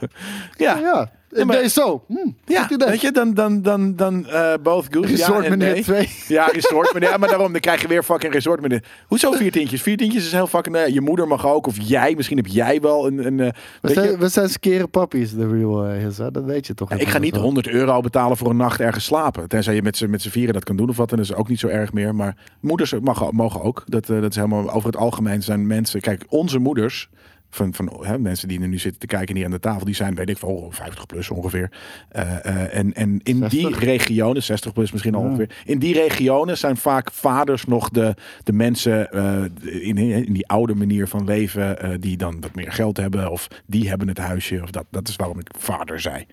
Ja, 0.56 0.78
ja. 0.78 1.10
Ja, 1.30 1.44
maar- 1.44 1.56
deze 1.56 1.68
zo. 1.68 2.04
Hm, 2.06 2.16
ja, 2.44 2.68
weet 2.76 3.00
je, 3.00 3.12
dan, 3.12 3.34
dan, 3.34 3.62
dan, 3.62 3.96
dan 3.96 4.26
eh 4.26 4.52
both 4.62 4.86
good. 4.90 5.04
Resort 5.06 5.44
ja, 5.44 5.50
en 5.50 5.58
meneer 5.58 5.72
nee. 5.72 5.82
2. 5.82 6.08
Ja, 6.28 6.46
resort 6.46 6.94
meneer. 6.94 7.08
Ja, 7.08 7.16
maar 7.16 7.28
daarom, 7.28 7.52
dan 7.52 7.60
krijg 7.60 7.80
je 7.80 7.88
weer 7.88 8.02
fucking 8.02 8.32
resort 8.32 8.60
meneer. 8.60 8.84
Hoezo 9.06 9.32
vier 9.32 9.52
tientjes? 9.52 9.82
Vier 9.82 9.96
tientjes 9.96 10.24
is 10.24 10.32
heel 10.32 10.46
fucking... 10.46 10.76
eh, 10.76 10.86
je 10.86 11.00
moeder 11.00 11.26
mag 11.26 11.46
ook, 11.46 11.66
of 11.66 11.76
jij. 11.80 12.14
Misschien 12.16 12.36
heb 12.36 12.46
jij 12.46 12.80
wel 12.80 13.06
een... 13.06 13.26
een 13.26 13.40
eh, 13.40 13.48
We 13.80 13.92
zijn, 13.92 14.18
we 14.18 14.28
zijn 14.28 14.48
skere 14.48 14.86
pappies, 14.86 15.32
de 15.34 15.48
real 15.48 15.84
eh, 15.84 16.04
is, 16.06 16.18
hè? 16.18 16.30
Dat 16.30 16.44
weet 16.44 16.66
je 16.66 16.74
toch? 16.74 16.92
ik 16.92 17.08
ga 17.08 17.18
niet 17.18 17.36
100 17.36 17.68
euro 17.68 18.00
betalen 18.00 18.36
voor 18.36 18.50
een 18.50 18.56
nacht 18.56 18.80
ergens 18.80 19.04
slapen. 19.04 19.48
Tenzij 19.48 19.74
je 19.74 19.82
met 19.82 19.96
z'n 19.96 20.28
vieren 20.28 20.54
dat 20.54 20.64
kan 20.64 20.76
doen 20.76 20.88
of 20.88 20.96
wat. 20.96 21.10
Dan 21.10 21.18
is 21.18 21.34
ook 21.34 21.48
niet 21.48 21.60
zo 21.60 21.66
erg 21.66 21.92
meer. 21.92 22.14
Maar 22.14 22.36
moeders 22.60 22.94
mag, 23.00 23.32
mogen 23.32 23.62
ook. 23.62 23.82
Dat, 23.86 24.08
eh, 24.10 24.20
dat 24.20 24.30
is 24.30 24.36
helemaal 24.36 24.70
over 24.70 24.86
het 24.88 24.96
algemeen 24.96 25.42
zijn 25.42 25.66
mensen... 25.66 26.00
Kijk, 26.00 26.24
onze 26.28 26.58
moeders... 26.58 27.08
Van, 27.50 27.74
van 27.74 28.04
hè, 28.06 28.18
mensen 28.18 28.48
die 28.48 28.60
er 28.60 28.68
nu 28.68 28.78
zitten 28.78 29.00
te 29.00 29.06
kijken 29.06 29.36
hier 29.36 29.44
aan 29.44 29.50
de 29.50 29.60
tafel, 29.60 29.84
die 29.84 29.94
zijn, 29.94 30.14
weet 30.14 30.28
ik 30.28 30.38
veel, 30.38 30.68
50 30.70 31.06
plus 31.06 31.30
ongeveer. 31.30 31.70
Eh, 32.08 32.44
eh, 32.44 32.78
en, 32.78 32.94
en 32.94 33.20
in 33.22 33.40
die 33.48 33.60
60? 33.60 33.78
regionen, 33.84 34.42
60 34.42 34.72
plus 34.72 34.92
misschien 34.92 35.14
al 35.14 35.22
Ja. 35.22 35.26
ongeveer. 35.26 35.50
In 35.64 35.78
die 35.78 35.94
regionen 35.94 36.58
zijn 36.58 36.76
vaak 36.76 37.12
vaders 37.12 37.64
nog 37.64 37.88
de, 37.88 38.14
de 38.44 38.52
mensen 38.52 39.10
eh, 39.12 39.42
in, 39.88 39.98
in 39.98 40.32
die 40.32 40.48
oude 40.48 40.74
manier 40.74 41.08
van 41.08 41.24
leven, 41.24 42.00
die 42.00 42.16
dan 42.16 42.40
wat 42.40 42.54
meer 42.54 42.72
geld 42.72 42.96
hebben. 42.96 43.30
Of 43.30 43.48
die 43.66 43.88
hebben 43.88 44.08
het 44.08 44.18
huisje. 44.18 44.62
Of 44.62 44.70
dat, 44.70 44.84
dat 44.90 45.08
is 45.08 45.16
waarom 45.16 45.38
ik 45.38 45.48
vader 45.58 46.00
zei. 46.00 46.26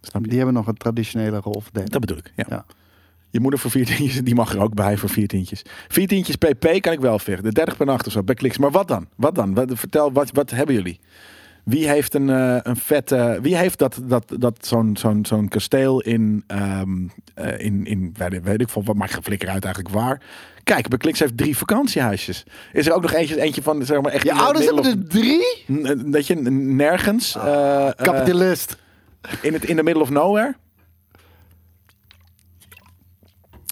Snap 0.00 0.22
je? 0.22 0.28
Die 0.28 0.36
hebben 0.36 0.54
nog 0.54 0.66
een 0.66 0.76
traditionele 0.76 1.38
rolverdeling. 1.38 1.90
Dat 1.90 2.00
bedoel 2.00 2.16
ik. 2.18 2.32
Ja. 2.36 2.44
Ja. 2.48 2.64
Je 3.36 3.42
moeder 3.42 3.60
voor 3.60 3.70
vier 3.70 3.86
tientjes, 3.86 4.20
die 4.22 4.34
mag 4.34 4.52
er 4.54 4.60
ook 4.60 4.74
bij 4.74 4.96
voor 4.96 5.08
vier 5.08 5.26
tientjes. 5.28 5.62
Vier 5.88 6.06
tientjes 6.06 6.36
pp 6.36 6.80
kan 6.80 6.92
ik 6.92 7.00
wel 7.00 7.18
vechten. 7.18 7.44
De 7.44 7.52
30 7.52 7.76
per 7.76 7.86
nacht 7.86 8.06
of 8.06 8.12
zo, 8.12 8.22
bij 8.22 8.34
kliks. 8.34 8.58
Maar 8.58 8.70
wat 8.70 8.88
dan? 8.88 9.06
Wat 9.16 9.34
dan? 9.34 9.54
Wat, 9.54 9.70
vertel, 9.74 10.12
wat, 10.12 10.30
wat 10.32 10.50
hebben 10.50 10.74
jullie? 10.74 11.00
Wie 11.64 11.88
heeft 11.88 12.14
een, 12.14 12.30
eh, 12.30 12.56
een 12.62 12.76
vette... 12.76 13.38
Wie 13.42 13.56
heeft 13.56 13.78
dat, 13.78 14.00
dat, 14.04 14.32
dat 14.38 14.66
zo'n 14.66 14.96
zo'n 14.96 15.24
zo'n 15.26 15.48
kasteel 15.48 16.00
in, 16.00 16.44
eh, 16.46 16.80
in, 17.58 17.86
in 17.86 18.14
weet, 18.16 18.42
weet 18.42 18.60
ik 18.60 18.68
veel, 18.68 18.84
wat 18.84 18.96
maakt 18.96 19.12
geen 19.14 19.22
flikker 19.22 19.48
uit 19.48 19.64
eigenlijk 19.64 19.94
waar? 19.94 20.20
Kijk, 20.64 20.88
bij 20.88 20.98
Kliks 20.98 21.18
heeft 21.18 21.36
drie 21.36 21.56
vakantiehuisjes. 21.56 22.44
Is 22.72 22.86
er 22.86 22.92
ook 22.92 23.02
nog 23.02 23.12
eentje, 23.12 23.40
eentje 23.40 23.62
van, 23.62 23.84
zeg 23.84 24.00
maar, 24.00 24.12
echt... 24.12 24.24
Je 24.24 24.32
ouders 24.32 24.64
hebben 24.64 24.84
er 24.84 25.08
drie? 25.08 25.38
of- 25.38 25.94
N- 25.96 26.10
Dat 26.10 26.26
je 26.26 26.34
nergens... 26.50 27.36
eh, 27.36 27.86
eh, 27.88 27.92
Kapitalist. 27.96 28.76
in 29.42 29.52
het 29.52 29.64
in 29.64 29.76
the 29.76 29.82
middle 29.82 30.02
of 30.02 30.10
nowhere. 30.10 30.54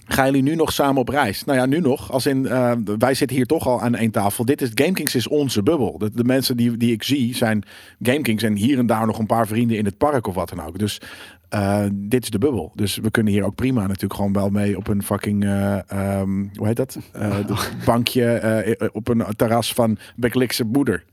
Gaan 0.07 0.25
jullie 0.25 0.41
nu 0.41 0.55
nog 0.55 0.71
samen 0.71 1.01
op 1.01 1.09
reis? 1.09 1.43
Nou 1.43 1.59
ja, 1.59 1.65
nu 1.65 1.79
nog. 1.79 2.11
Als 2.11 2.25
in, 2.25 2.47
eh, 2.47 2.71
wij 2.97 3.13
zitten 3.13 3.37
hier 3.37 3.45
toch 3.45 3.67
al 3.67 3.81
aan 3.81 3.95
één 3.95 4.11
tafel. 4.11 4.45
Dit 4.45 4.61
is 4.61 4.71
GameKings 4.73 5.15
is 5.15 5.27
onze 5.27 5.63
bubbel. 5.63 5.97
De, 5.97 6.11
de 6.13 6.23
mensen 6.23 6.57
die, 6.57 6.77
die 6.77 6.91
ik 6.91 7.03
zie 7.03 7.35
zijn 7.35 7.63
GameKings 8.01 8.43
en 8.43 8.55
hier 8.55 8.77
en 8.77 8.85
daar 8.85 9.05
nog 9.05 9.19
een 9.19 9.25
paar 9.25 9.47
vrienden 9.47 9.77
in 9.77 9.85
het 9.85 9.97
park 9.97 10.27
of 10.27 10.35
wat 10.35 10.49
dan 10.49 10.65
ook. 10.65 10.79
Dus 10.79 11.01
eh, 11.49 11.83
dit 11.93 12.23
is 12.23 12.29
de 12.29 12.37
bubbel. 12.37 12.71
Dus 12.75 12.97
we 12.97 13.11
kunnen 13.11 13.33
hier 13.33 13.43
ook 13.43 13.55
prima 13.55 13.81
natuurlijk 13.81 14.13
gewoon 14.13 14.33
wel 14.33 14.49
mee 14.49 14.77
op 14.77 14.87
een 14.87 15.03
fucking, 15.03 15.43
eh, 15.43 15.89
ehm, 15.91 16.45
hoe 16.53 16.67
heet 16.67 16.75
dat? 16.75 16.97
Bankje 17.85 18.89
op 18.93 19.07
een 19.07 19.23
terras 19.35 19.73
van 19.73 19.97
Beklikse 20.15 20.63
moeder 20.63 21.03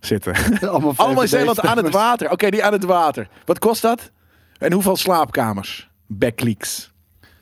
zitten. 0.00 0.34
Allemaal, 0.60 0.92
Allemaal 0.96 1.22
in 1.22 1.28
Zeeland 1.28 1.60
aan 1.60 1.76
het 1.76 1.90
water. 1.90 2.30
Oké, 2.30 2.50
die 2.50 2.64
aan 2.64 2.72
het 2.72 2.84
water. 2.84 3.28
Wat 3.44 3.58
kost 3.58 3.82
dat? 3.82 4.10
En 4.58 4.72
hoeveel 4.72 4.96
slaapkamers? 4.96 5.90
Backleaks. 6.06 6.91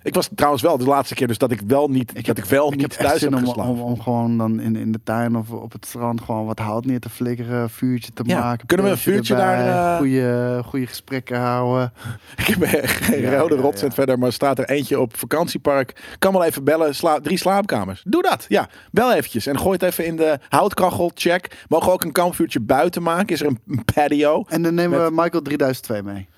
Ik 0.03 0.15
was 0.15 0.29
trouwens 0.35 0.63
wel 0.63 0.79
de 0.79 0.85
laatste 0.85 1.15
keer 1.15 1.27
dus 1.27 1.39
dat 1.39 1.51
ik 1.51 1.61
wel 1.67 1.89
niet, 1.89 2.27
dat 2.27 2.39
ik 2.39 2.45
wel 2.45 2.73
Ik 2.73 2.79
niet 2.79 2.99
thuis 2.99 3.21
zin 3.21 3.33
heb 3.33 3.41
om, 3.41 3.47
geslapen. 3.47 3.73
om, 3.73 3.81
om 3.81 4.01
gewoon 4.01 4.39
dan 4.39 4.61
in, 4.61 4.77
in 4.77 4.93
de 4.93 5.01
tuin 5.05 5.37
of 5.37 5.51
op 5.51 5.73
het 5.73 5.87
strand 5.87 6.21
gewoon 6.21 6.47
wat 6.47 6.59
hout 6.59 6.85
neer 6.85 7.01
te 7.01 7.09
flikkeren, 7.11 7.71
vuurtje 7.71 8.13
te 8.13 8.23
Ja, 8.27 8.41
maken. 8.41 8.67
kunnen 8.67 8.87
we 8.87 8.93
een 8.93 8.99
vuurtje 8.99 9.35
erbij, 9.35 9.65
daar, 9.65 9.93
eh, 9.93 9.99
Goede, 9.99 10.63
goede 10.67 10.87
gesprekken 10.87 11.39
houden. 11.39 11.93
Ik 12.37 12.45
heb 12.47 12.69
geen 12.85 13.21
Ja, 13.21 13.37
rode 13.39 13.73
ja, 13.81 13.91
verder, 13.91 14.19
maar 14.19 14.33
staat 14.33 14.59
er 14.59 14.69
eentje 14.69 15.01
op 15.01 15.17
vakantiepark. 15.17 16.17
Kan 16.19 16.33
wel 16.33 16.45
even 16.45 16.65
bellen. 16.65 16.95
Sla 16.95 17.21
drie 17.21 17.37
slaapkamers. 17.39 18.03
Doe 18.07 18.23
dat. 18.23 18.45
Ja, 18.49 18.69
bel 18.91 19.13
eventjes. 19.13 19.47
En 19.47 19.59
gooi 19.59 19.73
het 19.73 19.83
even 19.83 20.07
in 20.07 20.17
de 20.17 20.39
houtkachel. 20.49 21.11
Check. 21.15 21.65
Mogen 21.69 21.87
we 21.87 21.93
ook 21.93 22.05
een 22.05 22.13
kampvuurtje 22.13 22.61
buiten 22.61 23.03
maken? 23.03 23.27
Is 23.29 23.41
er 23.41 23.47
een, 23.47 23.59
een 23.69 23.85
patio? 23.95 24.45
En 24.49 24.63
dan 24.63 24.75
nemen 24.75 24.99
Met- 24.99 25.09
we 25.09 25.15
Michael 25.15 25.43
3002 25.43 26.03
mee. 26.03 26.29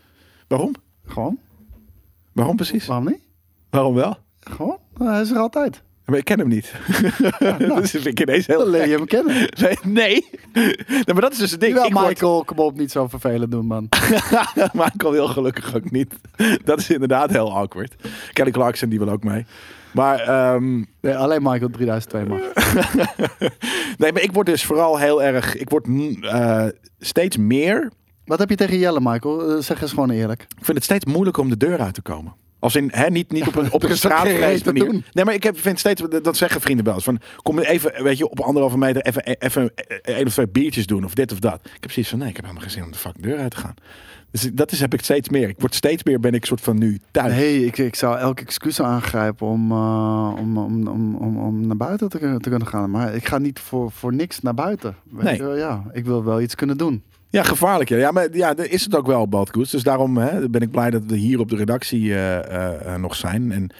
Waarom? 0.49 0.75
Gewoon? 1.07 1.39
Waarom 2.33 2.57
precies? 2.57 2.87
Waarom 2.87 3.07
niet? 3.07 3.21
Waarom 3.73 3.95
wel? 3.95 4.16
Gewoon? 4.41 4.79
Hij 4.99 5.20
is 5.20 5.31
er 5.31 5.39
altijd. 5.39 5.83
Maar 6.05 6.18
ik 6.18 6.25
ken 6.25 6.39
hem 6.39 6.49
niet. 6.49 6.73
dat 7.68 7.91
vind 7.91 8.07
ik 8.07 8.20
ineens 8.20 8.47
heel 8.47 8.59
Dan 8.59 8.68
leer 8.68 8.89
je 8.89 8.97
hem 8.97 9.07
kennen. 9.07 9.35
Nee, 9.61 9.77
nee. 9.83 10.29
Nee, 10.53 11.05
maar 11.07 11.20
dat 11.20 11.33
is 11.33 11.39
dus 11.39 11.51
het 11.51 11.61
ding. 11.61 11.73
Jawel, 11.73 11.89
Ik 11.89 11.95
word- 11.95 12.07
Michael, 12.09 12.45
kom 12.45 12.59
op, 12.59 12.77
niet 12.77 12.91
zo 12.91 13.09
vervelend 13.09 13.51
doen, 13.51 13.66
man. 13.66 13.89
Michael 14.73 15.12
wil 15.12 15.27
gelukkig 15.29 15.77
ook 15.77 15.91
niet. 15.91 16.14
Dat 16.64 16.79
is 16.79 16.91
inderdaad 16.91 17.31
heel 17.31 17.53
awkward. 17.57 17.95
Kelly 18.33 18.51
Clarkson 18.51 18.89
die 18.89 18.99
wil 18.99 19.09
ook 19.09 19.25
mee. 19.25 19.47
Maar 19.93 20.20
ehm, 20.20 20.83
Nee, 21.01 21.16
alleen 21.16 21.43
Michael 21.43 21.70
3002 21.70 22.25
mag. 22.25 22.41
nee, 23.99 24.12
maar 24.12 24.23
ik 24.23 24.33
word 24.33 24.47
dus 24.47 24.64
vooral 24.64 24.99
heel 24.99 25.23
erg. 25.23 25.57
Ik 25.57 25.70
word 25.70 25.87
mm, 25.87 26.23
eh, 26.25 26.66
steeds 26.99 27.37
meer. 27.37 27.91
Wat 28.25 28.39
heb 28.39 28.51
je 28.51 28.57
tegen 28.57 28.79
Jelle, 28.79 29.01
Michael? 29.03 29.51
Eh, 29.51 29.62
zeg 29.62 29.83
eens 29.83 29.91
gewoon 29.91 30.11
eerlijk. 30.11 30.43
Ik 30.43 30.64
vind 30.64 30.77
het 30.77 30.85
steeds 30.85 31.05
moeilijker 31.05 31.43
om 31.43 31.49
de 31.49 31.57
deur 31.57 31.81
uit 31.81 31.95
te 31.95 32.03
komen. 32.03 32.33
Als 32.63 32.77
in, 32.77 32.91
hè, 32.93 33.09
niet, 33.11 33.33
niet 33.33 33.47
op 33.47 33.55
een, 33.57 33.73
op 33.73 33.83
een 33.83 33.89
manier. 34.65 34.85
doen. 34.85 35.05
Nee, 35.13 35.25
maar 35.25 35.35
ik 35.35 35.43
heb, 35.43 35.59
vind 35.61 35.79
steeds, 35.79 36.03
dat 36.23 36.37
zeggen 36.37 36.61
vrienden 36.61 36.85
wel 36.85 36.95
eens. 36.95 37.05
Van, 37.05 37.19
kom 37.43 37.59
even, 37.59 38.03
weet 38.03 38.19
je, 38.19 38.31
op 38.31 38.41
anderhalve 38.41 38.79
meter 38.79 39.03
even, 39.03 39.23
even 39.25 39.73
één 40.03 40.27
of 40.27 40.33
twee 40.33 40.49
biertjes 40.49 40.87
doen. 40.87 41.05
Of 41.05 41.15
dit 41.15 41.33
of 41.33 41.39
dat. 41.39 41.61
Ik 41.65 41.77
heb 41.81 41.91
zoiets 41.91 42.11
van, 42.11 42.19
nee, 42.21 42.29
ik 42.29 42.37
heb 42.37 42.45
helemaal 42.45 42.65
geen 42.67 42.73
zin 42.75 42.85
om 42.85 42.91
de 42.93 42.99
fucking 42.99 43.25
deur 43.25 43.39
uit 43.39 43.51
te 43.51 43.57
gaan. 43.57 43.75
Dus 44.31 44.51
dat 44.53 44.73
is, 44.73 44.81
heb 44.81 44.95
ik 44.95 45.03
steeds 45.03 45.29
meer. 45.29 45.49
Ik 45.49 45.55
word 45.59 45.75
steeds 45.75 46.05
meer, 46.05 46.21
ben 46.21 46.35
ik 46.35 46.45
soort 46.45 46.61
van 46.61 46.79
nu 46.79 47.01
thuis. 47.11 47.33
Nee, 47.33 47.65
ik, 47.67 47.79
ik 47.79 47.95
zou 47.95 48.19
elke 48.19 48.43
excuus 48.43 48.81
aangrijpen 48.81 49.47
om, 49.47 49.71
eh, 49.73 50.33
om, 50.39 50.59
om, 50.59 50.87
om, 50.89 51.17
om, 51.17 51.37
om 51.39 51.67
naar 51.67 51.77
buiten 51.77 52.09
te, 52.09 52.19
kunnen- 52.19 52.41
te 52.41 52.49
kunnen 52.49 52.69
gaan. 52.69 52.91
Maar 52.91 53.15
ik 53.15 53.29
ga 53.29 53.39
niet 53.39 53.59
voor, 53.59 53.91
voor 53.91 54.15
niks 54.15 54.41
naar 54.41 54.55
buiten. 54.55 54.97
Weet 55.11 55.25
Nee. 55.39 55.51
je 55.51 55.57
ja, 55.57 55.85
ik 55.93 56.05
wil 56.05 56.25
wel 56.25 56.41
iets 56.41 56.55
kunnen 56.55 56.77
doen. 56.77 57.03
Ja, 57.33 57.43
gevaarlijk. 57.43 57.89
Ja, 57.89 57.97
ja 57.97 58.11
maar 58.11 58.37
ja, 58.37 58.57
is 58.57 58.85
het 58.85 58.95
ook 58.95 59.07
wel, 59.07 59.28
Badkoes. 59.28 59.70
Dus 59.70 59.83
daarom 59.83 60.16
hè, 60.16 60.49
ben 60.49 60.61
ik 60.61 60.70
blij 60.70 60.91
dat 60.91 61.03
we 61.07 61.16
hier 61.16 61.41
op 61.41 61.49
de 61.49 61.57
redactie 61.57 62.14
eh, 62.14 62.39
eh, 62.39 62.95
eh, 62.95 63.01
nog 63.01 63.14
zijn. 63.14 63.53
En, 63.53 63.70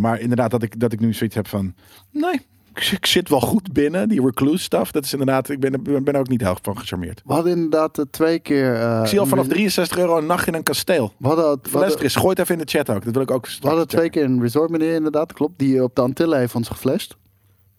maar 0.00 0.20
inderdaad, 0.20 0.50
dat 0.50 0.62
ik, 0.62 0.80
dat 0.80 0.92
ik 0.92 1.00
nu 1.00 1.12
zoiets 1.12 1.36
heb 1.36 1.48
van... 1.48 1.74
Nee, 2.10 2.46
ik, 2.74 2.90
ik 2.92 3.06
zit 3.06 3.28
wel 3.28 3.40
goed 3.40 3.72
binnen. 3.72 4.08
Die 4.08 4.24
recluse 4.24 4.62
stuff, 4.62 4.90
dat 4.90 5.04
is 5.04 5.12
inderdaad... 5.12 5.48
Ik 5.48 5.60
ben, 5.60 5.82
ben 5.82 6.04
er 6.04 6.18
ook 6.18 6.28
niet 6.28 6.40
heel 6.40 6.56
van 6.62 6.78
gecharmeerd. 6.78 7.22
We 7.24 7.32
hadden 7.32 7.52
inderdaad 7.52 8.06
twee 8.10 8.38
keer... 8.38 9.00
ik 9.00 9.06
zie 9.06 9.20
al 9.20 9.26
vanaf 9.26 9.44
een- 9.44 9.50
63 9.50 9.98
euro 9.98 10.18
een 10.18 10.26
nacht 10.26 10.46
in 10.46 10.54
een 10.54 10.62
kasteel. 10.62 11.12
We 11.18 11.26
hadden, 11.26 11.58
Verlester 11.62 12.04
is, 12.04 12.14
gooi 12.14 12.28
het 12.28 12.38
even 12.38 12.54
in 12.54 12.60
de 12.60 12.70
chat 12.70 12.90
ook. 12.90 13.04
Dat 13.04 13.14
wil 13.14 13.22
ik 13.22 13.30
ook 13.30 13.46
we 13.60 13.68
hadden 13.68 13.88
twee 13.88 14.10
keer 14.10 14.24
een 14.24 14.40
resort 14.40 14.70
meneer 14.70 14.94
inderdaad, 14.94 15.32
klopt. 15.32 15.58
Die 15.58 15.82
op 15.82 15.94
de 15.94 16.02
Antillen 16.02 16.38
heeft 16.38 16.54
ons 16.54 16.68
geflasht. 16.68 17.16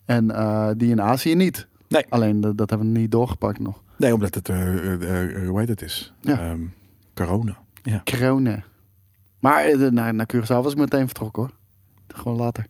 En 0.06 0.28
die 0.78 0.89
in 0.89 1.02
Azië 1.02 1.36
niet. 1.36 1.68
Nee. 1.88 2.06
Alleen 2.10 2.41
dat, 2.41 2.58
dat 2.58 2.70
hebben 2.70 2.93
we 2.93 2.99
niet 2.99 3.12
doorgepakt 3.12 3.60
nog. 3.60 3.82
Nee, 4.02 4.14
omdat 4.14 4.36
het... 4.36 4.49
eh 4.49 4.93
eh, 4.93 5.41
eh, 5.43 5.47
hoe 5.47 5.60
heet 5.60 5.68
het 5.68 5.82
is? 5.82 6.14
Ja. 6.22 6.39
Ehm, 6.39 6.62
corona. 7.14 7.58
Ja. 7.84 8.02
Corona. 8.04 8.64
Maar 9.39 9.91
naar, 9.93 10.14
naar 10.14 10.30
Curaçao 10.36 10.47
was 10.64 10.72
ik 10.72 10.78
meteen 10.78 11.06
vertrokken 11.06 11.41
hoor. 11.43 11.52
Gewoon 12.08 12.38
later. 12.38 12.66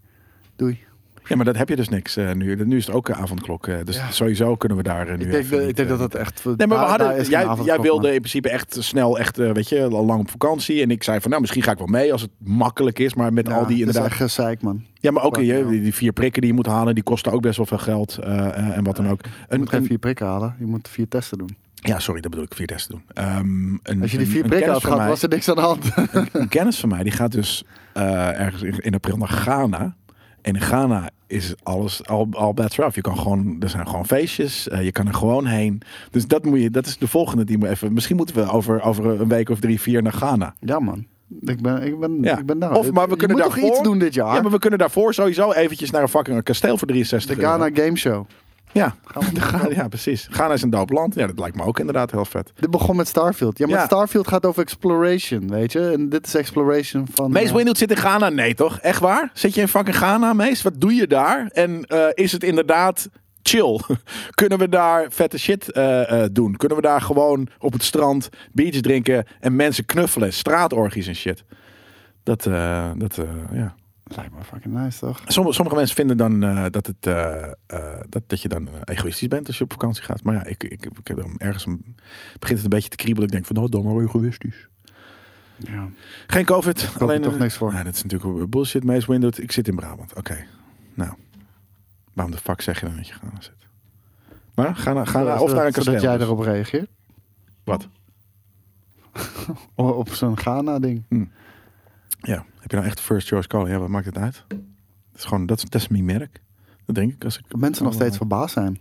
Doei. 0.56 0.80
Ja, 1.28 1.36
maar 1.36 1.46
dat 1.46 1.58
heb 1.58 1.70
je 1.70 1.76
dus 1.76 1.90
niks 1.90 2.18
eh, 2.18 2.32
nu. 2.32 2.66
Nu 2.66 2.78
is 2.78 2.86
het 2.86 2.96
ook 2.96 3.12
avondklok. 3.12 3.68
eh, 3.68 3.76
dus 3.84 3.96
Ja. 3.96 4.12
sowieso 4.12 4.56
kunnen 4.56 4.78
we 4.78 4.84
daar 4.84 5.08
eh, 5.08 5.18
nu 5.18 5.24
Ik 5.26 5.32
denk, 5.32 5.44
even 5.44 5.68
ik 5.68 5.76
denk 5.76 5.90
dat 5.90 6.00
dat 6.00 6.16
echt... 6.16 6.46
Nee, 6.46 6.68
maar 6.68 6.80
we 6.80 6.86
hadden, 6.86 7.24
jij, 7.24 7.48
jij 7.66 7.80
wilde 7.80 8.08
in 8.14 8.18
principe 8.20 8.50
echt 8.50 8.78
snel, 8.80 9.20
echt, 9.20 9.38
weet 9.38 9.70
je, 9.70 9.84
al 9.84 10.06
lang 10.06 10.20
op 10.20 10.30
vakantie. 10.30 10.82
En 10.82 10.92
ik 10.92 11.04
zei 11.04 11.20
van, 11.20 11.30
nou, 11.30 11.42
misschien 11.42 11.64
ga 11.64 11.72
ik 11.72 11.78
wel 11.78 11.88
mee 11.88 12.12
als 12.12 12.22
het 12.22 12.32
makkelijk 12.38 13.00
is. 13.00 13.14
Maar 13.14 13.34
met 13.34 13.48
Ja, 13.48 13.54
al 13.54 13.60
die 13.60 13.68
dat 13.68 13.76
is 13.76 13.80
inderdaad... 13.86 14.06
echt 14.12 14.16
gezeik, 14.22 14.62
man. 14.62 14.84
Ja, 14.94 15.12
maar 15.12 15.24
ook 15.24 15.36
je, 15.38 15.66
die, 15.70 15.82
die 15.82 15.94
vier 15.94 16.12
prikken 16.14 16.42
die 16.42 16.50
je 16.50 16.56
moet 16.56 16.66
halen, 16.66 16.96
die 16.96 17.04
kosten 17.04 17.32
ook 17.32 17.42
best 17.42 17.58
wel 17.58 17.66
veel 17.66 17.78
geld. 17.78 18.18
en 18.18 18.84
wat 18.84 18.96
dan 18.96 19.10
ook. 19.10 19.24
Je 19.24 19.30
Een, 19.48 19.60
moet 19.60 19.70
geen 19.70 19.80
een- 19.82 19.86
vier 19.86 19.98
prikken 19.98 20.26
halen. 20.26 20.56
Je 20.60 20.66
moet 20.66 20.88
vier 20.88 21.08
testen 21.08 21.38
doen. 21.38 21.56
ja, 21.74 22.00
sorry, 22.00 22.22
dat 22.22 22.30
bedoel 22.32 22.46
ik, 22.46 22.54
vier 22.56 22.68
testen 22.68 22.92
doen. 22.96 23.04
Ehm, 23.26 23.78
een, 23.84 24.02
Als 24.02 24.12
je 24.12 24.18
die 24.18 24.28
vier 24.28 24.44
prikken 24.48 24.72
had 24.72 24.84
gehad, 24.84 25.08
was 25.08 25.24
er 25.24 25.30
niks 25.30 25.50
aan 25.50 25.56
de 25.56 25.62
hand. 25.62 25.86
een 26.32 26.48
kennis 26.48 26.80
van 26.80 26.90
mij, 26.90 27.04
die 27.04 27.12
gaat 27.12 27.32
dus 27.32 27.64
ergens 27.94 28.62
in, 28.62 28.78
in 28.80 28.94
april 28.94 29.18
naar 29.18 29.28
Ghana. 29.28 29.96
En 30.42 30.54
in 30.56 30.62
Ghana 30.62 31.10
is 31.28 31.54
alles 31.64 32.06
al, 32.08 32.28
al 32.32 32.54
bad. 32.54 32.74
Je 32.76 33.02
kan 33.02 33.18
gewoon, 33.18 33.56
er 33.60 33.70
zijn 33.70 33.88
gewoon 33.88 34.06
feestjes. 34.06 34.68
eh, 34.70 34.84
je 34.84 34.92
kan 34.92 35.08
er 35.08 35.14
gewoon 35.14 35.46
heen. 35.46 35.82
Dus 36.12 36.28
dat 36.28 36.46
moet 36.46 36.62
je, 36.62 36.70
dat 36.70 36.86
is 36.86 36.98
de 36.98 37.08
volgende 37.08 37.44
die 37.44 37.58
moet 37.58 37.68
even. 37.70 37.94
Misschien 37.94 38.16
moeten 38.16 38.36
we 38.36 38.50
over, 38.52 38.82
over 38.82 39.06
een 39.22 39.28
week 39.28 39.50
of 39.50 39.60
drie, 39.60 39.82
vier 39.82 40.02
naar 40.02 40.14
Ghana. 40.14 40.56
ja, 40.60 40.80
man. 40.80 41.06
Ik 41.42 41.62
ben, 41.62 41.84
ik 41.84 42.00
ben, 42.00 42.18
Ja. 42.22 42.38
ik 42.38 42.46
ben 42.46 42.60
daar. 42.60 42.72
Of, 42.76 42.92
maar 42.92 43.06
we 43.06 43.12
Je 43.12 43.18
kunnen 43.18 43.38
daarvoor- 43.38 43.64
iets 43.70 43.82
doen 43.82 44.00
dit 44.00 44.14
jaar? 44.14 44.36
Ja, 44.36 44.42
maar 44.42 44.52
we 44.52 44.60
kunnen 44.60 44.80
daarvoor 44.80 45.14
sowieso 45.14 45.52
eventjes 45.52 45.92
naar 45.92 46.02
een 46.02 46.08
fucking 46.08 46.44
kasteel 46.44 46.78
voor 46.78 46.88
63 46.88 47.36
de 47.36 47.42
euro. 47.42 47.56
Ghana 47.58 47.70
Game 47.84 47.98
Show. 47.98 48.26
Ja. 48.74 48.96
Ja, 49.70 49.88
precies. 49.88 50.28
Ghana 50.32 50.54
is 50.54 50.62
een 50.62 50.70
doop 50.70 50.90
land. 50.90 51.16
Ja, 51.16 51.28
dat 51.28 51.40
lijkt 51.40 51.56
me 51.56 51.64
ook 51.64 51.80
inderdaad 51.80 52.12
heel 52.12 52.26
vet. 52.26 52.52
Dit 52.56 52.70
begon 52.70 52.96
met 52.96 53.08
Starfield. 53.08 53.58
Ja, 53.58 53.68
maar 53.68 53.78
Ja. 53.78 53.86
Starfield 53.86 54.28
gaat 54.28 54.46
over 54.46 54.62
exploration, 54.62 55.50
weet 55.50 55.72
je. 55.72 55.90
En 55.90 56.10
dit 56.10 56.28
is 56.28 56.36
exploration 56.36 57.08
van... 57.14 57.32
Mees 57.32 57.50
eh, 57.50 57.56
Windows 57.56 57.80
zit 57.80 57.90
in 57.92 57.98
Ghana? 57.98 58.30
Nee, 58.30 58.54
toch? 58.54 58.80
Echt 58.80 59.00
waar? 59.00 59.32
Zit 59.34 59.56
je 59.56 59.62
in 59.62 59.68
fucking 59.68 59.96
Ghana, 59.96 60.34
Mees? 60.34 60.62
Wat 60.62 60.74
doe 60.82 60.94
je 60.94 61.08
daar? 61.08 61.48
En 61.54 61.86
eh, 61.86 62.06
is 62.14 62.32
het 62.32 62.44
inderdaad 62.44 63.10
chill? 63.42 63.80
Kunnen 64.40 64.58
we 64.58 64.70
daar 64.70 65.06
vette 65.10 65.40
shit 65.40 65.72
eh, 65.72 66.24
doen? 66.32 66.56
Kunnen 66.56 66.78
we 66.78 66.84
daar 66.84 67.02
gewoon 67.02 67.48
op 67.60 67.74
het 67.74 67.84
strand 67.84 68.30
biertjes 68.52 68.82
drinken 68.82 69.26
en 69.40 69.56
mensen 69.56 69.86
knuffelen? 69.86 70.34
Straatorgies 70.34 71.08
en 71.08 71.16
shit. 71.16 71.44
Dat, 72.24 72.44
dat 72.98 73.20
ja. 73.52 73.76
Lijkt 74.16 74.34
me 74.34 74.44
fucking 74.44 74.74
nice, 74.74 75.00
toch? 75.00 75.22
Sommige, 75.26 75.56
sommige 75.56 75.78
mensen 75.78 75.96
vinden 75.96 76.18
dan 76.18 76.44
eh, 76.44 76.66
dat, 76.70 76.88
het, 76.88 77.08
eh, 77.08 77.44
eh, 77.66 78.00
dat, 78.10 78.24
dat 78.28 78.42
je 78.42 78.48
dan 78.48 78.70
egoïstisch 78.84 79.28
bent 79.28 79.48
als 79.48 79.58
je 79.58 79.64
op 79.64 79.72
vakantie 79.72 80.04
gaat. 80.04 80.24
Maar 80.24 80.34
ja, 80.34 80.44
ik, 80.44 80.64
ik, 80.64 80.86
ik 80.86 81.08
heb 81.08 81.18
dan 81.18 81.36
ergens 81.38 81.66
een, 81.66 81.96
begint 82.40 82.60
het 82.60 82.64
een 82.64 82.78
beetje 82.78 82.90
te 82.90 82.96
kriebelen. 82.96 83.28
Ik 83.28 83.34
denk 83.34 83.46
van, 83.46 83.58
oh, 83.58 83.70
dan 83.70 83.84
maar 83.84 84.04
egoïstisch. 84.04 84.68
Ja. 85.58 85.90
Geen 86.28 86.46
COVID. 86.46 86.82
er 86.82 87.02
alleen 87.02 87.22
toch 87.22 87.38
niks 87.38 87.58
voor. 87.58 87.74
Nee, 87.74 87.84
dat 87.84 87.94
is 87.94 88.04
natuurlijk 88.04 88.50
bullshit. 88.50 88.84
Meest 88.84 89.08
Windows. 89.08 89.40
Ik 89.40 89.52
zit 89.52 89.68
in 89.68 89.76
Brabant. 89.76 90.16
Oké. 90.16 90.46
Nou. 90.94 91.14
Waarom 92.14 92.34
de 92.34 92.42
fuck 92.42 92.62
zeg 92.62 92.80
je 92.80 92.86
dan 92.86 92.96
dat 92.96 93.08
je 93.08 93.14
Ghana 93.14 93.42
zit? 93.42 93.54
Maar 94.56 94.76
ga 94.76 94.94
naar, 94.94 95.08
ga 95.08 95.24
naar, 95.24 95.40
of 95.40 95.54
naar 95.54 95.66
een 95.66 95.72
kasteel. 95.72 96.00
Zodat 96.00 96.02
jij 96.02 96.20
erop 96.20 96.40
reageert. 96.40 96.90
Wat? 97.64 97.88
Op 99.76 100.10
zo'n 100.10 100.38
Ghana-ding. 100.38 101.04
Ja. 102.22 102.46
Heb 102.60 102.72
je 102.72 102.76
nou 102.78 102.88
echt 102.90 103.00
first 103.00 103.28
choice 103.28 103.48
call? 103.48 103.70
Ja, 103.70 103.78
wat 103.78 103.90
maakt 103.90 104.06
het 104.06 104.18
uit? 104.18 104.44
Dat 104.48 104.58
is 105.16 105.24
gewoon, 105.24 105.46
dat 105.46 105.58
is, 105.58 105.64
dat 105.64 105.82
is 105.82 105.88
mijn 105.88 106.06
merk. 106.06 106.42
Dat 106.86 106.96
denk 106.96 107.14
ik 107.14 107.24
als 107.24 107.38
ik... 107.38 107.56
Mensen 107.58 107.84
nog 107.84 107.94
steeds 107.94 108.18
verbaasd 108.18 108.54
zijn. 108.54 108.80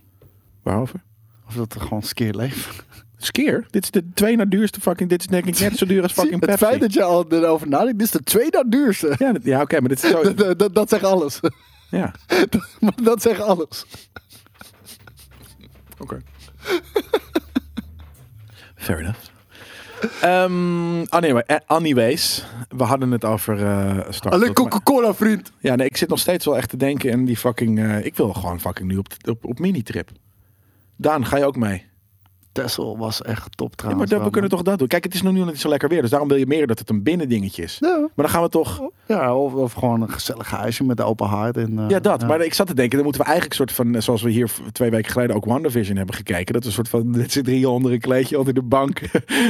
Waarover? 0.63 1.03
Of 1.47 1.53
dat 1.53 1.73
er 1.73 1.81
gewoon 1.81 2.03
skeer 2.03 2.33
leeft. 2.35 2.83
Skeer? 3.17 3.67
Dit 3.69 3.83
is 3.83 3.91
de 3.91 4.09
twee 4.13 4.35
na 4.35 4.45
duurste 4.45 4.81
fucking... 4.81 5.09
Dit 5.09 5.19
is 5.21 5.27
denk 5.27 5.45
ik 5.45 5.59
net 5.59 5.77
zo 5.77 5.85
duur 5.85 6.01
als 6.03 6.13
fucking 6.19 6.39
Het 6.39 6.49
Pepsi. 6.49 6.65
feit 6.65 6.79
dat 6.81 6.93
je 6.93 7.03
al 7.03 7.25
erover 7.31 7.67
nadenkt, 7.67 7.97
dit 7.99 8.07
is 8.07 8.13
de 8.13 8.23
tweede 8.23 8.65
duurste. 8.69 9.15
Ja, 9.17 9.31
dat- 9.31 9.43
ja 9.43 9.61
oké, 9.61 9.79
maar 9.79 9.89
dit 9.89 10.03
is 10.03 10.09
zo... 10.09 10.23
Dat, 10.33 10.37
dat, 10.37 10.59
dat, 10.59 10.75
dat 10.75 10.89
zegt 10.89 11.03
alles. 11.03 11.39
ja. 11.89 12.13
Dat 13.03 13.21
zegt 13.21 13.39
alles. 13.41 13.85
Oké. 15.99 16.21
Fair 18.75 18.99
enough. 18.99 19.19
Ehm, 20.21 21.03
anyway, 21.09 21.43
eh, 21.45 21.57
anyways, 21.65 22.45
we 22.69 22.83
hadden 22.83 23.11
het 23.11 23.25
over 23.25 23.65
eh 23.65 23.97
Star 24.09 24.31
Alleen 24.31 24.53
Coca-Cola, 24.53 25.13
vriend. 25.13 25.51
Ja, 25.59 25.75
nee, 25.75 25.87
ik 25.87 25.97
zit 25.97 26.09
nog 26.09 26.19
steeds 26.19 26.45
wel 26.45 26.57
echt 26.57 26.69
te 26.69 26.77
denken 26.77 27.11
en 27.11 27.25
die 27.25 27.37
fucking... 27.37 27.79
eh, 27.79 28.05
ik 28.05 28.15
wil 28.15 28.33
gewoon 28.33 28.59
fucking 28.59 28.87
nu 28.89 28.97
op, 28.97 29.07
op, 29.29 29.45
op 29.45 29.59
minitrip. 29.59 30.09
Daan, 30.95 31.25
ga 31.25 31.37
je 31.37 31.45
ook 31.45 31.55
mee? 31.55 31.85
Texel 32.51 32.97
was 32.97 33.21
echt 33.21 33.57
top 33.57 33.69
Ja, 33.69 33.75
trouwens. 33.75 34.09
maar 34.09 34.17
dat, 34.17 34.27
we 34.27 34.33
kunnen 34.33 34.49
toch 34.49 34.61
dat 34.61 34.79
doen? 34.79 34.87
Kijk, 34.87 35.03
het 35.03 35.13
is 35.13 35.21
nu 35.21 35.31
nog 35.31 35.45
niet 35.45 35.59
zo 35.59 35.69
lekker 35.69 35.89
weer, 35.89 36.01
dus 36.01 36.09
daarom 36.09 36.29
wil 36.29 36.37
je 36.37 36.47
meer 36.47 36.67
dat 36.67 36.79
het 36.79 36.89
een 36.89 37.03
binnendingetje 37.03 37.63
is. 37.63 37.77
Ja, 37.79 37.97
Maar 37.97 38.11
dan 38.15 38.29
gaan 38.29 38.41
we 38.41 38.49
toch... 38.49 38.89
ja 39.07 39.35
of, 39.35 39.53
of 39.53 39.73
gewoon 39.73 40.01
een 40.01 40.09
gezellig 40.09 40.49
huisje 40.49 40.83
met 40.83 41.01
open 41.01 41.27
haard. 41.27 41.57
En, 41.57 41.79
eh, 41.79 41.89
Ja, 41.89 41.99
dat. 41.99 42.27
Maar 42.27 42.41
ik 42.41 42.53
zat 42.53 42.67
te 42.67 42.73
denken, 42.73 42.95
dan 42.95 43.03
moeten 43.03 43.21
we 43.21 43.27
eigenlijk 43.27 43.57
soort 43.57 43.71
van, 43.71 44.01
zoals 44.01 44.21
we 44.21 44.29
hier 44.29 44.51
twee 44.71 44.89
weken 44.89 45.11
geleden 45.11 45.35
ook 45.35 45.45
WandaVision 45.45 45.97
hebben 45.97 46.15
gekeken. 46.15 46.53
Dat 46.53 46.61
we 46.61 46.67
een 46.67 46.73
soort 46.75 46.89
van, 46.89 47.11
dit 47.11 47.31
zit 47.31 47.47
hier 47.47 47.69
onder 47.69 47.91
een 47.91 47.99
kleedje 47.99 48.39
onder 48.39 48.53
de 48.53 48.61
bank, 48.61 48.99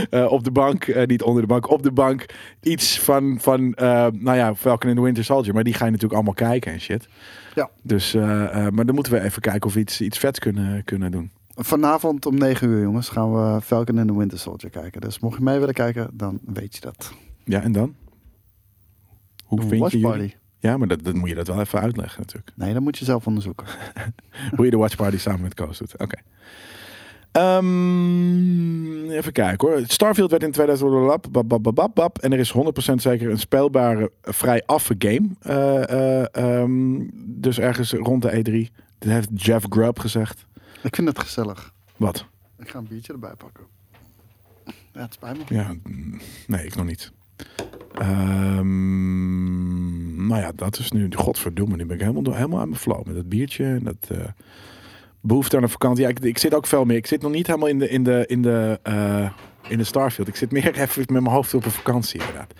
eh, 0.09 0.31
op 0.31 0.43
de 0.43 0.51
bank, 0.51 0.85
eh, 0.85 1.07
niet 1.07 1.23
onder 1.23 1.41
de 1.41 1.47
bank, 1.47 1.69
op 1.69 1.83
de 1.83 1.91
bank. 1.91 2.25
Iets 2.61 2.99
van, 2.99 3.37
van 3.39 3.69
nou 3.69 4.33
ja, 4.37 4.55
Falcon 4.55 4.89
in 4.89 4.95
the 4.95 5.01
Winter 5.01 5.23
Soldier. 5.23 5.53
Maar 5.53 5.63
die 5.63 5.73
ga 5.73 5.85
je 5.85 5.91
natuurlijk 5.91 6.15
allemaal 6.15 6.49
kijken 6.49 6.71
en 6.71 6.81
shit. 6.81 7.07
Ja. 7.55 7.69
Dus, 7.81 8.13
maar 8.13 8.85
dan 8.85 8.95
moeten 8.95 9.13
we 9.13 9.21
even 9.21 9.41
kijken 9.41 9.67
of 9.67 9.73
we 9.73 9.79
iets, 9.79 10.01
iets 10.01 10.17
vets 10.17 10.39
kunnen, 10.39 10.83
kunnen 10.83 11.11
doen. 11.11 11.31
Vanavond 11.55 12.25
om 12.25 12.37
9 12.37 12.67
uur, 12.67 12.81
jongens, 12.81 13.09
gaan 13.09 13.33
we 13.33 13.61
Falcon 13.61 13.99
and 13.99 14.07
the 14.07 14.17
Winter 14.17 14.39
Soldier 14.39 14.69
kijken. 14.69 15.01
Dus 15.01 15.19
mocht 15.19 15.37
je 15.37 15.43
mee 15.43 15.59
willen 15.59 15.73
kijken, 15.73 16.09
dan 16.13 16.39
weet 16.45 16.75
je 16.75 16.81
dat. 16.81 17.13
Ja, 17.43 17.61
en 17.61 17.71
dan? 17.71 17.95
Hoe 19.45 19.61
vind 19.61 19.91
je 19.91 19.97
jullie? 19.99 20.17
Party. 20.17 20.33
Ja, 20.59 20.77
maar 20.77 20.87
dat, 20.87 21.03
dat 21.03 21.13
moet 21.13 21.29
je 21.29 21.35
dat 21.35 21.47
wel 21.47 21.59
even 21.59 21.79
uitleggen 21.79 22.21
natuurlijk. 22.21 22.51
Nee, 22.55 22.73
dat 22.73 22.81
moet 22.81 22.97
je 22.97 23.05
zelf 23.05 23.27
onderzoeken. 23.27 23.67
Hoe 24.55 24.65
je 24.65 24.71
de 24.71 24.77
Watch 24.77 24.95
Party 24.95 25.17
samen 25.17 25.41
met 25.41 25.53
Koos 25.53 25.77
doet. 25.77 25.97
Oké. 25.97 26.17
Ehm, 27.31 29.09
even 29.09 29.31
kijken 29.31 29.67
hoor. 29.67 29.81
Starfield 29.87 30.31
werd 30.31 30.43
in 30.43 30.51
2000 30.51 30.89
bab, 30.91 31.27
bab, 31.31 31.47
bab, 31.47 31.63
bab, 31.63 31.75
bab, 31.75 31.95
bab. 31.95 32.17
en 32.17 32.31
er 32.33 32.39
is 32.39 32.53
100% 32.91 32.93
zeker 32.95 33.29
een 33.29 33.39
speelbare, 33.39 34.11
vrij 34.21 34.63
affe 34.65 34.95
game. 34.97 35.29
Eh, 35.39 35.89
eh, 35.89 36.25
ehm, 36.31 36.99
dus 37.15 37.59
ergens 37.59 37.93
rond 37.93 38.21
de 38.21 38.31
E3. 38.31 38.73
Dat 38.97 39.11
heeft 39.11 39.29
Jeff 39.33 39.65
Grubb 39.69 39.99
gezegd. 39.99 40.45
Ik 40.89 40.95
vind 40.95 41.07
het 41.07 41.19
gezellig. 41.19 41.73
Wat? 41.97 42.25
Ik 42.57 42.69
ga 42.69 42.77
een 42.77 42.87
biertje 42.87 43.13
erbij 43.13 43.33
pakken. 43.35 43.63
Ja, 44.93 45.01
het 45.01 45.13
spijt 45.13 45.37
me. 45.37 45.55
Ja, 45.55 45.75
mm, 45.83 46.19
nee, 46.47 46.65
ik 46.65 46.75
nog 46.75 46.85
niet. 46.85 47.11
Ehm, 47.93 48.65
nou 50.27 50.41
ja, 50.41 50.51
dat 50.55 50.79
is 50.79 50.91
nu, 50.91 51.09
godverdomme, 51.15 51.75
nu 51.75 51.85
ben 51.85 51.95
ik 51.95 52.01
helemaal, 52.01 52.33
helemaal 52.33 52.59
aan 52.59 52.69
mijn 52.69 52.81
flow 52.81 53.05
met 53.05 53.15
dat 53.15 53.29
biertje 53.29 53.65
en 53.65 53.83
dat 53.83 54.07
eh, 54.09 54.27
behoefte 55.21 55.57
aan 55.57 55.63
een 55.63 55.69
vakantie. 55.69 56.03
Ja, 56.03 56.09
ik, 56.09 56.19
ik 56.19 56.37
zit 56.37 56.53
ook 56.53 56.67
veel 56.67 56.85
meer. 56.85 56.97
Ik 56.97 57.07
zit 57.07 57.21
nog 57.21 57.31
niet 57.31 57.47
helemaal 57.47 57.67
in 57.67 57.79
de, 57.79 57.89
in 57.89 58.03
de, 58.03 58.23
in 58.27 58.41
de, 58.41 58.79
eh, 58.83 59.31
in 59.67 59.77
de 59.77 59.83
Starfield. 59.83 60.27
Ik 60.27 60.35
zit 60.35 60.51
meer 60.51 60.75
even 60.81 61.01
met 61.01 61.09
mijn 61.09 61.35
hoofd 61.35 61.53
op 61.53 61.65
een 61.65 61.71
vakantie 61.71 62.19
inderdaad. 62.19 62.53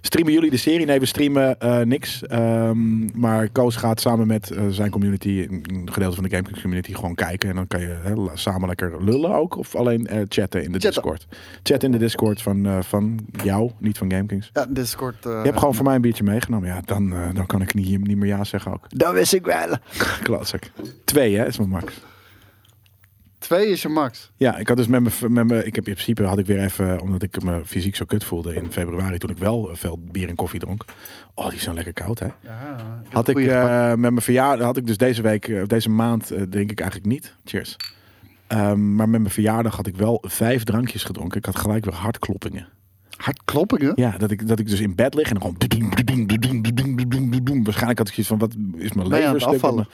Streamen 0.00 0.32
jullie 0.32 0.50
de 0.50 0.56
serie? 0.56 0.86
Nee, 0.86 1.00
we 1.00 1.06
streamen 1.06 1.60
eh, 1.60 1.80
niks. 1.80 2.22
Ehm, 2.26 3.18
maar 3.20 3.48
Koos 3.48 3.76
gaat 3.76 4.00
samen 4.00 4.26
met 4.26 4.50
eh, 4.50 4.66
zijn 4.68 4.90
community, 4.90 5.46
een 5.50 5.88
gedeelte 5.92 6.14
van 6.14 6.24
de 6.24 6.30
Gamekings 6.30 6.60
community, 6.60 6.94
gewoon 6.94 7.14
kijken. 7.14 7.48
En 7.48 7.54
dan 7.54 7.66
kan 7.66 7.80
je 7.80 7.96
la- 8.14 8.36
samen 8.36 8.68
lekker 8.68 9.04
lullen 9.04 9.34
ook. 9.34 9.56
Of 9.56 9.74
alleen 9.74 10.06
eh, 10.06 10.20
chatten 10.28 10.64
in 10.64 10.72
de 10.72 10.78
Chatten. 10.80 11.02
Discord. 11.02 11.26
Chatten 11.62 11.92
in 11.92 11.98
de 11.98 12.04
Discord 12.04 12.42
van, 12.42 12.82
van 12.84 13.18
jou, 13.42 13.70
niet 13.78 13.98
van 13.98 14.10
Gamekings. 14.10 14.50
Ja, 14.52 14.66
Discord. 14.68 15.16
Je 15.22 15.40
hebt 15.44 15.58
gewoon 15.58 15.74
voor 15.74 15.84
mij 15.84 15.94
een 15.94 16.00
biertje 16.00 16.24
meegenomen. 16.24 16.68
Ja, 16.68 16.80
dan, 16.84 17.14
dan 17.34 17.46
kan 17.46 17.62
ik 17.62 17.74
niet, 17.74 18.06
niet 18.06 18.16
meer 18.16 18.28
ja 18.28 18.44
zeggen 18.44 18.72
ook. 18.72 18.84
Dat 18.88 19.12
wist 19.12 19.32
ik 19.32 19.44
wel. 19.44 19.76
Klaatzak. 20.22 20.70
Twee, 21.04 21.36
hè, 21.36 21.46
is 21.46 21.58
mijn 21.58 21.70
max. 21.70 21.92
Twee 23.38 23.66
is 23.66 23.82
je 23.82 23.88
max. 23.88 24.30
Ja, 24.36 24.56
ik 24.56 24.68
had 24.68 24.76
dus 24.76 24.86
met 24.86 25.02
mijn, 25.02 25.32
met 25.32 25.46
mijn, 25.46 25.66
ik 25.66 25.74
heb 25.74 25.86
in 25.86 25.92
principe 25.92 26.22
had 26.22 26.38
ik 26.38 26.46
weer 26.46 26.58
even, 26.58 27.00
omdat 27.00 27.22
ik 27.22 27.42
me 27.42 27.62
fysiek 27.64 27.96
zo 27.96 28.04
kut 28.04 28.24
voelde 28.24 28.54
in 28.54 28.72
februari, 28.72 29.18
toen 29.18 29.30
ik 29.30 29.38
wel 29.38 29.70
veel 29.72 29.98
bier 30.10 30.28
en 30.28 30.34
koffie 30.34 30.60
dronk. 30.60 30.84
Oh, 31.34 31.50
die 31.50 31.58
zo 31.58 31.74
lekker 31.74 31.92
koud, 31.92 32.18
hè? 32.18 32.26
Ja, 32.40 32.76
Had 33.08 33.28
ik 33.28 33.38
eh, 33.38 33.88
met 33.88 33.98
mijn 33.98 34.20
verjaardag, 34.20 34.66
had 34.66 34.76
ik 34.76 34.86
dus 34.86 34.96
deze 34.96 35.22
week, 35.22 35.48
eh, 35.48 35.62
deze 35.66 35.90
maand, 35.90 36.30
eh, 36.30 36.42
drink 36.42 36.70
ik 36.70 36.80
eigenlijk 36.80 37.10
niet. 37.10 37.34
Cheers. 37.44 37.76
Ehm, 38.46 38.94
maar 38.94 39.08
met 39.08 39.20
mijn 39.20 39.32
verjaardag 39.32 39.76
had 39.76 39.86
ik 39.86 39.96
wel 39.96 40.24
vijf 40.26 40.64
drankjes 40.64 41.04
gedronken. 41.04 41.38
Ik 41.38 41.44
had 41.44 41.56
gelijk 41.56 41.84
weer 41.84 41.94
hartkloppingen. 41.94 42.68
Hardkloppingen? 43.16 43.92
Ja, 43.94 44.18
dat 44.18 44.30
ik, 44.30 44.48
dat 44.48 44.58
ik 44.58 44.68
dus 44.68 44.80
in 44.80 44.94
bed 44.94 45.14
lig 45.14 45.28
en 45.30 45.38
dan 45.38 45.42
gewoon. 45.42 45.56
Waarschijnlijk 47.64 47.98
had 47.98 48.08
ik 48.08 48.14
zoiets 48.14 48.26
van: 48.26 48.38
wat 48.38 48.54
is 48.76 48.92
mijn 48.92 49.40
stuk? 49.40 49.42
afvallen? 49.42 49.88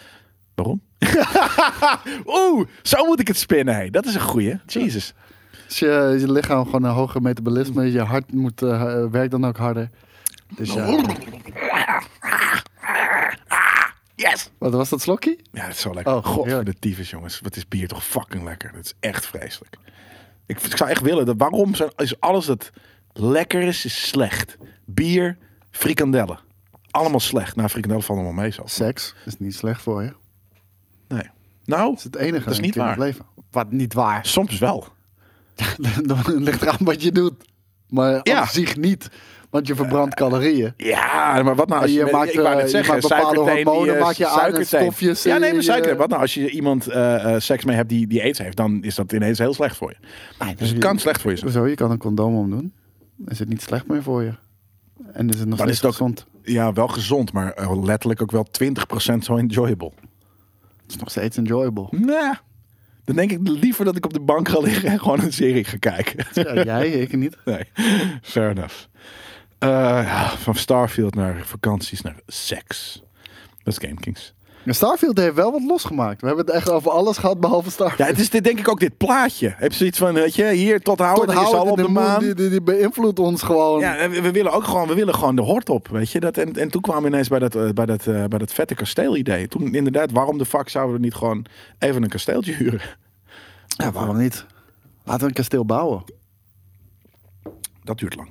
Waarom? 0.55 0.80
Oeh, 2.40 2.66
zo 2.82 3.05
moet 3.05 3.20
ik 3.20 3.28
het 3.28 3.36
spinnen. 3.36 3.74
Hey. 3.74 3.90
Dat 3.90 4.05
is 4.05 4.14
een 4.14 4.20
goeie. 4.20 4.61
Jesus. 4.66 5.14
Als 5.64 5.78
je, 5.78 6.16
je 6.20 6.32
lichaam 6.32 6.64
gewoon 6.64 6.84
een 6.84 6.90
hoger 6.90 7.22
metabolisme, 7.22 7.92
je 7.92 8.00
hart 8.00 8.32
moet, 8.32 8.62
eh, 8.62 9.05
werkt 9.11 9.30
dan 9.30 9.46
ook 9.46 9.57
harder. 9.57 9.90
Dus 10.57 10.72
ja. 10.72 10.86
Yes! 14.16 14.50
Wat 14.59 14.72
was 14.72 14.88
dat 14.88 15.00
slokje? 15.00 15.38
Ja, 15.52 15.62
dat 15.62 15.74
is 15.74 15.80
zo 15.80 15.94
lekker. 15.94 16.14
Oh, 16.14 16.24
God 16.24 16.34
voor 16.34 16.46
heerlijk. 16.46 16.66
de 16.66 16.78
tyfus, 16.78 17.11
jongens. 17.11 17.40
Wat 17.40 17.57
is 17.57 17.68
bier 17.68 17.88
toch 17.88 18.05
fucking 18.05 18.44
lekker. 18.44 18.72
Dat 18.72 18.84
is 18.84 18.94
echt 19.00 19.26
vreselijk. 19.26 19.76
Ik, 20.46 20.61
ik 20.61 20.76
zou 20.76 20.90
echt 20.90 21.02
willen, 21.02 21.26
dat, 21.26 21.34
waarom 21.38 21.74
zijn, 21.74 21.90
is 21.96 22.20
alles 22.20 22.46
dat 22.46 22.70
lekker 23.12 23.62
is, 23.62 23.84
is 23.84 24.09
slecht. 24.09 24.57
Bier, 24.84 25.38
frikandellen. 25.70 26.38
Allemaal 26.90 27.20
slecht. 27.20 27.57
Nou, 27.57 27.68
frikandellen 27.68 28.05
vallen 28.05 28.22
allemaal 28.24 28.42
mee 28.42 28.52
zo. 28.52 28.62
Seks 28.66 29.14
is 29.24 29.38
niet 29.38 29.55
slecht 29.55 29.82
voor 29.82 30.02
je. 30.02 30.12
Nou, 31.64 31.88
Dat 31.88 31.98
is 31.98 32.04
het 32.04 32.16
enige 32.16 32.44
Dat 32.44 32.52
is 32.52 32.60
niet 32.60 32.74
waar. 32.76 32.98
leven. 32.98 33.24
Wat 33.50 33.70
niet 33.72 33.94
waar. 33.94 34.26
soms 34.26 34.58
wel. 34.58 34.86
Dan 36.06 36.18
ligt 36.26 36.62
eraan 36.62 36.76
wat 36.80 37.02
je 37.02 37.12
doet. 37.12 37.34
Maar 37.88 38.20
Ja. 38.22 38.46
zich 38.46 38.76
niet. 38.76 39.10
Want 39.50 39.66
je 39.66 39.74
verbrandt 39.74 40.14
calorieën. 40.14 40.72
Ja, 40.76 41.42
maar 41.42 41.54
wat 41.54 41.68
nou 41.68 41.82
als 41.82 41.90
Je 41.90 41.96
je... 42.04 42.08
maakt, 42.12 42.28
ik 42.34 42.40
wou 42.40 42.48
eh, 42.48 42.54
net 42.54 42.64
je 42.64 42.70
zeggen, 42.70 42.92
maakt 42.94 43.08
bepaalde 43.08 43.50
hormonen, 43.50 43.94
eh, 43.96 44.00
maak 44.02 44.12
je 44.14 44.26
aan 44.26 44.64
stofjes 44.64 45.22
Ja, 45.22 45.38
nee, 45.38 45.48
maar 45.50 45.58
je- 45.58 45.62
suiker. 45.62 45.96
Wat 45.96 46.08
nou 46.08 46.20
als 46.20 46.34
je 46.34 46.50
iemand 46.50 46.86
eh, 46.86 47.34
eh, 47.34 47.40
seks 47.40 47.64
mee 47.64 47.76
hebt 47.76 47.88
die, 47.88 48.06
die 48.06 48.22
aids 48.22 48.38
heeft, 48.38 48.56
dan 48.56 48.82
is 48.82 48.94
dat 48.94 49.12
ineens 49.12 49.38
heel 49.38 49.54
slecht 49.54 49.76
voor 49.76 49.94
je. 50.38 50.54
Dus 50.56 50.68
het 50.70 50.78
kan 50.78 50.98
slecht 50.98 51.20
voor 51.20 51.30
je 51.30 51.36
zijn. 51.36 51.50
Zo, 51.50 51.66
je 51.66 51.74
kan 51.74 51.90
een 51.90 51.98
condoom 51.98 52.34
omdoen. 52.36 52.72
Is 53.26 53.38
het 53.38 53.48
niet 53.48 53.62
slecht 53.62 53.86
meer 53.88 54.02
voor 54.02 54.22
je? 54.22 54.32
En 55.12 55.28
is 55.28 55.38
het 55.38 55.48
nog 55.48 55.58
Dan 55.58 55.66
steeds 55.68 55.70
is 55.70 55.76
het 55.76 55.84
ook- 55.86 55.92
gezond? 55.92 56.26
Ja, 56.42 56.72
wel 56.72 56.88
gezond, 56.88 57.32
maar 57.32 57.52
eh, 57.52 57.82
letterlijk 57.84 58.22
ook 58.22 58.30
wel 58.30 58.46
20% 58.50 59.24
zo 59.24 59.36
enjoyable. 59.36 59.92
Het 60.85 60.95
is 60.95 60.97
nog 60.97 61.11
steeds 61.11 61.37
enjoyable. 61.37 61.87
Nee. 61.91 62.32
Dan 63.05 63.16
denk 63.16 63.30
ik 63.30 63.49
liever 63.49 63.85
dat 63.85 63.97
ik 63.97 64.05
op 64.05 64.12
de 64.12 64.20
bank 64.20 64.49
ga 64.49 64.59
liggen 64.61 64.89
en 64.89 64.99
gewoon 64.99 65.20
een 65.20 65.32
serie 65.32 65.64
ga 65.64 65.76
kijken. 65.76 66.26
Ja, 66.55 66.64
jij, 66.64 66.91
ik 66.91 67.16
niet. 67.16 67.37
Nee, 67.45 67.64
fair 68.22 68.51
enough. 68.51 68.74
Eh, 69.59 69.68
ja, 70.05 70.28
van 70.28 70.55
Starfield 70.55 71.14
naar 71.14 71.43
vakanties 71.45 72.01
naar 72.01 72.16
seks. 72.26 73.03
Dat 73.62 73.80
is 73.80 73.89
Game 73.89 74.01
Kings. 74.01 74.34
Starfield 74.72 75.18
heeft 75.18 75.34
wel 75.34 75.52
wat 75.52 75.62
losgemaakt. 75.62 76.20
We 76.20 76.26
hebben 76.26 76.44
het 76.44 76.54
echt 76.54 76.70
over 76.70 76.90
alles 76.90 77.18
gehad 77.18 77.40
behalve 77.40 77.70
Starfield. 77.70 77.98
Ja, 77.98 78.06
het 78.06 78.18
is 78.18 78.30
dit, 78.30 78.44
denk 78.44 78.58
ik 78.58 78.68
ook 78.68 78.80
dit 78.80 78.96
plaatje. 78.96 79.54
Heb 79.56 79.70
je 79.70 79.76
zoiets 79.76 79.98
van, 79.98 80.14
weet 80.14 80.34
je, 80.34 80.50
hier 80.50 80.80
tot 80.80 80.98
houden, 80.98 81.34
Tot 81.34 81.34
houden 81.34 81.72
op 81.72 81.76
de, 81.76 81.88
maan. 81.88 82.20
Die, 82.20 82.34
die, 82.34 82.48
die 82.48 82.62
beïnvloedt 82.62 83.18
ons 83.18 83.42
gewoon. 83.42 83.80
Ja, 83.80 83.96
en 83.96 84.10
we, 84.10 84.20
we 84.20 84.30
willen 84.30 84.52
ook 84.52 84.64
gewoon, 84.64 84.88
we 84.88 84.94
willen 84.94 85.14
gewoon 85.14 85.36
de 85.36 85.42
hort 85.42 85.68
op, 85.68 85.88
weet 85.88 86.10
je. 86.10 86.20
Dat, 86.20 86.36
en, 86.36 86.52
en 86.52 86.70
toen 86.70 86.80
kwamen 86.80 87.02
we 87.02 87.08
ineens 87.08 87.28
bij 87.28 87.38
dat, 87.38 87.54
eh, 87.54 87.68
bij 87.68 87.86
dat, 87.86 88.06
eh, 88.06 88.24
bij 88.24 88.38
dat 88.38 88.52
vette 88.52 88.74
kasteelidee. 88.74 89.48
Toen 89.48 89.74
inderdaad, 89.74 90.10
waarom 90.10 90.38
de 90.38 90.44
fuck 90.44 90.68
zouden 90.68 90.94
we 90.94 91.00
niet 91.00 91.14
gewoon 91.14 91.44
even 91.78 92.02
een 92.02 92.08
kasteeltje 92.08 92.52
huren? 92.52 92.80
Ja, 93.66 93.92
waarom 93.92 94.16
niet? 94.16 94.46
Laten 95.04 95.20
we 95.22 95.28
een 95.28 95.32
kasteel 95.32 95.64
bouwen. 95.64 96.04
Dat 97.82 97.98
duurt 97.98 98.16
lang. 98.16 98.28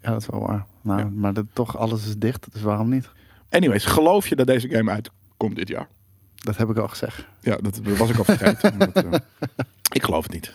Ja, 0.00 0.10
dat 0.10 0.20
is 0.20 0.26
wel 0.26 0.40
waar. 0.40 0.66
Nou, 0.82 1.10
Maar 1.10 1.32
dat, 1.32 1.44
toch, 1.52 1.76
alles 1.76 2.06
is 2.06 2.16
dicht, 2.16 2.52
dus 2.52 2.62
waarom 2.62 2.88
niet? 2.88 3.10
Anyways, 3.50 3.84
geloof 3.84 4.28
je 4.28 4.36
dat 4.36 4.46
deze 4.46 4.68
game 4.68 4.90
uitkomt 5.38 5.56
dit 5.56 5.68
jaar? 5.68 5.88
Dat 6.34 6.56
heb 6.56 6.70
ik 6.70 6.76
al 6.76 6.88
gezegd. 6.88 7.24
Ja, 7.40 7.56
dat 7.56 7.80
was 7.82 8.10
ik 8.10 8.16
al 8.18 8.24
vergeten. 8.24 8.78
Dat, 8.78 9.04
eh, 9.04 9.12
ik 9.92 10.02
geloof 10.02 10.22
het 10.22 10.32
niet. 10.32 10.54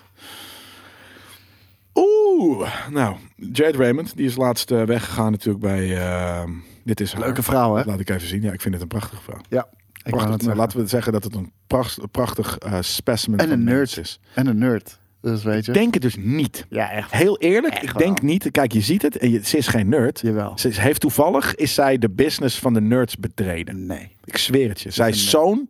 Oeh, 1.95 2.87
nou, 2.89 3.15
Jade 3.35 3.77
Raymond, 3.77 4.15
die 4.17 4.25
is 4.25 4.35
laatst 4.35 4.71
eh, 4.71 4.83
weggegaan 4.83 5.31
natuurlijk 5.31 5.63
bij... 5.63 5.97
eh, 5.97 6.43
dit 6.83 6.99
is 6.99 7.13
haar. 7.13 7.21
Leuke 7.21 7.43
vrouw, 7.43 7.75
hè? 7.75 7.83
Laat 7.85 7.99
ik 7.99 8.09
even 8.09 8.27
zien. 8.27 8.41
Ja, 8.41 8.51
ik 8.51 8.61
vind 8.61 8.73
het 8.73 8.83
een 8.83 8.89
prachtige 8.89 9.21
vrouw. 9.21 9.39
Ja. 9.49 9.67
Prachtig, 10.03 10.31
het 10.31 10.41
zeggen. 10.41 10.59
laten 10.59 10.79
we 10.79 10.87
zeggen 10.87 11.13
dat 11.13 11.23
het 11.23 11.35
een 11.35 11.51
pracht- 11.67 12.11
prachtig 12.11 12.57
eh, 12.57 12.77
specimen 12.81 13.39
En 13.39 13.51
een 13.51 13.63
nerd. 13.63 13.97
is. 13.97 14.19
En 14.33 14.47
een 14.47 14.57
nerd. 14.57 14.99
Dus 15.31 15.43
weet 15.43 15.65
je. 15.65 15.71
Ik 15.71 15.77
denk 15.77 15.93
het 15.93 16.01
dus 16.03 16.15
niet. 16.15 16.65
ja, 16.69 16.91
echt. 16.91 17.11
Heel 17.11 17.37
eerlijk, 17.37 17.73
Echt 17.73 17.83
ik 17.83 17.89
wel. 17.91 18.01
denk 18.01 18.21
niet. 18.21 18.51
Kijk, 18.51 18.71
je 18.71 18.81
ziet 18.81 19.01
het 19.01 19.17
en 19.17 19.29
je, 19.31 19.45
ze 19.45 19.57
is 19.57 19.67
geen 19.67 19.89
nerd. 19.89 20.19
Jawel. 20.19 20.57
Ze 20.57 20.67
is- 20.67 20.77
heeft 20.77 21.01
toevallig, 21.01 21.55
is 21.55 21.73
zij 21.73 21.97
de 21.97 22.09
business 22.09 22.59
van 22.59 22.73
de 22.73 22.81
nerds 22.81 23.17
betreden. 23.17 23.85
Nee. 23.85 24.15
Ik 24.23 24.37
zweer 24.37 24.69
het 24.69 24.81
je. 24.81 24.91
Zij 24.91 25.09
is 25.09 25.29
zo'n 25.29 25.69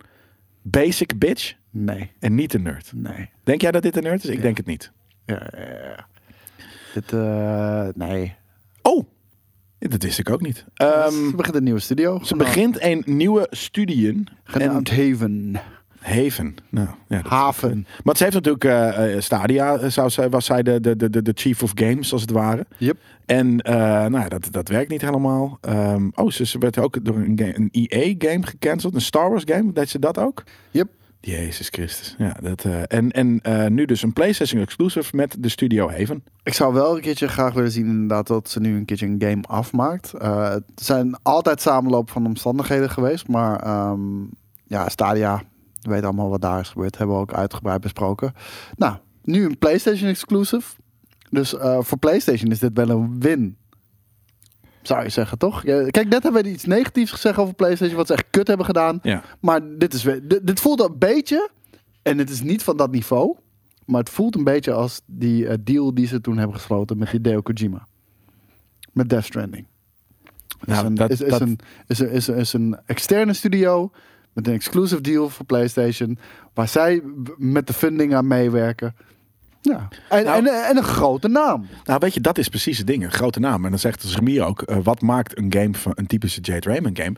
basic 0.61 1.19
bitch 1.19 1.53
Nee. 1.69 2.11
en 2.19 2.35
niet 2.35 2.53
een 2.53 2.61
nerd. 2.61 2.91
Nee. 2.95 3.29
Denk 3.43 3.61
jij 3.61 3.71
dat 3.71 3.81
dit 3.81 3.97
een 3.97 4.03
nerd 4.03 4.23
is? 4.23 4.29
Ik 4.29 4.41
denk 4.41 4.57
het 4.57 4.65
niet. 4.65 4.91
Ja, 5.25 5.49
ja, 5.57 5.67
ja. 5.87 6.07
Dit, 6.93 7.13
eh, 7.13 7.87
nee. 7.95 8.35
Oh, 8.81 9.03
dat 9.79 10.03
wist 10.03 10.19
ik 10.19 10.29
ook 10.29 10.41
niet. 10.41 10.65
Ehm, 10.73 11.09
ze 11.11 11.33
begint 11.35 11.55
een 11.55 11.63
nieuwe 11.63 11.79
studio. 11.79 12.19
ze 12.23 12.35
begint 12.35 12.81
een 12.81 13.03
nieuwe 13.05 13.47
studie 13.49 14.07
en 14.09 14.25
Genaamd 14.43 14.89
Haven. 14.89 15.55
Haven. 16.03 16.55
Nou, 16.69 16.87
ja, 17.07 17.21
Haven. 17.23 17.87
Maar 18.03 18.17
ze 18.17 18.23
heeft 18.23 18.35
natuurlijk 18.35 18.63
eh, 18.63 19.19
Stadia, 19.19 19.75
eh, 19.75 19.89
zou 19.89 20.09
zij, 20.09 20.29
was 20.29 20.45
zij 20.45 20.63
de, 20.63 20.79
de, 20.79 20.95
de, 21.09 21.21
de- 21.21 21.31
chief 21.35 21.63
of 21.63 21.71
games 21.75 22.11
als 22.13 22.21
het 22.21 22.31
ware. 22.31 22.65
Yep. 22.77 22.97
En 23.25 23.55
nou, 23.55 24.11
ja, 24.19 24.29
dat, 24.29 24.47
dat 24.51 24.67
werkt 24.67 24.89
niet 24.91 25.01
helemaal. 25.01 25.57
Ehm, 25.61 26.09
oh, 26.15 26.29
ze, 26.29 26.57
werd 26.59 26.77
ook 26.77 27.05
door 27.05 27.15
een, 27.15 27.39
ga- 27.39 27.53
een 27.55 27.69
EA-game 27.71 28.45
gecanceld. 28.45 28.95
Een 28.95 29.01
Star 29.01 29.29
Wars 29.29 29.43
game, 29.45 29.73
deed 29.73 29.89
ze 29.89 29.99
dat 29.99 30.17
ook? 30.17 30.43
Yep. 30.71 30.87
Jezus 31.19 31.67
Christus. 31.69 32.15
Ja, 32.17 32.37
dat, 32.41 32.65
en 32.87 33.11
en 33.11 33.41
nu 33.73 33.85
dus 33.85 34.01
een 34.01 34.13
PlayStation 34.13 34.61
exclusive 34.61 35.15
met 35.15 35.35
de 35.39 35.49
studio 35.49 35.89
Haven. 35.89 36.23
Ik 36.43 36.53
zou 36.53 36.73
wel 36.73 36.95
een 36.95 37.01
keertje 37.01 37.27
graag 37.27 37.53
willen 37.53 37.71
zien 37.71 37.85
inderdaad 37.85 38.27
dat 38.27 38.49
ze 38.49 38.59
nu 38.59 38.75
een 38.75 38.85
keertje 38.85 39.05
een 39.05 39.21
game 39.27 39.41
afmaakt. 39.47 40.13
Eh, 40.13 40.49
het 40.49 40.63
zijn 40.75 41.15
altijd 41.21 41.61
samenloop 41.61 42.09
van 42.09 42.25
omstandigheden 42.25 42.89
geweest. 42.89 43.27
Maar 43.27 43.59
ehm, 43.59 43.99
ja, 44.67 44.89
Stadia, 44.89 45.43
we 45.83 45.89
weten 45.89 46.05
allemaal 46.05 46.29
wat 46.29 46.41
daar 46.41 46.59
is 46.59 46.69
gebeurd. 46.69 46.97
Hebben 46.97 47.15
we 47.15 47.21
ook 47.21 47.33
uitgebreid 47.33 47.81
besproken. 47.81 48.33
Nou, 48.75 48.95
nu 49.23 49.45
een 49.45 49.57
PlayStation 49.57 50.09
exclusive. 50.09 50.75
Dus 51.29 51.57
eh, 51.57 51.77
voor 51.81 51.97
PlayStation 51.97 52.51
is 52.51 52.59
dit 52.59 52.71
wel 52.73 52.89
een 52.89 53.19
win. 53.19 53.57
Zou 54.81 55.03
je 55.03 55.09
zeggen, 55.09 55.37
toch? 55.37 55.63
Ja, 55.63 55.85
Kijk, 55.89 56.09
net 56.09 56.23
hebben 56.23 56.43
we 56.43 56.49
iets 56.51 56.65
negatiefs 56.65 57.11
gezegd 57.11 57.37
over 57.37 57.53
PlayStation. 57.53 57.97
Wat 57.97 58.07
ze 58.07 58.13
echt 58.13 58.25
kut 58.29 58.47
hebben 58.47 58.65
gedaan. 58.65 58.99
Ja. 59.01 59.23
Maar 59.39 59.77
dit, 59.77 59.93
is, 59.93 60.03
weer- 60.03 60.27
dit, 60.27 60.47
dit 60.47 60.59
voelt 60.59 60.79
een 60.81 60.97
beetje. 60.99 61.49
En 62.01 62.17
het 62.17 62.29
is 62.29 62.41
niet 62.41 62.63
van 62.63 62.77
dat 62.77 62.91
niveau. 62.91 63.35
Maar 63.85 63.99
het 63.99 64.09
voelt 64.09 64.35
een 64.35 64.43
beetje 64.43 64.73
als 64.73 65.01
die 65.05 65.47
eh, 65.47 65.57
deal 65.61 65.93
die 65.93 66.07
ze 66.07 66.21
toen 66.21 66.37
hebben 66.37 66.55
gesloten 66.57 66.97
met 66.97 67.09
Hideo 67.09 67.41
Kojima. 67.41 67.87
Met 68.91 69.09
Death 69.09 69.23
Stranding. 69.25 69.67
Is, 70.59 70.65
Nou, 70.65 70.85
een, 70.85 70.95
dat- 70.95 71.09
is, 71.09 71.21
is, 71.21 71.29
dat- 71.29 71.41
een, 71.41 71.59
is, 71.87 71.99
een, 71.99 72.09
is, 72.09 72.27
een, 72.27 72.35
is 72.35 72.53
een 72.53 72.77
externe 72.85 73.33
studio 73.33 73.91
met 74.33 74.47
een 74.47 74.53
exclusive 74.53 75.01
deal 75.01 75.29
voor 75.29 75.45
PlayStation, 75.45 76.17
waar 76.53 76.67
zij 76.67 77.01
met 77.37 77.67
de 77.67 77.73
funding 77.73 78.15
aan 78.15 78.27
meewerken. 78.27 78.95
Ja. 79.61 79.87
En, 80.09 80.23
Nou- 80.23 80.37
en, 80.47 80.65
en 80.65 80.77
een 80.77 80.83
grote 80.83 81.27
naam. 81.27 81.65
Nou, 81.83 81.99
weet 81.99 82.13
je, 82.13 82.21
dat 82.21 82.37
is 82.37 82.47
precies 82.49 82.77
het 82.77 82.87
ding. 82.87 83.03
Een 83.03 83.11
grote 83.11 83.39
naam. 83.39 83.63
En 83.63 83.69
dan 83.69 83.79
zegt 83.79 84.03
Remy 84.03 84.41
ook, 84.41 84.61
eh, 84.61 84.77
wat 84.83 85.01
maakt 85.01 85.37
een 85.37 85.53
game 85.53 85.73
van 85.73 85.91
een 85.95 86.07
typische 86.07 86.41
Jade 86.41 86.69
Raymond 86.69 86.99
game? 86.99 87.15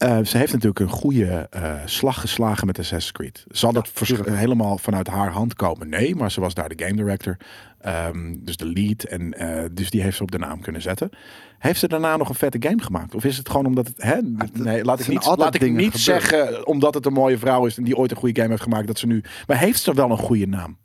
Eh, 0.00 0.18
ze 0.24 0.36
heeft 0.38 0.52
natuurlijk 0.52 0.80
een 0.80 0.88
goede 0.88 1.46
eh, 1.50 1.74
slag 1.84 2.20
geslagen 2.20 2.66
met 2.66 2.78
Assassin's 2.78 3.12
Creed. 3.12 3.44
Zal 3.48 3.72
dat 3.72 3.90
helemaal 4.24 4.78
vanuit 4.78 5.06
haar 5.06 5.30
hand 5.30 5.54
komen? 5.54 5.88
Nee, 5.88 6.14
maar 6.14 6.30
ze 6.30 6.40
was 6.40 6.54
daar 6.54 6.68
de 6.68 6.84
game 6.84 6.96
director. 6.96 7.36
Ehm, 7.80 8.34
dus 8.38 8.56
de 8.56 8.66
lead. 8.66 9.02
En 9.02 9.32
eh, 9.32 9.64
dus 9.72 9.90
die 9.90 10.02
heeft 10.02 10.16
ze 10.16 10.22
op 10.22 10.30
de 10.30 10.38
naam 10.38 10.60
kunnen 10.60 10.82
zetten. 10.82 11.10
Heeft 11.58 11.80
ze 11.80 11.88
daarna 11.88 12.16
nog 12.16 12.28
een 12.28 12.34
vette 12.34 12.68
game 12.68 12.82
gemaakt? 12.82 13.14
Of 13.14 13.24
is 13.24 13.36
het 13.36 13.48
gewoon 13.48 13.66
omdat 13.66 13.86
het... 13.86 14.02
Hè, 14.02 14.16
nee, 14.52 14.84
laat 14.84 15.00
ik 15.00 15.08
niet, 15.08 15.24
laat 15.36 15.54
ik 15.54 15.90
zeggen 15.92 16.66
omdat 16.66 16.94
het 16.94 17.06
een 17.06 17.12
mooie 17.12 17.38
vrouw 17.38 17.66
is... 17.66 17.76
en 17.76 17.84
die 17.84 17.96
ooit 17.96 18.10
een 18.10 18.16
goede 18.16 18.36
game 18.40 18.50
heeft 18.50 18.62
gemaakt, 18.62 18.86
dat 18.86 18.98
ze 18.98 19.06
nu... 19.06 19.24
Maar 19.46 19.58
heeft 19.58 19.82
ze 19.82 19.94
wel 19.94 20.10
een 20.10 20.18
goede 20.18 20.46
naam? 20.46 20.76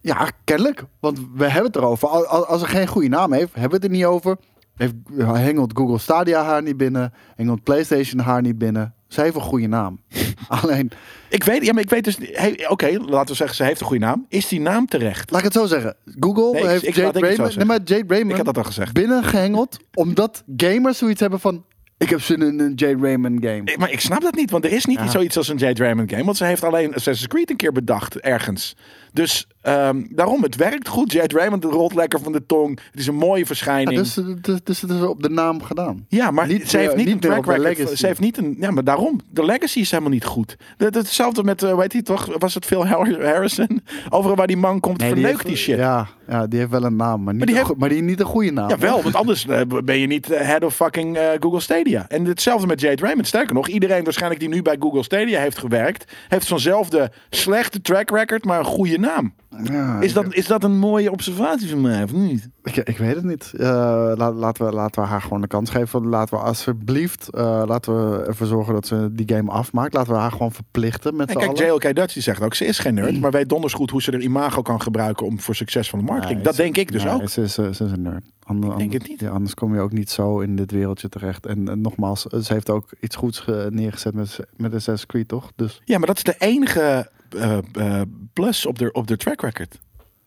Ja, 0.00 0.30
kennelijk. 0.44 0.84
Want 1.00 1.20
we 1.34 1.44
hebben 1.44 1.66
het 1.66 1.76
erover. 1.76 2.08
Al- 2.08 2.26
al- 2.26 2.46
Als 2.46 2.62
er 2.62 2.68
geen 2.68 2.86
goede 2.86 3.08
naam 3.08 3.32
heeft, 3.32 3.52
hebben 3.52 3.70
we 3.70 3.74
het 3.74 3.84
er 3.84 3.90
niet 3.90 4.04
over. 4.04 4.36
Heeft, 4.76 4.94
hengelt 5.16 5.72
Google 5.76 5.98
Stadia 5.98 6.44
haar 6.44 6.62
niet 6.62 6.76
binnen. 6.76 7.12
Hengelt 7.36 7.62
PlayStation 7.62 8.20
haar 8.20 8.42
niet 8.42 8.58
binnen. 8.58 8.94
Ze 9.08 9.20
heeft 9.20 9.34
een 9.34 9.40
goede 9.40 9.66
naam. 9.66 10.00
Alleen, 10.48 10.90
Ik 11.28 11.44
weet, 11.44 11.64
ja, 11.66 11.72
maar 11.72 11.82
ik 11.82 11.90
weet 11.90 12.04
dus... 12.04 12.16
Hey, 12.20 12.68
Oké, 12.68 12.86
laten 12.98 13.28
we 13.30 13.34
zeggen, 13.34 13.56
ze 13.56 13.64
heeft 13.64 13.80
een 13.80 13.86
goede 13.86 14.04
naam. 14.04 14.26
Is 14.28 14.48
die 14.48 14.60
naam 14.60 14.86
terecht? 14.86 15.30
laat 15.30 15.38
ik 15.40 15.44
het 15.44 15.54
zo 15.56 15.66
zeggen. 15.66 15.96
Google 16.20 16.50
Nee, 16.52 16.66
heeft 16.66 16.86
ik- 16.86 16.94
Jade 16.94 17.20
Raymond, 17.20 17.56
nee, 17.56 17.64
maar 17.64 17.80
Jade 17.84 18.04
Raymond 18.06 18.30
Ik 18.30 18.36
had 18.36 18.44
dat 18.46 18.56
al 18.56 18.64
gezegd. 18.64 18.92
binnengehengeld. 18.92 19.78
omdat 19.94 20.44
gamers 20.56 20.98
zoiets 20.98 21.20
hebben 21.20 21.40
van... 21.40 21.64
Ik 21.98 22.10
heb 22.10 22.20
zin 22.20 22.42
in 22.42 22.60
een 22.60 22.72
Jade 22.74 22.98
Raymond 23.02 23.44
game. 23.44 23.60
Ik- 23.64 23.78
Maar 23.78 23.90
ik 23.92 24.00
snap 24.00 24.20
dat 24.20 24.34
niet, 24.34 24.50
want 24.50 24.64
er 24.64 24.72
is 24.72 24.84
niet 24.84 24.98
Ja. 24.98 25.10
zoiets 25.10 25.36
als 25.36 25.48
een 25.48 25.56
Jade 25.56 25.82
Raymond 25.82 26.10
game. 26.10 26.24
Want 26.24 26.36
ze 26.36 26.44
heeft 26.44 26.64
alleen 26.64 26.94
Assassin's 26.94 27.26
Creed 27.28 27.50
een 27.50 27.56
keer 27.56 27.72
bedacht 27.72 28.20
ergens. 28.20 28.76
Dus 29.12 29.46
ehm, 29.60 30.02
daarom, 30.10 30.42
het 30.42 30.56
werkt 30.56 30.88
goed. 30.88 31.12
Jade 31.12 31.36
Raymond 31.38 31.64
rolt 31.64 31.94
lekker 31.94 32.20
van 32.20 32.32
de 32.32 32.46
tong. 32.46 32.80
Het 32.90 33.00
is 33.00 33.06
een 33.06 33.14
mooie 33.14 33.40
Ja, 33.40 33.46
verschijning. 33.46 33.98
dus, 33.98 34.14
dus, 34.40 34.60
dus 34.64 34.80
het 34.80 34.90
is 34.90 35.00
op 35.02 35.22
de 35.22 35.28
naam 35.30 35.62
gedaan. 35.62 36.04
Ja, 36.08 36.30
maar 36.30 36.46
Niet 36.46 36.70
ze 36.70 36.76
heeft 36.76 36.88
meer- 36.88 36.96
niet, 36.96 37.14
niet 37.14 37.24
een 37.24 37.30
track 37.42 37.56
record. 37.56 37.98
Ze 37.98 38.06
heeft 38.06 38.20
niet 38.20 38.36
een. 38.38 38.56
Ja, 38.60 38.70
maar 38.70 38.84
daarom. 38.84 39.20
De 39.30 39.44
legacy 39.44 39.78
is 39.78 39.90
helemaal 39.90 40.12
niet 40.12 40.24
goed. 40.24 40.56
Dat, 40.76 40.94
hetzelfde 40.94 41.42
met, 41.44 41.62
eh 41.62 41.76
weet 41.76 41.92
je 41.92 42.02
toch, 42.02 42.28
was 42.38 42.54
het 42.54 42.64
Phil 42.66 42.86
Harrison? 42.86 43.82
Overal 44.10 44.36
waar 44.36 44.46
die 44.46 44.56
man 44.56 44.80
komt, 44.80 44.98
Nee, 44.98 45.08
verneukt 45.10 45.46
die 45.46 45.56
shit. 45.56 45.76
Ja, 45.76 46.08
ja, 46.28 46.46
die 46.46 46.58
heeft 46.58 46.70
wel 46.70 46.84
een 46.84 46.96
naam, 46.96 47.22
maar 47.22 47.34
niet, 47.34 47.46
die 47.46 47.56
een, 47.58 47.64
heeft- 47.66 47.78
maar 47.78 47.88
die 47.88 48.02
niet 48.02 48.20
een 48.20 48.26
goede 48.26 48.50
naam. 48.52 48.68
Ja, 48.68 48.78
wel, 48.78 49.02
want 49.02 49.14
anders 49.14 49.46
eh, 49.46 49.60
ben 49.84 49.98
je 49.98 50.06
niet 50.06 50.30
eh, 50.30 50.46
head 50.46 50.64
of 50.64 50.74
fucking 50.74 51.16
eh, 51.16 51.28
Google 51.40 51.60
Stadia. 51.60 52.04
En 52.08 52.24
hetzelfde 52.24 52.66
met 52.66 52.80
Jade 52.80 53.02
Raymond. 53.02 53.26
Sterker 53.26 53.54
nog, 53.54 53.68
iedereen 53.68 54.04
waarschijnlijk 54.04 54.40
die 54.40 54.48
nu 54.48 54.62
bij 54.62 54.76
Google 54.80 55.02
Stadia 55.02 55.40
heeft 55.40 55.58
gewerkt, 55.58 56.12
heeft 56.28 56.46
zo'nzelfde 56.46 57.10
slechte 57.30 57.80
track 57.80 58.10
record, 58.10 58.44
maar 58.44 58.58
een 58.58 58.64
goede 58.64 58.98
naam. 59.02 59.26
Ja, 59.64 60.00
Is 60.00 60.12
dat, 60.12 60.34
is 60.34 60.46
dat 60.46 60.64
een 60.64 60.78
mooie 60.78 61.10
observatie 61.10 61.68
van 61.68 61.80
mij, 61.80 62.02
of 62.02 62.12
niet? 62.12 62.48
Ik, 62.62 62.76
ik 62.76 62.98
weet 62.98 63.14
het 63.14 63.24
niet. 63.24 63.52
Eh, 63.56 64.12
laat, 64.16 64.34
laten, 64.34 64.66
we, 64.66 64.72
laten 64.72 65.02
we 65.02 65.08
haar 65.08 65.20
gewoon 65.22 65.40
de 65.40 65.46
kans 65.46 65.70
geven. 65.70 66.06
Laten 66.06 66.36
we 66.38 66.42
alsjeblieft, 66.44 67.28
eh, 67.30 67.62
laten 67.66 68.10
we 68.10 68.24
ervoor 68.26 68.46
zorgen 68.46 68.74
dat 68.74 68.86
ze 68.86 69.08
die 69.12 69.28
game 69.36 69.50
afmaakt. 69.50 69.94
Laten 69.94 70.12
we 70.12 70.18
haar 70.18 70.30
gewoon 70.30 70.52
verplichten 70.52 71.16
met 71.16 71.30
z'n 71.30 71.38
kijk. 71.38 71.58
JLK 71.58 71.94
Dutch 71.94 72.12
die 72.14 72.22
zegt 72.22 72.42
ook, 72.42 72.54
ze 72.54 72.64
is 72.64 72.78
geen 72.78 72.94
nerd, 72.94 73.20
maar 73.20 73.30
weet 73.30 73.48
donders 73.48 73.72
goed 73.72 73.90
hoe 73.90 74.02
ze 74.02 74.12
er 74.12 74.20
imago 74.20 74.62
kan 74.62 74.82
gebruiken 74.82 75.26
om 75.26 75.40
voor 75.40 75.54
succes 75.54 75.90
van 75.90 75.98
de 75.98 76.04
marketing. 76.04 76.42
Dat 76.42 76.56
denk 76.56 76.76
ik 76.76 76.92
dus 76.92 77.06
ook. 77.06 77.28
Ze 77.28 77.42
is, 77.42 77.54
ze 77.54 77.66
is 77.68 77.78
een 77.80 78.02
nerd. 78.02 78.24
Ander, 78.44 78.70
Ik 78.72 78.78
denk 78.78 78.92
het 78.92 79.08
niet. 79.08 79.20
Ja, 79.20 79.30
anders 79.30 79.54
kom 79.54 79.74
je 79.74 79.80
ook 79.80 79.92
niet 79.92 80.10
zo 80.10 80.40
in 80.40 80.56
dit 80.56 80.70
wereldje 80.70 81.08
terecht. 81.08 81.46
En, 81.46 81.68
en 81.68 81.80
nogmaals, 81.80 82.22
ze 82.22 82.52
heeft 82.52 82.70
ook 82.70 82.92
iets 83.00 83.16
goeds 83.16 83.38
ge- 83.40 83.68
neergezet 83.70 84.14
met, 84.14 84.38
met 84.56 84.70
Assassin's 84.74 85.06
Creed, 85.06 85.28
toch? 85.28 85.52
Dus 85.56 85.80
Ja, 85.84 85.98
maar 85.98 86.06
dat 86.06 86.16
is 86.16 86.22
de 86.22 86.34
enige 86.38 87.10
eh, 87.36 87.58
eh, 87.72 88.00
plus 88.32 88.66
op 88.66 88.78
de, 88.78 88.92
op 88.92 89.06
de 89.06 89.16
track 89.16 89.41
record. 89.42 89.80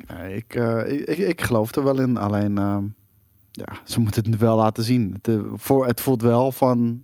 nee, 0.08 0.36
ik, 0.36 0.56
eh, 0.56 0.92
ik, 0.92 1.08
ik, 1.08 1.18
ik 1.18 1.42
geloof 1.42 1.76
er 1.76 1.84
wel 1.84 2.00
in. 2.00 2.18
Alleen, 2.18 2.58
ehm, 2.58 2.84
ja, 3.52 3.68
ze 3.84 4.00
moeten 4.00 4.32
het 4.32 4.40
wel 4.40 4.56
laten 4.58 4.84
zien. 4.84 5.14
Het, 5.14 5.28
eh, 5.28 5.44
voor, 5.54 5.86
het 5.88 6.02
voelt 6.02 6.22
wel 6.22 6.52
van... 6.52 7.04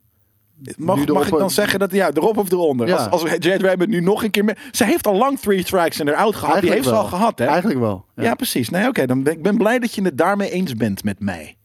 Mag, 0.78 1.08
mag 1.08 1.28
ik 1.28 1.38
dan 1.38 1.50
zeggen 1.50 1.80
dat, 1.80 1.92
ja, 1.92 2.12
erop 2.14 2.38
of 2.38 2.52
eronder? 2.52 2.88
Ja. 2.88 2.96
Als, 2.96 3.22
als 3.22 3.32
Jade 3.32 3.58
Raymond 3.58 3.90
nu 3.90 4.00
nog 4.00 4.24
een 4.24 4.32
keer... 4.32 4.46
Mee, 4.46 4.56
ze 4.72 4.86
heeft 4.86 5.08
al 5.08 5.16
lang 5.16 5.40
three 5.40 5.62
strikes 5.62 6.00
en 6.00 6.08
eruit 6.08 6.36
gehad. 6.36 6.62
Die 6.62 6.70
Eigenlijk 6.70 6.74
heeft 6.74 6.88
ze 6.88 6.94
al 6.94 7.10
wel. 7.10 7.20
gehad, 7.20 7.40
hè? 7.40 7.46
Eigenlijk 7.46 7.80
wel. 7.80 8.06
Ja, 8.16 8.36
precies. 8.36 8.70
Nee, 8.70 8.88
oké. 8.88 9.06
dan 9.06 9.24
ben 9.24 9.34
ik 9.34 9.42
ben 9.42 9.58
blij 9.58 9.80
dat 9.80 9.94
je 9.94 10.02
het 10.02 10.18
daarmee 10.18 10.50
eens 10.50 10.76
bent 10.76 11.04
met 11.04 11.20
mij. 11.20 11.58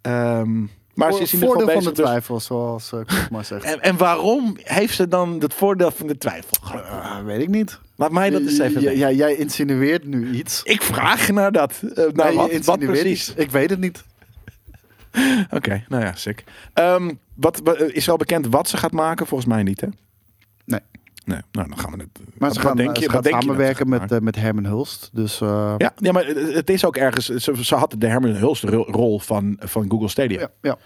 Ehm, 0.00 0.64
maar 0.96 1.12
ze 1.12 1.20
is 1.22 1.32
in 1.32 1.38
ieder 1.38 1.54
voordeel 1.54 1.74
van 1.74 1.84
de 1.84 1.92
dus- 1.92 2.04
twijfel, 2.04 2.40
zoals 2.40 2.92
uh, 2.92 3.00
Koek 3.00 3.30
maar 3.30 3.44
zegt. 3.44 3.64
en, 3.64 3.80
en 3.80 3.96
waarom 3.96 4.56
heeft 4.62 4.94
ze 4.94 5.08
dan 5.08 5.36
het 5.40 5.54
voordeel 5.54 5.90
van 5.90 6.06
de 6.06 6.18
twijfel 6.18 6.56
gehad? 6.62 6.84
Ah, 6.84 7.24
weet 7.24 7.40
ik 7.42 7.48
niet. 7.48 7.78
Laat 7.96 8.10
mij 8.12 8.30
dat 8.30 8.40
eens 8.40 8.58
even 8.58 8.96
Ja, 8.96 9.10
jij 9.10 9.34
insinueert 9.34 10.04
nu 10.04 10.30
iets. 10.34 10.62
Ik 10.62 10.82
vraag 10.82 11.28
naar 11.30 11.52
dat. 11.52 11.72
Eh, 11.94 12.04
nou, 12.12 12.36
Nee, 12.48 12.62
wat, 12.62 12.78
precies? 12.78 13.28
iets. 13.28 13.38
Ik 13.38 13.50
weet 13.50 13.70
het 13.70 13.80
niet. 13.80 14.04
Oké, 15.50 15.84
nou 15.88 16.02
ja, 16.04 16.14
sick. 16.14 16.44
Ehm, 16.72 17.12
wat, 17.34 17.60
wat- 17.64 17.80
is 17.80 18.06
wel 18.06 18.16
bekend 18.16 18.46
wat 18.46 18.68
ze 18.68 18.76
gaat 18.76 18.92
maken? 18.92 19.26
Volgens 19.26 19.48
mij 19.50 19.62
niet, 19.62 19.80
hè? 19.80 19.88
Nee. 20.64 20.80
Nee, 21.26 21.40
nou 21.52 21.68
dan 21.68 21.78
gaan 21.78 21.90
we 21.92 21.96
het. 21.98 22.18
Maar 22.18 22.48
wat- 22.48 22.54
ze 22.54 22.60
gaan, 22.60 22.76
denk 22.76 22.96
je- 22.96 23.10
gaat 23.10 23.24
ze 23.24 23.30
samenwerken 23.30 23.88
met, 23.88 24.12
eh, 24.12 24.18
met 24.18 24.36
Herman 24.36 24.64
Hulst. 24.64 25.10
Dus 25.12 25.40
eh, 25.40 25.74
Ja, 25.78 25.92
ja, 25.96 26.12
maar 26.12 26.26
het 26.26 26.70
is 26.70 26.84
ook 26.84 26.96
ergens. 26.96 27.26
Ze, 27.26 27.64
ze 27.64 27.74
had 27.74 27.94
de 27.98 28.06
Herman 28.06 28.30
Hulst 28.30 28.62
ro- 28.62 28.86
rol 28.90 29.18
van, 29.20 29.56
van 29.60 29.90
Google 29.90 30.08
Stadia. 30.08 30.40
ja, 30.40 30.48
ja. 30.62 30.76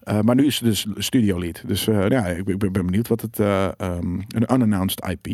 Eh, 0.00 0.20
maar 0.20 0.34
nu 0.34 0.46
is 0.46 0.56
ze 0.56 0.64
dus 0.64 0.86
studio 0.96 1.38
lead. 1.38 1.62
Dus 1.66 1.86
eh, 1.88 2.08
ja, 2.08 2.26
ik, 2.26 2.44
ben- 2.44 2.54
ik 2.54 2.72
ben 2.72 2.86
benieuwd 2.86 3.08
wat 3.08 3.20
het. 3.20 3.38
eh, 3.38 3.64
ehm, 3.76 4.14
een 4.28 4.52
unannounced 4.52 5.04
IP. 5.08 5.26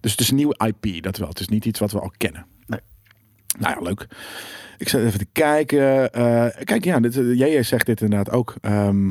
Dus 0.00 0.10
het 0.10 0.20
is 0.20 0.30
een 0.30 0.36
nieuw 0.36 0.52
IP, 0.66 1.02
dat 1.02 1.16
wel. 1.16 1.28
Het 1.28 1.40
is 1.40 1.48
niet 1.48 1.64
iets 1.64 1.78
wat 1.80 1.92
we 1.92 2.00
al 2.00 2.12
kennen. 2.16 2.46
Nee. 2.66 2.80
Nou 3.58 3.74
ja, 3.74 3.80
leuk. 3.88 4.06
Ik 4.78 4.88
zit 4.88 5.04
even 5.04 5.18
te 5.18 5.26
kijken. 5.32 6.12
Eh, 6.12 6.46
kijk, 6.64 6.84
ja, 6.84 7.00
dit, 7.00 7.16
eh, 7.18 7.34
jij 7.38 7.62
zegt 7.62 7.86
dit 7.86 8.00
inderdaad 8.00 8.30
ook. 8.34 8.54
Ehm, 8.60 9.10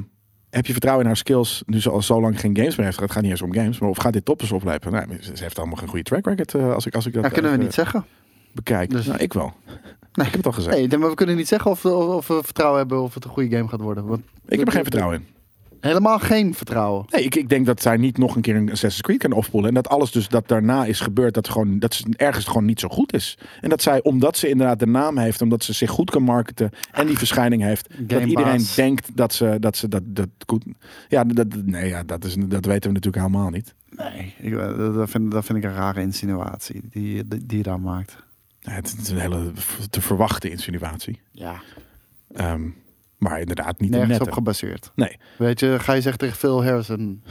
heb 0.53 0.65
je 0.65 0.71
vertrouwen 0.71 1.03
in 1.03 1.09
haar 1.09 1.17
skills? 1.19 1.63
Nu 1.65 1.81
ze 1.81 1.89
al 1.89 2.01
zo 2.01 2.21
lang 2.21 2.39
geen 2.39 2.55
games 2.55 2.75
meer 2.75 2.85
heeft. 2.85 2.99
Het 2.99 3.11
gaat 3.11 3.21
niet 3.21 3.31
eens 3.31 3.41
om 3.41 3.53
games. 3.53 3.79
Maar 3.79 3.89
of 3.89 3.97
gaat 3.97 4.13
dit 4.13 4.25
toppers 4.25 4.51
opleveren? 4.51 4.91
Nou, 4.91 5.21
ze 5.21 5.43
heeft 5.43 5.57
allemaal 5.57 5.75
geen 5.75 5.87
goede 5.87 6.03
track 6.03 6.25
record. 6.25 6.53
eh, 6.53 6.73
als 6.73 6.85
ik, 6.85 6.95
als 6.95 7.05
ik 7.05 7.13
dat 7.13 7.23
Ja, 7.23 7.29
kunnen 7.29 7.51
we 7.51 7.57
niet 7.57 7.73
zeggen. 7.73 8.05
bekijk. 8.51 8.89
Dus- 8.89 9.05
Nou, 9.05 9.19
ik 9.19 9.33
wel. 9.33 9.53
Ik 10.13 10.23
heb 10.23 10.33
het 10.33 10.45
al 10.45 10.51
gezegd. 10.51 10.77
Nee, 10.77 10.97
maar 10.97 11.09
we 11.09 11.15
kunnen 11.15 11.35
niet 11.35 11.47
zeggen 11.47 11.71
of, 11.71 11.85
of, 11.85 12.15
of 12.15 12.27
we 12.27 12.39
vertrouwen 12.43 12.79
hebben 12.79 13.01
of 13.01 13.13
het 13.13 13.23
een 13.23 13.29
goede 13.29 13.55
game 13.57 13.67
gaat 13.69 13.79
worden. 13.81 14.05
Want 14.05 14.21
ik 14.47 14.57
heb 14.59 14.67
er 14.67 14.73
geen 14.73 14.81
vertrouwen 14.83 15.17
in. 15.19 15.27
Helemaal 15.83 16.19
geen 16.19 16.53
vertrouwen. 16.53 17.05
Nee, 17.09 17.23
ik, 17.23 17.35
ik 17.35 17.49
denk 17.49 17.65
dat 17.65 17.81
zij 17.81 17.97
niet 17.97 18.17
nog 18.17 18.35
een 18.35 18.41
keer 18.41 18.55
een 18.55 18.71
Assassin's 18.71 19.01
Creed 19.01 19.17
kan 19.17 19.31
opspoelen. 19.31 19.69
En 19.69 19.75
dat 19.75 19.89
alles 19.89 20.11
dus 20.11 20.27
dat 20.27 20.47
daarna 20.47 20.85
is 20.85 20.99
gebeurd, 20.99 21.33
dat, 21.33 21.49
gewoon, 21.49 21.79
dat 21.79 21.93
ze 21.93 22.05
ergens 22.15 22.45
gewoon 22.45 22.65
niet 22.65 22.79
zo 22.79 22.87
goed 22.87 23.13
is. 23.13 23.37
En 23.61 23.69
dat 23.69 23.81
zij, 23.81 24.03
omdat 24.03 24.37
ze 24.37 24.49
inderdaad 24.49 24.79
de 24.79 24.87
naam 24.87 25.17
heeft, 25.17 25.41
omdat 25.41 25.63
ze 25.63 25.73
zich 25.73 25.89
goed 25.89 26.11
kan 26.11 26.23
marketen 26.23 26.69
en 26.91 27.07
die 27.07 27.17
verschijning 27.17 27.61
heeft, 27.61 27.89
dat 27.89 27.97
Gamebaas. 27.97 28.29
iedereen 28.29 28.65
denkt 28.75 29.15
dat 29.15 29.33
ze 29.33 29.57
dat, 29.59 29.77
ze 29.77 29.87
dat, 29.87 30.01
dat 30.05 30.29
goed... 30.47 30.65
Ja, 31.09 31.23
dat, 31.23 31.47
nee, 31.65 31.87
ja 31.87 32.03
dat, 32.03 32.25
is, 32.25 32.35
dat 32.39 32.65
weten 32.65 32.89
we 32.89 32.95
natuurlijk 32.95 33.25
helemaal 33.25 33.49
niet. 33.49 33.73
Nee, 33.89 34.33
ik, 34.37 34.53
eh, 34.53 34.77
dat, 34.77 34.95
dat 34.95 35.09
vind, 35.09 35.31
dat 35.31 35.45
vind 35.45 35.57
ik 35.57 35.63
een 35.63 35.75
rare 35.75 36.01
insinuatie 36.01 36.81
die, 36.89 37.27
die, 37.27 37.45
die 37.45 37.57
je 37.57 37.63
daar 37.63 37.79
maakt. 37.79 38.15
Ja, 38.59 38.71
Het 38.71 38.95
is 39.01 39.09
een 39.09 39.17
hele 39.19 39.51
te 39.89 40.01
verwachten 40.01 40.51
insinuatie. 40.51 41.19
Ja, 41.31 41.61
Ehm, 42.33 42.69
maar 43.23 43.39
inderdaad 43.39 43.79
niet 43.79 43.89
nergens 43.89 44.19
op 44.19 44.31
gebaseerd. 44.31 44.91
Nee, 44.95 45.17
Weet 45.37 45.59
je, 45.59 45.77
ga 45.79 45.93
je 45.93 46.01
zeggen 46.01 46.19
tegen 46.19 46.37
Phil 46.37 46.63
Harrison, 46.63 47.23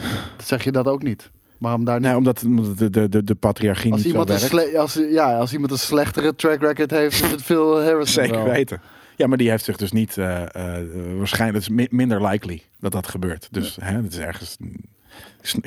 zeg 0.44 0.64
je 0.64 0.72
dat 0.72 0.86
ook 0.86 1.02
niet. 1.02 1.30
Daar 1.58 1.78
niet? 1.78 1.98
nee 2.00 2.16
omdat, 2.16 2.44
de, 2.76 2.90
de, 2.90 3.08
de, 3.08 3.24
de 3.24 3.34
patriarchie 3.34 3.92
als, 3.92 4.00
niet 4.00 4.10
iemand 4.10 4.30
een 4.30 4.48
werkt. 4.50 4.76
als, 4.76 4.94
ja, 5.10 5.38
als 5.38 5.52
iemand 5.52 5.70
een 5.72 5.78
slechtere 5.78 6.34
track 6.34 6.60
record 6.60 6.90
heeft, 6.90 7.22
is 7.22 7.30
het 7.30 7.42
Phil 7.42 7.82
Harrison 7.82 8.06
Zeker 8.24 8.44
wel. 8.44 8.52
weten. 8.52 8.80
Ja, 9.16 9.26
maar 9.26 9.38
die 9.38 9.50
heeft 9.50 9.64
zich 9.64 9.76
dus 9.76 9.92
niet 9.92 10.16
eh, 10.18 10.42
eh, 10.42 10.86
waarschijnlijk 11.16 11.64
het 11.64 11.70
is 11.70 11.76
mi- 11.76 11.86
minder 11.90 12.26
likely 12.26 12.62
dat 12.80 12.92
dat 12.92 13.08
gebeurt. 13.08 13.48
Dus 13.50 13.76
hè, 13.80 13.96
het 14.02 14.12
is 14.12 14.18
ergens 14.18 14.56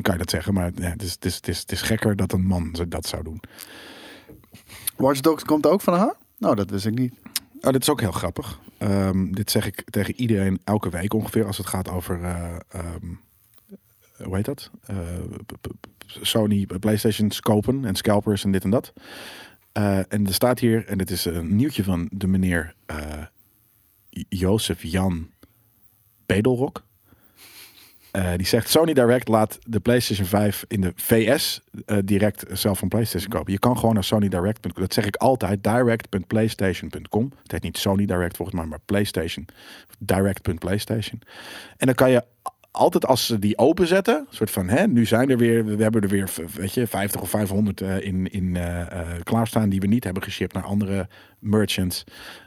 kan 0.01 0.13
je 0.13 0.17
dat 0.19 0.30
zeggen, 0.30 0.53
maar 0.53 0.71
ja, 0.76 0.89
het, 0.89 1.01
is, 1.03 1.11
het, 1.11 1.26
is, 1.26 1.36
het, 1.36 1.47
is, 1.47 1.59
het 1.59 1.71
is 1.71 1.82
gekker 1.82 2.15
dat 2.15 2.32
een 2.34 2.45
man 2.45 2.76
dat 2.88 3.05
zou 3.07 3.23
doen. 3.23 3.41
Watch 4.97 5.19
Dogs 5.19 5.43
komt 5.43 5.67
ook 5.67 5.82
van 5.82 5.93
haar? 5.93 6.13
Nou, 6.38 6.55
dat 6.55 6.69
wist 6.69 6.86
ik 6.86 6.97
niet. 6.99 7.13
Oh, 7.61 7.71
dit 7.71 7.82
is 7.82 7.89
ook 7.89 8.01
heel 8.01 8.11
grappig. 8.11 8.59
Ehm, 8.78 9.32
dit 9.32 9.51
zeg 9.51 9.65
ik 9.65 9.84
tegen 9.89 10.15
iedereen 10.15 10.59
elke 10.63 10.89
week 10.89 11.13
ongeveer 11.13 11.45
als 11.45 11.57
het 11.57 11.67
gaat 11.67 11.89
over 11.89 12.23
eh, 12.23 12.55
ehm, 12.69 13.13
hoe 14.23 14.36
heet 14.36 14.45
dat? 14.45 14.71
Eh, 14.86 14.97
Sony 16.05 16.65
PlayStations 16.80 17.39
kopen 17.39 17.86
en 17.86 17.95
scalpers 17.95 18.43
en 18.43 18.51
dit 18.51 18.63
en 18.63 18.69
dat. 18.69 18.93
Eh, 19.71 19.97
en 19.97 20.28
er 20.28 20.34
staat 20.34 20.59
hier, 20.59 20.86
en 20.86 20.97
dit 20.97 21.09
is 21.09 21.26
een 21.26 21.55
nieuwtje 21.55 21.84
van 21.84 22.09
de 22.11 22.28
meneer 22.28 22.76
eh, 22.86 23.26
Jozef 24.30 24.84
Jan 24.84 25.30
Bedelrok. 26.26 26.84
Eh, 28.16 28.32
die 28.36 28.45
zegt 28.45 28.70
Sony 28.70 28.93
Direct 28.93 29.28
laat 29.28 29.59
de 29.68 29.80
PlayStation 29.80 30.28
5 30.28 30.66
in 30.68 30.82
de 30.82 30.91
VS 30.95 31.61
eh, 31.86 31.97
direct 32.05 32.45
zelf 32.51 32.80
van 32.80 32.88
PlayStation 32.88 33.30
kopen. 33.30 33.53
Je 33.53 33.59
kan 33.59 33.78
gewoon 33.78 33.93
naar 33.93 34.03
Sony 34.03 34.28
Direct. 34.28 34.76
Dat 34.76 34.93
zeg 34.93 35.05
ik 35.05 35.16
altijd. 35.16 35.63
Direct.playstation.com. 35.63 37.32
Het 37.41 37.51
heet 37.51 37.63
niet 37.63 37.78
Sony 37.78 38.05
Direct 38.05 38.36
volgens 38.36 38.57
mij, 38.57 38.66
maar 38.66 38.80
PlayStation. 38.86 39.45
Direct.playstation. 39.99 41.22
En 41.78 41.86
dan 41.86 41.95
kan 41.95 42.11
je 42.11 42.24
altijd 42.72 43.05
als 43.05 43.26
ze 43.26 43.39
die 43.39 43.57
openzetten, 43.57 44.28
soort 44.30 44.51
van, 44.51 44.68
hè, 44.68 44.88
nu 44.88 45.05
zijn 45.05 45.30
er 45.30 45.38
weer, 45.38 45.66
we 45.66 45.84
hebben 45.84 46.01
er 46.01 46.09
weer, 46.09 46.30
weet 46.53 46.74
je, 46.74 46.88
50 46.88 47.22
of 47.22 47.30
500 47.30 47.82
eh, 47.82 48.01
in, 48.01 48.32
in 48.32 48.57
klaarstaan 49.24 49.70
die 49.70 49.80
we 49.80 49.88
niet 49.88 50.03
hebben 50.03 50.24
geshipped 50.24 50.55
naar 50.55 50.66
andere 50.66 51.07
merchants. 51.39 52.03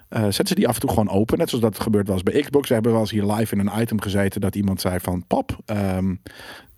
Eh, 0.08 0.22
zetten 0.22 0.46
ze 0.46 0.54
die 0.54 0.68
af 0.68 0.74
en 0.74 0.80
toe 0.80 0.90
gewoon 0.90 1.08
open, 1.08 1.38
net 1.38 1.48
zoals 1.48 1.64
dat 1.64 1.80
gebeurd 1.80 2.08
was 2.08 2.22
bij 2.22 2.40
Xbox. 2.40 2.68
We 2.68 2.74
hebben 2.74 2.92
wel 2.92 3.00
eens 3.00 3.10
hier 3.10 3.24
live 3.24 3.54
in 3.54 3.66
een 3.66 3.80
item 3.80 4.00
gezeten 4.00 4.40
dat 4.40 4.54
iemand 4.54 4.80
zei 4.80 5.00
van, 5.00 5.24
pap, 5.26 5.58
ehm, 5.64 6.14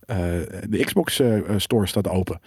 eh, 0.07 0.17
de 0.69 0.85
Xbox 0.85 1.21
eh, 1.21 1.41
store 1.57 1.87
staat 1.87 2.09
open. 2.09 2.41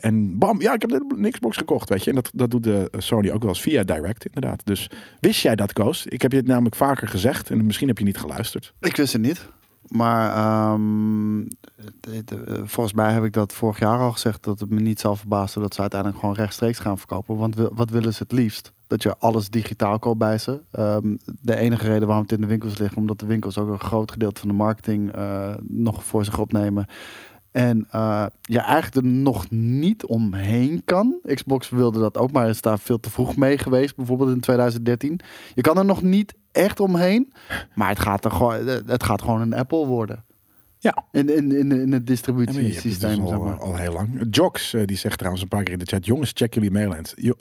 En 0.00 0.38
bam, 0.38 0.60
ja, 0.60 0.74
ik 0.74 0.80
heb 0.80 0.90
net 0.90 1.02
een 1.16 1.30
Xbox 1.30 1.56
gekocht, 1.56 1.88
weet 1.88 2.04
je. 2.04 2.10
En 2.10 2.16
dat, 2.16 2.30
dat 2.34 2.50
doet 2.50 2.62
de 2.62 2.88
Sony 2.96 3.30
ook 3.30 3.40
wel 3.40 3.48
eens 3.48 3.60
via 3.60 3.82
Direct, 3.82 4.26
inderdaad. 4.26 4.66
Dus 4.66 4.90
wist 5.20 5.40
jij 5.40 5.56
dat, 5.56 5.72
Koos? 5.72 6.06
Ik 6.06 6.22
heb 6.22 6.32
je 6.32 6.38
het 6.38 6.46
namelijk 6.46 6.74
vaker 6.74 7.08
gezegd 7.08 7.50
en 7.50 7.66
misschien 7.66 7.88
heb 7.88 7.98
je 7.98 8.04
niet 8.04 8.18
geluisterd. 8.18 8.72
Ik 8.80 8.96
wist 8.96 9.12
het 9.12 9.22
niet. 9.22 9.48
Maar 9.88 10.34
ehm, 10.34 11.40
eh, 11.40 12.62
volgens 12.64 12.94
mij 12.94 13.12
heb 13.12 13.24
ik 13.24 13.32
dat 13.32 13.52
vorig 13.52 13.78
jaar 13.78 13.98
al 13.98 14.12
gezegd 14.12 14.42
dat 14.42 14.60
het 14.60 14.70
me 14.70 14.80
niet 14.80 15.00
zal 15.00 15.16
verbazen 15.16 15.60
dat 15.60 15.74
ze 15.74 15.80
uiteindelijk 15.80 16.20
gewoon 16.20 16.34
rechtstreeks 16.34 16.78
gaan 16.78 16.98
verkopen. 16.98 17.36
Want 17.36 17.54
wat 17.72 17.90
willen 17.90 18.14
ze 18.14 18.22
het 18.22 18.32
liefst? 18.32 18.72
Dat 18.94 19.02
je 19.02 19.18
alles 19.18 19.50
digitaal 19.50 19.98
koopt 19.98 20.18
bij 20.18 20.38
ze. 20.38 20.60
Ehm, 20.70 21.16
de 21.40 21.56
enige 21.56 21.86
reden 21.86 22.06
waarom 22.06 22.24
het 22.24 22.32
in 22.32 22.40
de 22.40 22.46
winkels 22.46 22.78
ligt, 22.78 22.96
omdat 22.96 23.18
de 23.18 23.26
winkels 23.26 23.58
ook 23.58 23.68
een 23.68 23.80
groot 23.80 24.10
gedeelte 24.10 24.40
van 24.40 24.48
de 24.48 24.54
marketing 24.54 25.12
eh, 25.12 25.54
nog 25.62 26.04
voor 26.04 26.24
zich 26.24 26.38
opnemen. 26.38 26.86
En 27.50 27.86
eh, 27.90 28.26
je 28.40 28.58
eigenlijk 28.58 29.06
er 29.06 29.12
nog 29.12 29.50
niet 29.50 30.04
omheen 30.04 30.82
kan. 30.84 31.18
Xbox 31.34 31.68
wilde 31.68 32.00
dat 32.00 32.18
ook, 32.18 32.32
maar 32.32 32.48
is 32.48 32.60
daar 32.60 32.78
veel 32.78 33.00
te 33.00 33.10
vroeg 33.10 33.36
mee 33.36 33.58
geweest. 33.58 33.96
Bijvoorbeeld 33.96 34.30
in 34.30 34.40
2013. 34.40 35.20
Je 35.54 35.62
kan 35.62 35.78
er 35.78 35.84
nog 35.84 36.02
niet 36.02 36.34
echt 36.52 36.80
omheen. 36.80 37.32
Maar 37.74 37.88
het 37.88 37.98
gaat, 38.00 38.24
er 38.24 38.30
gewoon, 38.30 38.66
het 38.66 39.02
gaat 39.02 39.22
gewoon 39.22 39.40
een 39.40 39.54
Apple 39.54 39.86
worden. 39.86 40.24
Ja. 40.84 41.04
In, 41.12 41.28
in, 41.36 41.52
in, 41.52 41.58
in 41.58 41.70
het 41.70 41.80
Ja, 41.80 41.86
maar 41.86 42.04
distributiesysteem. 42.04 42.90
dus 42.92 42.98
zeg 43.28 43.38
al, 43.38 43.40
maar. 43.44 43.56
al 43.58 43.76
heel 43.76 43.92
lang. 43.92 44.26
Jox, 44.30 44.74
eh, 44.74 44.82
die 44.84 44.96
zegt 44.96 45.16
trouwens 45.18 45.42
een 45.42 45.48
paar 45.48 45.62
keer 45.62 45.72
in 45.72 45.78
de 45.78 45.84
chat: 45.84 46.06
jongens, 46.06 46.30
check 46.34 46.54
jullie 46.54 46.70
mail 46.70 46.94
eens. 46.94 47.12
Jo- 47.16 47.36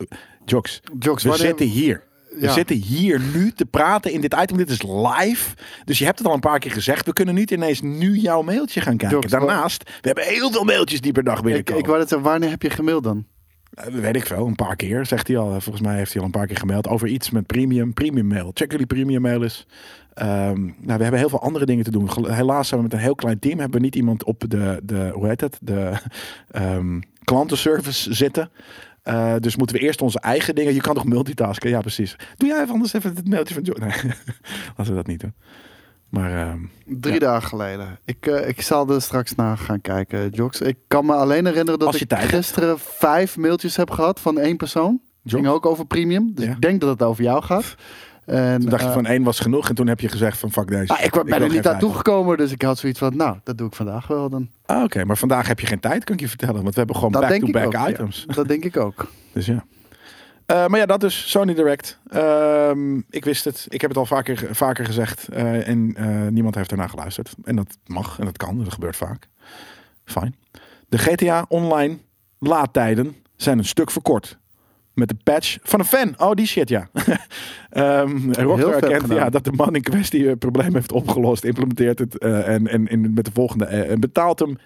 Jox, 0.46 0.82
Jokes, 1.00 1.24
we 1.24 1.36
zitten 1.38 1.66
hier. 1.68 2.04
We 2.30 2.42
Ja. 2.42 2.52
zitten 2.54 2.76
hier 2.76 3.20
nu 3.34 3.52
te 3.52 3.66
praten 3.66 4.12
in 4.12 4.22
dit 4.22 4.36
item. 4.42 4.58
Dit 4.58 4.70
is 4.70 4.82
live. 4.82 5.56
Dus 5.86 6.00
je 6.00 6.06
hebt 6.06 6.18
het 6.18 6.28
al 6.28 6.34
een 6.34 6.40
paar 6.40 6.60
keer 6.60 6.72
gezegd. 6.72 7.06
We 7.06 7.14
kunnen 7.14 7.36
niet 7.36 7.52
ineens 7.52 7.82
nu 7.82 8.18
jouw 8.18 8.42
mailtje 8.42 8.82
gaan 8.82 8.98
kijken. 8.98 9.30
Daarnaast, 9.30 9.84
we 9.84 10.08
hebben 10.08 10.24
heel 10.24 10.52
veel 10.52 10.64
mailtjes 10.64 11.02
die 11.02 11.12
per 11.12 11.24
dag 11.24 11.38
Ik, 11.38 11.44
binnenkomen. 11.44 11.82
ik 11.82 11.88
wou 11.88 12.00
net 12.00 12.10
zeggen, 12.10 12.28
wanneer 12.30 12.50
heb 12.50 12.62
je 12.62 12.70
gemaild 12.70 13.04
dan? 13.04 13.26
Eh, 13.74 13.86
weet 13.86 14.16
ik 14.16 14.26
veel, 14.26 14.48
een 14.48 14.56
paar 14.56 14.76
keer, 14.76 15.06
zegt 15.06 15.28
hij 15.28 15.38
al. 15.38 15.62
Volgens 15.62 15.86
mij 15.86 15.96
heeft 15.96 16.12
hij 16.12 16.22
al 16.22 16.28
een 16.28 16.34
paar 16.34 16.48
keer 16.48 16.58
gemeld 16.58 16.88
over 16.88 17.08
iets 17.08 17.30
met 17.30 17.46
premium, 17.46 17.94
premium 17.94 18.28
mail. 18.28 18.52
Check 18.54 18.72
jullie 18.72 18.86
premium 18.86 19.22
mail 19.22 19.44
eens. 19.44 19.66
Ehm, 20.14 20.62
nou, 20.62 20.98
we 20.98 21.04
hebben 21.04 21.20
heel 21.20 21.30
veel 21.30 21.42
andere 21.42 21.66
dingen 21.66 21.84
te 21.84 21.92
doen. 21.92 22.10
Helaas 22.32 22.68
zijn 22.68 22.80
we 22.80 22.86
met 22.86 22.96
een 22.96 23.04
heel 23.04 23.16
klein 23.16 23.40
team. 23.40 23.60
Hebben 23.60 23.80
we 23.80 23.86
niet 23.86 23.96
iemand 23.96 24.24
op 24.24 24.44
de, 24.48 24.80
de 24.84 25.12
hoe 25.14 25.28
heet 25.28 25.42
het, 25.42 25.58
de 25.62 25.92
ehm, 26.52 27.00
klantenservice 27.24 28.14
zitten. 28.14 28.50
Eh, 29.04 29.36
dus 29.40 29.56
moeten 29.56 29.76
we 29.76 29.82
eerst 29.82 30.02
onze 30.02 30.20
eigen 30.20 30.56
dingen. 30.56 30.74
Je 30.74 30.82
kan 30.82 30.94
toch 30.94 31.06
multitasken? 31.06 31.70
Ja, 31.70 31.80
precies. 31.80 32.16
Doe 32.38 32.50
jij 32.50 32.66
anders 32.66 32.94
even 32.94 33.16
het 33.16 33.30
mailtje 33.30 33.54
van 33.54 33.64
Joe. 33.64 33.80
Nee, 33.80 33.90
laten 34.78 34.94
we 34.94 34.94
dat 34.94 35.08
niet 35.08 35.20
doen. 35.20 35.34
Maar 36.14 36.48
ehm, 36.48 36.58
Drie 36.86 37.14
Ja. 37.14 37.20
dagen 37.20 37.48
geleden. 37.48 38.00
Ik, 38.06 38.26
eh, 38.26 38.48
ik 38.48 38.62
zal 38.62 38.90
er 38.90 39.02
straks 39.02 39.36
naar 39.36 39.58
gaan 39.58 39.82
kijken, 39.82 40.30
Joks. 40.30 40.62
Ik 40.62 40.78
kan 40.88 41.06
me 41.06 41.14
alleen 41.14 41.46
herinneren 41.46 41.80
dat 41.80 41.96
ik 41.96 42.10
hebt. 42.10 42.24
gisteren 42.26 42.80
vijf 42.80 43.38
mailtjes 43.38 43.76
heb 43.76 43.92
gehad 43.92 44.20
van 44.20 44.40
één 44.40 44.58
persoon. 44.58 45.02
Ging 45.26 45.48
ook 45.48 45.66
over 45.66 45.86
premium. 45.86 46.32
Dus 46.36 46.46
Ja. 46.46 46.52
ik 46.52 46.62
denk 46.62 46.82
dat 46.82 46.90
het 46.90 47.04
over 47.04 47.24
jou 47.24 47.44
gaat. 47.44 47.76
En, 48.26 48.60
toen 48.60 48.70
dacht 48.70 48.82
je 48.82 48.88
eh, 48.88 48.94
van 48.94 49.06
één 49.06 49.24
was 49.24 49.40
genoeg. 49.40 49.70
En 49.70 49.76
toen 49.76 49.88
heb 49.88 50.00
je 50.00 50.08
gezegd 50.10 50.38
van 50.38 50.52
fuck 50.52 50.68
deze. 50.68 50.94
ah, 50.94 51.04
ik 51.04 51.24
ben 51.24 51.42
er 51.42 51.50
niet 51.50 51.64
naartoe 51.64 51.94
gekomen, 51.94 52.38
dus 52.38 52.52
ik 52.52 52.62
had 52.62 52.78
zoiets 52.78 53.00
van, 53.00 53.16
nou, 53.16 53.38
dat 53.44 53.58
doe 53.58 53.68
ik 53.68 53.74
vandaag 53.76 54.08
wel 54.08 54.30
dan. 54.30 54.50
Ah, 54.66 54.84
Oké, 54.84 55.06
maar 55.06 55.18
vandaag 55.18 55.48
heb 55.48 55.60
je 55.60 55.68
geen 55.68 55.80
tijd, 55.80 56.04
kan 56.04 56.16
ik 56.16 56.22
je 56.22 56.28
vertellen. 56.28 56.56
Want 56.62 56.70
we 56.70 56.78
hebben 56.78 56.96
gewoon 56.96 57.12
back-to-back 57.12 57.72
ja. 57.72 57.90
items. 57.90 58.26
Dat 58.28 58.48
denk 58.48 58.64
ik 58.66 58.78
ook. 58.78 59.08
Dus 59.34 59.46
ja. 59.46 59.66
Eh, 60.46 60.68
maar 60.68 60.80
ja, 60.80 60.86
dat 60.86 61.00
dus. 61.02 61.30
Sony 61.30 61.54
Direct. 61.54 62.00
Ehm, 62.10 62.98
ik 63.10 63.26
wist 63.26 63.44
het. 63.46 63.66
Ik 63.70 63.82
heb 63.82 63.90
het 63.90 64.00
al 64.00 64.06
vaker, 64.06 64.48
vaker 64.56 64.86
gezegd. 64.86 65.28
eh, 65.28 65.68
en 65.68 65.94
eh, 65.96 66.28
niemand 66.28 66.56
heeft 66.56 66.72
ernaar 66.72 66.90
geluisterd. 66.90 67.34
En 67.44 67.56
dat 67.56 67.78
mag 67.86 68.20
en 68.20 68.26
dat 68.26 68.38
kan. 68.38 68.58
Dat 68.64 68.74
gebeurt 68.74 68.96
vaak. 68.96 69.28
Fijn. 70.06 70.36
De 70.90 70.98
GTA 70.98 71.46
Online 71.50 71.98
laadtijden 72.40 73.16
zijn 73.36 73.58
een 73.58 73.66
stuk 73.66 73.92
verkort. 73.92 74.38
Met 74.94 75.08
de 75.08 75.16
patch 75.24 75.58
van 75.62 75.80
een 75.80 75.86
fan. 75.86 76.14
Oh, 76.18 76.32
die 76.34 76.46
shit, 76.46 76.70
ja. 76.70 76.90
Ehm 77.70 78.32
Rockstar 78.34 78.74
erkent 78.84 79.12
ja, 79.12 79.30
dat 79.30 79.44
de 79.44 79.52
man 79.52 79.76
in 79.76 79.82
kwestie 79.82 80.28
het 80.28 80.40
probleem 80.40 80.74
heeft 80.74 80.92
opgelost. 80.92 81.44
Implementeert 81.44 82.00
het 82.00 82.18
en, 82.18 82.68
en, 82.68 82.88
en 82.88 83.14
met 83.14 83.26
de 83.26 83.32
volgende. 83.34 83.66
en 83.66 84.00
betaalt 84.00 84.40
hem 84.40 84.58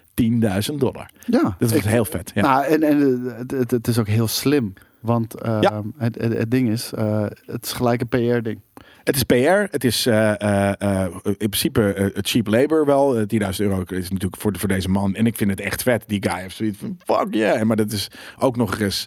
10.000 0.70 0.74
dollar. 0.78 1.10
Ja, 1.26 1.42
Dat 1.42 1.70
was 1.70 1.72
ik- 1.72 1.82
heel 1.84 2.04
vet. 2.04 2.30
Ja. 2.34 2.42
Nou, 2.42 2.64
en, 2.64 2.82
en 2.82 2.98
het, 3.38 3.50
het, 3.50 3.70
het 3.70 3.88
is 3.88 3.98
ook 3.98 4.06
heel 4.08 4.28
slim. 4.28 4.72
Want 5.00 5.40
eh, 5.40 5.58
Ja. 5.60 5.82
het, 5.96 6.20
het, 6.20 6.32
het 6.38 6.50
ding 6.50 6.68
is, 6.70 6.92
eh, 6.92 7.26
het 7.44 7.64
is 7.64 7.72
gelijk 7.72 8.00
een 8.00 8.08
PR-ding. 8.08 8.60
Het 9.04 9.16
is 9.16 9.22
PR. 9.22 9.34
Het 9.70 9.84
is 9.84 10.06
eh, 10.06 10.72
eh, 10.72 11.14
in 11.24 11.48
principe 11.48 12.10
het 12.14 12.28
cheap 12.28 12.46
labor 12.46 12.86
wel. 12.86 13.16
Eh, 13.18 13.22
10.000 13.26 13.56
euro 13.56 13.80
is 13.80 14.10
natuurlijk 14.10 14.36
voor, 14.42 14.58
voor 14.58 14.68
deze 14.68 14.88
man. 14.88 15.14
En 15.14 15.26
ik 15.26 15.36
vind 15.36 15.50
het 15.50 15.60
echt 15.60 15.82
vet. 15.82 16.04
Die 16.06 16.22
guy 16.28 16.40
heeft 16.40 16.56
zoiets 16.56 16.78
van 16.78 16.96
fuck 17.04 17.34
yeah. 17.34 17.62
Maar 17.62 17.76
dat 17.76 17.92
is 17.92 18.08
ook 18.38 18.56
nog 18.56 18.78
eens... 18.78 19.06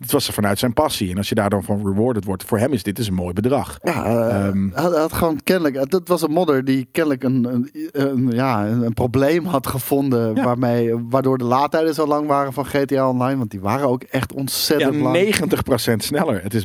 Het 0.00 0.12
was 0.12 0.26
er 0.26 0.32
vanuit 0.32 0.58
zijn 0.58 0.72
passie. 0.72 1.10
En 1.10 1.16
als 1.16 1.28
je 1.28 1.34
daar 1.34 1.50
dan 1.50 1.62
van 1.64 1.76
rewarded 1.86 2.24
wordt. 2.24 2.44
Voor 2.44 2.58
hem 2.58 2.72
is 2.72 2.82
dit 2.82 2.96
dus 2.96 3.06
een 3.06 3.14
mooi 3.14 3.32
bedrag. 3.32 3.78
Ja, 3.82 4.04
eh, 4.04 4.46
Ehm. 4.46 4.68
hij 4.72 4.82
had, 4.84 5.12
gewoon 5.12 5.40
kennelijk. 5.44 5.90
Dat 5.90 6.08
was 6.08 6.22
een 6.22 6.30
modder 6.30 6.64
die 6.64 6.88
kennelijk 6.92 7.22
een, 7.24 7.44
een, 7.44 7.70
een- 7.92 8.30
ja, 8.30 8.66
een, 8.66 8.82
een 8.82 8.94
probleem 8.94 9.44
had 9.44 9.66
gevonden. 9.66 10.34
Ja. 10.34 10.44
Waarmee, 10.44 10.94
waardoor 11.08 11.38
de 11.38 11.44
laadtijden 11.44 11.94
zo 11.94 12.06
lang 12.06 12.26
waren 12.26 12.52
van 12.52 12.66
GTA 12.66 13.08
Online. 13.08 13.38
Want 13.38 13.50
die 13.50 13.60
waren 13.60 13.88
ook 13.88 14.02
echt 14.02 14.32
Ja, 14.34 14.38
ontzettend 14.40 14.94
lang. 14.96 15.16
90% 15.16 15.96
sneller. 15.96 16.42
Het 16.42 16.54
is 16.54 16.64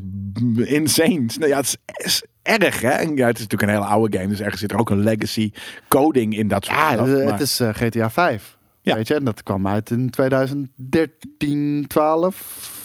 insane. 0.65 1.25
Ja, 1.39 1.57
het 1.57 1.65
is, 1.65 1.77
is 2.05 2.23
erg 2.41 2.81
hè. 2.81 2.99
Ja, 3.01 3.27
het 3.27 3.38
is 3.38 3.43
natuurlijk 3.47 3.61
een 3.61 3.69
hele 3.69 3.86
oude 3.86 4.17
game. 4.17 4.29
Dus 4.29 4.39
ergens 4.41 4.59
zit 4.61 4.71
er 4.71 4.77
ook 4.79 4.89
een 4.89 5.03
legacy 5.03 5.51
coding 5.88 6.38
in 6.38 6.47
dat 6.47 6.65
soort 6.65 6.77
Ja, 6.77 6.89
het, 7.05 7.23
maar- 7.23 7.31
het 7.33 7.41
is 7.41 7.59
eh, 7.59 7.69
GTA 7.73 8.09
5. 8.09 8.57
Ja. 8.81 8.95
Weet 8.95 9.07
je, 9.07 9.13
en 9.15 9.23
dat 9.23 9.43
kwam 9.43 9.67
uit 9.67 9.89
in 9.89 10.09
2013, 10.09 11.86
12, 11.88 12.83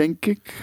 denk 0.00 0.26
ik. 0.26 0.54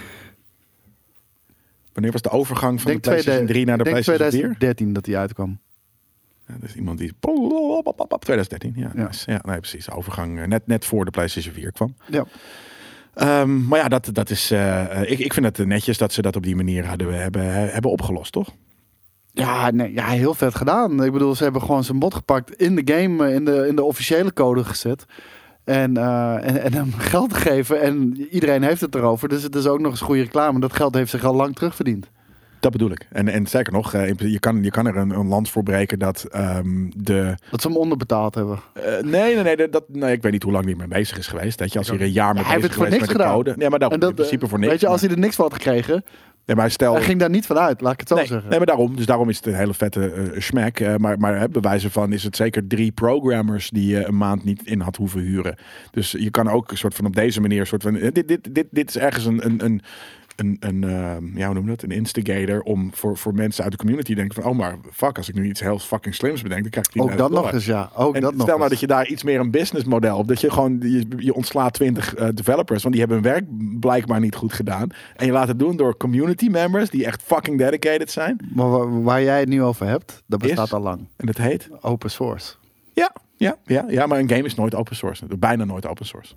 Wanneer 1.93 2.11
was 2.11 2.21
de 2.21 2.29
overgang 2.29 2.81
van 2.81 2.91
denk 2.91 3.03
de 3.03 3.09
PlayStation 3.09 3.45
3 3.45 3.65
naar 3.65 3.77
de 3.77 3.83
denk 3.83 3.95
PlayStation 3.95 4.31
4? 4.31 4.39
2013 4.39 4.93
dat 4.93 5.05
die 5.05 5.17
uitkwam. 5.17 5.59
Ja, 6.47 6.53
dat 6.59 6.69
is 6.69 6.75
iemand 6.75 6.97
die... 6.97 7.13
2013, 8.19 8.73
ja. 8.75 8.91
Ja. 8.95 9.03
nice. 9.03 9.31
ja 9.31 9.41
nee, 9.45 9.59
precies. 9.59 9.85
De 9.85 9.91
overgang 9.91 10.39
eh, 10.39 10.47
net, 10.47 10.67
net 10.67 10.85
voor 10.85 11.05
de 11.05 11.11
PlayStation 11.11 11.53
4 11.53 11.71
kwam. 11.71 11.95
Ja. 12.09 12.25
Ehm, 13.13 13.67
maar 13.67 13.79
ja, 13.79 13.87
dat, 13.87 14.09
dat 14.13 14.29
is, 14.29 14.51
eh, 14.51 15.01
eh, 15.01 15.11
ik, 15.11 15.19
ik 15.19 15.33
vind 15.33 15.45
het 15.45 15.67
netjes 15.67 15.97
dat 15.97 16.13
ze 16.13 16.21
dat 16.21 16.35
op 16.35 16.43
die 16.43 16.55
manier 16.55 16.85
hadden, 16.85 17.21
hebben, 17.21 17.71
hebben 17.71 17.91
opgelost, 17.91 18.31
toch? 18.31 18.49
Ja, 19.31 19.71
nee, 19.71 19.93
ja, 19.93 20.07
heel 20.07 20.33
vet 20.33 20.55
gedaan. 20.55 21.03
Ik 21.03 21.11
bedoel, 21.11 21.35
ze 21.35 21.43
hebben 21.43 21.61
gewoon 21.61 21.83
zijn 21.83 21.99
bot 21.99 22.13
gepakt 22.13 22.53
in 22.53 22.75
de 22.75 22.93
game, 22.93 23.33
in 23.33 23.45
de, 23.45 23.67
in 23.67 23.75
de 23.75 23.83
officiële 23.83 24.33
code 24.33 24.63
gezet. 24.63 25.05
En, 25.67 25.97
eh, 25.97 26.33
en, 26.33 26.61
en 26.63 26.73
hem 26.73 26.93
geld 27.13 27.33
gegeven. 27.33 27.81
En 27.81 28.27
iedereen 28.31 28.63
heeft 28.63 28.81
het 28.81 28.95
erover. 28.95 29.29
Dus 29.29 29.43
het 29.43 29.55
is 29.55 29.67
ook 29.67 29.79
nog 29.79 29.91
eens 29.91 30.01
goede 30.01 30.21
reclame. 30.21 30.59
Dat 30.59 30.73
geld 30.73 30.95
heeft 30.95 31.09
zich 31.11 31.23
al 31.23 31.35
lang 31.35 31.55
terugverdiend. 31.55 32.09
Dat 32.59 32.71
bedoel 32.71 32.91
ik. 32.91 33.07
En, 33.11 33.27
en 33.27 33.45
sterker 33.45 33.73
nog, 33.73 33.93
eh, 33.93 34.13
je, 34.13 34.39
kan, 34.39 34.63
je 34.63 34.71
kan 34.71 34.87
er 34.87 34.97
een, 34.97 35.09
een 35.09 35.27
land 35.27 35.49
voor 35.49 35.63
breken 35.63 35.99
dat 35.99 36.23
ehm, 36.31 36.89
de... 36.95 37.35
Dat 37.51 37.61
ze 37.61 37.67
hem 37.67 37.77
onderbetaald 37.77 38.35
hebben. 38.35 38.59
eh, 38.73 38.83
nee, 39.03 39.35
nee, 39.35 39.55
nee, 39.55 39.69
dat, 39.69 39.83
nee, 39.87 40.11
ik 40.11 40.21
weet 40.21 40.31
niet 40.31 40.43
hoe 40.43 40.51
lang 40.51 40.65
hij 40.65 40.75
mee 40.75 40.87
bezig 40.87 41.17
is 41.17 41.27
geweest. 41.27 41.57
Dat 41.57 41.71
je 41.73 41.77
als 41.77 41.87
hij 41.87 41.97
er 41.97 42.03
een 42.03 42.11
jaar 42.11 42.33
mee 42.33 42.43
hij 42.43 42.51
heeft 42.51 42.61
bezig 42.61 42.75
het 42.75 42.77
voor 42.77 42.85
geweest 42.85 43.01
niks 43.01 43.13
met 43.13 43.17
de 43.17 43.23
gedaan. 43.23 43.43
code. 43.43 43.57
Nee, 43.57 43.69
maar 43.69 43.79
En 43.79 43.99
dat, 43.99 44.09
in 44.09 44.15
principe 44.15 44.47
voor 44.47 44.59
niks. 44.59 44.71
Weet 44.71 44.81
je, 44.81 44.87
als 44.87 45.01
hij 45.01 45.09
er 45.09 45.17
niks 45.19 45.35
van 45.35 45.45
had 45.45 45.53
gekregen, 45.53 46.03
nee, 46.47 46.55
maar 46.55 46.71
stel, 46.71 46.93
hij 46.93 47.03
ging 47.03 47.19
daar 47.19 47.29
niet 47.29 47.45
van 47.45 47.57
uit. 47.57 47.81
Laat 47.81 47.93
ik 47.93 47.99
het 47.99 48.07
zo 48.07 48.15
nee, 48.15 48.25
zeggen. 48.25 48.49
nee, 48.49 48.57
maar 48.57 48.67
daarom. 48.67 48.95
Dus 48.95 49.05
daarom 49.05 49.29
is 49.29 49.37
het 49.37 49.45
een 49.45 49.55
hele 49.55 49.73
vette 49.73 50.11
eh 50.11 50.39
smack. 50.41 50.79
Eh, 50.79 50.95
maar 50.95 51.19
maar 51.19 51.39
hè, 51.39 51.49
bewijzen 51.49 51.91
van 51.91 52.13
is 52.13 52.23
het 52.23 52.35
zeker 52.35 52.67
drie 52.67 52.91
programmers 52.91 53.69
die 53.69 53.87
je 53.87 54.05
een 54.05 54.17
maand 54.17 54.43
niet 54.43 54.65
in 54.65 54.79
had 54.79 54.95
hoeven 54.95 55.21
huren. 55.21 55.55
Dus 55.91 56.11
je 56.11 56.31
kan 56.31 56.49
ook 56.49 56.71
een 56.71 56.77
soort 56.77 56.95
van 56.95 57.05
op 57.05 57.15
deze 57.15 57.41
manier 57.41 57.59
een 57.59 57.67
soort 57.67 57.83
van 57.83 57.95
eh, 57.95 58.11
dit, 58.11 58.27
dit, 58.27 58.53
dit, 58.55 58.67
dit 58.71 58.89
is 58.89 58.97
ergens 58.97 59.25
een 59.25 59.45
een 59.45 59.65
een 59.65 59.81
een, 60.37 60.57
een 60.59 60.83
eh, 60.83 61.35
ja, 61.35 61.45
hoe 61.45 61.53
noem 61.53 61.67
dat? 61.67 61.83
Een 61.83 61.91
instigator 61.91 62.61
om 62.61 62.89
voor, 62.93 63.17
voor 63.17 63.33
mensen 63.33 63.63
uit 63.63 63.71
de 63.71 63.77
community 63.77 64.09
te 64.09 64.15
denken 64.15 64.41
van 64.41 64.51
oh 64.51 64.57
maar 64.57 64.77
fuck 64.91 65.17
als 65.17 65.29
ik 65.29 65.35
nu 65.35 65.45
iets 65.47 65.59
heel 65.59 65.79
fucking 65.79 66.15
slims 66.15 66.41
bedenk 66.41 66.61
dan 66.61 66.71
krijg 66.71 66.85
ik 66.85 66.93
die 66.93 67.01
ook 67.01 67.17
dat 67.17 67.31
nog 67.31 67.51
eens, 67.51 67.65
ja. 67.65 67.89
Ook 67.95 68.15
en 68.15 68.21
dat 68.21 68.33
stel 68.33 68.45
nou 68.45 68.61
eens. 68.61 68.69
dat 68.69 68.79
je 68.79 68.87
daar 68.87 69.07
iets 69.07 69.23
meer 69.23 69.39
een 69.39 69.51
businessmodel 69.51 70.17
op. 70.17 70.27
Dat 70.27 70.41
je 70.41 70.51
gewoon, 70.51 70.79
je, 70.81 71.05
je 71.17 71.33
ontslaat 71.33 71.73
20 71.73 72.15
eh, 72.15 72.27
developers. 72.33 72.81
Want 72.83 72.95
die 72.95 73.03
hebben 73.05 73.23
hun 73.23 73.33
werk 73.33 73.79
blijkbaar 73.79 74.19
niet 74.19 74.35
goed 74.35 74.53
gedaan. 74.53 74.89
En 75.15 75.25
je 75.25 75.31
laat 75.31 75.47
het 75.47 75.59
doen 75.59 75.77
door 75.77 75.97
community 75.97 76.47
members 76.47 76.89
die 76.89 77.05
echt 77.05 77.21
fucking 77.21 77.57
dedicated 77.57 78.11
zijn. 78.11 78.39
Maar 78.53 78.69
waar, 78.69 79.03
waar 79.03 79.23
jij 79.23 79.39
het 79.39 79.49
nu 79.49 79.63
over 79.63 79.87
hebt, 79.87 80.23
dat 80.25 80.39
bestaat 80.39 80.65
Is? 80.65 80.73
al 80.73 80.81
lang. 80.81 81.07
En 81.15 81.25
dat 81.25 81.37
heet. 81.37 81.69
Open 81.81 82.11
source. 82.11 82.55
Ja, 82.93 83.11
Ja, 83.37 83.57
ja, 83.65 83.85
ja, 83.87 84.05
maar 84.05 84.19
een 84.19 84.29
game 84.29 84.43
is 84.43 84.55
nooit 84.55 84.75
open 84.75 84.95
source. 84.95 85.25
Bijna 85.37 85.63
nooit 85.63 85.87
open 85.87 86.05
source. 86.05 86.33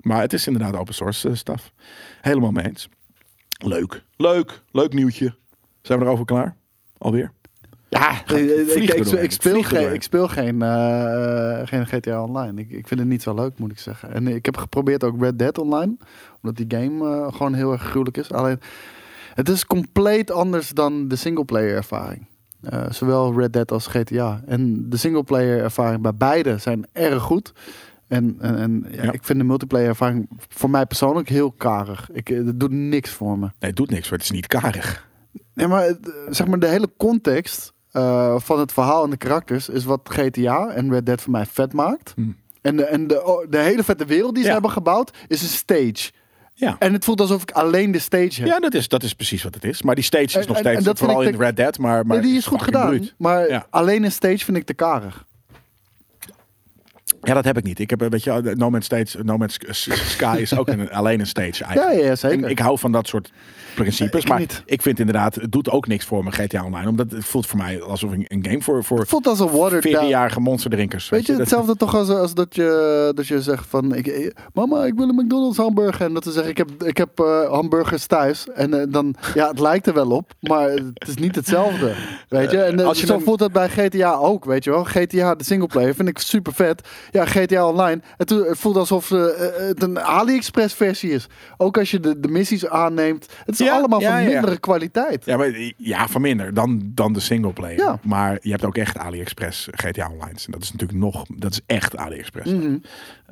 Maar 0.00 0.20
het 0.20 0.32
is 0.32 0.46
inderdaad 0.46 0.76
open 0.76 0.94
source 0.94 1.28
eh, 1.28 1.34
stuff. 1.34 1.72
Helemaal 2.20 2.50
mee 2.50 2.64
eens. 2.64 2.88
Leuk. 3.62 4.02
Leuk. 4.16 4.62
Leuk 4.70 4.92
nieuwtje. 4.92 5.34
Zijn 5.82 5.98
we 5.98 6.04
erover 6.04 6.24
klaar? 6.24 6.56
Alweer? 6.98 7.32
Ja, 7.88 8.20
ik, 8.26 8.28
ik, 8.28 9.32
speel, 9.32 9.62
geen, 9.62 9.92
ik 9.92 10.02
speel 10.02 10.28
geen, 10.28 10.62
eh, 10.62 11.60
geen 11.64 11.86
GTA 11.86 12.22
Online. 12.22 12.60
Ik, 12.60 12.70
ik 12.70 12.88
vind 12.88 13.00
het 13.00 13.08
niet 13.08 13.22
zo 13.22 13.34
leuk, 13.34 13.58
moet 13.58 13.70
ik 13.70 13.78
zeggen. 13.78 14.12
En 14.12 14.26
ik 14.28 14.44
heb 14.44 14.56
geprobeerd 14.56 15.04
ook 15.04 15.20
Red 15.20 15.38
Dead 15.38 15.58
Online. 15.58 15.96
Omdat 16.42 16.56
die 16.56 16.78
game 16.78 17.10
eh, 17.10 17.32
gewoon 17.32 17.54
heel 17.54 17.72
erg 17.72 17.82
gruwelijk 17.82 18.16
is. 18.16 18.32
Alleen, 18.32 18.60
het 19.34 19.48
is 19.48 19.66
compleet 19.66 20.30
anders 20.30 20.68
dan 20.68 21.08
de 21.08 21.16
singleplayer 21.16 21.76
ervaring. 21.76 22.26
Eh, 22.62 22.90
zowel 22.90 23.38
Red 23.38 23.52
Dead 23.52 23.72
als 23.72 23.86
GTA. 23.86 24.42
En 24.46 24.90
de 24.90 24.96
singleplayer 24.96 25.62
ervaring 25.62 26.02
bij 26.02 26.14
beide 26.14 26.58
zijn 26.58 26.86
erg 26.92 27.22
goed. 27.22 27.52
En, 28.12 28.36
en, 28.40 28.56
en 28.56 28.86
ja, 28.90 29.12
ik 29.12 29.24
vind 29.24 29.38
de 29.38 29.44
multiplayer 29.44 29.88
ervaring 29.88 30.28
voor 30.48 30.70
mij 30.70 30.86
persoonlijk 30.86 31.28
heel 31.28 31.50
karig. 31.52 32.08
Ik, 32.12 32.30
eh, 32.30 32.36
het 32.46 32.60
doet 32.60 32.70
niks 32.70 33.10
voor 33.10 33.38
me. 33.38 33.44
Nee, 33.44 33.52
het 33.58 33.76
doet 33.76 33.90
niks. 33.90 34.08
hoor. 34.08 34.16
Het 34.18 34.26
is 34.26 34.30
niet 34.32 34.46
karig. 34.46 35.08
Nee, 35.54 35.66
maar 35.66 35.82
het, 35.84 36.08
eh, 36.08 36.14
zeg 36.30 36.46
maar 36.46 36.58
de 36.58 36.66
hele 36.66 36.90
context 36.96 37.72
eh, 37.92 38.34
van 38.38 38.58
het 38.58 38.72
verhaal 38.72 39.04
en 39.04 39.10
de 39.10 39.16
karakters 39.16 39.68
is 39.68 39.84
wat 39.84 40.00
GTA 40.12 40.68
en 40.68 40.90
Red 40.90 41.06
Dead 41.06 41.20
voor 41.20 41.32
mij 41.32 41.46
vet 41.46 41.72
maakt. 41.72 42.12
Hmm. 42.16 42.36
En, 42.62 42.76
de, 42.76 42.84
en 42.84 43.06
de, 43.06 43.24
oh, 43.24 43.46
de 43.50 43.58
hele 43.58 43.84
vette 43.84 44.04
wereld 44.04 44.32
die 44.34 44.42
ze 44.42 44.46
Ja. 44.48 44.52
hebben 44.54 44.70
gebouwd 44.72 45.16
is 45.28 45.42
een 45.42 45.48
stage. 45.48 46.10
Ja. 46.54 46.76
En 46.78 46.92
het 46.92 47.04
voelt 47.04 47.20
alsof 47.20 47.42
ik 47.42 47.50
alleen 47.50 47.90
de 47.90 47.98
stage 47.98 48.40
heb. 48.40 48.46
Ja, 48.46 48.58
dat 48.60 48.74
is, 48.74 48.88
dat 48.88 49.02
is 49.02 49.12
precies 49.14 49.42
wat 49.42 49.54
het 49.54 49.64
is. 49.64 49.82
Maar 49.82 49.94
die 49.94 50.04
stage 50.04 50.24
is 50.24 50.34
En- 50.34 50.46
nog 50.48 50.56
steeds, 50.58 50.78
en 50.78 50.84
dat 50.84 50.98
vooral 50.98 51.22
in 51.22 51.36
Red 51.36 51.56
Dead, 51.56 51.78
maar, 51.78 52.06
maar 52.06 52.20
die 52.22 52.36
is 52.36 52.46
goed 52.46 52.62
gedaan. 52.62 52.86
bruut. 52.88 53.14
Maar 53.18 53.48
Ja. 53.48 53.66
alleen 53.70 54.04
een 54.04 54.12
stage 54.12 54.38
vind 54.44 54.56
ik 54.56 54.64
te 54.66 54.74
karig. 54.74 55.24
Ja, 57.22 57.34
dat 57.34 57.44
heb 57.44 57.56
ik 57.58 57.64
niet. 57.64 57.78
Ik 57.78 57.90
heb, 57.90 58.02
eh, 58.02 58.08
weet 58.08 58.24
je, 58.24 58.52
No 58.56 58.70
Man's, 58.70 58.84
Stage, 58.84 59.22
no 59.22 59.36
Man's 59.36 59.58
Sky 60.10 60.36
is 60.40 60.56
ook 60.56 60.68
een, 60.68 60.90
alleen 61.00 61.20
een 61.20 61.26
stage 61.26 61.64
eigenlijk. 61.64 61.98
Ja, 61.98 62.06
ja, 62.06 62.16
zeker. 62.16 62.44
En 62.44 62.50
ik 62.50 62.58
hou 62.58 62.78
van 62.78 62.92
dat 62.92 63.06
soort 63.06 63.32
principes. 63.74 64.22
Ik 64.22 64.28
maar 64.28 64.38
niet. 64.38 64.62
ik 64.66 64.82
vind 64.82 64.98
inderdaad, 64.98 65.34
het 65.34 65.52
doet 65.52 65.70
ook 65.70 65.86
niks 65.86 66.04
voor 66.04 66.24
me 66.24 66.30
GTA 66.30 66.64
Online. 66.64 66.88
Omdat 66.88 67.10
het 67.10 67.24
voelt 67.24 67.46
voor 67.46 67.58
mij 67.58 67.82
alsof 67.82 68.10
een, 68.12 68.24
een 68.28 68.44
game 68.44 68.60
voor, 68.62 68.84
voor 68.84 68.98
Het 68.98 69.08
voelt 69.08 69.26
als 69.26 69.40
een 69.40 69.46
down. 69.50 69.88
14-jarige 69.88 70.40
monsterdrinkers. 70.40 71.08
Weet 71.08 71.26
je, 71.26 71.32
dat- 71.32 71.40
hetzelfde 71.40 71.76
toch 71.76 71.94
als, 71.94 72.08
als 72.08 72.34
dat, 72.34 72.54
je, 72.54 73.12
dat 73.14 73.26
je 73.26 73.42
zegt 73.42 73.66
van... 73.68 73.94
Ik, 73.94 74.06
ik- 74.06 74.36
mama, 74.54 74.84
ik 74.84 74.94
wil 74.94 75.08
een 75.08 75.14
McDonald's 75.14 75.56
hamburger. 75.58 76.06
En 76.06 76.14
dat 76.14 76.24
ze 76.24 76.30
zeggen, 76.32 76.50
ik 76.50 76.56
heb, 76.58 76.82
ik 76.82 76.96
heb 76.96 77.20
eh, 77.20 77.50
hamburgers 77.50 78.06
thuis. 78.06 78.46
En 78.54 78.80
eh, 78.80 78.86
dan, 78.88 79.14
ja, 79.34 79.48
het 79.48 79.60
lijkt 79.60 79.86
er 79.86 79.94
wel 79.94 80.10
op. 80.10 80.30
Maar 80.40 80.70
het 80.70 81.08
is 81.08 81.14
niet 81.14 81.34
hetzelfde. 81.34 81.94
Weet 82.28 82.50
je? 82.50 82.62
En 82.62 82.80
eh, 82.80 82.86
als 82.86 83.00
je 83.00 83.06
zo 83.06 83.14
een- 83.14 83.20
voelt 83.20 83.40
het 83.40 83.52
bij 83.52 83.68
GTA 83.68 84.14
ook, 84.14 84.44
weet 84.44 84.64
je 84.64 84.70
wel. 84.70 84.84
GTA, 84.84 85.34
de 85.34 85.44
singleplayer, 85.44 85.94
vind 85.94 86.08
ik 86.08 86.18
super 86.18 86.54
vet. 86.54 86.88
Ja, 87.10 87.24
GTA 87.24 87.68
Online. 87.68 88.00
Het, 88.16 88.30
het 88.30 88.58
voelt 88.58 88.76
alsof 88.76 89.10
eh, 89.10 89.24
eh, 89.46 89.66
het 89.68 89.82
een 89.82 90.00
AliExpress 90.00 90.74
versie 90.74 91.10
is. 91.10 91.26
Ook 91.56 91.78
als 91.78 91.90
je 91.90 92.00
de, 92.00 92.20
de 92.20 92.28
missies 92.28 92.66
aanneemt. 92.68 93.26
Het 93.44 93.60
is 93.60 93.61
Ja, 93.64 93.72
allemaal 93.74 94.00
van 94.00 94.24
mindere 94.24 94.58
kwaliteit. 94.58 95.24
Ja, 95.24 95.36
maar, 95.36 95.72
ja, 95.76 96.08
van 96.08 96.20
minder 96.20 96.54
dan, 96.54 96.82
dan 96.94 97.12
de 97.12 97.20
singleplayer. 97.20 97.98
Maar 98.02 98.38
je 98.40 98.50
hebt 98.50 98.64
ook 98.64 98.76
echt 98.76 98.98
AliExpress 98.98 99.68
GTA 99.70 100.06
Online. 100.06 100.38
En 100.46 100.52
dat 100.52 100.62
is 100.62 100.72
natuurlijk 100.72 100.98
nog, 100.98 101.24
dat 101.36 101.52
is 101.52 101.60
echt 101.66 101.96
AliExpress. 101.96 102.50
Mhm. 102.52 102.76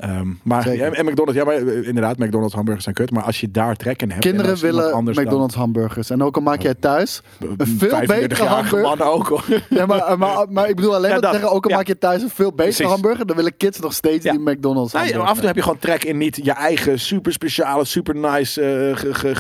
Ehm, 0.01 0.29
maar 0.43 0.63
Zeker. 0.63 0.93
en 0.93 1.05
McDonald's, 1.05 1.39
ja, 1.39 1.45
maar 1.45 1.55
eh, 1.55 1.87
inderdaad, 1.87 2.19
McDonald's 2.19 2.55
hamburgers 2.55 2.85
zijn 2.85 2.95
kut. 2.97 3.11
Maar 3.11 3.23
als 3.23 3.41
je 3.41 3.51
daar 3.51 3.77
trek 3.77 4.03
in 4.03 4.11
hebt. 4.11 4.25
en 4.25 4.31
Kinderen 4.31 4.61
willen 4.61 4.91
dan- 4.91 5.05
McDonald's 5.05 5.55
hamburgers. 5.55 6.11
En 6.11 6.23
ook 6.23 6.37
al 6.37 6.43
maak 6.43 6.63
jij 6.63 6.75
thuis 6.75 7.23
een 7.41 7.67
veel 7.67 7.89
35-jarige 7.89 8.07
betere 8.21 8.45
hamburger. 8.45 9.05
ook 9.07 9.29
hoor. 9.29 9.45
Ja, 9.69 9.87
maar, 9.87 10.19
maar, 10.19 10.47
maar 10.51 10.69
ik 10.69 10.77
bedoel 10.77 10.95
alleen 10.95 11.21
dat. 11.21 11.31
zeggen, 11.33 11.51
ook 11.51 11.67
al 11.67 11.77
maak 11.77 11.87
je 11.87 11.99
thuis 11.99 12.23
een 12.23 12.31
veel 12.31 12.53
betere 12.53 12.89
hamburger, 12.89 13.27
dan 13.27 13.37
willen 13.37 13.57
kids 13.57 13.81
nog 13.81 13.93
steeds 13.93 14.25
die 14.25 14.39
McDonald's 14.39 14.93
Nee, 14.93 15.19
af 15.19 15.29
en 15.29 15.37
toe 15.37 15.47
heb 15.47 15.57
je 15.57 15.63
gewoon 15.63 15.79
trek 15.79 16.05
in 16.05 16.19
niet 16.19 16.41
je 16.43 16.53
eigen 16.53 17.01
super 17.01 17.33
speciale, 17.33 17.85
super 17.85 18.17
nice, 18.17 18.63
eh 18.63 18.97
ge, 18.97 19.35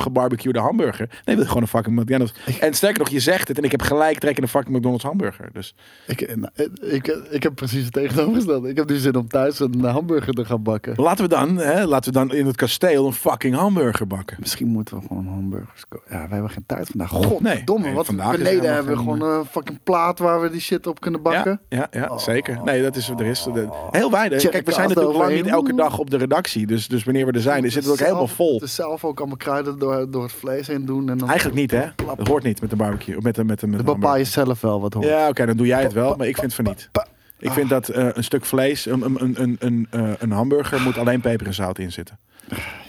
gebarbecuede 0.00 0.58
hamburger. 0.58 1.08
Nee, 1.24 1.34
wil 1.34 1.44
je 1.44 1.46
gewoon 1.46 1.62
een 1.62 1.68
fucking 1.68 2.00
McDonald's. 2.00 2.34
En 2.60 2.74
sterker 2.74 2.98
nog, 2.98 3.08
je 3.08 3.20
zegt 3.20 3.48
het 3.48 3.58
en 3.58 3.64
ik 3.64 3.70
heb 3.70 3.82
gelijk 3.82 4.18
trek 4.18 4.36
in 4.36 4.42
een 4.42 4.48
fucking 4.48 4.76
McDonald's 4.76 5.04
hamburger. 5.04 5.48
Dus 5.52 5.74
Ik, 6.06 6.20
eh, 6.20 6.36
nou, 6.36 6.52
ik, 6.80 7.06
ik 7.30 7.42
heb 7.42 7.54
precies 7.54 7.84
het 7.84 7.92
tegenovergestelde. 7.92 8.68
Ik 8.68 8.76
heb 8.76 8.88
nu 8.88 8.96
zin 8.96 9.16
om 9.16 9.28
thuis 9.28 9.60
een 9.60 9.84
hamburger 9.84 10.32
te 10.32 10.44
gaan 10.44 10.62
bakken. 10.62 10.94
laten 10.96 11.24
we 11.24 11.30
dan, 11.30 11.56
hè, 11.56 11.86
laten 11.86 12.12
we 12.12 12.18
dan 12.18 12.32
in 12.32 12.46
het 12.46 12.56
kasteel 12.56 13.06
een 13.06 13.12
fucking 13.12 13.54
hamburger 13.54 14.06
bakken. 14.06 14.36
Misschien 14.40 14.68
moeten 14.68 14.96
we 14.96 15.06
gewoon 15.06 15.26
hamburgers 15.26 15.84
kopen. 15.88 16.06
Ja, 16.16 16.26
we 16.26 16.32
hebben 16.32 16.50
geen 16.50 16.66
tijd 16.66 16.88
vandaag. 16.88 17.08
Godverdomme, 17.08 17.84
Nee, 17.84 17.94
wat 17.94 18.06
vandaag 18.06 18.32
is 18.32 18.38
beneden 18.38 18.74
hebben 18.74 18.92
we 18.92 18.98
gewoon 18.98 19.22
een 19.22 19.44
fucking 19.44 19.78
plaat 19.82 20.18
waar 20.18 20.40
we 20.40 20.50
die 20.50 20.60
shit 20.60 20.86
op 20.86 21.00
kunnen 21.00 21.22
bakken. 21.22 21.60
Ja, 21.68 21.88
ja, 21.90 22.00
ja 22.00 22.18
zeker. 22.18 22.60
Nee, 22.64 22.82
dat 22.82 22.96
is, 22.96 23.08
er 23.08 23.26
is 23.26 23.46
heel 23.90 24.10
weinig. 24.10 24.40
Check 24.40 24.50
Kijk, 24.50 24.66
we 24.66 24.72
zijn 24.72 24.88
natuurlijk 24.88 25.16
lang 25.16 25.34
niet 25.34 25.46
elke 25.46 25.74
dag 25.74 25.98
op 25.98 26.10
de 26.10 26.16
redactie. 26.16 26.66
Dus, 26.66 26.88
dus 26.88 27.04
wanneer 27.04 27.26
we 27.26 27.32
er 27.32 27.40
zijn, 27.40 27.64
is 27.64 27.74
het 27.74 27.88
ook 27.88 27.98
helemaal 27.98 28.26
vol. 28.26 28.58
Dus 28.58 28.74
zelf 28.74 29.04
ook 29.04 29.18
allemaal 29.18 29.36
kruiden 29.36 29.78
door, 29.84 30.10
door 30.10 30.22
het 30.22 30.32
vlees 30.32 30.66
heen 30.66 30.84
doen. 30.84 31.10
En 31.10 31.18
dan 31.18 31.28
Eigenlijk 31.28 31.58
niet, 31.58 31.70
hè? 31.70 31.86
Dat 32.16 32.26
hoort 32.28 32.42
niet 32.42 32.60
met 32.60 32.70
de 32.70 32.76
barbecue. 32.76 33.16
Met 33.20 33.34
de, 33.34 33.44
met 33.44 33.60
de, 33.60 33.66
met 33.66 33.84
bepaal 33.84 34.16
je 34.16 34.24
zelf 34.24 34.60
wel 34.60 34.80
wat 34.80 34.94
hoort. 34.94 35.06
Ja, 35.06 35.28
oké, 35.28 35.46
dan 35.46 35.56
doe 35.56 35.66
jij 35.66 35.82
het 35.82 35.92
wel, 35.92 36.16
maar 36.16 36.26
ik 36.26 36.36
vind 36.36 36.54
van 36.54 36.64
niet. 36.64 36.90
Ik 37.38 37.50
vind 37.50 37.68
dat 37.68 37.88
eh, 37.88 38.08
een 38.12 38.24
stuk 38.24 38.44
vlees, 38.44 38.86
een, 38.86 39.02
een, 39.02 39.16
een, 39.20 39.36
een, 39.40 39.56
een, 39.58 39.86
eh, 39.90 40.12
een 40.18 40.30
hamburger 40.30 40.80
moet 40.80 40.98
alleen 40.98 41.20
peper 41.20 41.46
en 41.46 41.54
zout 41.54 41.78
in 41.78 41.92
zitten. 41.92 42.18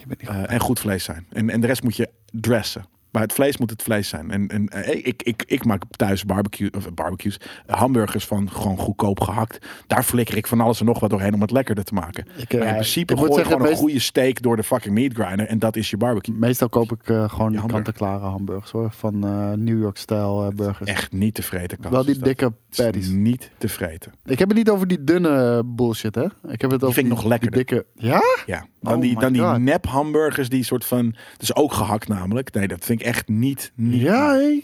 Niet 0.07 0.29
Eh, 0.29 0.51
en 0.51 0.59
goed 0.59 0.79
vlees 0.79 1.03
zijn. 1.03 1.25
En, 1.31 1.49
en 1.49 1.61
de 1.61 1.67
rest 1.67 1.83
moet 1.83 1.95
je 1.95 2.09
dressen. 2.31 2.85
Maar 3.15 3.23
het 3.23 3.33
vlees 3.33 3.57
moet 3.57 3.69
het 3.69 3.81
vlees 3.81 4.09
zijn. 4.09 4.31
En, 4.31 4.47
en 4.47 4.67
eh, 4.67 5.05
ik, 5.05 5.23
ik, 5.23 5.43
ik 5.47 5.65
maak 5.65 5.83
thuis 5.89 6.25
barbecue, 6.25 6.69
of 6.77 6.93
barbecues, 6.93 7.39
eh, 7.65 7.75
hamburgers 7.75 8.25
van 8.25 8.51
gewoon 8.51 8.77
goedkoop 8.77 9.19
gehakt. 9.19 9.65
Daar 9.87 10.03
flikker 10.03 10.37
ik 10.37 10.47
van 10.47 10.61
alles 10.61 10.79
en 10.79 10.85
nog 10.85 10.99
wat 10.99 11.09
doorheen 11.09 11.33
om 11.33 11.41
het 11.41 11.51
lekkerder 11.51 11.83
te 11.83 11.93
maken. 11.93 12.27
Ik, 12.35 12.53
maar 12.53 12.61
in 12.61 12.67
eh, 12.67 12.73
principe 12.73 13.13
ik 13.13 13.19
gooi 13.19 13.33
je 13.33 13.45
gewoon 13.45 13.67
een 13.67 13.75
goede 13.75 13.99
steak 13.99 14.41
door 14.41 14.55
de 14.55 14.63
fucking 14.63 14.93
meat 14.93 15.13
grinder. 15.13 15.47
En 15.47 15.59
dat 15.59 15.75
is 15.75 15.89
je 15.89 15.97
barbecue. 15.97 16.35
Meestal 16.35 16.69
koop 16.69 16.91
ik 16.91 16.99
gewoon 17.03 17.51
die 17.51 17.65
kant-en-klare 17.65 18.25
hamburgers 18.25 18.71
hoor. 18.71 18.91
Van 18.91 19.19
New 19.63 19.81
York-stijl 19.81 20.51
burgers. 20.55 20.89
Echt 20.89 21.11
niet 21.11 21.33
te 21.33 21.43
vreten. 21.43 21.79
Kas. 21.79 21.91
Wel 21.91 22.05
die 22.05 22.13
dat 22.13 22.23
dikke 22.23 22.53
is 22.71 22.77
patties. 22.77 23.09
Niet 23.09 23.51
te 23.57 23.69
vreten. 23.69 24.11
Ik 24.25 24.39
heb 24.39 24.47
het 24.47 24.57
niet 24.57 24.69
over 24.69 24.87
die 24.87 25.03
dunne 25.03 25.63
bullshit, 25.65 26.15
hè? 26.15 26.25
Ik 26.47 26.61
heb 26.61 26.71
het 26.71 26.83
over 26.83 26.93
vind 26.93 27.05
ik 27.05 27.11
nog 27.11 27.21
die 27.21 27.29
lekkerder. 27.29 27.57
dikke. 27.57 27.85
Ja? 27.95 28.21
Ja, 28.45 28.65
dan 28.81 28.95
Oh 28.95 29.01
die, 29.01 29.19
dan 29.19 29.33
die 29.33 29.41
nep 29.41 29.85
hamburgers 29.85 30.49
die 30.49 30.63
soort 30.63 30.85
van, 30.85 31.15
dus 31.37 31.55
ook 31.55 31.73
gehakt 31.73 32.07
namelijk. 32.07 32.53
Nee, 32.53 32.67
dat 32.67 32.85
vind 32.85 32.99
ik 32.99 33.04
echt 33.05 33.27
niet. 33.27 33.71
niet 33.75 34.01
Ja, 34.01 34.33
hé. 34.33 34.63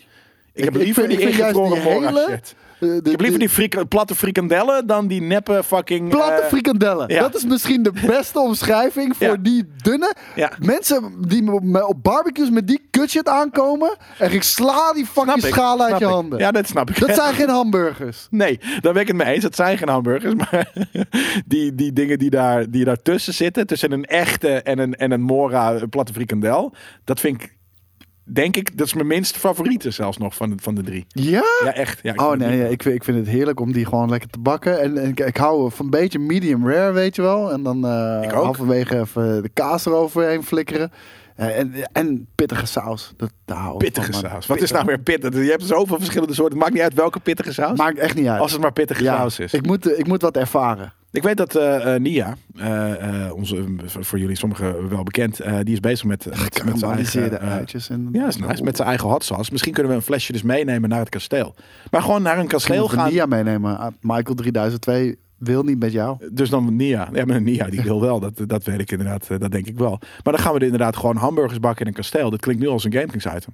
Ik 0.54 0.64
heb 0.64 0.76
liever 0.76 1.10
ik 1.10 1.20
vind 1.20 1.30
ingevroren 1.32 1.82
die 1.82 1.90
hele- 1.92 2.26
shit. 2.30 2.56
De- 2.80 3.00
Ik 3.04 3.12
heb 3.12 3.22
liever 3.22 3.40
die 3.40 3.50
frika- 3.50 3.84
platte 3.84 4.16
frikandellen 4.16 4.88
dan 4.88 5.08
die 5.08 5.22
neppe 5.22 5.64
fucking... 5.66 6.10
Platte 6.10 6.42
eh, 6.42 6.48
frikandellen. 6.48 7.14
ja. 7.14 7.20
Dat 7.22 7.36
is 7.36 7.46
misschien 7.46 7.84
de 7.84 7.92
beste 8.08 8.40
omschrijving 8.50 9.16
voor 9.18 9.28
Ja. 9.28 9.36
die 9.36 9.66
dunne. 9.78 10.16
Ja. 10.36 10.52
Mensen 10.60 11.14
die 11.28 11.52
op- 11.52 11.96
barbecues 12.02 12.50
met 12.50 12.68
die 12.68 12.82
kutshit 12.90 13.28
aankomen. 13.28 13.98
En 14.18 14.32
ik 14.32 14.44
sla 14.44 14.94
die 14.94 15.06
fucking 15.06 15.42
schaal 15.44 15.82
uit 15.82 15.98
je 16.00 16.06
ik. 16.06 16.12
handen. 16.12 16.40
Ja, 16.40 16.52
dat 16.52 16.68
snap 16.68 16.90
ik. 16.90 17.00
Dat 17.00 17.16
zijn 17.16 17.34
geen 17.34 17.50
hamburgers. 17.50 18.28
Nee, 18.30 18.60
daar 18.82 18.94
ben 18.94 19.02
ik 19.02 19.08
het 19.08 19.18
mee 19.18 19.34
eens. 19.34 19.44
Het 19.44 19.56
zijn 19.56 19.78
geen 19.78 19.90
hamburgers. 19.90 20.34
Maar 20.36 20.74
die, 21.46 21.76
die 21.76 21.94
dingen 21.94 22.20
die 22.20 22.30
daar, 22.30 22.70
die 22.70 22.86
daar 22.86 23.02
tussen 23.02 23.34
zitten, 23.34 23.68
tussen 23.68 23.92
een 23.92 24.06
echte 24.06 24.62
en 24.62 24.80
een, 24.80 24.96
en 24.96 25.12
een 25.12 25.22
Mora 25.22 25.72
een 25.74 25.90
platte 25.90 26.14
frikandel, 26.14 26.74
dat 27.04 27.20
vind 27.20 27.42
ik, 27.44 27.56
denk 28.24 28.56
ik, 28.58 28.78
dat 28.78 28.88
is 28.88 28.94
mijn 28.94 29.08
minst 29.08 29.38
favoriete 29.38 29.92
zelfs 29.92 30.18
nog 30.18 30.36
van, 30.36 30.50
de- 30.50 30.56
van 30.62 30.76
de 30.76 30.82
drie. 30.84 31.06
Ja? 31.08 31.44
Ja, 31.64 31.74
echt. 31.74 32.00
Ja, 32.04 32.14
Oh 32.16 32.30
vind 32.30 32.42
het 32.42 32.50
nee, 32.50 32.60
ja, 32.60 32.66
ik, 32.66 32.82
vind, 32.84 32.96
ik 32.96 33.04
vind 33.04 33.18
het 33.18 33.28
heerlijk 33.28 33.60
om 33.60 33.72
die 33.72 33.86
gewoon 33.86 34.10
lekker 34.10 34.30
te 34.30 34.40
bakken. 34.40 34.82
En, 34.82 34.98
en 34.98 35.08
ik, 35.10 35.20
ik 35.20 35.38
hou 35.38 35.72
van 35.72 35.86
een 35.86 35.92
beetje 35.92 36.20
medium 36.20 36.70
rare, 36.70 36.92
weet 36.92 37.16
je 37.16 37.22
wel. 37.22 37.52
En 37.52 37.64
dan 37.64 37.86
ook. 37.86 38.32
halverwege 38.32 39.00
even 39.00 39.42
de 39.44 39.50
kaas 39.54 39.86
eroverheen 39.86 40.44
flikkeren. 40.44 40.92
Eh, 41.36 41.58
en, 41.60 41.74
en 41.92 42.28
pittige 42.36 42.66
saus. 42.66 43.14
Dat, 43.18 43.32
daar 43.46 43.72
ik 43.72 43.78
Pittige 43.78 44.12
van, 44.12 44.22
saus. 44.22 44.46
Wat 44.48 44.62
is 44.62 44.72
nou 44.72 44.86
weer 44.86 45.00
pittig? 45.00 45.34
Je 45.34 45.50
hebt 45.50 45.64
zoveel 45.66 45.98
verschillende 45.98 46.34
soorten. 46.34 46.54
Het 46.54 46.62
maakt 46.62 46.74
niet 46.74 46.84
uit 46.84 46.94
welke 46.94 47.20
pittige 47.20 47.54
saus. 47.54 47.78
Maakt 47.78 47.98
echt 47.98 48.16
niet 48.16 48.28
uit. 48.28 48.40
Als 48.42 48.52
het 48.52 48.62
maar 48.62 48.74
pittige 48.74 49.04
ja, 49.04 49.16
saus 49.18 49.40
is. 49.40 49.54
Ik 49.54 49.66
moet, 49.66 49.92
eh, 49.92 50.00
ik 50.00 50.08
moet 50.08 50.22
wat 50.22 50.38
ervaren. 50.38 50.94
Ik 51.12 51.24
weet 51.24 51.38
dat 51.38 51.56
eh, 51.56 51.96
eh, 51.96 52.02
Nia, 52.02 52.36
eh, 52.56 53.32
onze, 53.36 53.66
voor 53.86 54.20
jullie 54.20 54.36
sommigen 54.36 54.90
wel 54.90 55.04
bekend, 55.04 55.42
die 55.64 55.74
is 55.74 55.80
bezig 55.80 56.06
met, 56.06 56.26
met, 56.26 56.64
met 56.66 56.80
zijn 56.80 56.92
eigen... 56.92 57.40
uitjes. 57.40 57.90
En, 57.90 58.10
ja, 58.12 58.28
is 58.28 58.38
nice. 58.38 58.64
Met 58.64 58.76
zijn 58.76 58.88
eigen 58.88 59.10
hot 59.10 59.24
sauce. 59.24 59.52
Misschien 59.52 59.74
kunnen 59.74 59.92
we 59.92 59.98
een 59.98 60.04
flesje 60.04 60.32
dus 60.32 60.42
meenemen 60.42 60.90
naar 60.90 61.00
het 61.00 61.10
kasteel. 61.10 61.56
Maar 61.92 62.02
gewoon 62.02 62.22
naar 62.22 62.40
een 62.40 62.48
kasteel 62.48 62.88
gaan. 62.88 63.12
Nia 63.12 63.26
meenemen. 63.26 63.78
Ah, 63.78 63.94
Michael 64.02 64.36
3002 64.36 65.18
wil 65.38 65.64
niet 65.64 65.80
met 65.80 65.92
jou. 65.92 66.30
Dus 66.32 66.50
dan 66.50 66.76
Nia. 66.76 67.10
Ja, 67.14 67.26
maar 67.26 67.42
Nia 67.42 67.66
die 67.66 67.82
wil 67.82 68.02
wel. 68.02 68.20
Dat, 68.20 68.44
dat 68.48 68.64
weet 68.64 68.80
ik 68.80 68.92
inderdaad. 68.92 69.28
Dat 69.28 69.52
denk 69.52 69.68
ik 69.68 69.78
wel. 69.78 70.00
Maar 70.24 70.34
dan 70.34 70.40
gaan 70.40 70.54
we 70.54 70.60
er 70.60 70.66
inderdaad 70.66 70.98
gewoon 70.98 71.16
hamburgers 71.16 71.60
bakken 71.60 71.82
in 71.82 71.88
een 71.88 71.94
kasteel. 71.94 72.30
Dat 72.30 72.40
klinkt 72.40 72.62
nu 72.62 72.68
als 72.68 72.84
een 72.84 72.94
GameKings 72.94 73.26
item. 73.26 73.54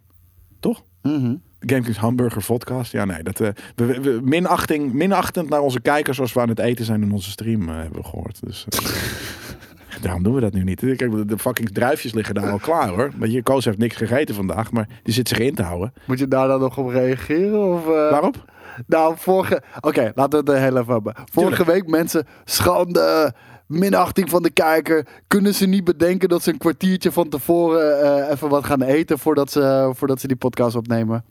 Toch? 0.60 0.84
Mhm. 1.02 1.22
De 1.22 1.40
GameKings 1.60 1.98
Hamburger 1.98 2.46
Podcast. 2.46 2.92
Ja, 2.92 3.06
nee. 3.06 3.24
Dat, 3.24 3.40
eh, 3.40 3.50
we, 3.76 4.20
minachting, 4.24 4.94
minachtend 4.94 5.50
naar 5.50 5.62
onze 5.62 5.82
kijkers 5.82 6.16
zoals 6.16 6.34
we 6.34 6.40
aan 6.40 6.50
het 6.50 6.60
eten 6.60 6.86
zijn 6.86 7.02
in 7.02 7.12
onze 7.12 7.30
stream, 7.30 7.70
eh, 7.70 7.76
hebben 7.76 8.02
we 8.02 8.08
gehoord. 8.08 8.40
Dus, 8.46 8.66
eh. 8.70 8.80
Daarom 10.02 10.24
doen 10.24 10.34
we 10.34 10.42
dat 10.42 10.54
nu 10.54 10.64
niet. 10.64 10.80
Kijk, 10.80 11.28
de- 11.28 11.38
fucking 11.38 11.70
druifjes 11.70 12.14
liggen 12.14 12.36
daar 12.36 12.52
al 12.52 12.60
klaar 12.60 12.88
hoor. 12.88 13.12
Want 13.18 13.32
je 13.32 13.44
Koos 13.44 13.66
heeft 13.66 13.78
niks 13.78 13.96
gegeten 13.96 14.36
vandaag, 14.36 14.72
maar 14.72 14.88
die 15.04 15.14
zit 15.14 15.28
zich 15.28 15.40
in 15.40 15.56
te 15.56 15.64
houden. 15.64 15.94
Moet 16.06 16.20
je 16.20 16.28
daar 16.28 16.48
dan 16.48 16.60
nog 16.60 16.78
op 16.78 16.90
reageren? 16.90 17.74
Of? 17.74 17.86
Waarop? 17.86 18.46
Nou, 18.86 19.16
vorige... 19.18 19.62
Oké, 19.80 20.12
laten 20.16 20.30
we 20.32 20.38
het 20.38 20.50
er 20.50 20.64
heel 20.64 20.78
even 20.78 20.94
hebben. 20.94 21.14
Vorige 21.32 21.66
week 21.66 21.88
mensen, 21.88 22.28
schande, 22.46 23.34
minachting 23.68 24.30
van 24.30 24.44
de 24.44 24.50
kijker. 24.50 25.08
Kunnen 25.28 25.54
ze 25.54 25.66
niet 25.66 25.84
bedenken 25.84 26.30
dat 26.30 26.44
ze 26.44 26.52
een 26.52 26.58
kwartiertje 26.58 27.12
van 27.12 27.30
tevoren 27.30 28.30
even 28.32 28.50
wat 28.50 28.66
gaan 28.66 28.82
eten 28.82 29.20
voordat 29.20 29.52
ze, 29.52 29.92
voordat 29.94 30.20
ze 30.20 30.28
die 30.28 30.36
podcast 30.38 30.76
opnemen? 30.76 31.24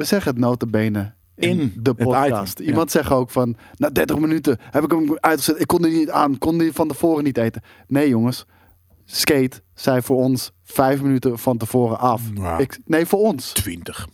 We 0.00 0.06
zeggen 0.06 0.30
het 0.32 0.40
notabene 0.40 1.12
in, 1.34 1.60
In 1.60 1.72
de 1.80 1.94
podcast. 1.94 2.52
item, 2.52 2.66
Iemand 2.66 2.90
zegt 2.90 3.10
ook 3.10 3.30
van, 3.30 3.56
na 3.76 3.90
30 3.90 4.18
minuten 4.18 4.58
heb 4.60 4.84
ik 4.84 4.90
hem 4.90 5.16
uitgezet. 5.20 5.60
Ik 5.60 5.66
kon 5.66 5.84
er 5.84 5.90
niet 5.90 6.10
aan, 6.10 6.38
kon 6.38 6.58
die 6.58 6.72
van 6.72 6.88
tevoren 6.88 7.24
niet 7.24 7.38
eten. 7.38 7.62
Nee 7.86 8.08
jongens, 8.08 8.46
Skate 9.04 9.60
zei 9.74 10.02
voor 10.02 10.16
ons 10.16 10.52
vijf 10.64 11.02
minuten 11.02 11.38
van 11.38 11.56
tevoren 11.56 11.98
af. 11.98 12.22
Ik, 12.58 12.78
nee, 12.84 13.06
voor 13.06 13.18
ons. 13.18 13.52
20. 13.52 14.08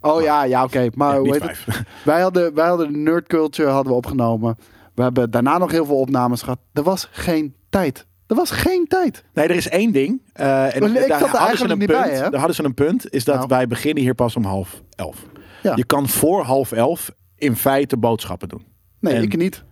Oh 0.00 0.22
ja, 0.22 0.42
ja, 0.42 0.64
oké. 0.64 0.88
Maar 0.94 1.14
Ja, 1.14 1.20
hoe 1.20 1.34
het? 1.34 1.64
Wij 2.04 2.20
hadden, 2.20 2.54
wij 2.54 2.68
hadden 2.68 2.92
de 2.92 2.98
Nerd 2.98 3.26
Culture 3.26 3.68
hadden 3.70 3.92
we 3.92 3.98
opgenomen. 3.98 4.56
We 4.94 5.02
hebben 5.02 5.30
daarna 5.30 5.58
nog 5.58 5.70
heel 5.70 5.84
veel 5.86 6.00
opnames 6.00 6.42
gehad. 6.42 6.58
Er 6.72 6.82
was 6.82 7.08
geen 7.10 7.54
tijd. 7.68 8.06
Er 8.30 8.36
was 8.36 8.50
geen 8.50 8.86
tijd. 8.88 9.24
Nee, 9.34 9.48
er 9.48 9.54
is 9.56 9.68
één 9.68 9.92
ding. 9.92 10.22
eh, 10.32 10.64
en 10.76 10.82
ik 10.82 11.08
daar 11.08 11.22
er 11.22 11.28
hadden 11.28 11.58
ze 11.58 11.68
een 11.68 11.78
niet 11.78 11.88
punt. 11.88 12.02
bij, 12.02 12.10
hè? 12.14 12.20
Daar 12.30 12.38
hadden 12.38 12.54
ze 12.54 12.64
een 12.64 12.74
punt. 12.74 13.12
Is 13.12 13.24
dat 13.24 13.34
Nou. 13.34 13.46
wij 13.48 13.66
beginnen 13.66 14.02
hier 14.02 14.14
pas 14.14 14.36
om 14.36 14.44
half 14.44 14.82
elf. 14.96 15.26
Ja. 15.62 15.72
Je 15.76 15.84
kan 15.84 16.08
voor 16.08 16.42
half 16.42 16.72
elf 16.72 17.10
in 17.36 17.56
feite 17.56 17.96
boodschappen 17.96 18.48
doen. 18.48 18.64
Nee, 19.00 19.14
En- 19.14 19.22
ik 19.22 19.36
niet. 19.36 19.64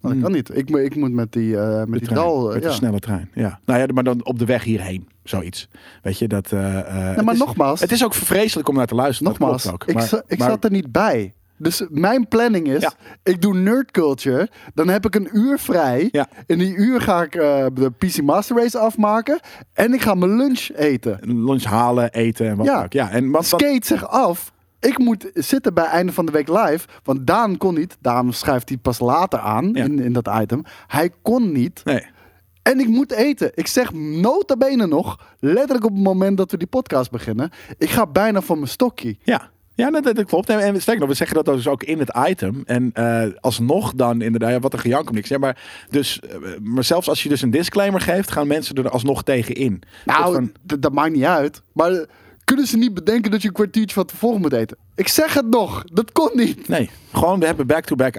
Dat 0.00 0.18
kan 0.20 0.32
niet. 0.32 0.56
Ik, 0.56 0.70
moet- 0.70 0.80
ik 0.80 0.96
moet 0.96 1.12
met 1.12 1.32
die, 1.32 1.56
eh, 1.58 1.76
met 1.78 1.86
De 1.86 1.90
die 1.98 2.00
trein, 2.08 2.20
dal. 2.20 2.48
eh, 2.48 2.54
met 2.54 2.62
ja. 2.62 2.68
de 2.68 2.74
snelle 2.74 2.98
trein. 2.98 3.30
Ja. 3.34 3.60
Nou 3.64 3.80
ja, 3.80 3.86
maar 3.94 4.04
dan 4.04 4.24
op 4.24 4.38
de 4.38 4.44
weg 4.44 4.64
hierheen. 4.64 5.08
Zoiets. 5.24 5.68
Weet 6.02 6.18
je, 6.18 6.28
dat... 6.28 6.52
eh, 6.52 6.78
eh, 6.78 6.84
maar 6.94 7.16
het 7.16 7.32
is- 7.32 7.38
nogmaals- 7.38 7.80
Het 7.80 7.92
is 7.92 8.04
ook 8.04 8.14
vreselijk 8.14 8.68
om 8.68 8.74
naar 8.74 8.86
te 8.86 8.94
luisteren. 8.94 9.32
Nogmaals, 9.32 9.70
ook. 9.72 9.84
ik, 9.86 9.94
Maar- 9.94 10.22
ik 10.26 10.38
maar- 10.38 10.48
zat 10.50 10.64
er 10.64 10.70
niet 10.70 10.92
bij. 10.92 11.34
Dus 11.62 11.86
mijn 11.90 12.28
planning 12.28 12.68
is, 12.68 12.80
Ja. 12.82 12.92
ik 13.22 13.42
doe 13.42 13.54
Nerd 13.54 13.90
Culture. 13.90 14.48
Dan 14.74 14.88
heb 14.88 15.06
ik 15.06 15.14
een 15.14 15.28
uur 15.32 15.58
vrij. 15.58 16.08
Ja. 16.12 16.28
In 16.46 16.58
die 16.58 16.74
uur 16.74 17.00
ga 17.00 17.22
ik 17.22 17.34
eh, 17.34 17.66
de 17.74 17.90
PC 17.98 18.22
Master 18.22 18.56
Race 18.56 18.78
afmaken. 18.78 19.40
En 19.72 19.92
ik 19.94 20.02
ga 20.02 20.14
mijn 20.14 20.36
lunch 20.36 20.68
eten. 20.74 21.18
lunch 21.44 21.64
halen, 21.64 22.12
eten 22.12 22.48
en 22.48 22.56
wat 22.56 22.66
Ja. 22.66 22.82
ook. 22.82 22.92
Ja, 22.92 23.10
en 23.10 23.30
wat, 23.30 23.48
wat- 23.50 23.60
Skate 23.60 23.86
zich 23.86 24.08
af. 24.08 24.52
Ik 24.80 24.98
moet 24.98 25.30
zitten 25.34 25.74
bij 25.74 25.84
einde 25.84 26.12
van 26.12 26.26
de 26.26 26.32
week 26.32 26.48
live. 26.48 26.86
Want 27.02 27.26
Daan 27.26 27.56
kon 27.56 27.74
niet. 27.74 27.96
Daarom 28.00 28.32
schrijft 28.32 28.68
hij 28.68 28.78
pas 28.78 28.98
later 28.98 29.38
aan 29.38 29.70
Ja. 29.72 29.84
in, 29.84 29.98
in 29.98 30.12
dat 30.12 30.28
item. 30.40 30.62
Hij 30.86 31.10
kon 31.22 31.52
niet. 31.52 31.80
Nee. 31.84 32.06
En 32.62 32.80
ik 32.80 32.88
moet 32.88 33.12
eten. 33.12 33.50
Ik 33.54 33.66
zeg 33.66 33.92
nota 33.92 34.56
bene 34.56 34.86
nog. 34.86 35.34
Letterlijk 35.38 35.84
op 35.84 35.92
het 35.94 36.02
moment 36.02 36.36
dat 36.36 36.50
we 36.50 36.56
die 36.56 36.66
podcast 36.66 37.10
beginnen. 37.10 37.50
Ik 37.78 37.90
ga 37.90 38.06
bijna 38.06 38.40
van 38.40 38.56
mijn 38.56 38.70
stokje. 38.70 39.16
Ja. 39.22 39.50
Ja, 39.74 39.90
dat, 39.90 40.04
dat 40.04 40.24
klopt. 40.24 40.48
En, 40.48 40.58
en 40.58 40.80
sterker 40.80 41.00
nog, 41.00 41.08
we 41.10 41.14
zeggen 41.16 41.44
dat 41.44 41.54
dus 41.54 41.68
ook 41.68 41.82
in 41.82 41.98
het 41.98 42.18
item. 42.28 42.62
En 42.64 42.90
eh, 42.92 43.22
alsnog 43.40 43.92
dan 43.94 44.20
inderdaad, 44.22 44.62
wat 44.62 44.72
een 44.72 44.78
gejank 44.78 45.08
om 45.08 45.14
niks. 45.14 45.28
Ja, 45.28 45.38
maar, 45.38 45.62
dus, 45.90 46.20
eh, 46.20 46.36
maar 46.62 46.84
zelfs 46.84 47.08
als 47.08 47.22
je 47.22 47.28
dus 47.28 47.42
een 47.42 47.50
disclaimer 47.50 48.00
geeft, 48.00 48.30
gaan 48.30 48.46
mensen 48.46 48.74
er 48.74 48.90
alsnog 48.90 49.22
tegen 49.22 49.54
in. 49.54 49.82
Nou, 50.04 50.34
van- 50.34 50.52
dat 50.78 50.92
maakt 50.92 51.12
niet 51.12 51.24
uit. 51.24 51.62
Maar 51.72 51.90
eh, 51.92 52.06
kunnen 52.44 52.66
ze 52.66 52.76
niet 52.76 52.94
bedenken 52.94 53.30
dat 53.30 53.42
je 53.42 53.48
een 53.48 53.54
kwartiertje 53.54 53.94
van 53.94 54.04
tevoren 54.04 54.40
moet 54.40 54.52
eten? 54.52 54.76
Ik 54.94 55.08
zeg 55.08 55.34
het 55.34 55.48
nog. 55.48 55.84
Dat 55.84 56.12
kon 56.12 56.30
niet. 56.34 56.68
Nee, 56.68 56.90
gewoon 57.12 57.40
we 57.40 57.46
hebben 57.46 57.66
back-to-back 57.66 58.16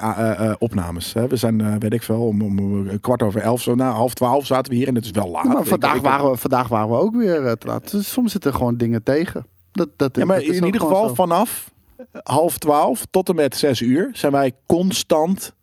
opnames. 0.60 1.14
Hè. 1.14 1.28
We 1.28 1.36
zijn, 1.36 1.80
weet 1.80 1.94
ik 1.94 2.04
veel, 2.04 2.22
om, 2.28 2.42
om, 2.42 3.00
kwart 3.00 3.22
over 3.22 3.42
elf, 3.42 3.62
zo 3.62 3.76
na 3.76 3.92
half 3.92 4.14
twaalf 4.14 4.46
zaten 4.46 4.72
we 4.72 4.78
hier. 4.78 4.88
En 4.88 4.96
het 4.96 5.06
is 5.06 5.12
wel 5.12 5.30
laat. 5.30 5.44
maar 5.44 5.64
vandaag, 5.64 5.96
ik- 5.96 6.02
waren 6.02 6.32
we, 6.32 6.38
vandaag 6.38 6.68
waren 6.68 6.90
we 6.90 6.96
ook 6.96 7.16
weer 7.16 7.58
te 7.58 7.68
laat. 7.68 7.92
Dus 7.92 8.12
soms 8.12 8.32
zitten 8.32 8.52
er 8.52 8.58
gewoon 8.58 8.78
dingen 8.78 9.04
tegen. 9.04 9.46
Dat, 9.74 9.90
dat, 9.96 10.16
Ja, 10.16 10.26
maar 10.26 10.40
dat 10.40 10.46
is 10.50 10.58
in 10.58 10.66
ieder 10.66 10.82
geval 10.82 11.08
zo. 11.08 11.14
vanaf 11.14 11.72
half 12.24 12.58
twaalf 12.58 13.06
tot 13.12 13.30
en 13.30 13.36
met 13.36 13.56
zes 13.56 13.82
uur 13.82 14.10
zijn 14.14 14.32
wij 14.32 14.52
constant 14.66 15.54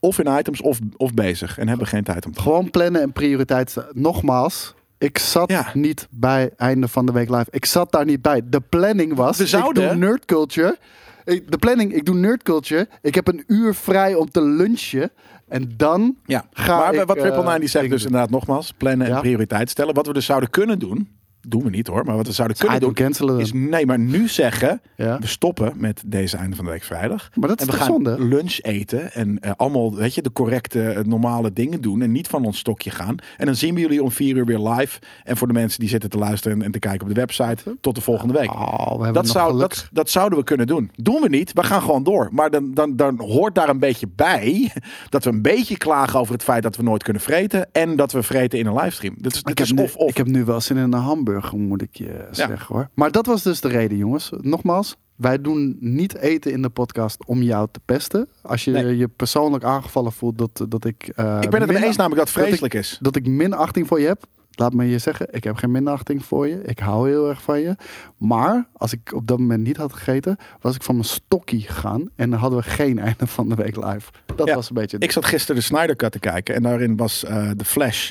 of 0.00 0.18
in 0.18 0.38
items 0.38 0.60
of, 0.62 0.78
of 0.96 1.14
bezig. 1.14 1.58
En 1.58 1.68
hebben 1.68 1.86
geen 1.86 2.04
tijd 2.04 2.26
om 2.26 2.32
te 2.32 2.40
Gewoon 2.40 2.70
plannen 2.70 3.00
en 3.02 3.12
prioriteit. 3.12 3.70
stellen. 3.70 3.90
Nogmaals, 3.94 4.74
ik 4.98 5.18
zat 5.18 5.50
Ja. 5.50 5.70
niet 5.74 6.08
bij 6.10 6.50
einde 6.56 6.88
van 6.88 7.06
de 7.06 7.12
week 7.12 7.28
live. 7.30 7.46
Ik 7.50 7.64
zat 7.64 7.92
daar 7.92 8.04
niet 8.04 8.22
bij. 8.22 8.42
De 8.44 8.60
planning 8.60 9.14
was, 9.14 9.36
We 9.36 9.46
zouden- 9.46 9.82
ik 9.82 9.88
doe 9.88 9.98
nerd 9.98 10.24
culture. 10.24 10.78
Ik- 11.24 11.50
De 11.50 11.58
planning, 11.58 11.92
ik 11.94 12.04
doe 12.04 12.14
nerd 12.14 12.42
culture. 12.42 12.88
Ik 13.02 13.14
heb 13.14 13.28
een 13.28 13.44
uur 13.46 13.74
vrij 13.74 14.14
om 14.14 14.30
te 14.30 14.42
lunchen. 14.42 15.10
En 15.48 15.72
dan 15.76 16.16
Ja, 16.24 16.44
ga 16.52 16.78
maar 16.78 16.94
ik, 16.94 17.06
wat 17.06 17.18
Triple 17.18 17.38
eh, 17.40 17.46
Nine 17.46 17.58
die 17.58 17.68
zegt 17.68 17.90
dus 17.90 18.04
inderdaad 18.04 18.30
nogmaals, 18.30 18.72
plannen 18.72 19.06
Ja. 19.08 19.14
en 19.14 19.20
prioriteit 19.20 19.70
stellen. 19.70 19.94
Wat 19.94 20.06
we 20.06 20.12
dus 20.12 20.24
zouden 20.26 20.50
kunnen 20.50 20.78
doen, 20.78 21.08
doen 21.48 21.62
we 21.62 21.70
niet 21.70 21.86
hoor, 21.86 22.04
maar 22.04 22.16
wat 22.16 22.26
we 22.26 22.32
zouden 22.32 22.56
kunnen 22.56 22.80
doen, 22.80 22.92
cancelen 22.94 23.40
is 23.40 23.52
nee, 23.52 23.86
maar 23.86 23.98
nu 23.98 24.28
zeggen, 24.28 24.80
Ja. 24.96 25.18
we 25.18 25.26
stoppen 25.26 25.72
met 25.76 26.02
deze 26.06 26.36
einde 26.36 26.56
van 26.56 26.64
de 26.64 26.70
week 26.70 26.82
vrijdag. 26.82 27.30
Maar 27.34 27.48
dat 27.48 27.60
is 27.60 27.66
en 27.66 27.72
we 27.72 27.78
gaan 27.78 27.86
zonde? 27.86 28.16
lunch 28.24 28.58
eten 28.62 29.12
en 29.12 29.38
eh, 29.40 29.50
allemaal, 29.56 29.94
weet 29.94 30.14
je, 30.14 30.22
de 30.22 30.32
correcte, 30.32 30.82
eh, 30.88 31.04
normale 31.04 31.52
dingen 31.52 31.80
doen 31.80 32.02
en 32.02 32.12
niet 32.12 32.28
van 32.28 32.44
ons 32.44 32.58
stokje 32.58 32.90
gaan. 32.90 33.16
En 33.36 33.46
dan 33.46 33.54
zien 33.54 33.74
we 33.74 33.80
jullie 33.80 34.02
om 34.02 34.10
vier 34.10 34.36
uur 34.36 34.44
weer 34.44 34.58
live. 34.58 34.98
En 35.24 35.36
voor 35.36 35.46
de 35.46 35.52
mensen 35.52 35.80
die 35.80 35.88
zitten 35.88 36.10
te 36.10 36.18
luisteren 36.18 36.58
en, 36.58 36.64
en 36.64 36.70
te 36.70 36.78
kijken 36.78 37.00
op 37.02 37.08
de 37.14 37.20
website, 37.20 37.76
tot 37.80 37.94
de 37.94 38.00
volgende 38.00 38.32
week. 38.38 38.52
Oh, 38.54 39.00
we 39.00 39.10
Dat, 39.12 39.28
zou, 39.28 39.58
dat, 39.58 39.88
dat 39.92 40.10
zouden 40.10 40.38
we 40.38 40.44
kunnen 40.44 40.66
doen. 40.66 40.90
Doen 40.94 41.20
we 41.20 41.28
niet. 41.28 41.52
We 41.52 41.62
gaan 41.62 41.82
gewoon 41.82 42.02
door. 42.02 42.28
Maar 42.32 42.50
dan, 42.50 42.74
dan, 42.74 42.96
dan 42.96 43.20
hoort 43.20 43.54
daar 43.54 43.68
een 43.68 43.78
beetje 43.78 44.08
bij 44.16 44.72
dat 45.08 45.24
we 45.24 45.30
een 45.30 45.42
beetje 45.42 45.76
klagen 45.76 46.20
over 46.20 46.32
het 46.32 46.42
feit 46.42 46.62
dat 46.62 46.76
we 46.76 46.82
nooit 46.82 47.02
kunnen 47.02 47.22
vreten. 47.22 47.68
En 47.72 47.96
dat 47.96 48.12
we 48.12 48.22
vreten 48.22 48.58
in 48.58 48.66
een 48.66 48.74
livestream. 48.74 49.14
Dat 49.18 49.32
is, 49.32 49.38
Ik 49.38 49.44
dat 49.46 49.58
heb, 49.58 49.66
is 49.66 49.72
nu, 49.72 49.82
of 49.82 49.96
of. 49.96 50.10
ik 50.10 50.16
heb 50.16 50.26
nu 50.26 50.44
wel 50.44 50.60
zin 50.60 50.76
in 50.76 50.82
een 50.82 50.92
hamburger, 50.92 51.34
moet 51.56 51.82
ik 51.82 51.94
je 51.96 52.28
zeggen 52.30 52.74
hoor. 52.74 52.88
Maar 52.94 53.10
dat 53.10 53.26
was 53.26 53.42
dus 53.42 53.60
de 53.60 53.68
reden, 53.68 53.96
jongens. 53.96 54.30
Nogmaals, 54.40 54.96
wij 55.16 55.40
doen 55.40 55.76
niet 55.80 56.16
eten 56.16 56.52
in 56.52 56.62
de 56.62 56.68
podcast 56.68 57.24
om 57.26 57.42
jou 57.42 57.68
te 57.70 57.80
pesten. 57.84 58.28
Als 58.42 58.64
je 58.64 58.70
Nee. 58.70 58.96
je 58.96 59.08
persoonlijk 59.08 59.64
aangevallen 59.64 60.12
voelt 60.12 60.38
dat, 60.38 60.64
dat 60.68 60.84
ik. 60.84 61.08
eh, 61.16 61.38
ik 61.40 61.50
ben 61.50 61.60
het 61.60 61.72
mee 61.72 61.84
eens 61.84 61.96
namelijk 61.96 62.26
dat 62.26 62.34
het 62.34 62.34
dat 62.36 62.42
ik- 62.44 62.48
vreselijk 62.58 62.74
is. 62.74 62.98
Dat 63.00 63.16
ik 63.16 63.26
minachting 63.26 63.86
voor 63.86 64.00
je 64.00 64.06
heb. 64.06 64.24
Laat 64.58 64.72
me 64.72 64.84
je 64.84 64.98
zeggen, 64.98 65.26
ik 65.30 65.44
heb 65.44 65.56
geen 65.56 65.70
minachting 65.70 66.24
voor 66.24 66.48
je. 66.48 66.62
Ik 66.62 66.78
hou 66.78 67.08
heel 67.08 67.28
erg 67.28 67.42
van 67.42 67.60
je. 67.60 67.76
Maar 68.16 68.68
als 68.72 68.92
ik 68.92 69.12
op 69.14 69.26
dat 69.26 69.38
moment 69.38 69.62
niet 69.62 69.76
had 69.76 69.92
gegeten, 69.92 70.36
was 70.60 70.74
ik 70.74 70.82
van 70.82 70.94
mijn 70.94 71.06
stokkie 71.06 71.60
gegaan. 71.60 72.10
En 72.14 72.30
dan 72.30 72.38
hadden 72.38 72.58
we 72.58 72.64
geen 72.64 72.98
einde 73.08 73.26
van 73.26 73.48
de 73.48 73.54
week 73.54 73.76
live. 73.76 74.10
Dat 74.36 74.46
Ja, 74.48 74.54
was 74.54 74.68
een 74.68 74.74
beetje. 74.74 74.98
Ik 74.98 75.12
zat 75.12 75.24
gisteren 75.24 75.56
de 75.56 75.62
Snyder 75.62 75.96
Cut 75.96 76.12
te 76.12 76.18
kijken. 76.18 76.54
En 76.54 76.62
daarin 76.62 76.96
was 76.96 77.24
eh 77.24 77.50
de 77.56 77.64
Flash 77.64 78.10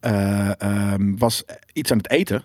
eh, 0.00 0.60
ehm, 0.62 1.16
was 1.16 1.44
iets 1.72 1.90
aan 1.90 1.96
het 1.98 2.10
eten. 2.10 2.42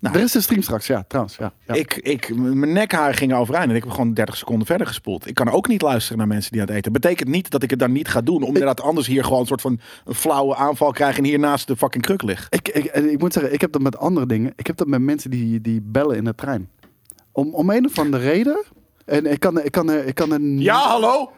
Nou, 0.00 0.16
Er 0.16 0.22
is 0.22 0.34
een 0.34 0.42
stream 0.42 0.62
straks, 0.62 0.86
ja, 0.86 1.04
trouwens. 1.08 1.36
Ja, 1.36 1.52
ja. 1.66 1.74
Ik, 1.74 1.94
ik, 1.94 2.36
mijn 2.36 2.72
nekharen 2.72 3.14
gingen 3.14 3.36
overeind 3.36 3.70
en 3.70 3.76
ik 3.76 3.82
heb 3.82 3.92
gewoon 3.92 4.14
30 4.14 4.36
seconden 4.36 4.66
verder 4.66 4.86
gespoeld. 4.86 5.28
Ik 5.28 5.34
kan 5.34 5.50
ook 5.50 5.68
niet 5.68 5.82
luisteren 5.82 6.18
naar 6.18 6.26
mensen 6.26 6.52
die 6.52 6.60
aan 6.60 6.66
het 6.66 6.76
eten. 6.76 6.92
Betekent 6.92 7.28
niet 7.28 7.50
dat 7.50 7.62
ik 7.62 7.70
het 7.70 7.78
dan 7.78 7.92
niet 7.92 8.08
ga 8.08 8.20
doen. 8.20 8.42
Omdat 8.42 8.80
anders 8.80 9.06
hier 9.06 9.24
gewoon 9.24 9.40
een 9.40 9.46
soort 9.46 9.60
van 9.60 9.80
een 10.04 10.14
flauwe 10.14 10.56
aanval 10.56 10.92
krijg 10.92 11.18
en 11.18 11.24
hier 11.24 11.38
naast 11.38 11.66
de 11.66 11.76
fucking 11.76 12.04
kruk 12.04 12.22
lig. 12.22 12.46
Ik, 12.50 12.68
ik, 12.68 12.84
en 12.84 13.10
ik 13.12 13.18
moet 13.18 13.32
zeggen, 13.32 13.52
ik 13.52 13.60
heb 13.60 13.72
dat 13.72 13.82
met 13.82 13.96
andere 13.98 14.26
dingen. 14.26 14.52
Ik 14.56 14.66
heb 14.66 14.76
dat 14.76 14.86
met 14.86 15.00
mensen 15.00 15.30
die, 15.30 15.60
die 15.60 15.80
bellen 15.82 16.16
in 16.16 16.24
de 16.24 16.34
trein. 16.34 16.68
Om, 17.32 17.54
om 17.54 17.70
een 17.70 17.86
of 17.86 17.98
andere 17.98 18.22
reden. 18.30 18.64
En 19.04 19.26
ik 19.26 19.40
kan, 19.40 19.64
ik 19.64 19.72
kan, 19.72 19.90
ik 19.92 20.14
kan 20.14 20.54
niet, 20.54 20.64
Ja, 20.64 20.76
hallo? 20.88 21.32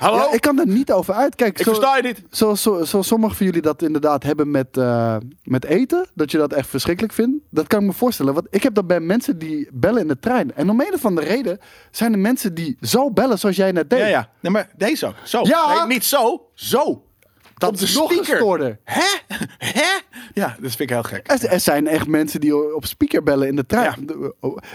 Hallo? 0.00 0.16
Ja, 0.16 0.32
ik 0.32 0.40
kan 0.40 0.58
er 0.58 0.66
niet 0.66 0.92
over 0.92 1.14
uitkijken. 1.14 1.58
ik 1.60 1.64
Zo- 1.66 1.72
versta 1.74 1.96
je 1.96 2.02
niet. 2.02 2.22
Zoals 2.30 2.62
zo, 2.62 2.84
zo 2.84 3.02
sommigen 3.02 3.36
van 3.36 3.46
jullie 3.46 3.62
dat 3.62 3.82
inderdaad 3.82 4.22
hebben 4.22 4.50
met, 4.50 4.76
eh, 4.76 5.16
met 5.42 5.64
eten. 5.64 6.06
Dat 6.14 6.30
je 6.30 6.38
dat 6.38 6.52
echt 6.52 6.68
verschrikkelijk 6.68 7.12
vindt. 7.14 7.44
Dat 7.50 7.66
kan 7.66 7.80
ik 7.80 7.86
me 7.86 7.92
voorstellen. 7.92 8.34
Want 8.34 8.46
ik 8.50 8.62
heb 8.62 8.74
dat 8.74 8.86
bij 8.86 9.00
mensen 9.00 9.38
die 9.38 9.68
bellen 9.72 10.00
in 10.02 10.08
de 10.08 10.18
trein. 10.18 10.54
En 10.54 10.70
om 10.70 10.80
een 10.80 10.94
of 10.94 11.04
andere 11.04 11.26
reden 11.26 11.58
zijn 11.90 12.12
er 12.12 12.18
mensen 12.18 12.54
die 12.54 12.76
zo 12.80 13.10
bellen 13.10 13.38
zoals 13.38 13.56
jij 13.56 13.72
net 13.72 13.90
deed. 13.90 13.98
Ja, 13.98 14.06
ja. 14.06 14.28
Nee, 14.40 14.52
maar 14.52 14.70
deze 14.76 15.06
ook. 15.06 15.14
Zo. 15.24 15.40
Ja. 15.42 15.78
Nee, 15.78 15.86
niet 15.86 16.04
zo. 16.04 16.46
Zo. 16.54 17.04
Dat 17.60 17.70
Op 17.70 17.76
de 17.78 17.84
is 17.84 17.94
nog 17.94 18.04
speaker. 18.12 18.26
gestoorder. 18.34 18.78
Hè? 18.84 19.34
Hè? 19.58 19.98
Ja, 20.34 20.46
dat 20.60 20.70
vind 20.70 20.80
ik 20.80 20.88
heel 20.90 21.02
gek. 21.02 21.30
Er, 21.30 21.44
er 21.46 21.60
zijn 21.60 21.86
echt 21.86 22.06
mensen 22.06 22.40
die 22.40 22.74
op 22.74 22.84
speaker 22.86 23.22
bellen 23.22 23.48
in 23.48 23.56
de 23.56 23.66
trein. 23.66 24.06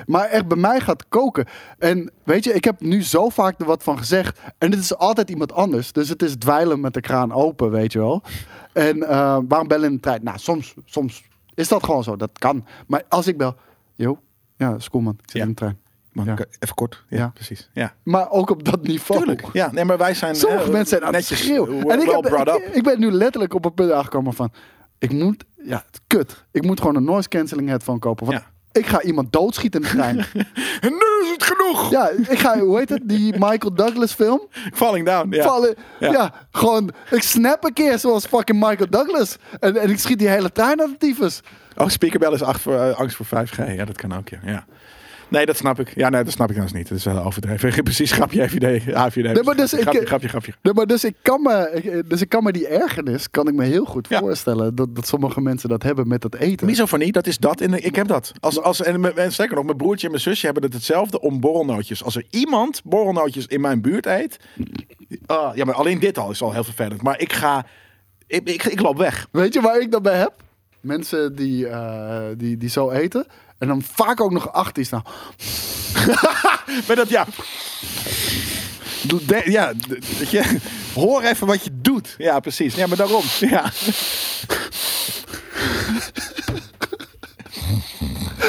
Maar 0.05 0.25
echt 0.29 0.47
bij 0.47 0.57
mij 0.57 0.79
gaat 0.79 1.07
koken. 1.07 1.45
En 1.77 2.11
weet 2.23 2.43
je, 2.43 2.53
ik 2.53 2.63
heb 2.63 2.79
nu 2.81 3.03
zo 3.03 3.29
vaak 3.29 3.59
er 3.59 3.65
wat 3.65 3.83
van 3.83 3.97
gezegd. 3.97 4.39
En 4.57 4.71
het 4.71 4.79
is 4.79 4.95
altijd 4.97 5.29
iemand 5.29 5.51
anders. 5.53 5.91
Dus 5.91 6.09
het 6.09 6.21
is 6.21 6.35
dweilen 6.35 6.79
met 6.79 6.93
de 6.93 7.01
kraan 7.01 7.31
open, 7.33 7.71
weet 7.71 7.91
je 7.93 7.99
wel. 7.99 8.23
En 8.73 9.03
eh, 9.03 9.37
waarom 9.47 9.67
bellen 9.67 9.89
in 9.89 9.95
de 9.95 10.01
trein? 10.01 10.23
Nou, 10.23 10.37
soms, 10.37 10.73
soms 10.85 11.23
is 11.53 11.67
dat 11.67 11.83
gewoon 11.83 12.03
zo. 12.03 12.15
Dat 12.15 12.31
kan. 12.39 12.65
Maar 12.87 13.03
als 13.09 13.27
ik 13.27 13.37
bel... 13.37 13.55
Yo, 13.95 14.19
ja, 14.57 14.69
dat 14.71 14.79
is 14.79 14.89
cool 14.89 15.03
man. 15.03 15.13
Ik 15.23 15.29
zit 15.29 15.33
Ja. 15.33 15.41
in 15.41 15.49
de 15.49 15.55
trein. 15.55 15.79
Mag 16.15 16.25
Ja. 16.25 16.31
ik 16.31 16.45
even 16.59 16.75
kort? 16.75 17.03
Ja, 17.09 17.17
Ja. 17.17 17.27
precies. 17.33 17.69
Ja. 17.73 17.93
Maar 18.03 18.29
ook 18.31 18.49
op 18.49 18.63
dat 18.63 18.81
niveau. 18.81 19.21
Tuurlijk. 19.23 19.47
Ja, 19.53 19.71
nee, 19.71 19.85
maar 19.85 19.97
wij 19.97 20.13
zijn... 20.13 20.35
Sommige 20.35 20.63
eh, 20.63 20.69
mensen 20.69 20.87
zijn 20.87 21.01
aan 21.01 21.07
het 21.13 21.17
netjes, 21.17 21.39
schreeuwen. 21.39 21.69
well 21.85 21.95
En 21.97 22.01
ik, 22.01 22.09
heb, 22.11 22.21
brought 22.21 22.47
ik, 22.47 22.67
up. 22.67 22.73
ik 22.75 22.83
ben 22.83 22.99
nu 22.99 23.11
letterlijk 23.11 23.53
op 23.53 23.65
een 23.65 23.73
punt 23.73 23.91
aangekomen 23.91 24.33
van... 24.33 24.51
Ik 24.99 25.11
moet... 25.11 25.43
Ja, 25.63 25.83
kut. 26.07 26.43
Ik 26.51 26.63
moet 26.63 26.79
gewoon 26.79 26.95
een 26.95 27.03
noise 27.03 27.27
cancelling 27.29 27.69
headphone 27.69 27.99
kopen. 27.99 28.25
Want 28.25 28.37
Ja. 28.37 28.53
Ik 28.71 28.87
ga 28.87 29.01
iemand 29.01 29.31
doodschieten 29.33 29.81
in 29.81 29.87
de 29.87 29.93
trein. 29.93 30.17
En 30.85 30.89
nu 30.91 31.23
is 31.23 31.31
het 31.31 31.43
genoeg! 31.43 31.89
ja, 31.91 32.09
ik 32.09 32.39
ga, 32.39 32.59
hoe 32.59 32.77
heet 32.77 32.89
het? 32.89 33.01
Die 33.03 33.31
Michael 33.31 33.73
Douglas 33.73 34.13
film? 34.13 34.41
Falling 34.73 35.05
down. 35.05 35.35
Ja. 35.35 35.43
Vallen. 35.43 35.75
Ja. 35.99 36.11
Ja. 36.11 36.33
gewoon. 36.51 36.91
Ik 37.11 37.21
snap 37.21 37.63
een 37.63 37.73
keer 37.73 37.99
zoals 37.99 38.25
fucking 38.25 38.59
Michael 38.67 38.89
Douglas. 38.89 39.37
En, 39.59 39.77
en 39.77 39.89
ik 39.89 39.99
schiet 39.99 40.19
die 40.19 40.27
hele 40.27 40.51
trein 40.51 40.81
aan 40.81 40.89
de 40.89 40.97
tyfus. 40.97 41.39
Oh, 41.77 41.87
speakerbel 41.87 42.33
is 42.33 42.41
acht 42.43 42.61
voor, 42.61 42.75
eh, 42.79 42.97
angst 42.99 43.15
voor 43.15 43.25
5G. 43.25 43.75
Ja, 43.75 43.85
dat 43.85 43.97
kan 43.97 44.13
ook, 44.17 44.29
ja. 44.29 44.39
ja. 44.43 44.65
Nee, 45.27 45.45
dat 45.45 45.57
snap 45.57 45.79
ik. 45.79 45.95
Ja, 45.95 46.09
nee, 46.09 46.23
dat 46.23 46.33
snap 46.33 46.49
ik 46.49 46.53
trouwens 46.55 46.77
niet. 46.79 46.89
Dat 46.89 46.97
is 46.97 47.03
wel 47.03 47.23
overdreven. 47.25 47.83
Precies, 47.83 48.11
grapje, 48.11 48.49
FVD. 48.49 48.93
AVD. 48.93 49.33
Nee, 49.33 49.43
maar 49.43 49.55
dus 49.55 49.73
ik- 49.73 49.81
grapje, 49.81 50.05
grapje, 50.05 50.27
grapje. 50.27 50.53
Nee, 50.61 50.73
maar 50.73 50.85
dus 50.85 51.03
ik 51.03 51.15
kan 51.21 51.41
me, 51.41 51.69
ik- 51.73 52.09
dus 52.09 52.21
ik 52.21 52.29
kan 52.29 52.43
me 52.43 52.51
die 52.51 52.67
ergernis, 52.67 53.29
kan 53.31 53.47
ik 53.47 53.53
me 53.53 53.63
heel 53.63 53.85
goed 53.85 54.07
Ja. 54.09 54.19
voorstellen 54.19 54.75
dat, 54.75 54.95
dat 54.95 55.07
sommige 55.07 55.41
mensen 55.41 55.69
dat 55.69 55.83
hebben 55.83 56.07
met 56.07 56.21
dat 56.21 56.35
eten. 56.35 56.65
Misofonie, 56.65 57.11
dat 57.11 57.27
is 57.27 57.37
dat. 57.37 57.61
En 57.61 57.85
ik 57.85 57.95
heb 57.95 58.07
dat. 58.07 58.31
Als, 58.39 58.61
als, 58.61 58.81
en, 58.81 59.17
en 59.17 59.31
sterker 59.33 59.55
nog, 59.55 59.65
mijn 59.65 59.77
broertje 59.77 60.05
en 60.05 60.11
mijn 60.11 60.23
zusje 60.23 60.45
hebben 60.45 60.63
het 60.63 60.73
hetzelfde 60.73 61.19
om 61.21 61.39
borrelnootjes. 61.39 62.03
Als 62.03 62.15
er 62.15 62.25
iemand 62.29 62.81
borrelnootjes 62.83 63.47
in 63.47 63.61
mijn 63.61 63.81
buurt 63.81 64.05
eet. 64.05 64.37
ah, 65.25 65.55
ja, 65.55 65.65
maar 65.65 65.75
alleen 65.75 65.99
dit 65.99 66.17
al 66.17 66.31
is 66.31 66.41
al 66.41 66.53
heel 66.53 66.63
vervelend. 66.63 67.01
Maar 67.01 67.19
ik 67.19 67.33
ga. 67.33 67.65
Ik, 68.27 68.49
ik, 68.49 68.63
ik 68.63 68.79
loop 68.81 68.97
weg. 68.97 69.27
Weet 69.31 69.53
je 69.53 69.61
waar 69.61 69.79
ik 69.79 69.91
dat 69.91 70.01
bij 70.01 70.17
heb? 70.17 70.33
Mensen 70.81 71.35
die, 71.35 71.67
eh, 71.67 72.21
die, 72.37 72.57
die 72.57 72.69
zo 72.69 72.89
eten. 72.91 73.25
En 73.57 73.67
dan 73.67 73.83
vaak 73.93 74.21
ook 74.21 74.31
nog 74.31 74.51
achter 74.53 74.85
staan. 74.85 75.03
Maar 76.87 76.95
dat 76.95 77.09
ja. 77.09 77.25
Doe 79.01 79.25
de- 79.25 79.51
ja, 79.51 79.73
dat 80.19 80.29
je, 80.31 80.59
hoor 80.93 81.21
even 81.23 81.47
wat 81.47 81.63
je 81.63 81.69
doet. 81.73 82.15
Ja, 82.17 82.39
precies. 82.39 82.75
Ja, 82.75 82.87
maar 82.87 82.97
daarom. 82.97 83.23
Ja. 83.39 83.71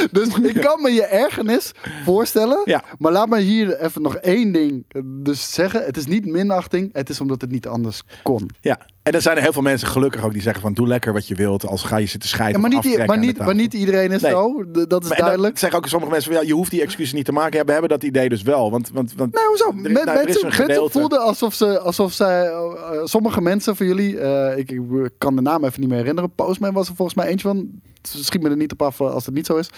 Dus 0.12 0.28
ik 0.38 0.60
kan 0.60 0.82
me 0.82 0.90
je 0.92 1.04
ergernis 1.04 1.72
voorstellen. 2.04 2.60
Ja. 2.64 2.82
Maar 2.98 3.12
laat 3.12 3.28
me 3.28 3.38
hier 3.40 3.80
even 3.80 4.02
nog 4.02 4.16
één 4.16 4.52
ding 4.52 4.84
eh, 4.88 5.02
dus 5.04 5.52
zeggen. 5.54 5.84
Het 5.84 5.96
is 5.96 6.06
niet 6.06 6.26
minachting. 6.26 6.88
Het 6.92 7.08
is 7.08 7.20
omdat 7.20 7.40
het 7.40 7.50
niet 7.50 7.66
anders 7.66 8.02
kon. 8.22 8.50
ja. 8.60 8.78
En 9.02 9.12
er 9.12 9.22
zijn 9.22 9.36
er 9.36 9.42
heel 9.42 9.52
veel 9.52 9.62
mensen 9.62 9.88
gelukkig 9.88 10.24
ook 10.24 10.32
die 10.32 10.42
zeggen 10.42 10.62
van 10.62 10.72
doe 10.72 10.86
lekker 10.86 11.12
wat 11.12 11.28
je 11.28 11.34
wilt. 11.34 11.66
Als 11.66 11.82
ga 11.82 11.96
je 11.96 12.06
zitten 12.06 12.28
scheiden. 12.28 12.60
Ja, 12.62 12.68
maar, 12.68 12.76
niet, 12.84 13.06
maar, 13.06 13.18
niet, 13.18 13.38
maar 13.38 13.54
niet 13.54 13.74
iedereen 13.74 14.12
is 14.12 14.22
Nee. 14.22 14.30
zo. 14.30 14.64
Dat 14.88 15.02
is 15.02 15.08
Maar- 15.08 15.18
duidelijk. 15.18 15.58
zeggen 15.58 15.78
ook 15.78 15.86
sommige 15.86 16.12
mensen 16.12 16.32
van 16.32 16.40
ja, 16.40 16.46
je 16.48 16.54
hoeft 16.54 16.70
die 16.70 16.82
excuses 16.82 17.12
niet 17.12 17.24
te 17.24 17.32
maken. 17.32 17.58
Ja, 17.58 17.64
we 17.64 17.72
hebben 17.72 17.90
dat 17.90 18.02
idee 18.02 18.28
dus 18.28 18.42
wel. 18.42 18.70
Want, 18.70 18.90
want, 18.92 19.12
want 19.16 19.34
Nee, 19.34 19.44
hoezo? 19.46 19.68
er- 19.84 19.90
nou, 19.92 20.08
er 20.08 20.28
is 20.28 20.42
mensen, 20.42 20.60
een 20.60 20.66
mensen 20.66 20.90
voelden 20.90 21.20
alsof 21.20 21.54
ze, 21.54 21.78
alsof 21.80 22.12
zij, 22.12 22.46
eh, 22.46 22.70
sommige 23.04 23.40
mensen 23.40 23.76
van 23.76 23.86
jullie, 23.86 24.18
eh, 24.18 24.58
ik, 24.58 24.70
ik 24.70 24.80
kan 25.18 25.36
de 25.36 25.42
naam 25.42 25.64
even 25.64 25.80
niet 25.80 25.88
meer 25.88 25.98
herinneren. 25.98 26.30
Postman 26.34 26.72
was 26.72 26.88
er 26.88 26.94
volgens 26.94 27.16
mij 27.16 27.26
eentje 27.26 27.48
van. 27.48 27.68
Schiet 28.08 28.42
me 28.42 28.50
er 28.50 28.56
niet 28.56 28.72
op 28.72 28.82
af 28.82 29.00
eh, 29.00 29.10
als 29.10 29.26
het 29.26 29.34
niet 29.34 29.46
zo 29.46 29.56
is. 29.56 29.70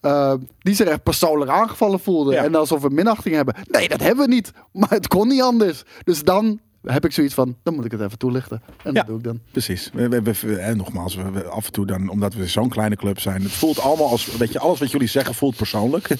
Eh, 0.00 0.34
die 0.58 0.74
zich 0.74 0.86
echt 0.86 1.02
persoonlijk 1.02 1.50
aangevallen 1.50 2.00
voelden. 2.00 2.34
Ja. 2.34 2.44
En 2.44 2.54
alsof 2.54 2.82
we 2.82 2.90
minachting 2.90 3.34
hebben. 3.34 3.54
Nee, 3.64 3.88
dat 3.88 4.00
hebben 4.00 4.24
we 4.28 4.34
niet. 4.34 4.52
Maar 4.72 4.90
het 4.90 5.08
kon 5.08 5.28
niet 5.28 5.42
anders. 5.42 5.82
Dus 6.04 6.22
dan 6.22 6.60
heb 6.84 7.04
ik 7.04 7.12
zoiets 7.12 7.34
van, 7.34 7.56
dan 7.62 7.74
moet 7.74 7.84
ik 7.84 7.90
het 7.90 8.00
even 8.00 8.18
toelichten. 8.18 8.62
En 8.66 8.92
Ja. 8.92 8.92
dat 8.92 9.06
doe 9.06 9.16
ik 9.18 9.24
dan. 9.24 9.40
Precies. 9.50 9.90
We, 9.92 10.08
we, 10.08 10.20
we- 10.40 10.56
en 10.56 10.76
nogmaals, 10.76 11.14
we, 11.14 11.44
af 11.44 11.66
en 11.66 11.72
toe 11.72 11.86
dan, 11.86 12.08
omdat 12.08 12.34
we 12.34 12.46
zo'n 12.46 12.68
kleine 12.68 12.96
club 12.96 13.20
zijn. 13.20 13.42
Het 13.42 13.52
voelt 13.52 13.78
allemaal 13.80 14.08
als, 14.08 14.36
weet 14.36 14.52
je, 14.52 14.58
alles 14.58 14.78
wat 14.78 14.90
jullie 14.90 15.08
zeggen 15.08 15.34
voelt 15.34 15.56
persoonlijk. 15.56 16.08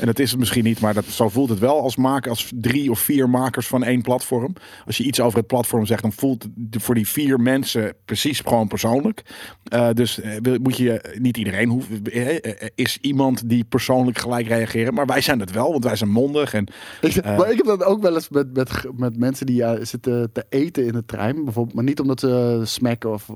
En 0.00 0.06
dat 0.06 0.18
is 0.18 0.30
het 0.30 0.38
misschien 0.38 0.64
niet, 0.64 0.80
maar 0.80 0.94
dat, 0.94 1.04
zo 1.04 1.28
voelt 1.28 1.48
het 1.48 1.58
wel 1.58 1.80
als 1.80 1.96
maken, 1.96 2.30
als 2.30 2.50
drie 2.54 2.90
of 2.90 2.98
vier 3.00 3.30
makers 3.30 3.66
van 3.66 3.84
één 3.84 4.02
platform. 4.02 4.52
Als 4.86 4.96
je 4.96 5.04
iets 5.04 5.20
over 5.20 5.38
het 5.38 5.46
platform 5.46 5.86
zegt, 5.86 6.02
dan 6.02 6.12
voelt 6.12 6.46
het 6.70 6.82
voor 6.82 6.94
die 6.94 7.08
vier 7.08 7.40
mensen 7.40 7.94
precies 8.04 8.40
gewoon 8.40 8.68
persoonlijk. 8.68 9.22
Eh, 9.64 9.88
dus 9.92 10.20
eh, 10.20 10.32
moet 10.62 10.76
je, 10.76 11.14
niet 11.18 11.36
iedereen 11.36 11.68
hoeft, 11.68 12.08
eh, 12.08 12.68
is 12.74 12.98
iemand 13.00 13.48
die 13.48 13.64
persoonlijk 13.64 14.18
gelijk 14.18 14.46
reageren. 14.46 14.94
Maar 14.94 15.06
wij 15.06 15.20
zijn 15.20 15.38
dat 15.38 15.50
wel, 15.50 15.70
want 15.70 15.84
wij 15.84 15.96
zijn 15.96 16.10
mondig. 16.10 16.54
En 16.54 16.66
Ik, 17.00 17.24
maar 17.24 17.50
ik 17.50 17.56
heb 17.56 17.66
dat 17.66 17.84
ook 17.84 18.02
wel 18.02 18.14
eens 18.14 18.28
met, 18.28 18.52
met, 18.52 18.70
met 18.96 19.16
mensen 19.18 19.46
die 19.46 19.56
ja, 19.56 19.84
zitten 20.02 20.32
te 20.32 20.44
eten 20.48 20.84
in 20.86 20.92
de 20.92 21.04
trein. 21.04 21.44
Bijvoorbeeld, 21.44 21.74
maar 21.74 21.84
niet 21.84 22.00
omdat 22.00 22.20
ze 22.20 22.60
smacken 22.64 23.10
of 23.12 23.26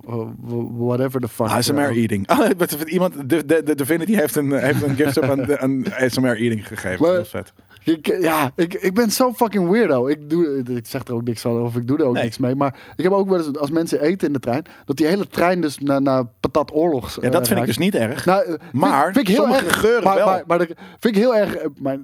whatever 0.77 1.21
the 1.21 1.29
fuck. 1.29 1.47
ASMR 1.47 1.79
Eh, 1.79 1.97
eating. 1.97 2.27
Ah, 2.31 2.39
wat- 2.39 2.57
wat- 2.71 2.83
iemand, 2.91 3.15
de, 3.31 3.45
de, 3.47 3.63
de 3.63 3.75
Divinity 3.75 4.15
heeft 4.15 4.37
een, 4.37 4.53
heeft 4.53 4.83
een 4.83 4.95
gift 4.97 5.21
aan, 5.23 5.59
aan 5.59 5.85
ASMR 5.93 6.37
eating 6.37 6.67
gegeven. 6.67 7.03
Maar- 7.07 7.13
Heel 7.15 7.25
vet. 7.25 7.53
Ik, 7.85 8.07
ja, 8.21 8.51
ik, 8.57 8.75
ik 8.75 8.95
ben 8.95 9.11
zo 9.11 9.33
fucking 9.33 9.69
weirdo. 9.71 10.07
Ik, 10.09 10.31
doe, 10.31 10.63
ik 10.77 10.87
zeg 10.87 11.05
er 11.07 11.15
ook 11.15 11.25
niks 11.25 11.41
van 11.41 11.63
of 11.63 11.77
ik 11.77 11.87
doe 11.87 11.99
er 11.99 12.05
ook 12.05 12.15
Nee. 12.15 12.23
niks 12.23 12.39
mee. 12.39 12.55
Maar 12.55 12.75
ik 12.97 13.05
heb 13.05 13.13
ook 13.13 13.29
wel 13.29 13.39
eens, 13.39 13.57
als 13.59 13.71
mensen 13.71 14.01
eten 14.03 14.27
in 14.27 14.33
de 14.33 14.39
trein, 14.39 14.65
dat 14.85 14.97
die 14.97 15.07
hele 15.07 15.27
trein 15.27 15.61
dus 15.61 15.79
naar, 15.79 16.03
naar 16.03 16.25
patat 16.41 16.75
oorlogs 16.75 17.19
Ja, 17.21 17.31
dat 17.31 17.49
vind 17.49 17.61
ik 17.61 17.67
dus 17.67 17.79
niet 17.79 17.95
erg. 17.95 18.25
Nou, 18.25 18.43
eh, 18.43 18.49
vind- 18.49 18.73
Maar 18.73 19.05
vind 19.13 19.17
ik 19.29 19.35
heel 19.35 19.37
sommige 19.43 19.65
erg, 19.65 19.81
geuren 19.81 20.03
maar, 20.05 20.15
wel. 20.17 20.43
Maar, 20.47 20.59
vind 20.59 20.77
ik 21.03 21.15
heel 21.15 21.37
erg. 21.37 21.55
eh, 21.55 21.67
Maar, 21.81 21.99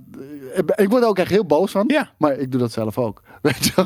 eh, 0.55 0.85
ik 0.85 0.89
word 0.91 1.03
er 1.03 1.09
ook 1.09 1.19
echt 1.19 1.31
heel 1.31 1.47
boos 1.47 1.71
van. 1.71 1.85
Ja. 1.87 2.11
Maar 2.19 2.33
ik 2.39 2.51
doe 2.51 2.61
dat 2.61 2.73
zelf 2.73 2.99
ook. 2.99 3.23
Weet 3.43 3.65
je? 3.65 3.85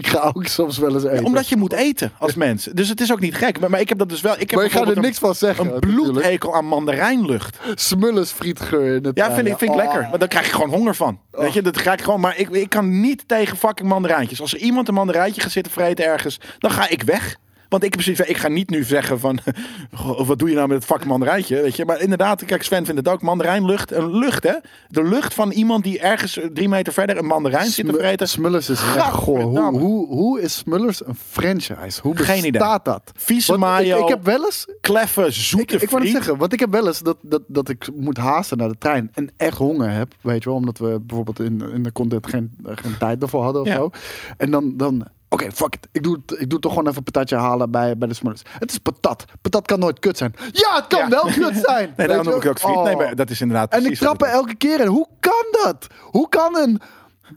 Ik 0.00 0.06
ga 0.06 0.30
ook 0.34 0.46
soms 0.46 0.78
wel 0.78 0.94
eens 0.94 1.04
eten. 1.04 1.24
Omdat 1.24 1.48
je 1.48 1.56
moet 1.56 1.72
eten 1.72 2.12
als 2.18 2.34
mens. 2.34 2.64
Dus 2.64 2.88
het 2.88 3.00
is 3.00 3.12
ook 3.12 3.20
niet 3.20 3.34
gek. 3.34 3.60
Maar, 3.60 3.70
maar 3.70 3.80
ik 3.80 3.88
heb 3.88 3.98
dat 3.98 4.08
dus 4.08 4.20
wel. 4.20 4.32
Ik 4.32 4.40
heb 4.40 4.50
maar 4.50 4.64
ik 4.64 4.72
ga 4.72 4.84
er 4.86 5.00
niks 5.00 5.18
van 5.18 5.34
zeggen. 5.34 5.74
Een, 5.74 5.80
bloedhekel 5.80 6.54
aan 6.54 6.64
mandarijnlucht. 6.64 7.58
Smulles 7.74 8.30
frietgeur 8.30 8.94
in 8.96 9.02
de 9.02 9.10
Ja, 9.14 9.34
vind 9.34 9.46
ik, 9.46 9.58
vind 9.58 9.70
ik 9.70 9.76
Oh. 9.76 9.82
lekker. 9.84 10.08
Maar 10.10 10.18
daar 10.18 10.28
krijg 10.28 10.46
je 10.46 10.52
gewoon 10.52 10.70
honger 10.70 10.94
van. 10.94 11.20
Weet 11.30 11.52
je, 11.52 11.62
dat 11.62 11.78
ga 11.78 11.92
ik 11.92 12.00
gewoon. 12.00 12.20
Maar 12.20 12.38
ik, 12.38 12.48
ik 12.48 12.68
kan 12.68 13.00
niet 13.00 13.28
tegen 13.28 13.56
fucking 13.56 13.88
mandarijntjes. 13.88 14.40
Als 14.40 14.54
er 14.54 14.60
iemand 14.60 14.88
een 14.88 14.94
mandarijntje 14.94 15.40
gaat 15.40 15.50
zitten 15.50 15.72
vreten 15.72 16.04
ergens, 16.04 16.40
dan 16.58 16.70
ga 16.70 16.88
ik 16.88 17.02
weg. 17.02 17.36
Want 17.70 17.82
ik, 17.84 17.94
heb 17.94 18.02
precies, 18.04 18.26
ik 18.28 18.36
ga 18.36 18.48
niet 18.48 18.70
nu 18.70 18.84
zeggen 18.84 19.20
van, 19.20 19.38
goh, 19.94 20.26
wat 20.26 20.38
doe 20.38 20.48
je 20.48 20.54
nou 20.54 20.68
met 20.68 20.76
het 20.76 20.86
fucking 20.86 21.08
mandarijntje, 21.08 21.62
weet 21.62 21.76
je. 21.76 21.84
Maar 21.84 22.00
inderdaad, 22.00 22.44
kijk, 22.44 22.62
Sven 22.62 22.84
vindt 22.84 23.00
het 23.00 23.08
ook, 23.14 23.22
mandarijnlucht, 23.22 23.92
een 23.92 24.16
lucht 24.18 24.42
hè. 24.44 24.54
De 24.88 25.02
lucht 25.04 25.34
van 25.34 25.50
iemand 25.50 25.84
die 25.84 25.98
ergens 26.00 26.38
eh, 26.38 26.46
drie 26.52 26.68
meter 26.68 26.92
verder 26.92 27.16
een 27.18 27.24
mandarijn 27.26 27.66
zit 27.70 27.86
te 27.86 27.92
vreten. 27.92 28.28
Smullers 28.28 28.68
is 28.68 28.80
echt 28.80 29.00
goor. 29.00 29.34
Hoe, 29.40 29.42
Gadverdamme. 29.44 29.78
hoe, 29.78 30.06
hoe 30.06 30.40
is 30.40 30.56
Smullers 30.56 31.06
een 31.06 31.16
franchise? 31.28 32.00
Hoe 32.02 32.16
Geen 32.16 32.38
idee. 32.38 32.50
bestaat 32.50 32.84
dat? 32.84 33.12
Vieze 33.16 33.56
mayo, 33.56 33.96
Ik, 33.96 34.02
ik 34.02 34.08
heb 34.08 34.24
wel 34.24 34.44
eens... 34.44 34.66
kleffe, 34.80 35.26
Ik, 35.26 35.32
zoete 35.32 35.74
ik 35.74 35.90
wou 35.90 35.90
net 35.90 36.00
friet. 36.00 36.10
zeggen, 36.12 36.36
want 36.36 36.52
ik 36.52 36.60
heb 36.60 36.70
wel 36.70 36.86
eens 36.86 37.00
dat, 37.00 37.16
dat, 37.22 37.42
dat 37.46 37.68
ik 37.68 37.88
moet 37.96 38.16
haasten 38.16 38.58
naar 38.58 38.68
de 38.68 38.78
trein 38.78 39.10
en 39.14 39.30
echt 39.36 39.58
honger 39.58 39.90
heb, 39.90 40.14
weet 40.20 40.42
je 40.42 40.48
wel, 40.48 40.58
omdat 40.58 40.78
we 40.78 41.00
bijvoorbeeld 41.06 41.40
in, 41.40 41.62
in 41.72 41.82
de 41.82 41.92
content 41.92 42.26
geen, 42.26 42.50
geen 42.64 42.98
tijd 42.98 43.22
ervoor 43.22 43.42
hadden 43.42 43.62
of 43.62 43.68
Ja. 43.68 43.74
zo. 43.74 43.90
En 44.36 44.50
dan, 44.50 44.76
dan 44.76 45.06
oké, 45.30 45.52
fuck 45.52 45.74
it. 45.74 45.88
Ik 45.92 46.02
doe, 46.02 46.20
het, 46.26 46.40
ik 46.40 46.50
doe 46.50 46.58
toch 46.58 46.72
gewoon 46.72 46.86
even 46.86 46.98
een 46.98 47.04
patatje 47.12 47.36
halen 47.36 47.70
bij, 47.70 47.96
bij 47.98 48.08
de 48.08 48.14
Smullers. 48.14 48.42
Het 48.58 48.70
is 48.70 48.78
patat. 48.78 49.24
Patat 49.42 49.66
kan 49.66 49.78
nooit 49.78 49.98
kut 49.98 50.16
zijn. 50.16 50.34
Ja, 50.52 50.74
het 50.74 50.86
kan 50.86 50.98
Ja. 50.98 51.08
wel 51.08 51.22
kut 51.24 51.60
zijn. 51.64 51.92
Nee, 51.96 52.06
daarom 52.06 52.26
noem 52.26 52.36
ik 52.36 52.46
ook 52.46 52.58
friet. 52.58 52.76
Oh. 52.76 52.84
Nee, 52.84 52.96
maar 52.96 53.14
dat 53.16 53.30
is 53.30 53.40
inderdaad 53.40 53.72
En 53.72 53.86
ik 53.86 53.94
trap 53.98 54.22
er 54.22 54.28
elke 54.28 54.54
keer 54.54 54.80
in. 54.80 54.86
Hoe 54.86 55.06
kan 55.20 55.46
dat? 55.64 55.86
Hoe 56.00 56.28
kan 56.28 56.56
een 56.56 56.80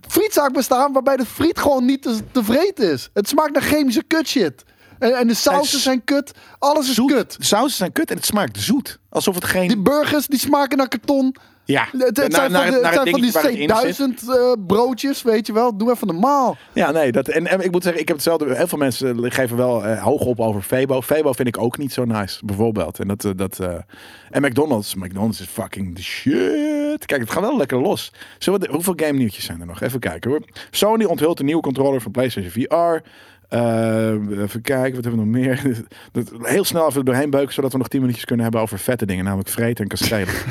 frietzaak 0.07 0.53
bestaan 0.53 0.93
waarbij 0.93 1.17
de 1.17 1.25
friet 1.25 1.59
gewoon 1.59 1.85
niet 1.85 2.01
te, 2.01 2.19
te 2.31 2.43
vreten 2.43 2.91
is? 2.91 3.09
Het 3.13 3.27
smaakt 3.27 3.53
naar 3.53 3.61
chemische 3.61 4.03
kut 4.03 4.27
shit. 4.27 4.63
En, 4.99 5.17
en 5.17 5.27
de 5.27 5.33
sausen 5.33 5.79
zijn 5.79 6.03
kut. 6.03 6.31
Alles 6.59 6.89
is 6.89 6.95
Zoet. 6.95 7.11
kut. 7.11 7.35
De 7.37 7.45
sausen 7.45 7.77
zijn 7.77 7.91
kut 7.91 8.09
en 8.09 8.15
het 8.15 8.25
smaakt 8.25 8.59
zoet. 8.59 8.99
Alsof 9.09 9.35
het 9.35 9.45
geen... 9.45 9.67
Die 9.67 9.81
burgers 9.81 10.27
die 10.27 10.39
smaken 10.39 10.77
naar 10.77 10.87
karton. 10.87 11.35
Ja, 11.65 11.87
Het, 11.91 12.17
het 12.17 12.17
naar- 12.17 12.31
zijn 12.31 12.51
naar 12.51 12.63
van, 12.63 12.73
het- 12.73 12.81
de, 12.83 12.89
zijn 12.89 13.09
van 13.09 13.83
die 13.83 13.93
zit. 13.93 14.21
C1000 14.23 14.29
eh, 14.29 14.51
broodjes, 14.67 15.21
weet 15.21 15.47
je 15.47 15.53
wel. 15.53 15.77
Doe 15.77 15.91
even 15.91 16.07
normaal. 16.07 16.57
Ja, 16.73 16.91
nee. 16.91 17.11
Dat, 17.11 17.27
en, 17.27 17.47
en 17.47 17.59
ik 17.63 17.71
moet 17.71 17.83
zeggen, 17.83 18.01
ik 18.01 18.07
heb 18.07 18.17
hetzelfde. 18.17 18.55
Heel 18.55 18.67
veel 18.67 18.77
mensen 18.77 19.31
geven 19.31 19.57
wel 19.57 19.85
eh, 19.85 20.03
hoog 20.03 20.21
op 20.21 20.39
over 20.39 20.61
Febo. 20.61 21.01
Febo 21.01 21.31
vind 21.33 21.47
ik 21.47 21.57
ook 21.57 21.77
niet 21.77 21.93
zo 21.93 22.05
nice, 22.05 22.45
bijvoorbeeld. 22.45 22.99
En, 22.99 23.07
dat, 23.07 23.25
eh, 23.25 23.31
dat, 23.35 23.59
en 24.29 24.41
McDonald's. 24.41 24.95
McDonald's 24.95 25.39
is 25.39 25.47
fucking 25.47 25.95
the 25.95 26.03
shit. 26.03 27.05
Kijk, 27.05 27.21
het 27.21 27.31
gaat 27.31 27.41
wel 27.41 27.57
lekker 27.57 27.81
los. 27.81 28.11
Zullen 28.37 28.59
we 28.59 28.65
de- 28.67 28.73
hoeveel 28.73 28.93
game 28.95 29.17
nieuwtjes 29.17 29.45
zijn 29.45 29.59
er 29.59 29.65
nog? 29.67 29.81
Even 29.81 29.99
kijken 29.99 30.29
hoor. 30.31 30.41
Sony 30.71 31.03
onthult 31.03 31.39
een 31.39 31.45
nieuwe 31.45 31.61
controller 31.61 32.01
van 32.01 32.11
PlayStation 32.11 32.51
VR. 32.51 33.01
Even 33.49 34.61
kijken, 34.61 34.95
wat 34.95 35.03
hebben 35.03 35.11
we 35.11 35.17
nog 35.17 35.25
meer? 35.25 35.61
Heel 36.53 36.63
snel 36.63 36.87
even 36.89 37.05
doorheen 37.05 37.29
beuken, 37.29 37.53
zodat 37.53 37.71
we 37.71 37.77
nog 37.77 37.87
10 37.87 37.99
minuutjes 37.99 38.25
kunnen 38.25 38.43
hebben 38.43 38.61
over 38.61 38.79
vette 38.79 39.05
dingen, 39.05 39.23
namelijk 39.23 39.49
vreten 39.49 39.83
en 39.83 39.89
kastelen. 39.89 40.27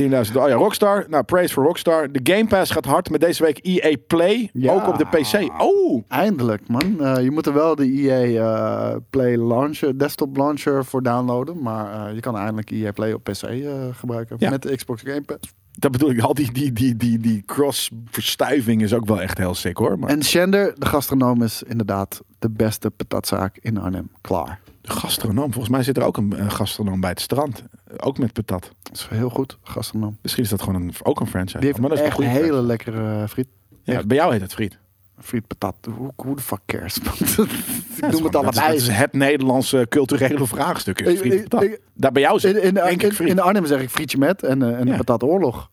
10.000. 0.00 0.08
Oh 0.36 0.48
ja, 0.48 0.54
Rockstar. 0.54 1.04
Nou, 1.08 1.24
praise 1.24 1.54
voor 1.54 1.64
Rockstar. 1.64 2.12
De 2.12 2.20
Game 2.32 2.46
Pass 2.46 2.70
gaat 2.70 2.84
hard 2.84 3.10
met 3.10 3.20
deze 3.20 3.42
week 3.42 3.58
EA 3.62 3.96
Play. 4.06 4.50
Ja. 4.52 4.72
Ook 4.72 4.88
op 4.88 4.98
de 4.98 5.04
PC. 5.06 5.62
Oh, 5.62 6.02
Eindelijk, 6.08 6.68
man. 6.68 7.00
Eh, 7.00 7.22
je 7.22 7.30
moet 7.30 7.46
er 7.46 7.52
wel 7.52 7.74
de 7.74 7.84
EA 7.84 8.90
eh, 8.92 8.96
Play 9.10 9.36
Launcher, 9.36 9.98
desktop 9.98 10.36
launcher 10.36 10.84
voor 10.84 11.02
downloaden. 11.02 11.62
Maar 11.62 12.08
eh, 12.08 12.14
je 12.14 12.20
kan 12.20 12.36
eindelijk 12.36 12.70
EA 12.70 12.92
Play 12.92 13.12
op 13.12 13.24
PC 13.24 13.46
gebruiken. 13.92 14.36
Ja. 14.38 14.50
Met 14.50 14.62
de 14.62 14.76
Xbox 14.76 15.02
Game 15.04 15.22
Pass. 15.22 15.52
dat 15.72 15.90
bedoel 15.90 16.10
ik. 16.10 16.20
Al 16.20 16.34
die, 16.34 16.52
die, 16.52 16.72
die, 16.72 16.96
die, 16.96 17.18
die 17.18 17.42
cross-verstuiving 17.46 18.82
is 18.82 18.94
ook 18.94 19.06
wel 19.06 19.20
echt 19.20 19.38
heel 19.38 19.54
sick 19.54 19.76
hoor. 19.76 19.98
Maar 19.98 20.08
En 20.10 20.24
Shender, 20.24 20.74
de 20.78 20.86
gastronoom, 20.86 21.42
is 21.42 21.62
inderdaad 21.62 22.22
de 22.38 22.50
beste 22.50 22.90
patatzaak 22.90 23.58
in 23.60 23.78
Arnhem. 23.78 24.10
Klaar. 24.20 24.60
De 24.82 24.90
gastronoom. 24.90 25.52
Volgens 25.52 25.68
mij 25.68 25.82
zit 25.82 25.96
er 25.96 26.02
ook 26.02 26.16
een, 26.16 26.40
een 26.40 26.50
gastronoom 26.50 27.00
bij 27.00 27.10
het 27.10 27.20
strand. 27.20 27.64
Ook 27.96 28.18
met 28.18 28.32
patat. 28.32 28.72
Dat 28.82 28.96
is 28.96 29.06
heel 29.10 29.28
goed, 29.30 29.58
gastronoom. 29.62 30.18
Misschien 30.22 30.42
is 30.44 30.50
dat 30.50 30.62
gewoon 30.62 30.82
een, 30.82 30.92
ook 31.02 31.20
een 31.20 31.26
franchise. 31.26 31.56
Die 31.58 31.66
heeft 31.66 31.80
maar 31.80 31.88
dat 31.90 31.98
is 31.98 32.04
echt 32.04 32.18
een 32.18 32.24
hele 32.24 32.38
franchise. 32.46 32.66
lekkere 32.66 33.20
eh, 33.22 33.28
friet. 33.28 33.48
Ja, 33.82 34.02
bij 34.06 34.16
jou 34.16 34.32
heet 34.32 34.40
het 34.40 34.52
friet. 34.54 34.78
Friet 35.18 35.46
patat. 35.46 35.74
Hoe, 35.96 36.12
hoe 36.16 36.36
de 36.36 36.42
fuck 36.42 36.58
cares? 36.66 36.96
ik 36.98 37.04
Ja, 37.04 38.06
het 38.06 38.14
allebei. 38.36 38.66
Dat 38.66 38.74
is 38.74 38.88
het 38.88 39.12
Nederlandse 39.12 39.86
culturele 39.88 40.46
vraagstuk. 40.46 41.00
Is 41.00 41.18
friet 41.18 41.32
ik- 41.32 41.42
patat. 41.48 41.62
ik- 41.62 41.80
Daar 41.94 42.12
bij 42.12 42.22
jou 42.22 42.38
zit 42.38 42.56
In, 42.56 42.76
in, 42.76 42.98
in, 43.00 43.12
friet. 43.12 43.28
in 43.28 43.40
Arnhem 43.40 43.66
zeg 43.66 43.80
ik 43.80 43.90
frietje 43.90 44.18
met 44.18 44.42
en, 44.42 44.62
eh, 44.62 44.78
en 44.80 44.86
Ja. 44.86 44.96
patat 44.96 45.22
oorlog. 45.22 45.70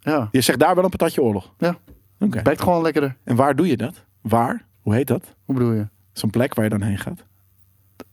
Ja, 0.00 0.28
Je 0.30 0.40
zegt 0.40 0.58
daar 0.58 0.74
wel 0.74 0.84
een 0.84 0.90
patatje 0.90 1.22
oorlog. 1.22 1.52
ja. 1.58 1.76
Oké. 2.20 2.42
Bijt 2.42 2.60
gewoon 2.62 2.82
lekkerder. 2.82 3.16
En 3.24 3.36
waar 3.36 3.56
doe 3.56 3.66
je 3.66 3.76
dat? 3.76 4.04
Waar? 4.20 4.66
Hoe 4.80 4.94
heet 4.94 5.06
dat? 5.06 5.34
Hoe 5.44 5.54
bedoel 5.54 5.72
je? 5.72 5.88
Zo'n 6.12 6.30
plek 6.30 6.54
waar 6.54 6.64
je 6.64 6.70
dan 6.70 6.82
heen 6.82 6.98
gaat? 6.98 7.24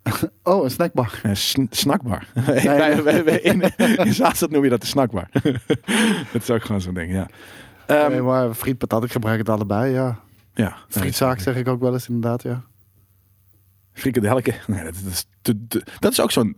Oh, 0.43 0.63
een 0.63 0.71
snackbar. 0.71 1.21
Sn- 1.33 1.67
snackbar. 1.69 2.27
Wij- 3.23 3.39
in, 3.39 3.61
in 3.97 4.13
Zaanstad 4.13 4.49
noem 4.49 4.63
je 4.63 4.69
dat 4.69 4.81
de 4.81 4.87
snackbar. 4.87 5.29
dat 6.33 6.41
is 6.41 6.49
ook 6.49 6.63
gewoon 6.63 6.81
zo'n 6.81 6.93
ding, 6.93 7.11
ja. 7.11 7.27
Ehm, 7.85 8.11
nee, 8.11 8.21
maar 8.21 8.53
friet 8.53 8.77
patat, 8.77 9.03
ik 9.03 9.11
gebruik 9.11 9.37
het 9.37 9.49
allebei, 9.49 9.93
ja. 9.93 10.19
ja. 10.53 10.77
Frietzaak 10.87 11.39
zeg 11.39 11.55
ik 11.55 11.67
ook 11.67 11.79
wel 11.81 11.93
eens 11.93 12.07
inderdaad, 12.07 12.43
ja. 12.43 12.63
Frikadelke. 13.93 14.53
Nee, 14.67 14.83
dat, 14.83 14.93
is, 15.09 15.27
dat 15.99 16.11
is 16.11 16.21
ook 16.21 16.31
zo'n. 16.31 16.57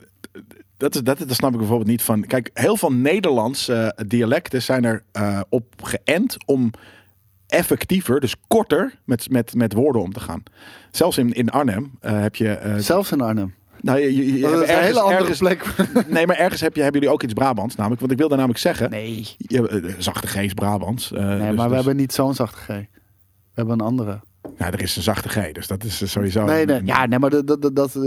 Dat, 0.77 0.95
is, 0.95 1.01
dat, 1.01 1.17
dat 1.17 1.33
snap 1.33 1.51
ik 1.51 1.57
bijvoorbeeld 1.57 1.89
niet 1.89 2.03
van. 2.03 2.25
Kijk, 2.25 2.49
heel 2.53 2.77
veel 2.77 2.91
Nederlandse 2.91 3.93
eh, 3.95 4.07
dialecten 4.07 4.61
zijn 4.61 4.85
er 4.85 5.03
eh, 5.11 5.41
op 5.49 5.65
geënt 5.83 6.37
om 6.45 6.71
effectiever, 7.49 8.19
dus 8.19 8.35
korter, 8.47 8.93
met, 9.05 9.29
met, 9.29 9.53
met 9.55 9.73
woorden 9.73 10.01
om 10.01 10.13
te 10.13 10.19
gaan. 10.19 10.43
Zelfs 10.91 11.17
in, 11.17 11.33
in 11.33 11.49
Arnhem 11.49 11.91
eh, 11.99 12.21
heb 12.21 12.35
je. 12.35 12.49
eh, 12.49 12.75
Zelfs 12.77 13.11
in 13.11 13.21
Arnhem. 13.21 13.53
nou, 13.81 13.99
je, 13.99 14.15
je- 14.15 14.33
je 14.33 14.41
Dat 14.41 14.51
is 14.51 14.57
een 14.59 14.67
ergens- 14.67 14.85
hele 14.87 14.99
andere 14.99 15.19
ergens- 15.19 15.37
plek. 15.39 15.65
Nee, 16.07 16.27
maar 16.27 16.35
ergens 16.35 16.61
heb 16.61 16.75
je, 16.75 16.81
hebben 16.81 16.99
jullie 17.01 17.15
ook 17.15 17.23
iets 17.23 17.33
Brabants, 17.33 17.75
namelijk. 17.75 17.99
Want 18.01 18.11
ik 18.11 18.17
wilde 18.17 18.35
namelijk 18.35 18.59
zeggen. 18.59 18.89
Nee. 18.89 19.27
Je, 19.37 19.67
eh, 19.69 19.93
zachte 19.97 20.27
G's 20.27 20.53
Brabants. 20.53 21.11
eh, 21.11 21.19
Nee, 21.27 21.37
dus- 21.37 21.45
maar 21.55 21.55
we 21.55 21.63
dus- 21.67 21.75
hebben 21.75 21.95
niet 21.95 22.13
zo'n 22.13 22.33
zachte 22.35 22.57
G. 22.61 22.67
We 22.67 22.85
hebben 23.53 23.73
een 23.79 23.85
andere. 23.85 24.19
Ja, 24.57 24.71
er 24.71 24.81
is 24.81 24.95
een 24.95 25.01
zachte 25.03 25.29
G, 25.29 25.51
dus 25.51 25.67
dat 25.67 25.83
is 25.83 26.01
eh, 26.01 26.07
sowieso. 26.07 26.45
Nee, 26.45 26.65
nee. 26.65 26.75
een- 26.75 26.85
Ja, 26.85 27.05
nee, 27.05 27.19
maar 27.19 27.29
dat, 27.29 27.47
dat, 27.47 27.75
dat, 27.75 27.95
eh, 27.95 28.01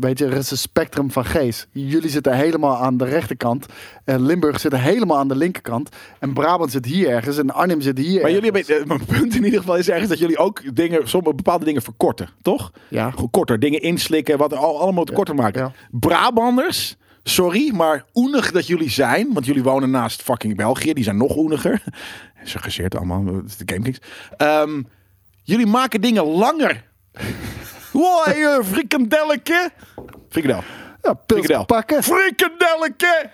weet 0.00 0.18
je, 0.18 0.26
er 0.26 0.32
is 0.32 0.50
een 0.50 0.56
spectrum 0.58 1.10
van 1.10 1.24
G's. 1.24 1.66
Jullie 1.70 2.10
zitten 2.10 2.36
helemaal 2.36 2.76
aan 2.76 2.96
de 2.96 3.04
rechterkant. 3.04 3.66
En 4.04 4.26
Limburg 4.26 4.60
zit 4.60 4.76
helemaal 4.76 5.18
aan 5.18 5.28
de 5.28 5.36
linkerkant. 5.36 5.88
En 6.18 6.32
Brabant 6.32 6.70
zit 6.70 6.84
hier 6.86 7.08
ergens. 7.08 7.38
En 7.38 7.50
Arnhem 7.50 7.80
zit 7.80 7.98
hier 7.98 8.22
Maar 8.22 8.30
jullie 8.32 8.50
hebben, 8.50 8.76
eh, 8.80 8.84
mijn 8.86 9.04
punt 9.04 9.34
in 9.36 9.44
ieder 9.44 9.60
geval 9.60 9.76
is 9.76 9.88
ergens 9.88 10.08
dat 10.08 10.18
jullie 10.18 10.38
ook 10.38 10.76
dingen, 10.76 11.08
sommige 11.08 11.34
bepaalde 11.34 11.64
dingen 11.64 11.82
verkorten, 11.82 12.28
toch? 12.42 12.72
Ja. 12.88 13.12
Korter, 13.30 13.58
dingen 13.58 13.80
inslikken, 13.80 14.38
wat 14.38 14.54
al, 14.54 14.80
allemaal 14.80 15.04
te 15.04 15.12
korter 15.12 15.34
maken. 15.34 15.60
ja. 15.62 15.72
Brabanders, 15.90 16.96
sorry, 17.22 17.74
maar 17.74 18.04
oenig 18.14 18.50
dat 18.52 18.66
jullie 18.66 18.90
zijn, 18.90 19.32
want 19.32 19.46
jullie 19.46 19.62
wonen 19.62 19.90
naast 19.90 20.22
fucking 20.22 20.56
België, 20.56 20.92
die 20.92 21.04
zijn 21.04 21.16
nog 21.16 21.36
oeniger. 21.36 21.82
Ze 22.44 22.58
gezeerd 22.58 22.96
allemaal, 22.96 23.24
de 23.24 23.42
GameKings. 23.66 23.98
Ehm 24.36 24.82
jullie 25.42 25.66
maken 25.66 26.00
dingen 26.00 26.24
langer. 26.24 26.82
Hey, 28.24 28.38
uh, 28.38 28.58
frikandelletje. 28.64 29.70
Frikandel. 30.28 30.62
Ja, 31.02 31.12
pils 31.14 31.38
Frikandel. 31.38 31.64
pakken. 31.64 32.02
Frikandelletje. 32.02 33.30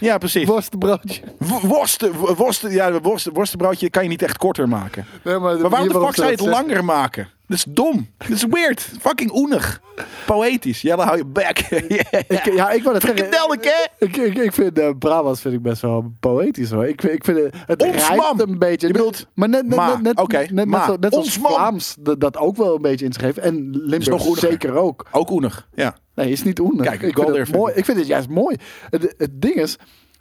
Ja, 0.00 0.18
precies. 0.18 0.46
Worstenbroodje. 0.46 1.20
W- 1.38 1.60
Worsten, 1.62 2.12
w- 2.12 2.36
worsten, 2.36 2.70
ja, 2.70 3.00
worsten, 3.00 3.32
worstenbroodje 3.32 3.90
kan 3.90 4.02
je 4.02 4.08
niet 4.08 4.22
echt 4.22 4.36
korter 4.38 4.68
maken. 4.68 5.06
Nee, 5.24 5.38
maar, 5.38 5.58
Maar 5.58 5.70
waarom 5.70 5.88
de 5.88 6.00
fuck 6.00 6.14
zou 6.14 6.26
je 6.30 6.32
het 6.36 6.46
langer 6.46 6.84
maken? 6.84 7.28
Dat 7.48 7.56
is 7.56 7.64
dom. 7.68 8.08
Dat 8.18 8.30
is 8.30 8.44
weird. 8.44 8.90
Fucking 9.00 9.32
oenig. 9.32 9.80
Poëtisch. 10.26 10.80
Jelle, 10.80 11.02
hou 11.02 11.16
je. 11.16 11.24
Ik, 12.28 12.54
ja, 12.54 12.70
ik 12.70 12.82
wou 12.82 12.94
het 12.94 13.04
zeggen. 13.04 13.50
Ik, 13.98 14.16
ik, 14.16 14.34
ik 14.34 14.52
vind 14.52 14.78
uh, 14.78 14.90
Brabants 14.98 15.40
vind 15.40 15.54
ik 15.54 15.62
best 15.62 15.82
wel 15.82 16.12
poëtisch 16.20 16.70
hoor. 16.70 16.86
Ik 16.86 17.00
vind, 17.00 17.12
ik 17.12 17.24
vind 17.24 17.38
het, 17.38 17.54
het 17.66 17.82
Ons 17.82 18.08
rijmt 18.08 18.40
een 18.40 18.58
beetje. 18.58 18.86
Je 18.86 18.92
bedoelt 18.92 19.26
maar 19.34 19.48
net, 19.48 19.66
net, 19.66 19.76
ma. 19.76 19.88
net, 19.88 20.02
net, 20.02 20.20
Oké, 20.20 20.46
net, 20.52 20.66
man. 20.66 20.98
Vlaams 21.24 21.96
dat, 22.00 22.20
dat 22.20 22.36
ook 22.36 22.56
wel 22.56 22.74
een 22.74 22.82
beetje 22.82 23.04
inschreef. 23.04 23.36
En 23.36 23.70
Limburg 23.70 24.06
nog 24.06 24.26
oeniger. 24.26 24.50
zeker 24.50 24.74
ook. 24.74 25.06
Ook 25.12 25.30
oenig. 25.30 25.68
Ja. 25.74 25.96
Nee, 26.14 26.30
is 26.30 26.42
niet 26.42 26.60
oenig. 26.60 26.86
Kijk, 26.86 27.02
ik, 27.02 27.18
vind 27.18 27.36
het 27.36 27.52
mooi. 27.52 27.74
ik 27.74 27.84
vind 27.84 27.98
het 27.98 28.06
juist 28.06 28.28
mooi. 28.28 28.56
Het, 28.90 29.14
het 29.18 29.42
ding 29.42 29.54
is, 29.54 29.76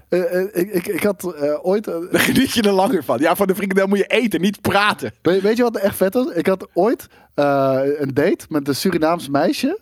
eh, 0.10 0.42
eh, 0.42 0.48
ik, 0.54 0.74
ik, 0.74 0.88
ik 0.88 1.04
had 1.04 1.34
eh, 1.34 1.66
ooit... 1.66 1.84
Daar 1.84 2.08
geniet 2.12 2.52
je 2.52 2.62
er 2.62 2.72
langer 2.72 3.04
van. 3.04 3.20
Ja, 3.20 3.36
van 3.36 3.48
de 3.48 3.56
frikandel 3.56 3.88
moet 3.88 3.98
je 3.98 4.06
eten, 4.06 4.42
niet 4.42 4.62
praten. 4.62 5.14
weet, 5.22 5.42
weet 5.42 5.58
je 5.58 5.64
wat 5.64 5.78
echt 5.78 5.96
vet 5.96 6.14
was? 6.14 6.28
Ik 6.28 6.48
had 6.48 6.68
ooit 6.74 7.08
een 7.34 8.14
date 8.14 8.46
met 8.50 8.68
een 8.68 8.76
Surinaams 8.76 9.30
meisje 9.30 9.80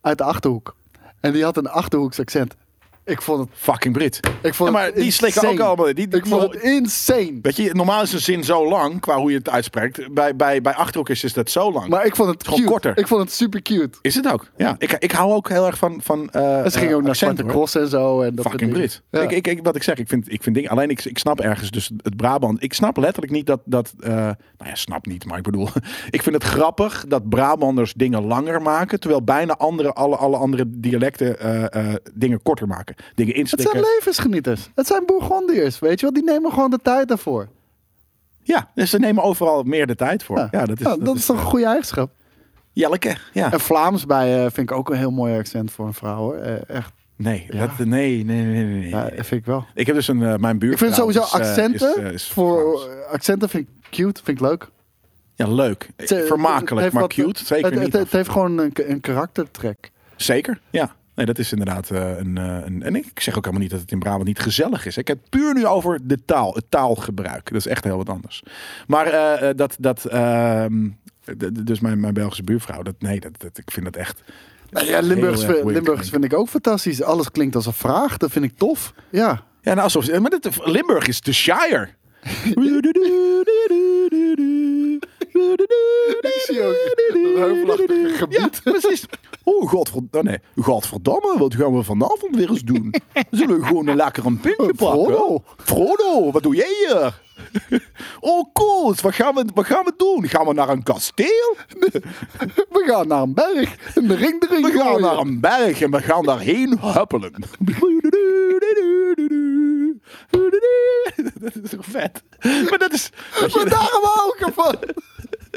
uit 0.00 0.18
de 0.18 0.24
Achterhoek. 0.24 0.76
En 1.20 1.32
die 1.32 1.44
had 1.44 1.56
een 1.56 1.68
Achterhoeks 1.68 2.20
accent. 2.20 2.54
Ik 3.04 3.22
vond 3.22 3.40
het... 3.40 3.48
Fucking 3.52 3.94
Brit. 3.94 4.20
Ik 4.42 4.54
vond 4.54 4.70
Ja, 4.70 4.74
maar 4.74 4.86
het 4.86 4.94
die 4.94 5.10
slikken 5.10 5.48
ook 5.48 5.60
allemaal. 5.60 5.94
Die, 5.94 6.08
Ik 6.08 6.26
vond 6.26 6.42
het 6.42 6.62
insane. 6.62 7.38
Weet 7.42 7.56
je, 7.56 7.74
normaal 7.74 8.02
is 8.02 8.12
een 8.12 8.20
zin 8.20 8.44
zo 8.44 8.68
lang, 8.68 9.00
qua 9.00 9.16
hoe 9.16 9.30
je 9.30 9.36
het 9.36 9.48
uitspreekt. 9.48 10.14
Bij, 10.14 10.36
bij, 10.36 10.60
bij 10.60 10.72
Achterhoek 10.74 11.08
is 11.08 11.32
dat 11.32 11.50
zo 11.50 11.72
lang. 11.72 11.88
Maar 11.88 12.06
ik 12.06 12.16
vond 12.16 12.28
het 12.30 12.48
Gewoon 12.48 12.64
korter. 12.64 12.98
Ik 12.98 13.06
vond 13.06 13.20
het 13.20 13.32
super 13.32 13.62
cute. 13.62 13.98
is 14.00 14.14
het 14.14 14.32
ook? 14.32 14.50
Ja. 14.56 14.74
Ik, 14.78 14.92
ik 14.92 15.12
hou 15.12 15.32
ook 15.32 15.48
heel 15.48 15.66
erg 15.66 15.78
van. 15.78 16.00
van 16.02 16.30
uh, 16.36 16.66
ze 16.66 16.78
ging 16.78 16.92
ook 16.92 17.02
naar 17.02 17.16
Zwarte 17.16 17.44
Cross 17.44 17.74
en 17.74 17.88
zo. 17.88 18.22
En 18.22 18.34
dat 18.34 18.48
Fucking. 18.48 18.72
Brit. 18.72 19.02
Ja. 19.10 19.20
Ik, 19.20 19.30
ik, 19.30 19.46
ik, 19.46 19.60
wat 19.62 19.76
ik 19.76 19.82
zeg, 19.82 19.96
ik 19.96 20.08
vind, 20.08 20.32
ik 20.32 20.42
vind 20.42 20.54
dingen. 20.54 20.70
Alleen 20.70 20.90
ik, 20.90 21.04
ik 21.04 21.18
snap 21.18 21.40
ergens 21.40 21.70
dus 21.70 21.90
het 22.02 22.16
Brabant. 22.16 22.62
Ik 22.62 22.72
snap 22.72 22.96
letterlijk 22.96 23.32
niet 23.32 23.46
dat. 23.46 23.60
dat 23.64 23.94
eh, 24.00 24.10
nou 24.10 24.36
ja, 24.64 24.74
snap 24.74 25.06
niet, 25.06 25.24
maar 25.24 25.38
ik 25.38 25.44
bedoel. 25.44 25.68
ik 26.10 26.22
vind 26.22 26.34
het 26.34 26.44
grappig 26.44 27.04
dat 27.08 27.28
Brabanders 27.28 27.92
dingen 27.94 28.24
langer 28.24 28.62
maken. 28.62 29.00
Terwijl 29.00 29.22
bijna 29.22 29.56
andere, 29.56 29.92
alle, 29.92 30.16
alle 30.16 30.36
andere 30.36 30.64
dialecten 30.68 31.40
eh, 31.40 31.90
eh, 31.90 31.94
dingen 32.14 32.42
korter 32.42 32.66
maken. 32.66 32.91
Dingen 33.14 33.36
Het 33.38 33.48
zijn 33.60 33.80
levensgenieters. 33.80 34.70
Het 34.74 34.86
zijn 34.86 35.02
Bourgondiërs, 35.06 35.78
weet 35.78 36.00
je 36.00 36.06
wel. 36.06 36.14
Die 36.14 36.24
nemen 36.24 36.52
gewoon 36.52 36.70
de 36.70 36.78
tijd 36.82 37.08
daarvoor. 37.08 37.48
Ja, 38.42 38.70
dus 38.74 38.90
ze 38.90 38.98
nemen 38.98 39.22
overal 39.22 39.62
meer 39.62 39.86
de 39.86 39.94
tijd 39.94 40.22
voor. 40.24 40.48
Ja, 40.50 40.64
dat 40.66 40.80
is, 40.80 40.86
Ja, 40.86 40.96
dat 40.96 41.16
is 41.16 41.26
toch 41.26 41.36
een 41.36 41.42
goede 41.46 41.66
eigenschap. 41.66 42.10
Jelleke. 42.72 43.16
Ja. 43.32 43.52
En 43.52 43.60
Vlaams 43.60 44.06
bij 44.06 44.34
eh, 44.34 44.40
vind 44.40 44.70
ik 44.70 44.72
ook 44.72 44.90
een 44.90 44.96
heel 44.96 45.10
mooi 45.10 45.38
accent 45.38 45.70
voor 45.72 45.86
een 45.86 45.94
vrouw 45.94 46.16
hoor. 46.16 46.34
Eh, 46.36 46.68
echt. 46.76 46.92
Nee, 47.16 47.46
Ja. 47.50 47.66
dat, 47.66 47.86
nee, 47.86 48.24
nee, 48.24 48.42
nee, 48.44 48.64
nee. 48.64 48.88
Ja, 48.88 49.02
dat 49.02 49.26
vind 49.26 49.40
ik 49.40 49.46
wel. 49.46 49.64
Ik 49.74 49.86
heb 49.86 49.94
dus 49.96 50.08
een, 50.08 50.22
eh, 50.22 50.36
mijn 50.36 50.58
buurt. 50.58 50.72
Ik 50.72 50.78
vind 50.78 50.94
sowieso 50.94 51.20
accenten, 51.20 52.04
Is, 52.04 52.12
is 52.12 52.28
voor, 52.28 52.88
accenten 53.10 53.48
vind 53.48 53.68
ik 53.68 53.90
cute, 53.90 54.20
vind 54.24 54.40
ik 54.40 54.46
leuk. 54.46 54.68
ja, 55.34 55.46
leuk. 55.48 55.90
Het, 55.96 56.08
het 56.10 56.26
Vermakelijk, 56.26 56.92
maar 56.92 57.02
wat- 57.02 57.12
cute. 57.12 57.44
Zeker 57.44 57.70
het, 57.70 57.74
niet. 57.80 57.92
het, 57.92 58.02
het 58.02 58.12
heeft 58.12 58.28
gewoon 58.28 58.58
een, 58.58 58.72
een 58.74 59.00
karaktertrek. 59.00 59.90
Zeker, 60.16 60.60
ja. 60.70 60.94
Nee, 61.14 61.26
dat 61.26 61.38
is 61.38 61.52
inderdaad 61.52 61.90
eh, 61.90 62.18
een, 62.18 62.38
eh, 62.38 62.58
een... 62.64 62.82
En 62.82 62.96
ik 62.96 63.20
zeg 63.20 63.36
ook 63.36 63.44
helemaal 63.44 63.62
niet 63.62 63.70
dat 63.70 63.80
het 63.80 63.90
in 63.90 63.98
Brabant 63.98 64.24
niet 64.24 64.38
gezellig 64.38 64.86
is. 64.86 64.96
Ik 64.96 65.08
heb 65.08 65.18
het 65.20 65.30
puur 65.30 65.54
nu 65.54 65.66
over 65.66 65.98
de 66.02 66.24
taal, 66.24 66.54
het 66.54 66.64
taalgebruik. 66.68 67.50
Dat 67.50 67.58
is 67.58 67.66
echt 67.66 67.84
heel 67.84 67.96
wat 67.96 68.08
anders. 68.08 68.42
Maar 68.86 69.06
eh, 69.06 69.50
dat... 69.56 69.76
dat 69.78 70.04
ehm, 70.04 70.88
dus 71.52 71.80
mijn, 71.80 72.00
mijn 72.00 72.14
Belgische 72.14 72.42
buurvrouw, 72.42 72.82
dat, 72.82 72.94
nee, 72.98 73.20
dat, 73.20 73.40
dat, 73.40 73.58
ik 73.58 73.70
vind 73.70 73.84
dat 73.84 73.96
echt... 73.96 74.22
Nou 74.70 74.86
ja, 74.86 75.00
Limburgs, 75.00 75.44
weird 75.44 75.64
Limburgs 75.64 76.10
vind 76.10 76.24
ik 76.24 76.32
ook 76.32 76.48
fantastisch. 76.48 77.02
Alles 77.02 77.30
klinkt 77.30 77.54
als 77.54 77.66
een 77.66 77.72
vraag. 77.72 78.16
Dat 78.16 78.30
vind 78.30 78.44
ik 78.44 78.56
tof. 78.56 78.92
Ja. 79.10 79.42
Ja, 79.60 79.74
nou, 79.74 79.80
alsof, 79.80 80.20
maar 80.20 80.32
Limburg 80.64 81.06
is 81.06 81.20
de 81.20 81.32
Shire. 81.32 81.88
Ik 85.32 86.42
zie 86.46 86.62
ook 86.62 86.74
een 87.08 87.36
heuvelachtig 87.36 88.18
gebied. 88.18 88.60
Ja, 88.64 88.70
precies. 88.70 89.04
Oh, 89.44 89.68
godverdamme. 89.68 90.30
Nee, 90.30 90.64
godverdamme, 90.64 91.38
wat 91.38 91.54
gaan 91.54 91.76
we 91.76 91.82
vanavond 91.82 92.36
weer 92.36 92.50
eens 92.50 92.62
doen? 92.62 92.94
Zullen 93.30 93.60
we 93.60 93.66
gewoon 93.66 93.86
een 93.86 93.96
lekker 93.96 94.26
een 94.26 94.40
pintje 94.40 94.74
pakken? 94.74 94.76
Frodo. 94.76 95.42
Frodo, 95.56 96.30
wat 96.30 96.42
doe 96.42 96.54
jij 96.54 96.68
hier? 96.86 97.20
Oh, 98.20 98.52
cool. 98.52 98.94
Wat 99.02 99.14
gaan, 99.14 99.34
we, 99.34 99.44
wat 99.54 99.66
gaan 99.66 99.84
we 99.84 99.92
doen? 99.96 100.28
Gaan 100.28 100.46
we 100.46 100.52
naar 100.52 100.68
een 100.68 100.82
kasteel? 100.82 101.56
We 102.68 102.82
gaan 102.86 103.08
naar 103.08 103.22
een 103.22 103.34
berg. 103.34 103.94
En 103.94 104.08
de 104.08 104.14
ring 104.14 104.42
erin 104.42 104.62
We 104.62 104.70
gaan 104.70 105.00
naar 105.00 105.18
een 105.18 105.40
berg 105.40 105.80
en 105.80 105.90
we 105.90 106.02
gaan 106.02 106.24
daarheen 106.24 106.78
huppelen. 106.80 107.32
Dat 111.40 111.54
is 111.62 111.70
toch 111.70 111.84
vet? 111.84 112.22
Maar 112.40 112.78
dat 112.78 112.92
is... 112.92 113.10
Maar 113.40 113.68
daarom 113.68 114.02
hou 114.02 114.34
ik 114.36 114.46
ervan. 114.46 114.76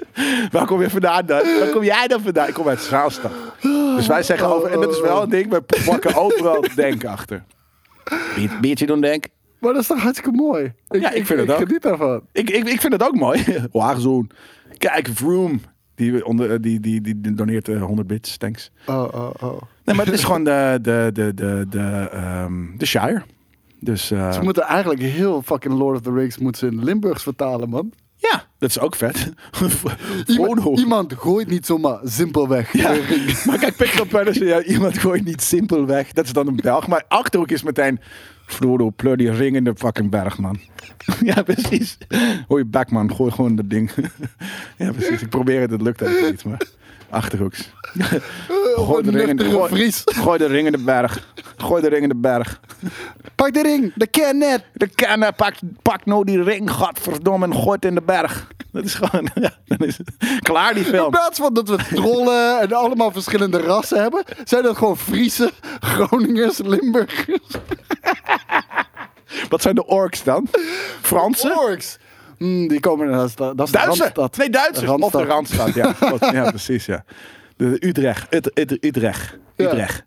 Waar 0.52 0.66
kom 0.66 0.82
je 0.82 0.90
vandaan 0.90 1.26
dan? 1.26 1.42
Waar 1.60 1.70
kom 1.70 1.84
jij 1.84 2.08
dan 2.08 2.22
vandaan? 2.22 2.48
Ik 2.48 2.54
kom 2.54 2.68
uit 2.68 2.82
Zaanstad. 2.82 3.32
Dus 3.96 4.08
wij 4.08 4.24
zeggen 4.24 4.48
over... 4.48 4.72
En 4.72 4.82
dat 4.82 4.92
is 4.92 5.02
wel 5.02 5.24
een 5.24 5.30
ding, 5.30 5.50
we 5.50 5.62
pakken 5.86 6.16
overal 6.16 6.66
denk 6.76 7.06
achter. 7.06 7.44
Bier- 8.36 8.58
Biertje 8.62 8.86
doen, 8.86 9.02
denk. 9.02 9.26
Maar 9.60 9.74
dat 9.74 9.82
is 9.82 9.88
toch 9.88 10.02
hartstikke 10.02 10.32
mooi. 10.38 10.74
Ja, 10.88 11.12
ik 11.12 11.26
vind 11.26 11.40
het 11.40 11.52
ook. 11.52 11.60
Ik 11.60 11.68
geniet 11.68 11.82
daarvan. 11.82 12.22
Ik, 12.32 12.50
ik, 12.50 12.68
ik 12.70 12.82
vind 12.82 12.94
het 12.94 13.04
ook 13.04 13.16
mooi. 13.16 13.44
Wagenzoen. 13.72 14.32
Kijk, 14.78 15.10
Vroom. 15.14 15.62
Die, 15.96 16.26
onder, 16.26 16.62
die, 16.62 16.80
die, 16.80 17.02
die 17.02 17.34
doneert 17.34 17.68
eh, 17.68 17.82
100 17.84 18.08
bits, 18.08 18.38
thanks. 18.38 18.72
Oh, 18.86 19.08
oh, 19.14 19.30
oh. 19.42 19.62
Nee, 19.84 19.96
maar 19.96 20.06
het 20.06 20.14
is 20.14 20.24
gewoon 20.24 20.44
de, 20.44 20.80
de, 20.82 21.10
de, 21.14 21.34
de, 21.34 21.66
de, 21.70 22.10
ehm, 22.12 22.78
de 22.78 22.86
Shire. 22.86 23.22
Dus 23.80 24.12
eh, 24.12 24.32
Ze 24.32 24.42
moeten 24.42 24.64
eigenlijk 24.64 25.02
heel 25.02 25.42
fucking 25.42 25.74
Lord 25.74 25.96
of 25.96 26.02
the 26.02 26.12
Rings 26.12 26.38
moeten 26.38 26.70
ze 26.70 26.76
in 26.76 26.84
Limburgs 26.84 27.24
vertalen, 27.24 27.70
man. 27.70 27.92
Ja, 28.16 28.46
Dat 28.58 28.70
is 28.70 28.80
ook 28.80 28.96
vet. 28.96 29.32
Iemand, 30.76 31.14
gooit 31.14 31.48
niet 31.48 31.66
zomaar 31.66 32.00
simpelweg. 32.04 32.74
Ja, 32.74 32.90
maar 33.46 33.58
kijk, 33.58 33.76
Pixel 33.76 34.06
Palace, 34.06 34.46
ja, 34.46 34.64
iemand 34.64 34.98
gooit 34.98 35.26
niet 35.26 35.42
simpel 35.42 35.86
weg. 35.86 36.12
Dat 36.14 36.26
is 36.26 36.34
dan 36.34 36.48
een 36.48 36.56
Belg. 36.56 36.88
Maar 36.88 37.04
Achterhoek 37.08 37.52
is 37.52 37.64
meteen... 37.64 38.00
Frodo, 38.46 38.90
pleur 38.90 39.18
die 39.18 39.32
ring 39.32 39.56
in 39.56 39.64
de 39.64 39.74
fucking 39.76 40.10
berg, 40.10 40.38
man. 40.38 40.60
ja, 41.22 41.42
precies. 41.42 41.98
Hoor 42.48 42.60
je 42.60 42.86
man. 42.90 43.16
Gooi 43.16 43.32
gewoon 43.32 43.56
dat 43.56 43.70
ding. 43.70 43.92
ja, 44.78 44.92
precies. 44.92 45.22
Ik 45.22 45.30
probeer 45.30 45.62
het, 45.62 45.72
het 45.72 45.82
lukt 45.82 46.02
even 46.02 46.32
niet. 46.32 46.44
Maar 46.46 46.68
Achterhoeks. 47.16 47.70
Gooi 48.76 49.04
de, 49.04 49.12
ring 49.12 49.30
in, 49.30 49.36
nuchtere 49.36 49.68
gooi, 49.68 49.92
gooi 50.24 50.38
de 50.38 50.46
ring 50.46 50.66
in 50.66 50.72
de 50.72 50.84
berg. 50.84 51.28
Gooi 51.58 51.82
de 51.82 51.88
ring 51.88 52.02
in 52.04 52.10
de 52.10 52.16
berg. 52.16 52.60
Pak 53.36 53.54
de 53.54 53.62
ring, 53.62 53.92
de 53.96 54.08
ken 54.08 54.38
net. 54.38 54.64
De 54.74 54.88
kenner, 54.88 55.34
pak, 55.34 55.54
pak 55.82 56.06
nou 56.06 56.26
die 56.26 56.44
ring, 56.44 56.72
godverdomme, 56.72 57.46
en 57.46 57.54
gooi 57.54 57.72
het 57.72 57.86
in 57.86 57.96
de 57.96 58.02
berg. 58.02 58.48
Dat 58.72 58.84
is 58.84 58.94
gewoon, 58.94 59.30
ja, 59.46 59.52
dan 59.66 59.78
is 59.88 59.98
het 59.98 60.40
klaar 60.40 60.74
die 60.74 60.84
In 60.84 60.90
film. 60.90 61.10
plaats 61.10 61.40
van 61.40 61.54
dat 61.54 61.70
we 61.70 61.78
trollen 61.94 62.60
en 62.60 62.74
allemaal 62.74 63.12
verschillende 63.12 63.58
rassen 63.58 64.02
hebben, 64.02 64.24
zijn 64.44 64.64
dat 64.64 64.78
gewoon 64.78 64.98
Friese, 64.98 65.52
Groningers, 65.80 66.58
Limburgers, 66.58 67.40
Wat 69.50 69.62
zijn 69.62 69.76
de 69.76 69.86
orks 69.86 70.24
dan? 70.24 70.48
Fransen? 71.02 71.60
Orks. 71.60 71.98
Hmm, 72.38 72.68
die 72.68 72.80
komen 72.80 73.12
dat 73.12 73.38
dat 73.38 73.60
is 73.60 73.66
de 73.66 73.72
Duitsers? 73.72 74.00
Randstad. 74.00 74.38
Nee, 74.38 74.50
Duitsers. 74.50 74.90
Of 74.90 75.12
de 75.12 75.24
Randstad, 75.24 75.74
ja. 75.74 75.96
Ja, 76.32 76.50
precies, 76.50 76.86
ja. 76.86 77.04
De 77.58 77.78
Utrecht. 77.88 78.34
Ut, 78.34 78.52
Ut- 78.60 78.84
Utrecht. 78.86 79.38
Ja. 79.56 79.66
Utrecht. 79.66 80.04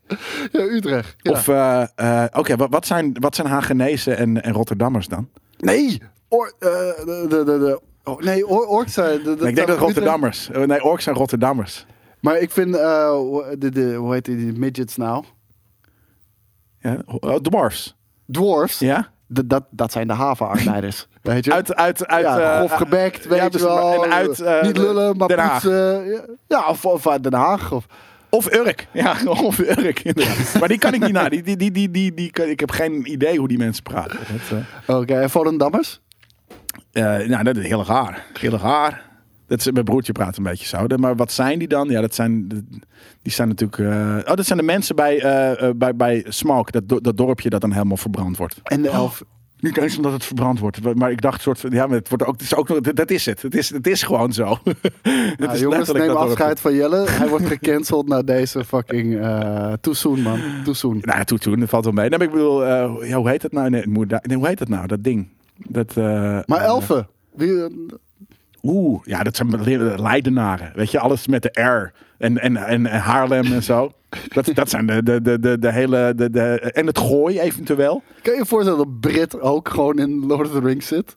Ja, 0.52 0.60
Utrecht. 0.60 1.14
Ja. 1.18 1.30
Of, 1.32 1.48
eh, 1.48 1.82
eh, 1.94 2.24
oké, 2.32 2.56
wat, 2.56 2.70
wat, 2.70 2.86
zijn, 2.86 3.16
wat 3.20 3.34
zijn 3.34 3.46
Hagenezen 3.46 4.16
en, 4.16 4.42
en 4.42 4.52
Rotterdammers 4.52 5.06
dan? 5.09 5.28
nee, 5.59 6.02
Or, 6.28 6.52
eh, 6.59 6.68
de, 6.68 7.26
de, 7.28 7.44
de, 7.44 7.80
oh, 8.05 8.18
nee, 8.20 8.46
Or, 8.46 8.66
Orks 8.66 8.92
zijn... 8.92 9.18
de- 9.18 9.22
de- 9.22 9.28
Nee, 9.28 9.48
ik 9.48 9.55
denk 9.55 9.56
dat 9.56 9.62
Utrecht. 9.68 9.80
Rotterdammers. 9.80 10.48
Nee, 10.66 10.82
orks 10.84 11.05
zijn 11.05 11.16
Rotterdammers. 11.16 11.86
Maar 12.20 12.38
ik 12.38 12.50
vind, 12.50 12.74
hoe- 12.76 13.55
de, 13.59 13.70
de, 13.70 13.94
hoe 13.94 14.12
heet 14.12 14.24
die, 14.24 14.36
die 14.36 14.52
midgets 14.52 14.96
nou? 14.96 15.24
Ja? 16.80 17.02
Oh, 17.06 17.34
dwarfs. 17.36 17.96
Dwarfs. 18.30 18.78
Ja? 18.78 19.12
Dat, 19.30 19.64
dat 19.70 19.92
zijn 19.92 20.06
de 20.06 20.12
havenarbeiders. 20.12 21.06
Weet 21.22 21.44
je? 21.44 21.52
Uit, 21.52 21.74
uit, 21.74 22.06
uit, 22.06 22.24
ja, 22.24 22.38
eh, 22.38 22.56
grof 22.56 22.72
gebekt, 22.72 23.26
weet 23.26 23.38
ja, 23.38 23.44
je 23.44 23.50
precies, 23.50 23.68
wel. 23.68 24.05
En 24.05 24.12
uit, 24.12 24.40
eh, 24.40 24.62
Niet 24.62 24.76
lullen, 24.76 25.16
maar 25.16 25.28
Den 25.28 25.38
Haag. 25.38 25.50
poetsen. 25.62 26.20
Ja, 26.46 26.68
of, 26.68 26.84
of 26.84 27.06
uit 27.09 27.22
Den 27.22 27.34
Haag. 27.34 27.72
Of, 27.72 27.86
Of 28.30 28.52
Urk. 28.55 28.86
Ja, 28.92 29.14
of 29.24 29.59
Urk. 29.59 30.00
inderdaad. 30.00 30.55
maar 30.60 30.68
die 30.68 30.78
kan 30.78 30.94
ik 30.94 31.00
niet 31.00 31.12
na. 31.12 31.28
Die, 31.28 31.42
die, 31.42 31.56
die, 31.56 31.70
die, 31.72 31.90
die, 31.90 32.14
die, 32.14 32.30
kan- 32.30 32.48
ik 32.48 32.60
heb 32.60 32.70
geen 32.70 33.12
idee 33.12 33.38
hoe 33.38 33.48
die 33.48 33.59
mensen 33.59 33.82
praten. 33.82 34.18
Dat, 34.18 34.59
eh, 34.86 34.96
Oké, 34.96 35.20
en 35.20 35.30
Volendammers? 35.30 36.00
Eh, 36.92 37.02
nou, 37.18 37.42
dat 37.42 37.56
is 37.56 37.66
heel 37.66 37.84
raar. 37.84 38.24
Heel 38.40 38.59
raar. 38.59 39.02
Dat 39.49 39.59
is, 39.59 39.70
mijn 39.70 39.85
broertje 39.85 40.12
praat 40.12 40.37
een 40.37 40.43
beetje 40.43 40.66
zo. 40.66 40.87
Maar 40.97 41.16
wat 41.16 41.33
zijn 41.33 41.59
die 41.59 41.69
dan? 41.69 41.89
Ja, 41.89 42.01
dat 42.01 42.15
zijn, 42.15 42.49
die 43.23 43.33
zijn 43.33 43.49
natuurlijk... 43.49 43.79
eh, 43.79 44.31
oh, 44.31 44.35
dat 44.37 44.47
zijn 44.47 44.59
de 44.59 44.65
mensen 44.65 44.97
bij, 44.97 45.20
eh, 45.23 45.69
eh, 45.69 45.75
bij, 45.77 45.97
bij 45.97 46.25
Smoke. 46.29 46.70
Dat, 46.70 46.89
do- 46.89 47.01
dat 47.01 47.16
dorpje 47.16 47.51
dat 47.51 47.61
dan 47.61 47.73
helemaal 47.73 47.97
verbrand 47.97 48.37
wordt. 48.37 48.61
En 48.62 48.83
de 48.83 48.89
elf. 48.89 49.23
Niet 49.61 49.77
eens 49.77 49.97
omdat 49.97 50.12
het 50.12 50.25
verbrand 50.25 50.59
wordt. 50.59 50.95
Maar 50.95 51.11
ik 51.11 51.20
dacht 51.20 51.41
soort 51.41 51.61
van... 51.61 51.70
Ja, 51.70 51.87
maar 51.87 51.97
het 51.97 52.09
wordt 52.09 52.25
ook... 52.25 52.33
Het 52.33 52.41
is 52.43 52.55
ook 52.55 52.69
nog- 52.69 52.81
dat 52.81 53.11
is 53.11 53.27
het. 53.27 53.43
Het 53.43 53.55
is, 53.55 53.70
het 53.70 53.87
is 53.87 54.03
gewoon 54.03 54.33
zo. 54.33 54.59
het 54.62 55.39
Nou, 55.39 55.53
is 55.53 55.61
jongens, 55.61 55.93
neem 55.93 56.11
afscheid 56.11 56.61
van 56.61 56.75
Jelle. 56.75 57.05
Hij 57.11 57.29
wordt 57.29 57.47
gecanceld 57.47 58.09
na 58.09 58.23
deze 58.23 58.65
fucking... 58.65 59.20
eh 59.20 59.73
too 59.81 59.95
soon, 59.95 60.20
man. 60.23 60.41
Too 60.65 60.75
soon. 60.75 60.99
Nou, 61.01 61.25
toen, 61.25 61.39
toen, 61.39 61.61
dat 61.61 61.69
valt 61.69 61.85
wel 61.85 61.93
mee. 61.93 62.09
Nee, 62.09 62.19
maar 62.19 62.27
ik 62.27 62.33
bedoel, 62.33 62.65
eh, 62.65 63.09
ja, 63.09 63.16
hoe 63.16 63.29
heet 63.29 63.41
dat 63.43 63.53
nou? 63.53 63.70
Nee, 63.70 63.87
moet 63.87 64.09
daar- 64.09 64.25
nee, 64.27 64.37
hoe 64.37 64.47
heet 64.47 64.59
dat 64.59 64.69
nou? 64.69 64.87
Dat 64.87 65.05
ding. 65.05 65.29
Dat, 65.69 65.97
eh, 65.97 66.39
Maar 66.47 66.61
elfen? 66.61 67.09
Wie, 67.35 67.53
Oeh, 68.69 69.01
ja, 69.05 69.23
dat 69.23 69.36
zijn 69.36 70.01
Leidenaren. 70.01 70.73
Weet 70.74 70.90
je, 70.90 70.99
alles 70.99 71.27
met 71.27 71.43
de 71.43 71.61
R. 71.61 71.93
En, 72.19 72.39
en, 72.39 72.57
en 72.57 72.85
Haarlem 72.86 73.53
en 73.53 73.62
zo. 73.62 73.93
Dat, 74.35 74.51
dat 74.55 74.70
zijn 74.70 74.86
de, 74.86 75.03
de, 75.03 75.23
de, 75.23 75.40
de, 75.40 75.59
de 75.59 75.73
hele. 75.73 76.12
De, 76.16 76.31
de, 76.31 76.61
en 76.61 76.86
het 76.86 76.99
gooi 76.99 77.40
eventueel. 77.40 78.03
kan 78.23 78.32
je 78.32 78.39
je 78.39 78.47
voorstellen 78.47 78.78
dat 78.78 79.01
Brit 79.01 79.40
ook 79.40 79.69
gewoon 79.69 79.99
in 79.99 80.27
Lord 80.27 80.47
of 80.47 80.53
the 80.53 80.61
Rings 80.61 80.86
zit? 80.86 81.16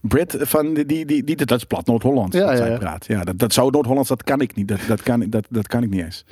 Brit 0.00 0.36
van 0.38 0.74
die, 0.74 0.86
die, 0.86 1.06
die, 1.06 1.24
die 1.24 1.36
dat 1.36 1.58
is 1.58 1.64
plat 1.64 1.86
Noord-Hollands. 1.86 2.36
Ja, 2.36 2.42
dat 2.42 2.50
ja, 2.50 2.56
zij 2.56 2.70
ja. 2.70 2.78
praat. 2.78 3.06
Ja, 3.06 3.24
dat, 3.24 3.38
dat 3.38 3.52
zo 3.52 3.70
Noord-Hollands, 3.70 4.08
dat 4.08 4.22
kan 4.22 4.40
ik 4.40 4.54
niet. 4.54 4.68
Dat, 4.68 4.80
dat, 4.88 5.02
kan, 5.02 5.30
dat, 5.30 5.46
dat 5.50 5.66
kan 5.66 5.82
ik 5.82 5.90
niet 5.90 6.02
eens. 6.02 6.24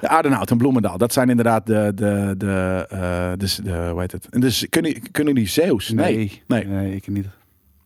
De 0.00 0.08
Aardenhout 0.08 0.50
en 0.50 0.58
Bloemendaal, 0.58 0.98
dat 0.98 1.12
zijn 1.12 1.30
inderdaad 1.30 1.66
de, 1.66 1.92
de, 1.94 2.34
de, 2.36 3.34
dus 3.36 3.56
de, 3.56 3.88
hoe 3.90 4.00
heet 4.00 4.12
het? 4.12 4.26
En 4.30 4.40
dus 4.40 4.66
kunnen, 4.70 5.10
kunnen 5.10 5.34
die 5.34 5.48
Zeeuws? 5.48 5.90
Nee. 5.90 6.42
Nee. 6.46 6.64
nee 6.66 6.94
ik 6.94 7.08
niet. 7.08 7.26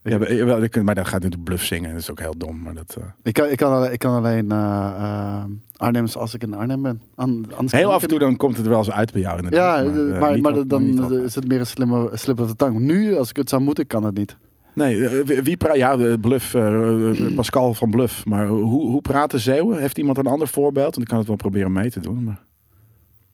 Ja, 0.04 0.18
wel, 0.18 0.68
maar 0.82 0.94
dat 0.94 1.06
gaat 1.06 1.22
natuurlijk 1.22 1.44
bluff 1.44 1.64
zingen. 1.64 1.90
Dat 1.90 2.00
is 2.00 2.10
ook 2.10 2.20
heel 2.20 2.34
dom. 2.38 2.62
Maar 2.62 2.74
dat, 2.74 2.96
eh, 2.98 3.04
Ik 3.22 3.32
kan, 3.32 3.48
ik 3.48 3.56
kan 3.56 3.72
alleen, 3.72 3.92
ik 3.92 3.98
kan 3.98 4.14
alleen 4.14 4.50
eh, 4.50 4.58
eh, 4.96 5.44
Arnhems 5.76 6.16
als 6.16 6.34
ik 6.34 6.42
in 6.42 6.54
Arnhem 6.54 6.82
ben. 6.82 7.00
Anders 7.14 7.72
heel 7.72 7.92
af 7.92 8.02
en 8.02 8.08
toe 8.08 8.18
dan 8.18 8.36
komt 8.36 8.56
het 8.56 8.66
wel 8.66 8.78
eens 8.78 8.90
uit 8.90 9.12
bij 9.12 9.20
jou. 9.20 9.32
Ja, 9.50 9.78
Inderdaad. 9.78 9.84
maar, 9.94 10.14
eh, 10.14 10.20
maar, 10.20 10.40
maar 10.40 10.56
op- 10.58 10.68
dan 10.68 11.12
is 11.24 11.34
het 11.34 11.48
meer 11.48 11.60
een 11.60 11.66
slimme 11.66 12.10
slip 12.12 12.40
of 12.40 12.48
the 12.48 12.56
tongue. 12.56 12.80
Nu, 12.80 13.16
als 13.16 13.30
ik 13.30 13.36
het 13.36 13.48
zou 13.48 13.62
moeten, 13.62 13.86
kan 13.86 14.04
het 14.04 14.14
niet. 14.16 14.36
Nee, 14.74 15.06
eh, 15.06 15.40
wie, 15.42 15.56
praat? 15.56 15.76
Ja, 15.76 15.96
de 15.96 16.18
Bluff, 16.20 16.54
eh, 16.54 17.10
eh, 17.26 17.34
Pascal 17.34 17.74
van 17.74 17.90
Bluff. 17.90 18.24
Maar 18.26 18.46
hoe, 18.46 18.62
hoe 18.90 19.00
praten 19.00 19.40
Zeeuwen? 19.40 19.80
Heeft 19.80 19.98
iemand 19.98 20.18
een 20.18 20.26
ander 20.26 20.48
voorbeeld? 20.48 20.90
Want 20.94 20.98
ik 21.02 21.08
kan 21.08 21.18
het 21.18 21.26
wel 21.26 21.36
proberen 21.36 21.72
mee 21.72 21.90
te 21.90 22.00
doen. 22.00 22.24
Maar... 22.24 22.40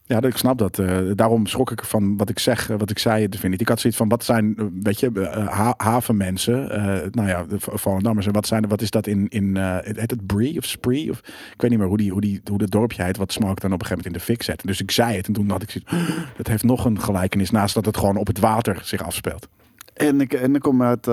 Ja, 0.08 0.22
ik 0.22 0.36
snap 0.36 0.58
dat. 0.58 0.78
eh, 0.78 0.98
daarom 1.14 1.46
schrok 1.46 1.70
ik 1.70 1.80
ervan 1.80 2.16
wat 2.16 2.28
ik 2.28 2.38
zeg, 2.38 2.70
eh, 2.70 2.78
wat 2.78 2.90
ik 2.90 2.98
zei. 2.98 3.28
te 3.28 3.38
vinden. 3.38 3.60
Ik 3.60 3.68
had 3.68 3.80
zoiets 3.80 3.98
van, 3.98 4.08
wat 4.08 4.24
zijn, 4.24 4.54
eh, 4.56 4.64
weet 4.82 5.00
je, 5.00 5.10
ha- 5.50 5.74
havenmensen? 5.76 6.66
nou 7.10 7.28
ja, 7.28 7.44
Volendammers. 7.58 8.26
En 8.26 8.32
wat, 8.32 8.46
zijn, 8.46 8.68
wat 8.68 8.82
is 8.82 8.90
dat 8.90 9.06
in, 9.06 9.28
in 9.28 9.56
heet 9.82 10.10
het 10.10 10.26
Bree 10.26 10.58
of 10.58 10.64
Spree? 10.64 11.10
Of, 11.10 11.18
ik 11.18 11.60
weet 11.60 11.70
niet 11.70 11.78
meer 11.78 11.88
hoe, 11.88 11.96
die, 11.96 12.10
hoe, 12.10 12.20
die, 12.20 12.40
hoe 12.50 12.58
dat 12.58 12.70
dorpje 12.70 13.02
heet, 13.02 13.16
wat 13.16 13.32
Smoke 13.32 13.60
dan 13.60 13.72
op 13.72 13.80
een 13.80 13.86
gegeven 13.86 13.96
moment 13.96 14.06
in 14.06 14.12
de 14.12 14.20
fik 14.20 14.42
zet. 14.42 14.62
Dus 14.66 14.80
ik 14.80 14.90
zei 14.90 15.16
het 15.16 15.26
en 15.26 15.32
toen 15.32 15.50
had 15.50 15.62
ik 15.62 15.70
zoiets, 15.70 15.92
dat 16.36 16.46
heeft 16.46 16.64
nog 16.64 16.84
een 16.84 17.00
gelijkenis. 17.00 17.50
Naast 17.50 17.74
dat 17.74 17.84
het 17.86 17.96
gewoon 17.96 18.16
op 18.16 18.26
het 18.26 18.38
water 18.38 18.80
zich 18.84 19.02
afspeelt. 19.02 19.48
En 19.94 20.20
ik, 20.20 20.32
en 20.32 20.54
ik 20.54 20.60
kom 20.60 20.82
uit, 20.82 21.08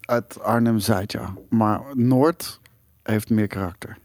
uit 0.00 0.42
Arnhem-Zuid, 0.42 1.12
ja. 1.12 1.34
Maar 1.48 1.80
Noord 1.94 2.60
heeft 3.02 3.30
meer 3.30 3.46
karakter. 3.46 3.98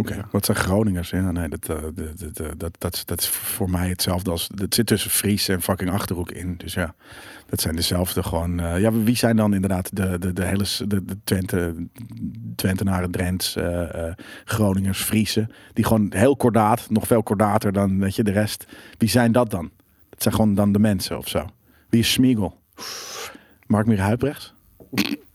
Oké, 0.00 0.24
wat 0.30 0.44
zijn 0.44 0.56
Groningers? 0.56 1.10
Ja, 1.10 1.30
nee, 1.30 1.48
dat, 1.48 1.68
eh, 1.68 1.76
dat, 1.94 2.58
dat, 2.58 2.74
dat, 2.78 3.02
dat, 3.04 3.20
is- 3.20 3.28
voor 3.28 3.70
mij 3.70 3.88
hetzelfde 3.88 4.30
als. 4.30 4.50
Het 4.54 4.74
zit 4.74 4.86
tussen 4.86 5.10
Fries 5.10 5.48
en 5.48 5.62
fucking 5.62 5.90
Achterhoek 5.90 6.30
in. 6.30 6.54
Dus 6.56 6.74
ja, 6.74 6.94
dat 7.46 7.60
zijn 7.60 7.76
dezelfde 7.76 8.22
gewoon. 8.22 8.60
eh, 8.60 8.80
ja, 8.80 8.92
wie 8.92 9.16
zijn 9.16 9.36
dan 9.36 9.54
inderdaad 9.54 9.96
de, 9.96 10.18
de, 10.18 10.32
de 10.32 10.44
hele. 10.44 10.64
De, 10.86 11.04
de 11.04 11.16
Twente, 11.24 11.74
Twentenaren, 12.56 13.10
Drents, 13.10 13.56
eh, 13.56 14.12
Groningers, 14.44 15.00
Friesen. 15.02 15.50
Die 15.72 15.84
gewoon 15.84 16.12
heel 16.14 16.36
kordaat, 16.36 16.90
nog 16.90 17.06
veel 17.06 17.22
kordater 17.22 17.72
dan 17.72 17.98
weet 17.98 18.16
je, 18.16 18.22
de 18.24 18.30
rest. 18.32 18.66
Wie 18.98 19.08
zijn 19.08 19.32
dat 19.32 19.50
dan? 19.50 19.70
Dat 20.10 20.22
zijn 20.22 20.34
gewoon 20.34 20.54
dan 20.54 20.72
de 20.72 20.78
mensen 20.78 21.18
of 21.18 21.28
zo. 21.28 21.46
Wie 21.88 22.00
is 22.00 22.12
Smiegel? 22.12 22.58
Mark 23.66 23.86
Mier 23.86 24.00
Huibrechts? 24.00 24.54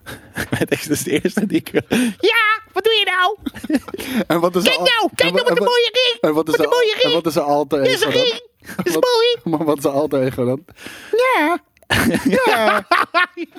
Dat 0.69 0.71
is 0.89 1.03
de 1.03 1.21
eerste 1.21 1.45
die 1.45 1.57
ik. 1.57 1.71
Ja, 2.19 2.61
wat 2.73 2.83
doe 2.83 2.93
je 2.93 3.05
nou? 3.05 3.37
En 4.27 4.39
wat 4.39 4.55
is 4.55 4.63
kijk 4.63 4.77
nou, 4.77 5.09
kijk 5.15 5.33
nou 5.33 5.43
wat 5.47 5.57
een 5.57 5.63
mooie 5.63 5.89
ring. 5.91 6.21
En 6.21 6.33
wat 6.33 6.47
is 6.47 6.55
Wat 6.55 6.65
een 6.65 6.71
mooie 6.71 6.95
En 7.01 7.11
wat 7.11 7.25
is 7.25 7.35
er 7.35 7.41
altijd 7.41 7.87
is 7.87 8.01
een 8.01 8.11
ring. 8.11 8.41
Is 8.83 8.93
mooi. 8.93 9.37
Maar 9.57 9.65
wat 9.65 9.77
is 9.77 9.83
er 9.83 9.89
altijd 9.91 10.35
dan? 10.35 10.65
Ja. 11.11 11.57
Ja. 12.23 12.85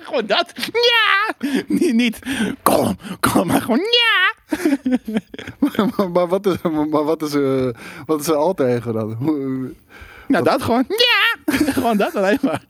gewoon 0.00 0.26
dat. 0.26 0.52
Ja. 0.72 1.34
Niet, 1.66 1.94
niet. 1.94 2.18
Kom, 2.62 2.96
kom 3.20 3.46
maar 3.46 3.60
gewoon. 3.62 3.80
Ja. 3.80 4.34
maar, 5.96 6.10
maar 6.10 6.28
wat 6.28 6.46
is, 6.46 6.54
maar 6.90 7.04
wat 7.04 7.22
is, 7.22 7.34
eh, 7.34 7.68
wat 8.06 8.20
is 8.20 8.26
er 8.28 8.34
altijd 8.34 8.82
dan? 8.84 9.12
Hoe- 9.12 9.74
Nou, 10.28 10.44
dat 10.44 10.62
gewoon. 10.62 10.84
Ja. 10.88 11.54
gewoon 11.72 11.96
dat 11.96 12.14
alleen 12.14 12.38
maar. 12.42 12.64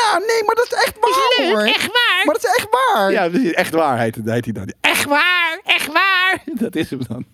Ja, 0.00 0.18
nee, 0.18 0.44
maar 0.46 0.54
dat 0.54 0.66
is 0.72 0.72
echt 0.84 0.96
waar, 1.00 1.46
hoor. 1.48 1.60
Echt 1.66 1.86
waar. 1.86 2.22
Maar 2.24 2.34
dat 2.34 2.44
is 2.44 2.54
echt 2.56 2.66
waar. 2.70 3.10
Ja, 3.12 3.28
precies. 3.28 3.52
echt 3.52 3.72
waar 3.74 3.98
heet, 3.98 4.14
het, 4.14 4.24
heet 4.30 4.44
hij 4.44 4.52
dan. 4.54 4.72
Echt 4.80 5.04
waar. 5.04 5.60
Echt 5.64 5.92
waar. 5.92 6.42
Dat 6.64 6.76
is 6.76 6.90
hem 6.90 7.00
dan. 7.08 7.24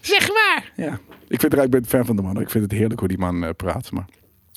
Zeg 0.00 0.28
maar. 0.28 0.70
Ja. 0.76 0.98
Ik, 1.28 1.40
vind, 1.40 1.52
er- 1.52 1.62
ik 1.62 1.70
ben 1.70 1.86
fan 1.86 2.04
van 2.06 2.16
de 2.16 2.22
man. 2.22 2.40
Ik 2.40 2.50
vind 2.50 2.64
het 2.64 2.72
heerlijk 2.72 2.98
hoe 3.00 3.08
die 3.08 3.18
man 3.18 3.44
eh, 3.44 3.50
praat. 3.56 3.90
Maar. 3.90 4.04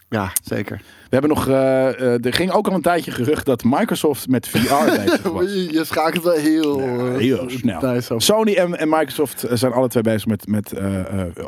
Ja, 0.10 0.32
zeker. 0.44 0.78
We 0.78 1.08
hebben 1.10 1.30
nog. 1.30 1.48
eh, 1.48 1.88
eh, 1.90 2.26
er 2.26 2.34
ging 2.34 2.52
ook 2.52 2.68
al 2.68 2.74
een 2.74 2.82
tijdje 2.82 3.12
gerucht 3.12 3.46
dat 3.46 3.64
Microsoft 3.64 4.28
met 4.28 4.48
VR 4.48 4.86
bezig 5.06 5.22
was. 5.22 5.54
Je, 5.54 5.82
schakelt 5.84 6.24
wel 6.24 6.34
heel, 6.34 6.80
Ja, 6.82 6.86
eh, 7.14 7.18
heel 7.18 7.50
snel. 7.50 7.82
nice. 7.82 8.14
Sony 8.18 8.54
en, 8.54 8.78
en 8.80 8.90
Microsoft 8.90 9.46
zijn 9.54 9.72
alle 9.72 9.88
twee 9.88 10.04
bezig 10.04 10.26
met, 10.26 10.48
met 10.48 10.74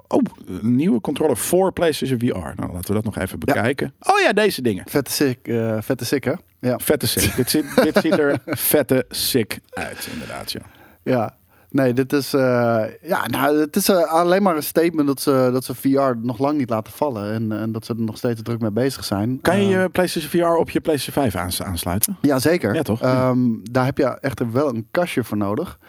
oh, 0.07 0.21
een 0.47 0.75
nieuwe 0.75 1.01
controller 1.01 1.37
voor 1.37 1.73
PlayStation 1.73 2.19
VR. 2.19 2.25
Nou, 2.61 2.73
laten 2.73 2.87
we 2.87 2.93
dat 2.93 3.03
nog 3.03 3.17
even 3.17 3.39
bekijken. 3.39 3.93
Oh 3.99 4.19
ja, 4.19 4.33
deze 4.33 4.61
dingen. 4.61 4.83
Vette 4.87 5.11
sick, 5.11 5.39
vette 5.79 6.05
sick, 6.05 6.23
hè? 6.23 6.33
Ja. 6.59 6.79
Vette 6.79 7.07
sick. 7.07 7.35
dit, 7.35 7.49
ziet, 7.49 7.65
dit 7.83 7.97
ziet 7.97 8.17
er 8.19 8.39
vette 8.45 9.05
sick 9.09 9.59
uit, 9.69 10.07
inderdaad. 10.13 10.51
Ja. 10.51 10.61
ja. 11.03 11.37
Nee, 11.69 11.93
dit 11.93 12.13
is, 12.13 12.33
eh, 12.33 12.83
ja, 13.01 13.27
nou, 13.27 13.59
het 13.59 13.75
is 13.75 13.89
eh, 13.89 14.03
alleen 14.03 14.43
maar 14.43 14.55
een 14.55 14.63
statement 14.63 15.07
dat 15.07 15.21
ze, 15.21 15.49
dat 15.51 15.63
ze 15.63 15.75
VR 15.75 16.17
nog 16.21 16.39
lang 16.39 16.57
niet 16.57 16.69
laten 16.69 16.93
vallen. 16.93 17.33
En, 17.33 17.51
en 17.51 17.71
dat 17.71 17.85
ze 17.85 17.93
er 17.93 18.01
nog 18.01 18.17
steeds 18.17 18.41
druk 18.41 18.59
mee 18.59 18.71
bezig 18.71 19.03
zijn. 19.03 19.39
Kan 19.41 19.61
je 19.61 19.67
je 19.77 19.89
PlayStation 19.89 20.31
VR 20.31 20.55
op 20.57 20.69
je 20.69 20.79
PlayStation 20.79 21.23
5 21.23 21.43
aans- 21.43 21.61
aansluiten? 21.63 22.17
Ja, 22.21 22.39
zeker. 22.39 22.75
Ja, 22.75 22.81
toch? 22.81 23.01
Ehm, 23.01 23.39
daar 23.71 23.85
heb 23.85 23.97
je 23.97 24.05
echter 24.05 24.51
wel 24.51 24.69
een 24.69 24.87
kastje 24.91 25.23
voor 25.23 25.37
nodig. 25.37 25.79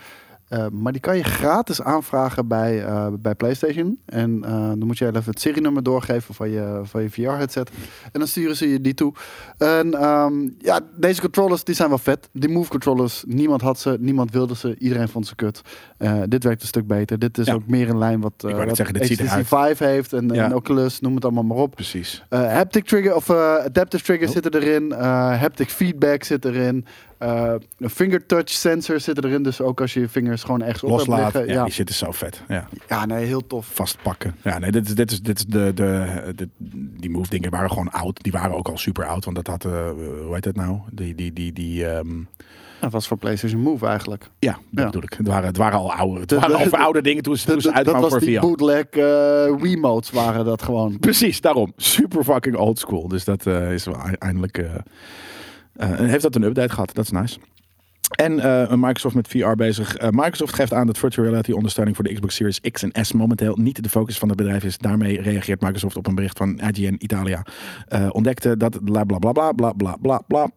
Eh, 0.51 0.67
maar 0.73 0.93
die 0.93 1.01
kan 1.01 1.17
je 1.17 1.23
gratis 1.25 1.83
aanvragen 1.83 2.49
bij, 2.49 2.85
eh, 2.85 3.07
bij 3.21 3.35
PlayStation. 3.35 3.99
En 4.07 4.45
eh, 4.45 4.51
dan 4.53 4.87
moet 4.87 4.99
je 4.99 5.07
even 5.07 5.23
het 5.25 5.41
serienummer 5.41 5.83
doorgeven 5.83 6.35
van 6.35 6.51
je, 6.51 6.81
van 6.83 7.03
je 7.03 7.11
VR-headset. 7.11 7.71
En 8.13 8.19
dan 8.21 8.27
sturen 8.27 8.57
ze 8.57 8.69
je 8.69 8.81
die 8.81 8.95
toe. 8.95 9.13
En 9.59 9.95
ehm, 9.95 10.49
ja, 10.59 10.81
deze 10.97 11.21
controllers 11.21 11.65
die 11.65 11.75
zijn 11.75 11.89
wel 11.89 11.99
vet. 11.99 12.29
Die 12.33 12.49
Move 12.49 12.71
controllers, 12.71 13.25
niemand 13.27 13.61
had 13.61 13.79
ze, 13.79 13.97
niemand 14.01 14.31
wilde 14.31 14.57
ze. 14.57 14.75
Iedereen 14.79 15.09
vond 15.09 15.27
ze 15.27 15.35
kut. 15.35 15.63
Dit 16.29 16.45
werkt 16.45 16.63
een 16.63 16.69
stuk 16.69 16.87
beter. 16.87 17.19
Dit 17.19 17.39
is 17.39 17.47
Ja. 17.47 17.55
ook 17.55 17.67
meer 17.67 17.89
in 17.89 17.99
lijn 17.99 18.21
wat, 18.21 18.33
net 18.43 18.57
wat 18.65 18.77
zeggen, 18.77 18.97
HTC 18.97 19.19
eruit. 19.21 19.47
5 19.47 19.79
heeft. 19.79 20.13
En, 20.13 20.29
Ja. 20.29 20.45
en 20.45 20.55
Oculus, 20.55 21.01
noem 21.01 21.15
het 21.15 21.25
allemaal 21.25 21.43
maar 21.45 21.57
op. 21.57 21.75
Precies. 21.75 22.25
Haptic 22.29 22.85
trigger 22.85 23.15
of 23.15 23.31
adaptive 23.31 24.05
trigger 24.05 24.27
Oh. 24.27 24.33
zitten 24.33 24.55
erin. 24.55 24.93
Haptic 24.93 25.71
feedback 25.71 26.25
zit 26.25 26.45
erin. 26.45 26.85
Eh, 27.21 27.55
een 27.79 27.91
fingertouch 27.91 28.49
sensor 28.49 29.01
zit 29.01 29.25
erin. 29.25 29.43
Dus 29.43 29.61
ook 29.61 29.81
als 29.81 29.95
je 29.95 30.01
je 30.01 30.09
vingers 30.09 30.43
gewoon 30.43 30.61
op 30.61 30.67
hebt 30.67 30.83
Loslaten. 30.83 31.23
liggen. 31.23 31.47
Ja, 31.47 31.53
Ja, 31.53 31.65
die 31.65 31.73
zit 31.73 31.91
is 31.91 31.99
zo 31.99 32.11
vet. 32.11 32.43
Ja. 32.49 32.69
ja, 32.89 33.07
nee, 33.07 33.25
heel 33.25 33.47
tof. 33.47 33.67
Vastpakken. 33.73 34.35
Ja, 34.43 34.59
nee, 34.59 34.71
dit 34.71 34.87
is, 34.89 34.95
dit 34.95 35.11
is, 35.11 35.21
dit 35.21 35.39
is 35.39 35.47
de, 35.47 35.73
de, 35.75 36.07
de, 36.37 36.49
die 37.01 37.11
move 37.11 37.31
dingen 37.31 37.51
waren 37.51 37.69
gewoon 37.69 37.91
oud. 37.91 38.23
Die 38.23 38.33
waren 38.33 38.57
ook 38.57 38.69
al 38.69 38.79
super 38.79 39.07
oud. 39.07 39.25
Want 39.25 39.37
dat 39.37 39.47
had, 39.47 39.65
eh, 39.65 39.73
hoe 40.25 40.35
heet 40.35 40.45
het 40.45 40.57
nou? 40.57 40.79
Die, 40.93 41.15
die, 41.15 41.33
die, 41.33 41.53
die, 41.53 41.87
ehm, 41.87 42.09
Dat 42.81 42.93
was 42.93 43.07
voor 43.09 43.17
PlayStation 43.17 43.61
Move 43.61 43.87
eigenlijk. 43.87 44.31
ja, 44.39 44.53
dat 44.53 44.61
Ja. 44.71 44.85
bedoel 44.85 45.03
ik. 45.03 45.13
Het 45.17 45.27
waren, 45.27 45.47
het 45.47 45.57
waren 45.57 45.79
al 45.79 45.93
oude, 45.93 46.21
het 46.21 46.31
waren 46.31 46.61
over 46.61 46.79
oude 46.79 47.03
dingen 47.03 47.23
toen 47.23 47.37
ze, 47.37 47.45
toen 47.47 47.55
Dat, 47.55 47.63
ze 47.63 47.69
dat, 47.69 47.77
uitkwamen 47.77 48.03
was 48.11 48.19
voor 48.19 48.27
die 48.29 48.39
VR. 48.39 48.47
bootleg 48.47 48.85
eh 48.85 49.61
Wiimotes 49.61 50.11
waren 50.11 50.45
dat 50.45 50.63
gewoon. 50.63 50.99
Precies, 50.99 51.41
daarom. 51.41 51.73
Super 51.77 52.25
fucking 52.25 52.57
old 52.57 52.79
school. 52.79 53.09
Dus 53.09 53.25
dat 53.25 53.47
is 53.47 53.85
wel 53.85 53.95
ei- 54.01 54.15
eindelijk. 54.19 54.65
Heeft 55.77 56.23
dat 56.23 56.35
een 56.35 56.43
update 56.43 56.73
gehad? 56.73 56.95
Dat 56.95 57.05
is 57.05 57.11
nice. 57.11 57.39
En 58.17 58.41
eh, 58.41 58.75
Microsoft 58.75 59.15
met 59.15 59.29
VR 59.29 59.55
bezig. 59.55 59.97
Eh, 59.97 60.09
Microsoft 60.11 60.55
geeft 60.55 60.73
aan 60.73 60.87
dat 60.87 60.99
virtual 60.99 61.27
reality 61.27 61.53
ondersteuning 61.53 61.97
voor 61.97 62.05
de 62.05 62.15
Xbox 62.15 62.35
Series 62.35 62.61
X 62.61 62.83
en 62.83 63.05
S 63.05 63.13
momenteel 63.13 63.57
niet 63.57 63.83
de 63.83 63.89
focus 63.89 64.19
van 64.19 64.29
het 64.29 64.37
bedrijf 64.37 64.65
is. 64.65 64.79
Daarmee 64.79 65.21
reageert 65.21 65.61
Microsoft 65.61 65.97
op 65.97 66.07
een 66.07 66.15
bericht 66.15 66.39
van 66.39 66.59
IGN 66.59 66.97
Italia. 66.99 67.47
Eh, 67.89 68.09
ontdekte 68.13 68.57
dat 68.57 68.85
bla 68.85 69.05
bla 69.05 69.19
bla 69.19 69.33
bla 69.33 69.53
bla 69.53 69.73
bla 69.73 69.97
bla 70.01 70.23
bla. 70.27 70.49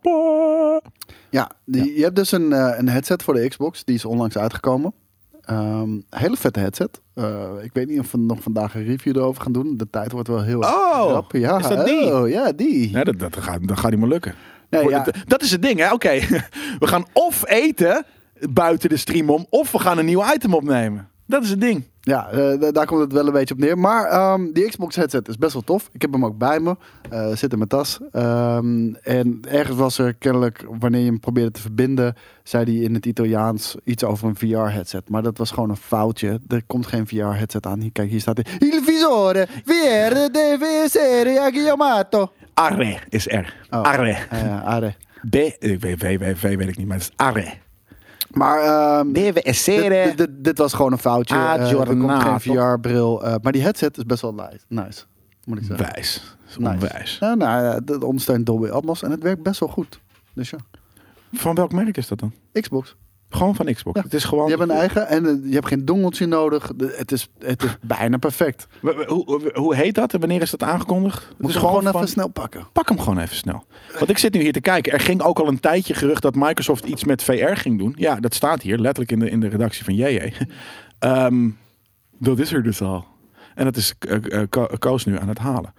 Ja, 1.30 1.52
die, 1.65 1.98
je 1.98 2.03
hebt 2.03 2.15
dus 2.15 2.31
een, 2.31 2.53
eh, 2.53 2.77
een 2.77 2.90
headset 2.90 3.23
voor 3.23 3.34
de 3.34 3.48
Xbox. 3.48 3.84
Die 3.84 3.95
is 3.95 4.06
onlangs 4.06 4.38
uitgekomen. 4.38 4.94
Ehm, 5.41 5.90
hele 6.10 6.38
vette 6.38 6.60
headset. 6.60 7.02
Eh, 7.14 7.49
ik 7.61 7.73
weet 7.73 7.88
niet 7.88 7.99
of 7.99 8.11
we 8.11 8.18
nog 8.18 8.41
vandaag 8.41 8.76
een 8.76 8.84
review 8.84 9.18
erover 9.18 9.41
gaan 9.41 9.52
doen. 9.52 9.77
De 9.77 9.90
tijd 9.90 10.11
wordt 10.11 10.27
wel 10.27 10.44
heel 10.44 10.60
Oh. 10.60 11.23
Ja, 11.30 11.60
is 11.60 11.68
dat 11.68 11.85
die? 11.85 12.15
Oh, 12.15 12.30
ja, 12.30 12.52
die. 12.52 12.91
Ja, 12.91 13.03
dat, 13.03 13.19
dat, 13.19 13.38
gaat, 13.38 13.68
dat 13.68 13.80
gaat 13.80 13.91
niet 13.91 13.99
meer 13.99 14.10
lukken. 14.10 14.35
Nee, 14.81 14.89
ja. 14.89 15.05
dat, 15.27 15.41
is 15.41 15.51
het 15.51 15.61
ding, 15.61 15.79
hè? 15.79 15.91
Oké, 15.93 16.09
we 16.79 16.87
gaan 16.87 17.05
of 17.13 17.47
eten 17.49 18.05
buiten 18.49 18.89
de 18.89 18.97
stream 18.97 19.29
om, 19.29 19.45
of 19.49 19.71
we 19.71 19.79
gaan 19.79 19.97
een 19.97 20.05
nieuw 20.05 20.23
item 20.33 20.53
opnemen. 20.53 21.07
Dat 21.25 21.43
is 21.43 21.49
het 21.49 21.61
ding. 21.61 21.83
Ja, 22.01 22.29
eh, 22.29 22.59
da- 22.59 22.71
daar 22.71 22.85
komt 22.85 22.99
het 23.01 23.11
wel 23.13 23.25
een 23.27 23.31
beetje 23.33 23.53
op 23.53 23.59
neer. 23.59 23.77
Maar 23.77 24.05
ehm, 24.05 24.51
die 24.51 24.69
Xbox 24.69 24.95
headset 24.95 25.27
is 25.27 25.37
best 25.37 25.53
wel 25.53 25.61
tof. 25.61 25.89
Ik 25.91 26.01
heb 26.01 26.11
hem 26.11 26.25
ook 26.25 26.37
bij 26.37 26.59
me. 26.59 26.75
Eh, 27.09 27.35
zit 27.35 27.51
in 27.51 27.57
mijn 27.57 27.69
tas. 27.69 27.99
Ehm, 28.11 28.93
en 28.93 29.39
ergens 29.49 29.77
was 29.77 29.97
er 29.97 30.13
kennelijk, 30.13 30.65
wanneer 30.79 30.99
je 30.99 31.05
hem 31.05 31.19
probeerde 31.19 31.51
te 31.51 31.61
verbinden, 31.61 32.15
zei 32.43 32.63
hij 32.63 32.73
in 32.83 32.93
het 32.93 33.05
Italiaans 33.05 33.75
iets 33.83 34.03
over 34.03 34.27
een 34.27 34.35
VR-headset. 34.35 35.09
Maar 35.09 35.23
dat 35.23 35.37
was 35.37 35.51
gewoon 35.51 35.69
een 35.69 35.75
foutje. 35.75 36.39
Er 36.47 36.63
komt 36.67 36.87
geen 36.87 37.07
VR-headset 37.07 37.65
aan. 37.65 37.91
Kijk, 37.91 38.09
hier 38.09 38.19
staat 38.21 38.39
hij. 38.43 38.69
Il 38.69 38.83
visore 38.83 39.47
VR 39.65 40.31
deve 40.31 40.81
essere 40.83 41.49
chiamato. 41.53 42.31
Arre 42.53 42.97
is 43.09 43.30
er. 43.30 43.55
Oh. 43.69 43.81
Arre. 43.81 44.17
Eh, 44.30 44.63
are. 44.65 44.95
B, 45.30 45.35
ik 45.35 45.80
weet, 45.80 45.99
v, 45.99 46.17
v, 46.19 46.38
v 46.38 46.41
weet 46.55 46.67
ik 46.67 46.77
niet, 46.77 46.88
maar 46.88 46.97
het 46.97 47.05
is 47.05 47.13
arre. 47.15 47.53
Maar 48.31 49.03
Deve 49.13 49.41
dit, 50.15 50.27
dit, 50.31 50.57
was 50.57 50.73
gewoon 50.73 50.91
een 50.91 50.97
foutje. 50.97 51.35
Ah, 51.35 51.53
Eh, 51.53 51.69
er 51.80 51.85
komt 51.85 51.88
geen 52.21 52.39
giornato. 52.41 52.75
VR-bril. 52.75 53.23
eh, 53.25 53.35
maar 53.41 53.51
die 53.51 53.61
headset 53.61 53.97
is 53.97 54.03
best 54.05 54.21
wel 54.21 54.34
nice, 54.34 54.59
nice 54.67 55.03
moet 55.45 55.57
ik 55.57 55.63
zeggen. 55.63 55.85
Wijs. 55.93 56.35
Nice. 56.57 56.69
onwijs. 56.73 57.17
Ja, 57.19 57.34
nou, 57.35 57.63
ja, 57.63 57.80
dat 57.80 58.03
ondersteunt 58.03 58.45
Dolby 58.45 58.67
Atmos 58.69 59.03
en 59.03 59.11
het 59.11 59.23
werkt 59.23 59.43
best 59.43 59.59
wel 59.59 59.69
goed. 59.69 59.99
Dus 60.34 60.49
ja, 60.49 60.57
Van 61.34 61.55
welk 61.55 61.71
merk 61.71 61.97
is 61.97 62.07
dat 62.07 62.19
dan? 62.19 62.34
Xbox. 62.51 62.95
Gewoon 63.34 63.55
van 63.55 63.73
Xbox. 63.73 63.97
Ja. 63.99 64.03
Het 64.05 64.14
is 64.14 64.23
gewoon. 64.23 64.43
Je 64.49 64.55
hebt 64.55 64.69
een 64.69 64.76
eigen 64.76 65.07
en 65.07 65.26
eh, 65.26 65.34
je 65.49 65.53
hebt 65.53 65.68
geen 65.68 65.85
dongeltje 65.85 66.26
nodig. 66.26 66.72
Het 66.77 67.11
is, 67.11 67.27
het 67.39 67.64
is 67.64 67.76
bijna 67.81 68.18
perfect. 68.18 68.68
Hoe, 68.81 69.03
hoe- 69.26 69.51
hoe 69.53 69.76
heet 69.76 69.95
dat 69.95 70.14
en 70.14 70.19
wanneer 70.19 70.41
is 70.41 70.51
dat 70.51 70.64
aangekondigd? 70.64 71.23
Het 71.27 71.38
Moet 71.38 71.47
is 71.49 71.53
je 71.55 71.60
gewoon 71.61 71.88
even 71.88 72.07
snel 72.07 72.27
pakken. 72.27 72.68
Pak 72.73 72.89
hem 72.89 72.99
gewoon 72.99 73.19
even 73.19 73.35
snel. 73.35 73.65
Want 73.97 74.10
ik 74.10 74.18
zit 74.18 74.34
nu 74.34 74.41
hier 74.41 74.53
te 74.53 74.61
kijken. 74.61 74.91
Er 74.93 74.99
ging 74.99 75.22
ook 75.22 75.39
al 75.39 75.47
een 75.47 75.60
tijdje 75.60 75.93
gerucht 75.93 76.22
dat 76.22 76.35
Microsoft 76.35 76.85
iets 76.85 77.03
met 77.03 77.23
VR 77.23 77.53
ging 77.55 77.77
doen. 77.80 77.93
Ja, 77.97 78.15
dat 78.15 78.34
staat 78.34 78.61
hier 78.61 78.77
letterlijk 78.77 79.11
in 79.11 79.19
de, 79.19 79.30
in 79.30 79.39
de 79.39 79.47
redactie 79.47 79.84
van 79.84 79.95
JJ. 79.95 80.34
Ehm, 80.99 81.49
dat 82.19 82.39
is 82.39 82.53
er 82.53 82.64
dus 82.64 82.81
al. 82.81 83.05
En 83.55 83.65
dat 83.65 83.76
is 83.76 83.93
Ko- 84.49 84.69
Koos 84.80 85.05
nu 85.05 85.19
aan 85.19 85.27
het 85.27 85.38
halen. 85.39 85.73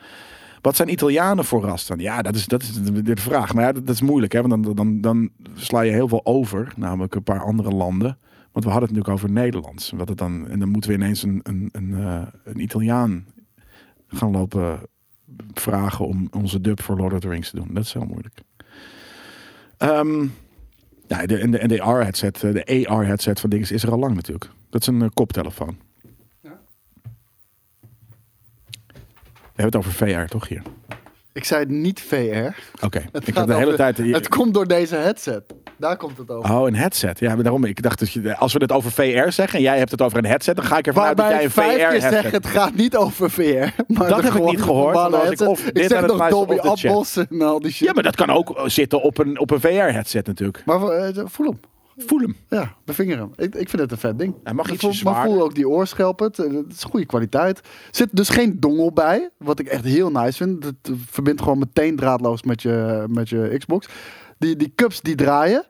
Wat 0.64 0.76
zijn 0.76 0.92
Italianen 0.92 1.44
voor 1.44 1.62
ras? 1.62 1.90
Ja, 1.96 2.22
dat 2.22 2.34
is, 2.34 2.46
dat 2.46 2.62
is 2.62 2.82
de, 2.82 3.16
vraag. 3.16 3.54
Maar 3.54 3.64
ja, 3.64 3.72
dat, 3.72 3.88
is 3.88 4.00
moeilijk. 4.00 4.32
Hè? 4.32 4.42
Want 4.42 4.64
dan, 4.64 4.74
dan, 4.74 5.00
dan 5.00 5.30
sla 5.54 5.80
je 5.80 5.92
heel 5.92 6.08
veel 6.08 6.26
over. 6.26 6.72
Namelijk 6.76 7.14
een 7.14 7.22
paar 7.22 7.42
andere 7.42 7.70
landen. 7.70 8.18
Want 8.52 8.64
we 8.64 8.70
hadden 8.70 8.88
het 8.88 8.96
natuurlijk 8.96 9.08
over 9.08 9.30
Nederlands. 9.30 9.92
Wat 9.96 10.08
het 10.08 10.18
dan, 10.18 10.48
en 10.48 10.58
dan 10.58 10.68
moeten 10.68 10.90
we 10.90 10.96
ineens 10.96 11.22
een, 11.22 11.40
een, 11.42 11.68
een, 11.72 11.94
eh, 11.94 12.22
een 12.44 12.60
Italiaan 12.60 13.26
gaan 14.08 14.30
lopen 14.30 14.80
vragen 15.54 16.06
om 16.06 16.28
onze 16.30 16.60
dub 16.60 16.82
voor 16.82 16.96
Lord 16.96 17.12
of 17.12 17.20
the 17.20 17.28
Rings 17.28 17.50
te 17.50 17.56
doen. 17.56 17.68
Dat 17.70 17.84
is 17.84 17.92
heel 17.92 18.06
moeilijk. 18.06 18.40
Ehm, 19.76 20.26
ja, 21.06 21.26
de, 21.26 21.38
en 21.38 21.50
de, 21.50 21.58
en 21.58 21.68
de 21.68 21.82
AR-headset, 21.82 22.42
eh, 22.42 22.90
AR-headset 22.90 23.40
van 23.40 23.50
dingen 23.50 23.70
is 23.70 23.82
er 23.82 23.90
al 23.90 23.98
lang 23.98 24.14
natuurlijk. 24.14 24.50
Dat 24.70 24.80
is 24.80 24.86
een 24.86 25.02
eh, 25.02 25.08
koptelefoon. 25.14 25.76
We 29.54 29.62
hebben 29.62 29.80
het 29.80 29.88
over 29.88 29.92
VR, 30.08 30.24
toch 30.30 30.48
hier? 30.48 30.62
Ik 31.32 31.44
zei 31.44 31.64
niet 31.68 32.00
VR. 32.00 32.14
Oké, 32.84 33.02
Het 33.12 33.28
ik 33.28 33.34
gaat 33.34 33.46
de 33.46 33.52
hele 33.54 33.64
over- 33.66 33.76
tijd... 33.76 33.96
Het 33.98 34.28
komt 34.28 34.54
door 34.54 34.66
deze 34.66 34.96
headset. 34.96 35.42
Daar 35.76 35.96
komt 35.96 36.18
het 36.18 36.30
over. 36.30 36.54
Oh, 36.54 36.66
een 36.66 36.74
headset. 36.76 37.18
Ja, 37.18 37.34
maar 37.34 37.42
daarom. 37.42 37.64
Ik 37.64 37.82
dacht 37.82 37.98
dat 37.98 38.12
je, 38.12 38.36
als 38.36 38.52
we 38.52 38.58
het 38.58 38.72
over 38.72 38.90
VR 38.92 39.30
zeggen 39.30 39.48
en 39.58 39.60
jij 39.60 39.78
hebt 39.78 39.90
het 39.90 40.02
over 40.02 40.18
een 40.18 40.24
headset, 40.26 40.56
dan 40.56 40.64
ga 40.64 40.78
ik 40.78 40.86
ervan 40.86 41.04
uit 41.04 41.16
dat 41.16 41.28
jij 41.28 41.44
een 41.44 41.50
VR-headset 41.50 42.32
het 42.32 42.46
gaat 42.46 42.74
niet 42.74 42.96
over 42.96 43.30
VR. 43.30 43.42
Maar 43.86 44.08
Dat 44.08 44.22
heb 44.22 44.34
ik 44.34 44.44
niet 44.44 44.62
gehoord, 44.62 44.96
ik 45.14 45.20
headset. 45.20 45.48
of 45.48 45.66
ik 45.66 45.74
dit 45.74 45.90
zeg 45.90 46.06
nog 46.06 46.28
Dolby. 46.28 46.56
Atmos 46.58 47.16
en 47.16 47.42
al 47.42 47.60
die 47.60 47.70
shit. 47.72 47.86
Ja, 47.86 47.92
maar 47.92 48.02
dat 48.02 48.16
kan 48.16 48.30
ook 48.30 48.60
zitten 48.66 49.02
op 49.02 49.18
een, 49.18 49.38
op 49.38 49.50
een 49.50 49.60
VR-headset 49.60 50.26
natuurlijk. 50.26 50.62
Maar 50.66 50.80
eh, 50.88 51.24
voel 51.26 51.46
hem. 51.46 51.60
Voel 51.96 52.18
hem. 52.20 52.36
Ja, 52.48 52.74
bevinger 52.84 53.18
hem. 53.18 53.30
Ik, 53.36 53.54
ik 53.54 53.68
vind 53.68 53.82
het 53.82 53.92
een 53.92 53.98
vet 53.98 54.18
ding. 54.18 54.34
Hij 54.44 54.52
mag 54.54 54.70
ietsje 54.72 54.94
voel, 54.94 55.12
maar 55.12 55.24
voel 55.24 55.42
ook 55.42 55.54
die 55.54 55.68
oorschelpen. 55.68 56.26
Het, 56.26 56.36
het 56.36 56.72
is 56.72 56.84
goede 56.84 57.06
kwaliteit. 57.06 57.58
Er 57.58 57.64
zit 57.90 58.08
dus 58.12 58.28
geen 58.28 58.60
dongel 58.60 58.92
bij. 58.92 59.30
Wat 59.38 59.58
ik 59.58 59.66
echt 59.66 59.84
heel 59.84 60.10
nice 60.10 60.36
vind. 60.44 60.64
Het 60.64 60.74
eh, 60.82 60.92
verbindt 61.10 61.42
gewoon 61.42 61.58
meteen 61.58 61.96
draadloos 61.96 62.42
met 62.42 62.62
je, 62.62 63.04
met 63.08 63.28
je 63.28 63.54
Xbox. 63.58 63.88
Die, 64.38 64.56
die 64.56 64.72
cups 64.74 65.00
die 65.00 65.14
draaien. 65.14 65.64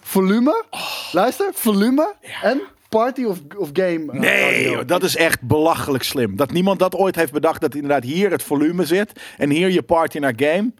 Volume. 0.00 0.64
Luister. 1.12 1.50
Volume. 1.54 2.14
En 2.42 2.60
party 2.88 3.24
of, 3.24 3.38
of 3.56 3.70
game. 3.72 4.12
eh, 4.12 4.20
Nee, 4.20 4.70
joh, 4.70 4.86
dat 4.86 5.02
is 5.02 5.16
echt 5.16 5.40
belachelijk 5.42 6.02
slim. 6.04 6.36
Dat 6.36 6.52
niemand 6.52 6.78
dat 6.78 6.94
ooit 6.94 7.16
heeft 7.16 7.32
bedacht. 7.32 7.60
Dat 7.60 7.74
inderdaad 7.74 8.02
hier 8.04 8.30
het 8.30 8.42
volume 8.42 8.84
zit. 8.86 9.20
En 9.36 9.50
hier 9.50 9.70
je 9.70 9.82
party 9.82 10.18
naar 10.18 10.32
game. 10.36 10.72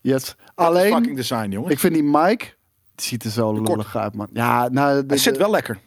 Yes. 0.00 0.24
Dat 0.24 0.36
Alleen, 0.66 0.92
fucking 0.92 1.16
design, 1.16 1.50
jongen. 1.50 1.70
ik 1.70 1.78
vind 1.78 1.94
die 1.94 2.02
mic... 2.02 2.55
Ziet 2.96 3.24
er 3.24 3.30
zo 3.30 3.52
kort. 3.52 3.68
lullig 3.68 3.96
uit, 3.96 4.14
man. 4.14 4.28
Ja, 4.32 4.68
nou... 4.68 5.00
de- 5.00 5.04
Hij 5.06 5.16
zit 5.16 5.36
wel 5.36 5.50
lekker. 5.50 5.78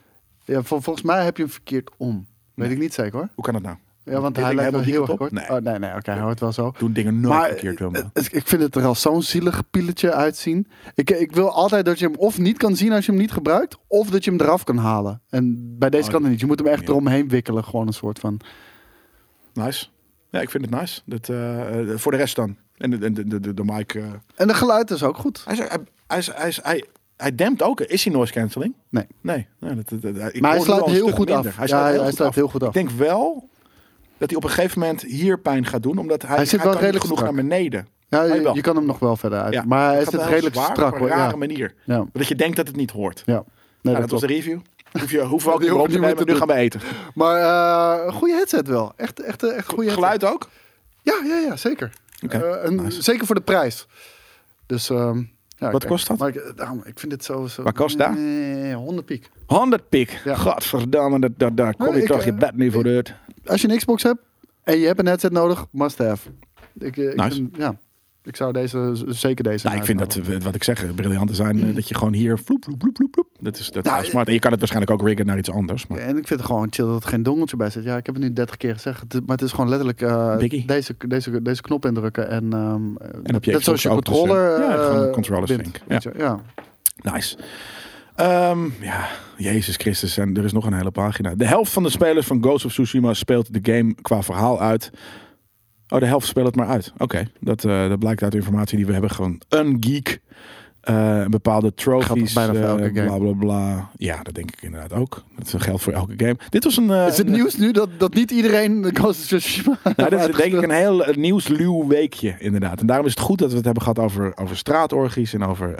Ja, 0.45 0.61
vol- 0.63 0.81
volgens 0.81 1.05
mij 1.05 1.23
heb 1.23 1.37
je 1.37 1.43
hem 1.43 1.51
verkeerd 1.51 1.89
om. 1.97 2.27
Weet 2.55 2.71
ik 2.71 2.77
niet 2.77 2.93
zeker, 2.93 3.13
hoor. 3.19 3.29
Hoe 3.35 3.43
kan 3.43 3.53
dat 3.53 3.61
nou? 3.63 3.75
Ja, 4.03 4.19
want 4.19 4.35
hij 4.35 4.53
lijkt 4.55 4.71
wel 4.71 4.81
heel 4.81 5.01
erg 5.07 5.15
kort. 5.17 5.31
Nee. 5.31 5.45
Nee, 5.49 5.57
oh, 5.57 5.63
nee, 5.63 5.79
nee 5.79 5.95
oké, 5.95 6.11
hij 6.11 6.19
hoort 6.21 6.39
wel 6.39 6.51
zo. 6.51 6.73
Doen 6.77 6.93
dingen 6.93 7.19
nooit 7.19 7.33
maar 7.39 7.47
verkeerd, 7.47 7.81
eh, 7.81 8.23
ik 8.31 8.47
vind 8.47 8.61
het 8.61 8.75
er 8.75 8.85
al 8.85 8.95
zo'n 8.95 9.21
zielig 9.23 9.69
pieletje 9.69 10.13
uitzien. 10.13 10.67
Ik, 10.95 11.09
ik 11.09 11.31
wil 11.31 11.51
altijd 11.51 11.85
dat 11.85 11.99
je 11.99 12.05
hem 12.05 12.15
of 12.15 12.37
niet 12.37 12.57
kan 12.57 12.75
zien 12.75 12.91
als 12.93 13.05
je 13.05 13.11
hem 13.11 13.19
niet 13.21 13.31
gebruikt, 13.31 13.77
of 13.87 14.09
dat 14.09 14.23
je 14.23 14.31
hem 14.31 14.39
eraf 14.41 14.63
kan 14.63 14.77
halen. 14.77 15.21
En 15.29 15.75
bij 15.77 15.89
deze 15.89 16.05
Oh, 16.05 16.11
kan 16.13 16.21
het 16.21 16.31
niet. 16.31 16.39
Je 16.39 16.45
moet 16.45 16.59
hem 16.59 16.67
echt 16.67 16.81
ja. 16.81 16.87
eromheen 16.87 17.27
wikkelen, 17.27 17.63
gewoon 17.63 17.87
een 17.87 17.93
soort 17.93 18.19
van. 18.19 18.39
Nice. 19.53 19.87
Ja, 20.29 20.41
ik 20.41 20.49
vind 20.49 20.65
het 20.65 20.79
nice. 20.79 21.01
Dat, 21.05 21.29
eh, 21.29 21.91
eh, 21.91 21.97
voor 21.97 22.11
de 22.11 22.17
rest 22.17 22.35
dan. 22.35 22.57
En 22.77 22.89
de, 22.89 22.97
de, 23.11 23.27
de, 23.27 23.39
de, 23.39 23.53
de 23.53 23.63
mic. 23.63 23.93
eh, 23.93 24.03
En 24.35 24.47
de 24.47 24.53
geluid 24.53 24.91
is 24.91 25.03
ook 25.03 25.17
goed. 25.17 25.41
hij, 25.45 25.53
is, 25.53 25.59
hij, 25.59 25.77
hij, 26.07 26.17
is, 26.17 26.31
hij, 26.33 26.47
is, 26.47 26.59
hij, 26.63 26.85
hij 27.21 27.35
dempt 27.35 27.61
ook. 27.63 27.81
Is 27.81 28.03
hij 28.03 28.13
noise 28.13 28.33
cancelling? 28.33 28.73
Nee. 28.89 29.05
Nee. 29.21 29.47
nee 29.59 29.75
dat, 29.75 29.89
dat, 29.89 30.01
dat- 30.01 30.33
ik 30.33 30.41
Maar 30.41 30.51
hij 30.51 30.59
een 30.85 30.91
heel 30.91 31.09
goed 31.11 31.25
minder. 31.29 31.47
af. 31.47 31.55
Hij 31.57 31.67
Ja, 31.67 31.67
sluit, 31.67 31.83
hij- 31.83 31.91
heel, 31.93 32.01
hij 32.01 32.11
goed 32.11 32.21
af. 32.21 32.35
heel 32.35 32.47
goed 32.47 32.61
af. 32.61 32.67
Ik 32.67 32.73
denk 32.73 32.89
wel 32.89 33.49
dat 34.17 34.29
hij 34.29 34.37
op 34.37 34.43
een 34.43 34.49
gegeven 34.49 34.79
moment 34.79 35.01
hier 35.01 35.39
pijn 35.39 35.65
gaat 35.65 35.83
doen. 35.83 35.97
Omdat 35.97 36.21
hij, 36.21 36.35
Hij 36.35 36.45
zit 36.45 36.63
wel 36.63 36.73
redelijk 36.73 37.03
genoeg 37.03 37.17
strak. 37.19 37.33
naar 37.33 37.43
beneden. 37.43 37.87
Ja, 38.09 38.23
je, 38.23 38.61
kan 38.61 38.75
hem 38.75 38.85
nog 38.85 38.99
wel 38.99 39.15
verder 39.15 39.39
uit. 39.41 39.53
Ja. 39.53 39.63
Maar 39.67 39.93
hij 39.93 40.05
wel 40.11 40.27
redelijk 40.27 40.55
zwaar, 40.55 40.69
strak 40.71 40.93
Op 40.95 41.01
een 41.01 41.07
rare 41.07 41.31
Ja. 41.31 41.37
manier. 41.37 41.73
Ja. 41.83 42.05
Dat 42.13 42.27
je 42.27 42.35
denkt 42.35 42.55
dat 42.55 42.67
het 42.67 42.75
niet 42.75 42.91
hoort. 42.91 43.23
Ja. 43.25 43.43
Nee, 43.81 43.93
Ja, 43.93 43.99
dat 43.99 44.09
was 44.09 44.21
de 44.21 44.27
review. 44.27 44.59
Hoef 44.99 45.11
je, 45.11 45.17
we 45.17 45.23
ook 45.53 45.59
niet 45.61 45.71
op 45.71 45.77
hoef 45.79 45.87
te 45.89 45.99
nemen. 45.99 46.25
Nu 46.25 46.35
gaan 46.35 46.47
we 46.47 46.53
eten. 46.53 46.81
Maar 47.13 47.37
eh, 47.99 48.05
een 48.05 48.13
goede 48.13 48.33
headset 48.33 48.67
wel. 48.67 48.93
Echt, 48.95 49.19
echt, 49.21 49.43
echt 49.43 49.69
goede. 49.69 49.89
Geluid 49.91 50.23
ook? 50.25 50.49
Ja, 51.01 51.21
ja, 51.25 51.35
ja, 51.37 51.55
zeker. 51.55 51.91
Eh. 52.29 52.69
Zeker 52.87 53.25
voor 53.25 53.35
de 53.35 53.41
prijs. 53.41 53.87
Dus, 54.65 54.89
ehm, 54.89 55.23
ja, 55.59 55.71
Wat 55.71 55.79
kijk, 55.79 55.91
kost 55.93 56.07
dat? 56.07 56.17
Maar 56.17 56.27
ik, 56.29 56.35
eh, 56.35 56.51
daarom, 56.55 56.81
ik 56.85 56.99
vind 56.99 57.11
dit 57.11 57.23
zo... 57.23 57.47
zo 57.47 57.63
Wat 57.63 57.73
kost 57.75 57.97
dat? 57.97 58.13
Nee, 58.15 58.73
100 58.73 59.05
piek. 59.05 59.29
100 59.45 59.89
pik. 59.89 60.21
Ja. 60.23 60.35
Godverdamme, 60.35 61.19
dat, 61.19 61.31
dat, 61.37 61.57
daar 61.57 61.75
kom 61.75 61.85
Nee, 61.85 61.95
je 61.95 62.01
ik, 62.01 62.07
toch 62.07 62.23
je 62.23 62.31
eh, 62.31 62.37
bed 62.37 62.55
niet 62.57 62.73
voor 62.73 62.85
uit. 62.85 63.13
Als 63.45 63.61
je 63.61 63.69
een 63.69 63.77
Xbox 63.77 64.03
hebt 64.03 64.19
en 64.63 64.77
je 64.77 64.85
hebt 64.85 64.99
een 64.99 65.05
headset 65.05 65.31
nodig, 65.31 65.65
must 65.71 65.97
have. 65.97 66.29
Ik, 66.79 66.97
eh, 66.97 67.09
ik 67.09 67.15
Nice. 67.15 67.31
vind- 67.35 67.55
ja, 67.57 67.75
ik 68.29 68.35
zou 68.35 68.53
deze, 68.53 68.91
zeker 69.07 69.43
deze 69.43 69.65
Nou, 69.67 69.77
ik 69.79 69.85
vind 69.85 69.99
dat, 69.99 70.15
eh, 70.15 70.37
wat 70.41 70.55
ik 70.55 70.63
zeg, 70.63 70.95
briljant 70.95 71.27
te 71.29 71.35
zijn. 71.35 71.63
eh, 71.69 71.75
Dat 71.75 71.87
je 71.87 71.95
gewoon 71.95 72.13
hier 72.13 72.37
vloep, 72.37 72.63
vloep, 72.63 72.79
vloep, 72.81 72.95
vloep, 72.97 73.13
vloep. 73.13 73.27
Dat 73.39 73.57
is, 73.59 73.65
dat 73.71 73.75
is 73.85 73.91
Nou, 73.91 74.01
heel 74.01 74.09
smart. 74.09 74.27
En 74.27 74.33
je 74.33 74.39
kan 74.39 74.51
het 74.51 74.59
waarschijnlijk 74.59 74.99
ook 75.01 75.07
riggen 75.07 75.25
naar 75.25 75.37
iets 75.37 75.51
anders. 75.51 75.87
Maar 75.87 75.97
Ja, 75.97 76.03
en 76.03 76.17
ik 76.17 76.27
vind 76.27 76.39
het 76.39 76.49
gewoon 76.49 76.67
chill 76.69 76.85
dat 76.85 77.03
er 77.03 77.09
geen 77.09 77.23
dongeltje 77.23 77.57
bij 77.57 77.69
zit. 77.69 77.83
Ja, 77.83 77.97
ik 77.97 78.05
heb 78.05 78.15
het 78.15 78.23
nu 78.23 78.33
30 78.33 78.57
keer 78.57 78.73
gezegd. 78.73 79.01
Het 79.01 79.13
is- 79.13 79.19
maar 79.19 79.35
het 79.37 79.45
is 79.45 79.51
gewoon 79.51 79.69
letterlijk 79.69 80.01
eh, 80.01 80.37
Biggie. 80.37 80.65
deze, 80.65 80.95
deze, 81.07 81.41
deze 81.41 81.61
knop 81.61 81.85
indrukken. 81.85 82.29
En, 82.29 82.53
ehm 82.53 82.81
En 83.23 83.35
op 83.35 83.43
je 83.43 83.51
net 83.51 83.63
zoals 83.63 83.81
je 83.81 83.89
ook 83.89 84.05
dus, 84.05 84.15
controller. 84.15 84.53
eh, 84.55 84.67
ja, 84.67 84.83
gewoon 84.85 85.05
eh, 85.05 85.11
controller 85.11 85.47
sync. 85.47 85.79
je, 85.87 86.11
ja. 86.17 86.39
nice. 87.13 87.37
Ehm, 88.15 88.59
ja, 88.81 89.07
Jezus 89.37 89.75
Christus. 89.75 90.17
En 90.17 90.37
er 90.37 90.43
is 90.43 90.51
nog 90.53 90.65
een 90.65 90.73
hele 90.73 90.91
pagina. 90.91 91.35
De 91.35 91.45
helft 91.47 91.71
van 91.71 91.83
de 91.83 91.89
spelers 91.89 92.25
van 92.27 92.41
Ghost 92.43 92.65
of 92.65 92.71
Tsushima 92.71 93.13
speelt 93.13 93.53
de 93.63 93.73
game 93.73 93.95
qua 94.01 94.21
verhaal 94.21 94.61
uit. 94.61 94.91
Oh, 95.89 95.99
de 95.99 96.05
helft 96.05 96.27
speelt 96.27 96.45
het 96.45 96.55
maar 96.55 96.67
uit. 96.67 96.93
Oké, 96.97 97.27
dat, 97.39 97.63
eh, 97.65 97.89
dat 97.89 97.99
blijkt 97.99 98.23
uit 98.23 98.31
de 98.31 98.37
informatie 98.37 98.77
die 98.77 98.85
we 98.85 98.91
hebben. 98.91 99.09
Gewoon 99.11 99.41
een 99.49 99.77
geek. 99.79 100.21
eh, 100.81 101.25
bepaalde 101.25 101.73
trophies. 101.73 102.33
bijna 102.33 102.53
voor 102.53 102.61
eh, 102.61 102.69
elke 102.69 102.91
game. 102.93 103.05
Bla 103.05 103.17
bla 103.17 103.31
bla. 103.33 103.89
Ja, 103.97 104.23
dat 104.23 104.33
denk 104.33 104.51
ik 104.51 104.61
inderdaad 104.61 104.93
ook. 104.93 105.23
Dat 105.37 105.53
geldt 105.57 105.81
voor 105.81 105.93
elke 105.93 106.13
game. 106.17 106.37
Dit 106.49 106.63
was 106.63 106.77
een. 106.77 106.91
eh, 106.91 107.07
Is 107.07 107.17
het 107.17 107.27
een- 107.27 107.33
nieuws 107.33 107.57
nu 107.57 107.71
dat, 107.71 107.89
dat 107.97 108.13
niet 108.13 108.31
iedereen 108.31 108.81
de 108.81 108.89
Ghost 108.93 109.19
of 109.19 109.25
Tsushima 109.25 109.77
Nou, 109.95 110.09
dit 110.09 110.19
is 110.19 110.35
denk 110.35 110.53
ik 110.53 110.61
een 110.61 110.71
heel 110.71 111.05
nieuwsluw 111.15 111.87
weekje, 111.87 112.35
inderdaad. 112.39 112.79
En 112.79 112.85
daarom 112.87 113.05
is 113.05 113.11
het 113.11 113.19
goed 113.19 113.39
dat 113.39 113.49
we 113.49 113.55
het 113.55 113.65
hebben 113.65 113.83
gehad 113.83 113.99
over, 113.99 114.37
over 114.37 114.57
straatorgies 114.57 115.33
en 115.33 115.43
over 115.43 115.75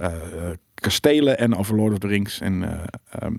kastelen 0.73 1.38
en 1.38 1.56
over 1.56 1.76
Lord 1.76 1.91
of 1.91 1.98
the 1.98 2.07
Rings. 2.07 2.40
En 2.41 2.64
eh, 2.64 2.80
ehm, 3.10 3.34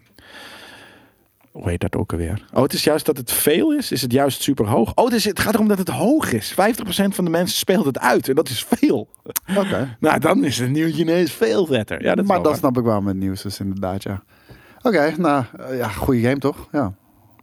hoe 1.51 1.69
heet 1.69 1.81
dat 1.81 1.97
ook 1.97 2.13
alweer? 2.13 2.45
Oh, 2.53 2.63
het 2.63 2.73
is 2.73 2.85
juist 2.85 3.07
dat 3.07 3.17
het 3.17 3.33
veel 3.33 3.73
is. 3.75 3.93
Is 3.93 4.03
het 4.03 4.13
juist 4.13 4.43
super 4.43 4.67
hoog? 4.69 4.93
Oh, 4.95 5.05
het, 5.05 5.15
is, 5.15 5.25
het 5.25 5.41
gaat 5.41 5.55
erom 5.55 5.69
dat 5.69 5.79
het 5.79 5.89
hoog 5.89 6.33
is. 6.33 6.53
50% 6.53 6.55
van 6.87 7.25
de 7.25 7.31
mensen 7.31 7.59
speelt 7.59 7.85
het 7.85 7.99
uit 7.99 8.29
en 8.29 8.35
dat 8.35 8.49
is 8.49 8.65
veel. 8.65 9.09
Oké. 9.57 9.97
Nou, 10.01 10.19
dan 10.19 10.45
is 10.45 10.59
het 10.59 10.71
nieuwtje 10.71 11.03
ineens 11.03 11.33
veel 11.33 11.67
vetter. 11.67 12.03
Ja, 12.03 12.15
dat 12.15 12.27
Maar 12.27 12.37
wel 12.41 12.51
waar. 12.51 12.57
snap 12.59 12.79
ik 12.79 12.85
waarom 12.85 13.07
het 13.07 13.17
nieuws 13.17 13.45
is, 13.45 13.61
inderdaad, 13.61 14.03
ja. 14.03 14.23
Oké, 14.83 15.15
nou, 15.19 15.45
eh, 15.59 15.77
ja, 15.77 15.89
goede 15.89 16.21
game 16.21 16.39
toch? 16.39 16.69
Ja, 16.73 16.95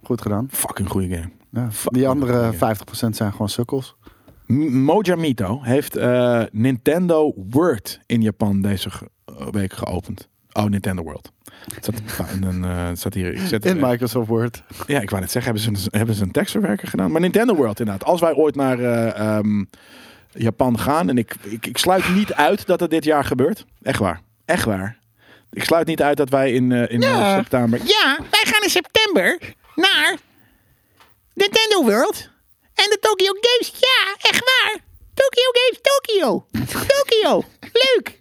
goed 0.04 0.22
gedaan. 0.22 0.48
Fucking 0.52 0.90
goede 0.90 1.16
game. 1.16 1.30
Ja. 1.52 1.72
Fuck, 1.72 1.94
Die 1.94 2.08
andere 2.08 2.34
goeie 2.58 2.76
50% 2.76 3.16
zijn 3.16 3.32
gewoon 3.32 3.50
sukkels. 3.50 3.96
Mojamito 4.72 5.60
heeft 5.64 5.96
eh, 5.96 6.42
Nintendo 6.52 7.34
World 7.50 8.00
in 8.06 8.22
Japan 8.22 8.62
deze 8.62 8.90
eh, 9.26 9.48
week 9.52 9.74
geopend. 9.74 10.30
Oh, 10.58 10.66
Nintendo 10.66 11.04
World. 11.04 11.32
Het 11.74 11.84
staat, 11.84 12.42
dan, 12.42 12.66
eh, 12.66 12.88
het 12.88 13.00
staat 13.00 13.14
hier. 13.14 13.34
Ik 13.34 13.48
zet, 13.48 13.66
In 13.66 13.80
Microsoft 13.80 14.28
Word. 14.28 14.64
ja, 14.88 15.00
ik 15.02 15.10
wou 15.10 15.22
net 15.22 15.32
zeggen, 15.32 15.56
hebben 15.56 15.80
ze, 15.80 15.88
een, 15.90 15.98
hebben 15.98 16.16
ze 16.16 16.24
een 16.24 16.32
tekstverwerker 16.32 16.88
gedaan? 16.88 17.12
Maar 17.12 17.22
Nintendo 17.22 17.56
World 17.56 17.80
inderdaad. 17.80 18.08
Als 18.08 18.22
wij 18.22 18.34
ooit 18.34 18.56
naar 18.56 18.80
eh, 18.80 19.20
ehm, 19.20 19.64
Japan 20.32 20.80
gaan, 20.80 21.10
en 21.10 21.18
ik, 21.18 21.36
ik, 21.42 21.66
ik 21.66 21.78
sluit 21.78 22.16
niet 22.16 22.34
uit 22.34 22.66
dat 22.66 22.80
het 22.80 22.90
dit 22.90 23.04
jaar 23.04 23.24
gebeurt. 23.24 23.66
Echt 23.82 24.00
waar. 24.00 24.22
Echt 24.46 24.66
waar. 24.66 24.98
Ik 25.52 25.64
sluit 25.64 25.88
niet 25.88 26.02
uit 26.02 26.18
dat 26.18 26.30
wij 26.30 26.52
in, 26.52 26.72
eh, 26.72 26.92
in 26.92 27.02
september... 27.36 27.80
Ja, 27.84 28.18
wij 28.30 28.44
gaan 28.44 28.64
in 28.64 28.70
september 28.70 29.40
naar 29.76 30.16
Nintendo 31.34 31.84
World 31.84 32.30
en 32.74 32.90
de 32.90 32.98
Tokyo 33.02 33.32
Games. 33.40 33.72
Ja, 33.80 34.30
echt 34.30 34.44
waar. 34.44 34.78
Tokyo 35.14 35.52
Games 35.52 35.80
Tokyo. 35.82 36.46
Tokyo. 36.88 37.44
Leuk. 37.62 38.20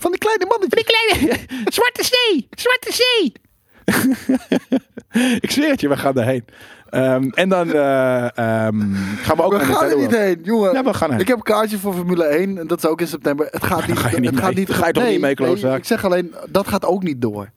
Van 0.00 0.10
die 0.10 0.20
kleine 0.20 0.46
mannetjes. 0.46 0.84
De 0.84 0.92
kleine 0.92 1.38
Zwarte 1.76 2.04
Zee. 2.04 2.48
Zwarte 2.50 2.92
Zee. 2.92 3.32
Ik 5.40 5.50
zweer 5.50 5.70
het 5.70 5.80
je, 5.80 5.88
we 5.88 5.96
gaan 5.96 6.14
daarheen. 6.14 6.44
Ehm, 6.90 7.28
en 7.34 7.48
dan 7.48 7.72
eh, 7.72 8.38
ehm, 8.38 8.94
gaan 9.22 9.36
we 9.36 9.42
ook 9.42 9.52
We 9.52 9.56
naar 9.56 9.66
gaan 9.66 9.90
er 9.90 9.96
niet 9.96 10.16
heen, 10.16 10.40
jongen. 10.42 10.72
Ja, 10.72 10.84
we 10.84 10.94
gaan 10.94 11.08
erheen. 11.08 11.20
Ik 11.20 11.28
heb 11.28 11.36
een 11.36 11.42
kaartje 11.42 11.78
voor 11.78 11.94
Formule 11.94 12.24
1 12.24 12.58
en 12.58 12.66
dat 12.66 12.78
is 12.78 12.86
ook 12.86 13.00
in 13.00 13.06
september. 13.06 13.48
Het 13.50 13.64
gaat 13.64 13.86
niet. 13.86 13.98
ga 13.98 14.08
je 14.10 14.16
niet 14.16 14.24
het 14.24 14.34
mee. 14.34 14.44
gaat 14.44 14.54
niet. 14.54 14.70
Ga 14.70 14.86
je 14.86 14.92
toch 14.92 15.08
niet 15.08 15.20
mee, 15.20 15.34
klootzak? 15.34 15.76
ik 15.76 15.84
zeg 15.84 16.04
alleen, 16.04 16.34
dat 16.48 16.68
gaat 16.68 16.84
ook 16.84 17.02
niet 17.02 17.20
door. 17.20 17.50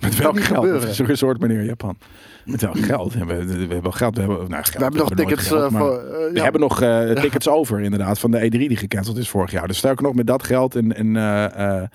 Met 0.00 0.16
welk 0.16 0.40
geld? 0.40 0.64
Het 0.64 0.82
is 0.82 0.98
een 0.98 1.06
resort 1.06 1.40
meneer 1.40 1.64
Japan. 1.64 1.96
Met 2.44 2.60
welk 2.60 2.78
geld? 2.78 3.12
We 3.12 3.18
hebben, 3.18 3.46
we 3.46 3.58
hebben 3.58 3.82
wel 3.82 3.92
geld. 3.92 4.14
We 4.14 4.20
hebben, 4.20 4.50
nou, 4.50 4.64
geld, 4.64 4.76
We 4.76 4.82
hebben 4.82 5.00
nog 5.00 5.10
tickets 5.14 5.46
geld, 5.46 5.72
eh, 5.72 5.80
eh, 5.80 6.32
We 6.32 6.40
hebben 6.42 6.60
nog 6.60 6.82
eh, 6.82 7.10
tickets 7.10 7.48
over, 7.48 7.80
inderdaad, 7.80 8.18
van 8.18 8.30
de 8.30 8.44
E3 8.44 8.50
die 8.50 8.76
gecanceld 8.76 9.16
is 9.16 9.28
vorig 9.28 9.50
jaar. 9.50 9.66
Dus 9.66 9.78
sterker 9.78 10.04
nog, 10.04 10.14
met 10.14 10.26
dat 10.26 10.44
geld. 10.44 10.76
En, 10.76 11.14
en, 11.14 11.90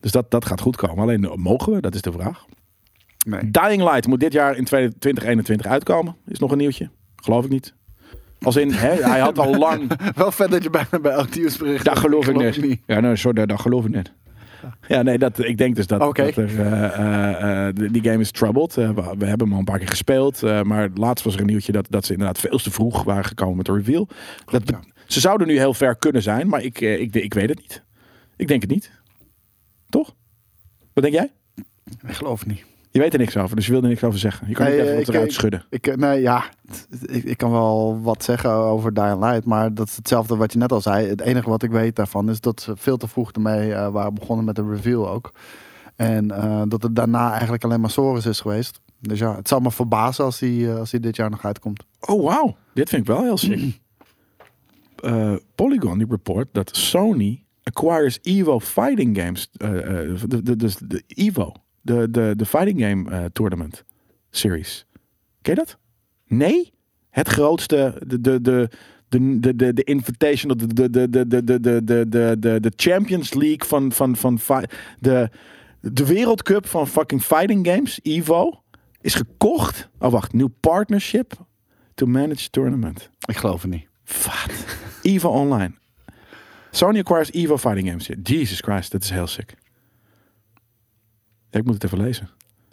dus 0.00 0.12
dat, 0.12 0.30
dat 0.30 0.44
gaat 0.46 0.60
goed 0.60 0.76
komen. 0.76 0.98
Alleen 0.98 1.32
mogen 1.34 1.72
we? 1.72 1.80
Dat 1.80 1.94
is 1.94 2.02
de 2.02 2.12
vraag. 2.12 2.44
Nee. 3.26 3.50
Dying 3.50 3.82
Light 3.82 4.06
moet 4.06 4.20
dit 4.20 4.32
jaar 4.32 4.56
in 4.56 4.64
2021 4.64 5.66
uitkomen. 5.66 6.16
Is 6.26 6.38
nog 6.38 6.50
een 6.50 6.58
nieuwtje. 6.58 6.90
Geloof 7.16 7.44
ik 7.44 7.50
niet. 7.50 7.74
Als 8.40 8.56
in, 8.56 8.70
hè, 8.72 8.94
hij 8.94 9.20
had 9.20 9.38
al 9.38 9.58
lang. 9.58 9.90
Wel 10.16 10.32
vet 10.32 10.50
dat 10.50 10.62
je 10.62 10.70
bijna 10.70 11.00
bij 11.02 11.12
elk 11.12 11.34
nieuwsbericht. 11.34 11.84
Dat 11.84 11.98
geloof 11.98 12.26
ik 12.26 12.36
Geloof 12.36 12.56
niet. 12.56 12.66
niet. 12.66 12.80
Ja, 12.86 13.00
nee, 13.00 13.16
sorry, 13.16 13.46
dat 13.46 13.60
geloof 13.60 13.84
ik 13.84 13.94
niet. 13.94 14.12
Ja, 14.88 15.02
nee, 15.02 15.18
dat, 15.18 15.44
ik 15.44 15.58
denk 15.58 15.76
dus 15.76 15.86
dat, 15.86 16.00
dat 16.00 16.18
er, 16.18 16.38
eh, 16.38 16.84
eh, 16.84 17.68
eh, 17.68 17.74
die 17.92 18.02
game 18.02 18.20
is 18.20 18.30
troubled. 18.30 18.74
We, 18.74 18.92
we 18.94 19.26
hebben 19.26 19.46
hem 19.46 19.52
al 19.52 19.58
een 19.58 19.64
paar 19.64 19.78
keer 19.78 19.88
gespeeld. 19.88 20.42
maar 20.42 20.88
laatst 20.94 21.24
was 21.24 21.34
er 21.34 21.40
een 21.40 21.46
nieuwtje 21.46 21.72
dat, 21.72 21.86
dat 21.90 22.04
ze 22.04 22.12
inderdaad 22.12 22.38
veel 22.38 22.58
te 22.58 22.70
vroeg 22.70 23.02
waren 23.02 23.24
gekomen 23.24 23.56
met 23.56 23.66
de 23.66 23.72
reveal. 23.72 24.08
Dat, 24.46 24.62
ja. 24.64 24.80
Ze 25.08 25.20
zouden 25.20 25.46
nu 25.46 25.58
heel 25.58 25.74
ver 25.74 25.96
kunnen 25.96 26.22
zijn, 26.22 26.48
maar 26.48 26.62
ik, 26.62 26.80
eh, 26.80 27.00
ik, 27.00 27.14
ik 27.14 27.34
weet 27.34 27.48
het 27.48 27.58
niet. 27.58 27.84
Ik 28.36 28.48
denk 28.48 28.60
het 28.60 28.70
niet. 28.70 28.90
Toch? 29.88 30.14
Wat 30.92 31.04
denk 31.04 31.14
jij? 31.14 31.32
Ik 32.06 32.14
geloof 32.14 32.38
het 32.38 32.48
niet. 32.48 32.64
Je 32.90 32.98
weet 33.00 33.12
er 33.12 33.18
niks 33.18 33.36
over, 33.36 33.56
dus 33.56 33.64
je 33.66 33.70
wilde 33.72 33.86
er 33.86 33.92
niks 33.92 34.04
over 34.04 34.18
zeggen. 34.18 34.48
Je 34.48 34.54
kan 34.54 34.64
Nee, 34.66 34.74
niet 34.74 34.82
even 34.84 34.94
wat 34.96 35.02
ik- 35.08 35.14
eruit 35.14 35.26
ik- 35.28 35.32
schudden. 35.34 35.64
Ik, 35.70 35.96
nee, 35.96 36.20
ja, 36.20 36.44
ik, 37.06 37.24
ik 37.24 37.36
kan 37.36 37.50
wel 37.50 38.00
wat 38.02 38.24
zeggen 38.24 38.50
over 38.50 38.94
Dying 38.94 39.20
Light, 39.24 39.44
maar 39.44 39.74
dat 39.74 39.86
is 39.88 39.96
hetzelfde 39.96 40.36
wat 40.36 40.52
je 40.52 40.58
net 40.58 40.72
al 40.72 40.80
zei. 40.80 41.08
Het 41.08 41.20
enige 41.20 41.48
wat 41.48 41.62
ik 41.62 41.70
weet 41.70 41.96
daarvan 41.96 42.30
is 42.30 42.40
dat 42.40 42.60
ze 42.60 42.76
veel 42.76 42.96
te 42.96 43.08
vroeg 43.08 43.32
ermee 43.32 43.72
eh, 43.74 43.88
waren 43.88 44.14
begonnen 44.14 44.44
met 44.44 44.56
de 44.56 44.68
reveal 44.68 45.08
ook. 45.10 45.32
En 45.96 46.30
eh, 46.30 46.62
dat 46.68 46.82
het 46.82 46.96
daarna 46.96 47.30
eigenlijk 47.32 47.64
alleen 47.64 47.80
maar 47.80 47.90
Soros 47.90 48.26
is 48.26 48.40
geweest. 48.40 48.80
Dus 49.00 49.18
ja, 49.18 49.36
het 49.36 49.48
zal 49.48 49.60
me 49.60 49.70
verbazen 49.70 50.24
als 50.24 50.38
die, 50.38 50.70
eh, 50.70 50.78
als 50.78 50.90
dit 50.90 51.16
jaar 51.16 51.30
nog 51.30 51.44
uitkomt. 51.44 51.84
Oh, 52.00 52.24
wauw. 52.24 52.56
Dit 52.74 52.88
vind 52.88 53.02
ik 53.02 53.08
wel 53.08 53.22
heel 53.22 53.36
sick. 53.38 53.60
Eh, 55.02 55.34
Polygon 55.54 55.98
die 55.98 56.06
report 56.10 56.48
dat 56.52 56.76
Sony 56.76 57.44
acquires 57.62 58.18
Evo 58.22 58.60
Fighting 58.60 59.18
Games. 59.20 59.48
eh, 59.56 59.68
de, 60.26 60.42
de, 60.42 60.56
dus 60.56 60.76
de 60.76 61.02
Evo. 61.06 61.52
De, 61.88 62.10
de, 62.10 62.32
de 62.36 62.46
Fighting 62.46 62.80
Game 62.80 63.10
eh, 63.10 63.24
Tournament 63.32 63.84
Series. 64.30 64.86
Ken 65.42 65.54
je 65.54 65.60
dat? 65.60 65.78
Nee? 66.26 66.72
Het 67.10 67.28
grootste, 67.28 68.02
de, 68.06 68.20
de, 68.20 68.40
de, 68.40 68.68
de, 69.08 69.40
de, 69.40 69.56
de, 69.56 69.72
de 69.72 69.84
Invitational, 69.84 70.56
de, 70.56 70.66
de, 70.66 70.90
de, 70.90 71.08
de, 71.10 71.26
de, 71.28 71.44
de, 71.60 71.82
de, 72.08 72.36
de, 72.38 72.60
de, 72.60 72.72
Champions 72.76 73.34
League 73.34 73.64
van, 73.66 73.92
van, 73.92 74.16
van 74.16 74.38
fi- 74.38 74.66
de, 74.98 75.30
de 75.80 76.06
Wereldcup 76.06 76.66
van 76.66 76.86
fucking 76.88 77.22
Fighting 77.22 77.66
Games, 77.66 78.00
Evo, 78.02 78.62
is 79.00 79.14
gekocht. 79.14 79.88
Oh, 79.98 80.10
wacht, 80.12 80.32
nieuw 80.32 80.52
partnership 80.60 81.32
to 81.94 82.06
manage 82.06 82.50
tournament. 82.50 83.10
Ik 83.24 83.36
geloof 83.36 83.62
het 83.62 83.70
niet. 83.70 83.86
Wat? 84.24 84.64
Evo 85.02 85.28
Online. 85.28 85.72
Sony 86.70 86.98
acquires 86.98 87.32
Evo 87.32 87.58
Fighting 87.58 87.88
Games. 87.88 88.10
Jesus 88.22 88.60
Christ, 88.60 88.92
dat 88.92 89.02
is 89.02 89.10
heel 89.10 89.26
sick. 89.26 89.54
Ja, 91.50 91.58
ik 91.58 91.64
moet 91.64 91.74
het 91.74 91.84
even 91.84 92.00
lezen. 92.02 92.28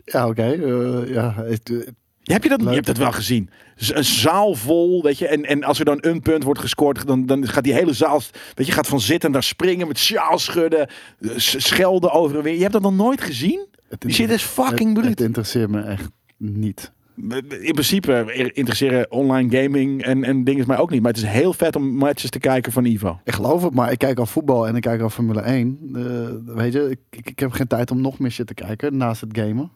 Ja, 0.05 0.27
oké. 0.27 0.41
eh, 0.51 1.13
ja, 1.13 1.33
het, 1.35 1.69
eh, 1.69 1.77
Ja, 2.21 2.33
heb 2.33 2.43
je 2.43 2.49
dat? 2.49 2.59
Leuk. 2.59 2.69
Je 2.69 2.75
hebt 2.75 2.87
dat 2.87 2.97
wel 2.97 3.11
gezien. 3.11 3.49
Z- 3.75 3.89
Een 3.91 4.03
zaal 4.05 4.53
vol, 4.55 5.03
weet 5.03 5.17
je. 5.17 5.27
En, 5.27 5.43
en 5.45 5.63
als 5.63 5.79
er 5.79 5.85
dan 5.85 5.97
een 6.01 6.21
punt 6.21 6.43
wordt 6.43 6.59
gescoord, 6.59 7.07
dan, 7.07 7.25
dan 7.25 7.47
gaat 7.47 7.63
die 7.63 7.73
hele 7.73 7.93
zaal, 7.93 8.21
weet 8.53 8.65
je, 8.67 8.71
gaat 8.73 8.87
van 8.87 8.99
zitten 9.01 9.31
daar 9.31 9.43
springen 9.43 9.87
met 9.87 9.97
sjaal 9.99 10.39
schudden, 10.39 10.87
eh, 11.19 11.29
schelden 11.37 12.11
over 12.11 12.37
en 12.37 12.43
weer. 12.43 12.53
Je 12.53 12.59
hebt 12.61 12.73
dat 12.73 12.81
nog 12.81 12.95
nooit 12.95 13.21
gezien? 13.21 13.67
het 13.89 14.01
Die 14.01 14.11
shit 14.13 14.29
is 14.29 14.43
fucking 14.43 14.89
het, 14.89 14.93
bruut. 14.99 15.09
het 15.09 15.21
interesseert 15.27 15.69
me 15.69 15.81
echt 15.81 16.09
niet. 16.37 16.91
In 17.15 17.73
principe 17.73 18.33
interesseren 18.53 19.11
online 19.11 19.61
gaming 19.61 20.03
en, 20.03 20.23
en 20.23 20.43
dingen 20.43 20.67
mij 20.67 20.77
ook 20.77 20.89
niet. 20.89 21.01
Maar 21.01 21.11
het 21.11 21.21
is 21.21 21.27
heel 21.27 21.53
vet 21.53 21.75
om 21.75 21.95
matches 21.95 22.29
te 22.29 22.39
kijken 22.39 22.71
van 22.71 22.85
Evo. 22.85 23.19
Ik 23.23 23.33
geloof 23.33 23.63
het, 23.63 23.73
maar 23.73 23.91
ik 23.91 23.97
kijk 23.97 24.19
al 24.19 24.25
voetbal 24.25 24.67
en 24.67 24.75
ik 24.75 24.81
kijk 24.81 25.01
al 25.01 25.09
Formule 25.09 25.41
1. 25.41 25.79
Eh, 25.93 26.55
weet 26.55 26.73
je, 26.73 26.97
ik, 27.09 27.27
ik, 27.27 27.39
heb 27.39 27.51
geen 27.51 27.67
tijd 27.67 27.91
om 27.91 28.01
nog 28.01 28.19
meer 28.19 28.31
shit 28.31 28.47
te 28.47 28.53
kijken 28.53 28.97
naast 28.97 29.21
het 29.21 29.37
gamen. 29.37 29.71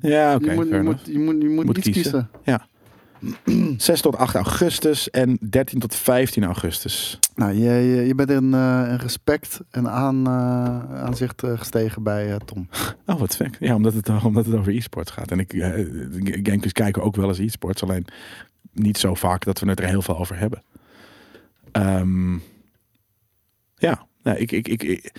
Ja, 0.00 0.34
oké. 0.34 0.50
je, 0.50 0.56
moet, 0.56 0.64
je, 0.64 0.70
fair 0.70 0.84
moet, 0.84 0.94
enough. 0.94 1.06
je 1.06 1.18
moet, 1.18 1.42
je 1.42 1.48
moet, 1.48 1.64
Moet 1.64 1.76
iets 1.76 1.90
kiezen. 1.90 2.02
kiezen. 2.12 2.28
Ja. 2.44 2.66
6 3.76 4.00
tot 4.00 4.16
8 4.16 4.34
augustus 4.34 5.10
en 5.10 5.38
13 5.50 5.78
tot 5.78 5.94
15 5.94 6.44
augustus. 6.44 7.18
Nou, 7.34 7.52
je, 7.52 7.70
je, 7.70 8.06
je 8.06 8.14
bent 8.14 8.30
in, 8.30 8.54
in 8.88 8.96
respect 8.96 9.60
en 9.70 9.90
aan, 9.90 10.26
eh, 10.26 11.02
aanzicht 11.02 11.42
eh, 11.42 11.58
gestegen 11.58 12.02
bij 12.02 12.32
eh, 12.32 12.36
Tom. 12.36 12.68
Oh, 13.06 13.20
wat 13.20 13.36
vet. 13.36 13.56
Ja, 13.60 13.74
omdat 13.74 13.94
het, 13.94 14.08
omdat 14.24 14.46
het 14.46 14.54
over 14.54 14.74
e-sports 14.74 15.10
gaat. 15.10 15.30
En 15.30 15.38
ik, 15.38 15.52
Gamekings 16.22 16.72
kijken 16.72 17.02
ook 17.02 17.16
wel 17.16 17.28
eens 17.28 17.38
e-sports. 17.38 17.82
Alleen 17.82 18.06
niet 18.72 18.98
zo 18.98 19.14
vaak 19.14 19.44
dat 19.44 19.60
we 19.60 19.68
het 19.68 19.80
er 19.80 19.88
heel 19.88 20.02
veel 20.02 20.18
over 20.18 20.38
hebben. 20.38 20.62
Ehm, 21.72 22.32
ja, 23.76 24.06
nou, 24.28 24.40
ik, 24.40 24.52
ik, 24.52 24.68
ik, 24.68 24.82
ik- 24.82 25.12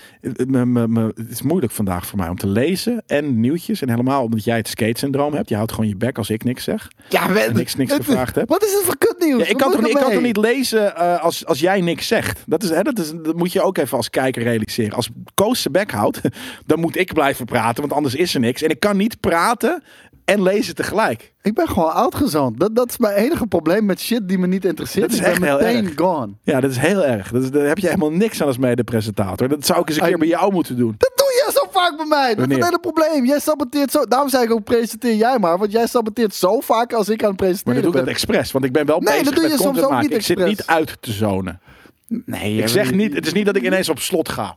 me- 0.48 0.66
me- 0.66 0.88
me- 0.88 1.12
het 1.16 1.30
is 1.32 1.42
moeilijk 1.42 1.72
vandaag 1.74 2.06
voor 2.06 2.18
mij 2.18 2.30
om 2.30 2.36
te 2.38 2.48
lezen 2.48 3.04
en 3.08 3.40
nieuwtjes. 3.40 3.82
En 3.82 3.90
helemaal 3.90 4.24
omdat 4.24 4.44
jij 4.44 4.58
het 4.58 4.68
skate-syndroom 4.68 5.34
hebt. 5.34 5.50
Je 5.50 5.56
houdt 5.56 5.72
gewoon 5.72 5.88
je 5.90 5.96
bek 5.96 6.18
als 6.18 6.30
ik 6.30 6.44
niks 6.44 6.64
zeg. 6.64 6.88
Ja, 7.10 7.36
En 7.36 7.56
niks, 7.56 7.76
niks 7.76 7.94
gevraagd 7.94 8.36
heb. 8.36 8.50
Wat 8.50 8.64
is 8.64 8.74
het 8.74 8.82
voor 8.84 8.98
kutnieuws? 8.98 9.42
Ja, 9.44 9.48
ik, 9.50 9.58
kan 9.58 9.72
toch, 9.72 9.82
niet- 9.82 9.90
ik 9.90 9.96
kan 9.96 10.12
toch 10.12 10.22
niet 10.22 10.38
lezen 10.38 10.96
eh, 10.96 11.24
als, 11.24 11.46
als 11.46 11.60
jij 11.60 11.82
niks 11.82 12.08
zegt. 12.08 12.44
Dat, 12.46 12.64
is, 12.64 12.70
hè, 12.70 12.82
dat, 12.82 13.00
is, 13.00 13.12
dat 13.24 13.36
moet 13.36 13.52
je 13.54 13.62
ook 13.62 13.78
even 13.78 13.98
als 13.98 14.10
kijker 14.10 14.44
realiseren. 14.44 14.94
Als 14.94 15.10
Koos 15.34 15.62
zijn 15.62 15.74
bek 15.74 15.92
houdt, 15.92 16.22
dan 16.66 16.80
moet 16.80 16.98
ik 16.98 17.14
blijven 17.14 17.46
praten, 17.46 17.82
want 17.82 17.94
anders 17.94 18.16
is 18.16 18.34
er 18.34 18.40
niks. 18.40 18.62
En 18.62 18.70
ik 18.70 18.80
kan 18.80 18.98
niet 18.98 19.20
praten 19.20 19.84
en 20.30 20.42
lezen 20.44 20.76
tegelijk. 20.76 21.34
Ik 21.42 21.54
ben 21.54 21.68
gewoon 21.68 21.92
uitgezond. 21.92 22.60
Dat, 22.60 22.76
dat 22.76 22.90
is 22.90 22.98
mijn 22.98 23.14
enige 23.16 23.48
probleem 23.48 23.86
met 23.86 24.00
shit 24.00 24.28
die 24.28 24.38
me 24.38 24.48
niet 24.48 24.66
interesseert. 24.66 25.12
Dat 25.12 25.14
is 25.14 25.18
ik 25.18 25.24
ben 25.24 25.32
echt 25.34 25.42
heel 25.44 25.68
meteen 25.74 25.86
erg. 25.86 25.94
gone. 25.96 26.32
Ja, 26.44 26.60
dat 26.62 26.72
is 26.72 26.78
heel 26.78 27.06
erg. 27.06 27.32
Dat 27.32 27.44
is, 27.44 27.52
daar 27.52 27.66
heb 27.68 27.78
je 27.78 27.88
helemaal 27.88 28.12
niks 28.12 28.42
aan 28.42 28.48
als 28.48 28.58
mede-presentator. 28.58 29.48
Dat 29.48 29.66
zou 29.66 29.80
ik 29.82 29.90
eens 29.90 29.98
een 30.02 30.08
keer 30.08 30.18
bij 30.18 30.28
jou 30.28 30.54
moeten 30.54 30.78
doen. 30.78 30.96
Dat 30.98 31.12
doe 31.16 31.28
je 31.28 31.52
zo 31.54 31.68
vaak 31.72 31.98
bij 31.98 32.06
mij. 32.06 32.36
Dat 32.36 32.50
is 32.50 32.56
het 32.56 32.66
hele 32.66 32.80
probleem. 32.80 33.26
Jij 33.26 33.40
saboteert 33.40 33.92
zo. 33.92 34.06
Daarom 34.06 34.30
zei 34.30 34.44
ik 34.44 34.52
ook 34.52 34.64
presenteer 34.64 35.16
jij 35.16 35.40
maar. 35.40 35.58
Want 35.58 35.72
jij 35.72 35.88
saboteert 35.88 36.36
zo 36.36 36.60
vaak 36.60 36.94
als 36.94 37.10
ik 37.10 37.24
aan 37.24 37.30
het 37.32 37.40
Maar 37.40 37.48
presenteren 37.48 37.74
dat 37.74 37.92
doe 37.92 37.92
ik 38.02 38.06
ben. 38.06 38.06
dat 38.06 38.14
expres, 38.24 38.52
want 38.52 38.66
ik 38.66 38.72
ben 38.72 38.86
wel 38.86 39.00
Nee, 39.00 39.08
bezig 39.12 39.26
dat 39.26 39.34
doe 39.36 39.44
je 39.44 39.50
met 39.50 39.60
soms 39.60 39.66
content 39.80 39.86
ook 39.86 39.92
maken. 39.92 40.10
niet 40.10 40.18
Ik 40.20 40.26
zit 40.26 40.46
niet 40.46 40.66
uit 40.66 40.98
te 41.00 41.12
zonen. 41.12 41.60
Nee, 42.08 42.58
Ik 42.58 42.68
zeg 42.68 42.92
niet, 42.92 43.14
het 43.14 43.26
is 43.26 43.34
niet 43.34 43.46
dat 43.46 43.56
ik 43.56 43.64
ineens 43.64 43.90
op 43.90 44.00
slot 44.00 44.30
ga. 44.30 44.56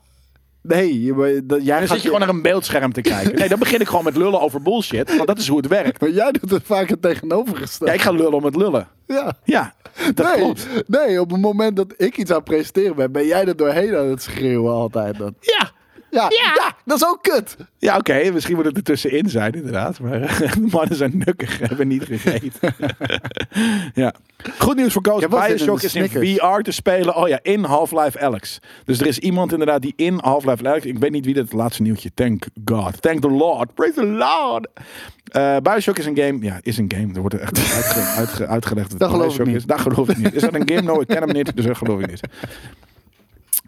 Nee, 0.63 1.03
je, 1.03 1.13
maar 1.13 1.31
dat, 1.45 1.65
jij 1.65 1.79
dan 1.79 1.89
zit 1.89 1.97
je 1.97 2.03
gewoon 2.03 2.21
naar 2.21 2.29
een 2.29 2.43
beeldscherm 2.43 2.93
te 2.93 3.01
kijken. 3.01 3.39
Nee, 3.39 3.49
dan 3.49 3.59
begin 3.59 3.81
ik 3.81 3.87
gewoon 3.87 4.05
met 4.05 4.17
lullen 4.17 4.41
over 4.41 4.63
bullshit. 4.63 5.17
Want 5.17 5.27
dat 5.27 5.39
is 5.39 5.49
hoe 5.49 5.57
het 5.57 5.67
werkt. 5.67 6.01
Maar 6.01 6.11
jij 6.11 6.33
doet 6.33 6.51
het 6.51 6.63
vaak 6.65 6.89
het 6.89 7.03
tegenovergestelde. 7.03 7.93
Ja, 7.93 7.99
ik 7.99 8.05
ga 8.05 8.11
lullen 8.11 8.33
om 8.33 8.45
het 8.45 8.57
lullen. 8.57 8.89
Ja. 9.07 9.37
Ja, 9.45 9.75
dat 10.15 10.27
nee, 10.27 10.37
klopt. 10.37 10.67
nee, 10.87 11.21
op 11.21 11.31
het 11.31 11.41
moment 11.41 11.77
dat 11.77 11.95
ik 11.97 12.17
iets 12.17 12.31
aan 12.31 12.37
het 12.37 12.45
presenteren 12.45 12.97
ben, 12.97 13.13
ben 13.13 13.27
jij 13.27 13.45
er 13.45 13.57
doorheen 13.57 13.97
aan 13.97 14.09
het 14.09 14.23
schreeuwen 14.23 14.73
altijd. 14.73 15.19
Dan. 15.19 15.35
Ja, 15.41 15.71
Ja, 16.15 16.23
Ja. 16.23 16.53
ja, 16.55 16.77
dat 16.85 16.97
is 16.97 17.07
ook 17.07 17.23
kut. 17.23 17.57
Ja, 17.79 17.97
oké. 17.97 18.31
Misschien 18.33 18.57
moet 18.57 18.65
het 18.65 18.77
er 18.77 18.83
tussenin 18.83 19.31
zijn, 19.31 19.53
inderdaad. 19.53 20.01
Maar 20.01 20.21
de 20.21 20.67
mannen 20.73 20.97
zijn 20.97 21.13
nukkig, 21.27 21.59
hebben 21.59 21.89
niet 21.89 22.05
gegeten. 22.05 22.75
ja. 24.03 24.15
Goed 24.59 24.77
nieuws 24.77 24.93
voor 24.93 25.03
Koos. 25.03 25.23
In 25.23 25.29
Bioshock 25.29 25.83
is 25.83 25.95
in. 25.95 26.09
VR 26.09 26.61
te 26.63 26.71
spelen. 26.73 27.17
Oh 27.17 27.29
ja, 27.29 27.39
in 27.43 27.65
Half-Life 27.65 28.21
Alex. 28.21 28.59
Dus 28.85 29.01
er 29.01 29.07
is 29.07 29.19
iemand 29.19 29.53
inderdaad 29.53 29.83
die 29.83 29.93
in 29.97 30.19
Half-Life 30.23 30.69
Alex... 30.69 30.85
Ik 30.85 30.99
weet 30.99 31.11
niet 31.11 31.25
wie 31.25 31.35
dat 31.35 31.45
het 31.45 31.53
laatste 31.53 31.83
nieuwtje. 31.83 32.11
Thank 32.15 32.45
God. 32.65 33.03
Thank 33.03 33.21
the 33.21 33.31
Lord. 33.31 33.75
Praise 33.75 33.95
the 33.95 34.07
Lord. 34.07 34.69
Eh 35.25 35.57
Bioshock 35.63 35.99
is 35.99 36.07
een 36.07 36.17
game. 36.17 36.39
Ja, 36.41 36.59
is 36.63 36.77
een 36.79 36.93
game. 36.95 37.15
Er 37.15 37.21
wordt 37.21 37.39
echt 37.39 37.59
uitge- 37.77 38.15
uitge- 38.17 38.47
uitgelegd 38.47 38.91
dat 38.91 38.99
Dat 38.99 39.11
geloof 39.11 39.23
ik 39.25 39.29
Bioshock 39.29 39.47
niet. 39.47 39.57
is. 39.57 39.65
Dat 39.65 39.81
geloof 39.81 40.09
ik 40.09 40.17
niet. 40.17 40.35
Is 40.35 40.43
dat 40.43 40.55
een 40.55 40.69
game? 40.69 40.83
No, 40.83 41.01
ik 41.01 41.07
ken 41.07 41.23
hem 41.23 41.33
niet. 41.33 41.57
Dus 41.57 41.65
dat 41.67 41.77
geloof 41.77 42.01
ik 42.01 42.07
niet. 42.11 42.21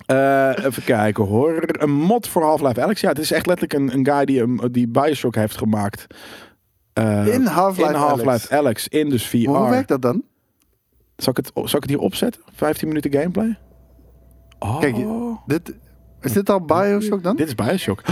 Eh, 0.06 0.64
even 0.64 0.85
kijken 0.85 1.24
hoor. 1.24 1.62
Een 1.66 1.90
mod 1.93 2.28
voor 2.28 2.43
Half-Life 2.43 2.82
Alex. 2.82 3.01
Ja, 3.01 3.09
het 3.09 3.18
is 3.18 3.31
echt 3.32 3.47
letterlijk 3.47 3.72
een, 3.93 3.98
een 3.98 4.06
guy 4.14 4.24
die, 4.24 4.40
een- 4.43 4.68
die 4.72 4.89
Bioshock 4.89 5.35
heeft 5.35 5.56
gemaakt. 5.59 6.06
Eh, 6.93 7.26
In 7.35 7.47
Half-Life 7.47 7.89
in 7.90 7.94
Half-Life 7.97 8.28
Alex. 8.28 8.51
Alex. 8.51 8.89
In 8.89 9.09
dus 9.10 9.26
VR. 9.26 9.36
Maar 9.51 9.60
hoe 9.60 9.70
werkt 9.70 9.89
dat 9.89 10.02
dan? 10.02 10.22
Zal 11.16 11.31
ik, 11.31 11.36
het, 11.36 11.51
zal 11.55 11.64
ik 11.64 11.82
het 11.82 11.89
hier 11.90 11.98
opzetten? 11.98 12.43
15 12.55 12.89
minuten 12.89 13.12
gameplay? 13.12 13.59
Oh, 14.59 14.81
Kijk, 14.81 14.97
dit, 15.47 15.74
is 16.20 16.32
dit 16.32 16.51
al 16.51 16.60
Bioshock 16.60 17.22
dan? 17.22 17.36
dit 17.36 17.47
is 17.47 17.55
Bioshock. 17.55 18.02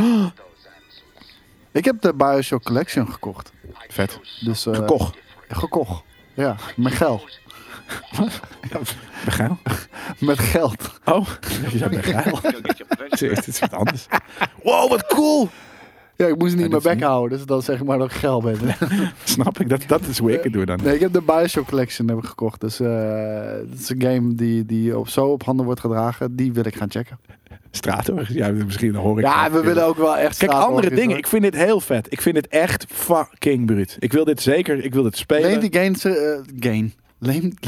Ik 1.73 1.85
heb 1.85 2.01
de 2.01 2.15
Bioshock 2.15 2.63
Collection 2.63 3.13
gekocht. 3.13 3.53
Vet. 3.89 4.21
Dus, 4.45 4.67
eh, 4.67 4.75
Gekocht. 4.75 5.17
Gekocht. 5.49 6.03
Ja, 6.35 6.57
met 6.77 6.93
geld. 6.93 7.39
Begeil? 9.25 9.59
Met 10.19 10.39
geld. 10.39 11.01
Oh, 11.05 11.27
je 11.71 11.79
zei 11.79 11.91
begeil. 11.97 12.39
Dit 13.19 13.47
is 13.47 13.59
wat 13.59 13.73
anders. 13.73 14.07
Wow, 14.63 14.91
wat 14.91 15.07
cool. 15.07 15.49
Ja, 16.17 16.27
ik 16.27 16.39
moest 16.39 16.53
niet 16.55 16.63
Ja, 16.63 16.69
mijn 16.69 16.83
dat 16.83 16.93
bek 16.93 17.03
houden, 17.03 17.39
dus 17.39 17.47
dan 17.47 17.63
zeg 17.63 17.81
ik 17.81 17.87
maar 17.87 17.99
dat 17.99 18.11
ik 18.11 18.17
geld 18.17 18.43
ben. 18.45 18.57
Snap 19.25 19.61
ik. 19.61 19.69
Dat, 19.69 19.83
dat 19.87 20.01
is 20.07 20.19
hoe 20.19 20.33
ik 20.33 20.43
het 20.43 20.53
doe 20.53 20.65
dan. 20.65 20.79
Nee, 20.83 20.95
ik 20.95 21.01
heb 21.01 21.13
de 21.13 21.23
Bioshock 21.23 21.67
Collection 21.67 22.09
heb 22.09 22.19
ik 22.19 22.25
gekocht. 22.25 22.61
Dus 22.61 22.81
eh 22.81 23.53
het 23.71 23.81
is 23.81 23.89
een 23.89 24.03
game 24.03 24.35
die, 24.35 24.67
die 24.67 24.99
op, 24.99 25.09
zo 25.09 25.27
op 25.27 25.43
handen 25.45 25.65
wordt 25.65 25.81
gedragen. 25.81 26.37
Die 26.37 26.53
wil 26.53 26.67
ik 26.67 26.75
gaan 26.77 26.91
checken. 26.91 27.19
Straat 27.71 28.11
Ja, 28.29 28.49
misschien 28.51 28.95
hoor 28.95 29.19
ik. 29.19 29.25
Ja, 29.25 29.51
we 29.51 29.61
willen 29.61 29.85
ook 29.87 29.97
wel 29.97 30.17
echt 30.17 30.39
Kijk, 30.39 30.51
andere 30.51 30.89
hoor. 30.89 30.97
dingen. 30.97 31.17
Ik 31.17 31.27
vind 31.27 31.43
dit 31.43 31.55
heel 31.55 31.81
vet. 31.81 32.07
Ik 32.13 32.21
vind 32.23 32.35
dit 32.35 32.49
echt 32.49 32.85
fucking 32.89 33.67
bruut. 33.67 33.97
Ik 33.99 34.13
wil 34.13 34.25
dit 34.25 34.41
zeker. 34.41 34.85
Ik 34.85 34.95
wil 34.95 35.03
dit 35.03 35.17
spelen. 35.17 35.51
Leen 35.51 35.71
die 35.71 35.81
games... 35.81 36.05
eh 36.05 36.15
gain. 36.59 36.95
Leen... 37.23 37.59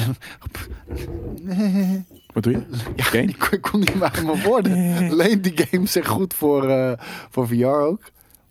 Wat 2.32 2.42
doe 2.42 2.52
je? 2.52 2.62
Ja, 2.96 3.12
ik, 3.20 3.48
ik 3.50 3.60
kom 3.60 3.80
niet 3.80 3.94
meer 3.94 4.10
aan 4.16 4.26
mijn 4.26 4.42
woorden. 4.42 5.14
Leen 5.14 5.40
die 5.42 5.52
games 5.56 5.92
zich 5.92 6.08
goed 6.08 6.34
voor, 6.34 6.68
eh, 6.68 6.92
voor 7.30 7.48
VR 7.48 7.66
ook. 7.66 8.00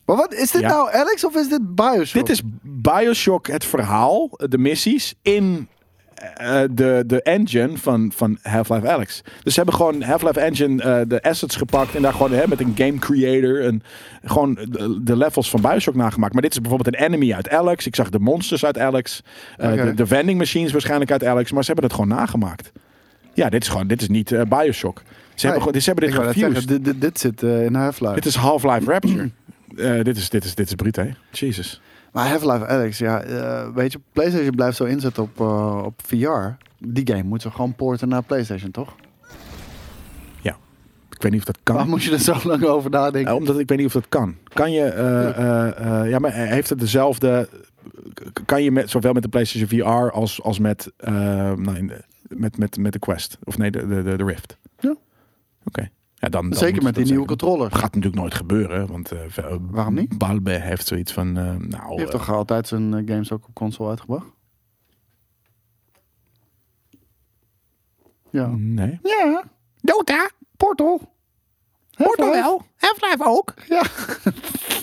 Maar 0.06 0.16
wat, 0.16 0.34
is 0.34 0.52
dit 0.52 0.62
Ja. 0.62 0.68
nou 0.68 0.92
Alex 0.94 1.26
of 1.26 1.36
is 1.36 1.50
dit 1.50 1.76
Bioshock? 1.76 2.26
Dit 2.26 2.30
is 2.30 2.42
Bioshock, 2.62 3.48
het 3.48 3.66
verhaal, 3.66 4.30
de 4.50 4.58
missies 4.58 5.14
in 5.22 5.68
eh, 6.16 6.62
de, 6.72 7.04
de 7.08 7.22
engine 7.22 7.78
van, 7.78 8.12
van 8.16 8.38
Half-Life 8.42 8.90
Alex. 8.90 9.22
Dus 9.44 9.54
ze 9.54 9.60
hebben 9.60 9.78
gewoon 9.78 10.02
Half-Life 10.02 10.40
Engine 10.40 10.84
eh, 10.84 11.02
de 11.08 11.22
assets 11.22 11.56
gepakt 11.56 11.96
en 11.96 12.02
daar 12.02 12.12
gewoon 12.14 12.32
hè, 12.32 12.48
met 12.48 12.60
een 12.60 12.74
game 12.76 12.98
creator 13.00 13.66
en 13.66 13.84
gewoon 14.24 14.54
de, 14.70 15.00
de 15.04 15.18
levels 15.18 15.50
van 15.50 15.62
Bioshock 15.62 15.96
nagemaakt. 15.96 16.34
Maar 16.34 16.42
dit 16.42 16.52
is 16.52 16.62
bijvoorbeeld 16.62 16.96
een 16.96 17.04
enemy 17.06 17.34
uit 17.34 17.50
Alex. 17.50 17.86
Ik 17.88 17.96
zag 17.96 18.10
de 18.10 18.20
monsters 18.20 18.66
uit 18.66 18.78
Alex. 18.78 19.22
Eh, 19.58 19.74
de, 19.74 19.94
de 19.94 20.06
vending 20.08 20.38
machines 20.38 20.72
waarschijnlijk 20.72 21.12
uit 21.12 21.24
Alex. 21.26 21.52
Maar 21.52 21.64
ze 21.64 21.72
hebben 21.72 21.90
het 21.90 22.00
gewoon 22.00 22.18
nagemaakt. 22.18 22.72
Ja, 23.34 23.50
dit 23.50 23.62
is 23.64 23.70
gewoon, 23.70 23.88
dit 23.88 24.02
is 24.02 24.08
niet 24.08 24.32
eh, 24.32 24.42
Bioshock. 24.42 25.02
Ze 25.36 25.48
hebben, 25.48 25.50
Nee, 25.74 25.82
gewoon- 25.82 25.82
ze 25.82 25.90
hebben 25.90 26.34
dit 26.34 26.44
gefused. 26.46 26.68
dit, 26.68 26.86
dit, 26.86 27.02
dit 27.02 27.20
zit 27.20 27.44
eh, 27.44 27.66
in 27.66 27.76
Half-Life. 27.76 28.14
Dit 28.14 28.26
is 28.26 28.36
Half-Life 28.36 28.92
Rapture. 28.92 29.30
Eh, 29.78 30.02
dit, 30.04 30.18
is, 30.18 30.30
dit, 30.30 30.44
is, 30.44 30.56
dit 30.56 30.68
is 30.68 30.76
bruut, 30.76 30.96
hè? 30.96 31.10
Jesus. 31.32 31.82
Maar 32.14 32.30
Half-Life 32.30 32.68
Alex, 32.68 32.98
ja, 32.98 33.22
eh, 33.22 33.68
weet 33.74 33.92
je, 33.92 34.00
PlayStation 34.12 34.56
blijft 34.56 34.78
zo 34.78 34.84
inzetten 34.84 35.24
op, 35.24 35.40
eh, 35.40 35.82
op 35.86 36.02
VR. 36.06 36.50
Die 36.78 37.08
game 37.08 37.24
moet 37.24 37.42
ze 37.42 37.52
gewoon 37.52 37.76
porten 37.76 38.08
naar 38.08 38.24
PlayStation, 38.24 38.72
toch? 38.72 38.96
Ja. 40.42 40.58
Ik 41.10 41.22
weet 41.22 41.32
niet 41.32 41.40
of 41.40 41.46
dat 41.46 41.58
kan. 41.64 41.76
Waar 41.76 41.88
moet 41.88 42.04
je 42.04 42.12
er 42.12 42.20
zo 42.20 42.36
lang 42.44 42.64
over 42.64 42.90
nadenken? 42.90 43.32
Eh, 43.32 43.38
omdat 43.38 43.60
ik 43.60 43.68
weet 43.68 43.78
niet 43.78 43.88
of 43.88 43.94
dat 43.94 44.10
kan. 44.10 44.36
Kan 44.54 44.72
je, 44.72 44.84
ja, 46.08 46.20
maar 46.20 46.34
heeft 46.34 46.70
het 46.70 46.80
dezelfde, 46.80 47.50
kan 48.46 48.64
je 48.64 48.72
met, 48.72 48.90
zowel 48.90 49.14
met 49.14 49.24
de 49.24 49.30
PlayStation 49.30 49.68
VR 49.68 50.12
als, 50.12 50.42
als 50.42 50.60
met, 50.60 50.92
nee, 51.56 51.90
met, 52.28 52.58
met, 52.58 52.78
met 52.78 52.94
de 52.94 53.00
Quest? 53.00 53.38
Of 53.44 53.58
nee, 53.58 53.72
de, 53.72 53.88
de, 53.88 54.16
de 54.18 54.24
Rift? 54.24 54.58
Ja. 56.24 56.30
Oké. 56.30 56.36
Ja, 56.36 56.42
dan, 56.42 56.50
dan 56.50 56.60
Zeker 56.60 56.84
met 56.84 56.96
die 56.96 57.04
nieuwe 57.06 57.20
zeker. 57.28 57.38
controller. 57.38 57.72
Gaat 57.72 57.82
natuurlijk 57.96 58.16
nooit 58.16 58.34
gebeuren, 58.34 58.88
want 58.88 59.12
eh, 59.12 59.20
ve- 59.28 59.58
Waarom 59.62 59.94
niet? 59.94 60.18
Balbe 60.18 60.52
heeft 60.52 60.88
zoiets 60.88 61.12
van, 61.12 61.28
eh, 61.38 61.44
nou, 61.44 61.60
Die 61.90 62.00
heeft 62.00 62.04
eh, 62.14 62.20
toch 62.20 62.30
altijd 62.32 62.68
zijn 62.68 62.94
eh, 62.94 63.08
games 63.08 63.32
ook 63.32 63.48
op 63.48 63.54
console 63.54 63.90
uitgebracht? 63.90 64.26
Ja. 68.30 68.48
nee. 68.56 69.00
Ja, 69.04 69.44
Dota. 69.82 70.30
Portal. 70.58 71.12
Portal 71.96 72.26
Half-Life. 72.26 72.42
wel. 72.48 72.62
Half-Life 72.78 73.24
ook. 73.26 73.54
Ja, 73.70 73.82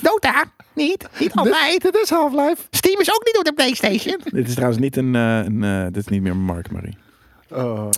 Dota. 0.03 0.45
Niet. 0.75 1.09
Niet 1.21 1.33
altijd. 1.33 1.83
dit 1.83 1.95
is 2.03 2.11
Half-Life. 2.11 2.67
Steam 2.71 3.01
is 3.01 3.11
ook 3.15 3.25
niet 3.25 3.39
op 3.39 3.45
de 3.45 3.53
Playstation. 3.53 4.21
Dit 4.25 4.47
is 4.49 4.53
trouwens 4.55 4.81
niet 4.81 4.97
een, 4.97 5.15
eh, 5.15 5.39
een 5.45 5.65
eh, 5.65 5.85
dit 5.85 5.97
is 5.97 6.07
niet 6.09 6.23
meer 6.23 6.37
Mark 6.37 6.71
Marie. 6.71 6.97
Oh. 7.53 7.89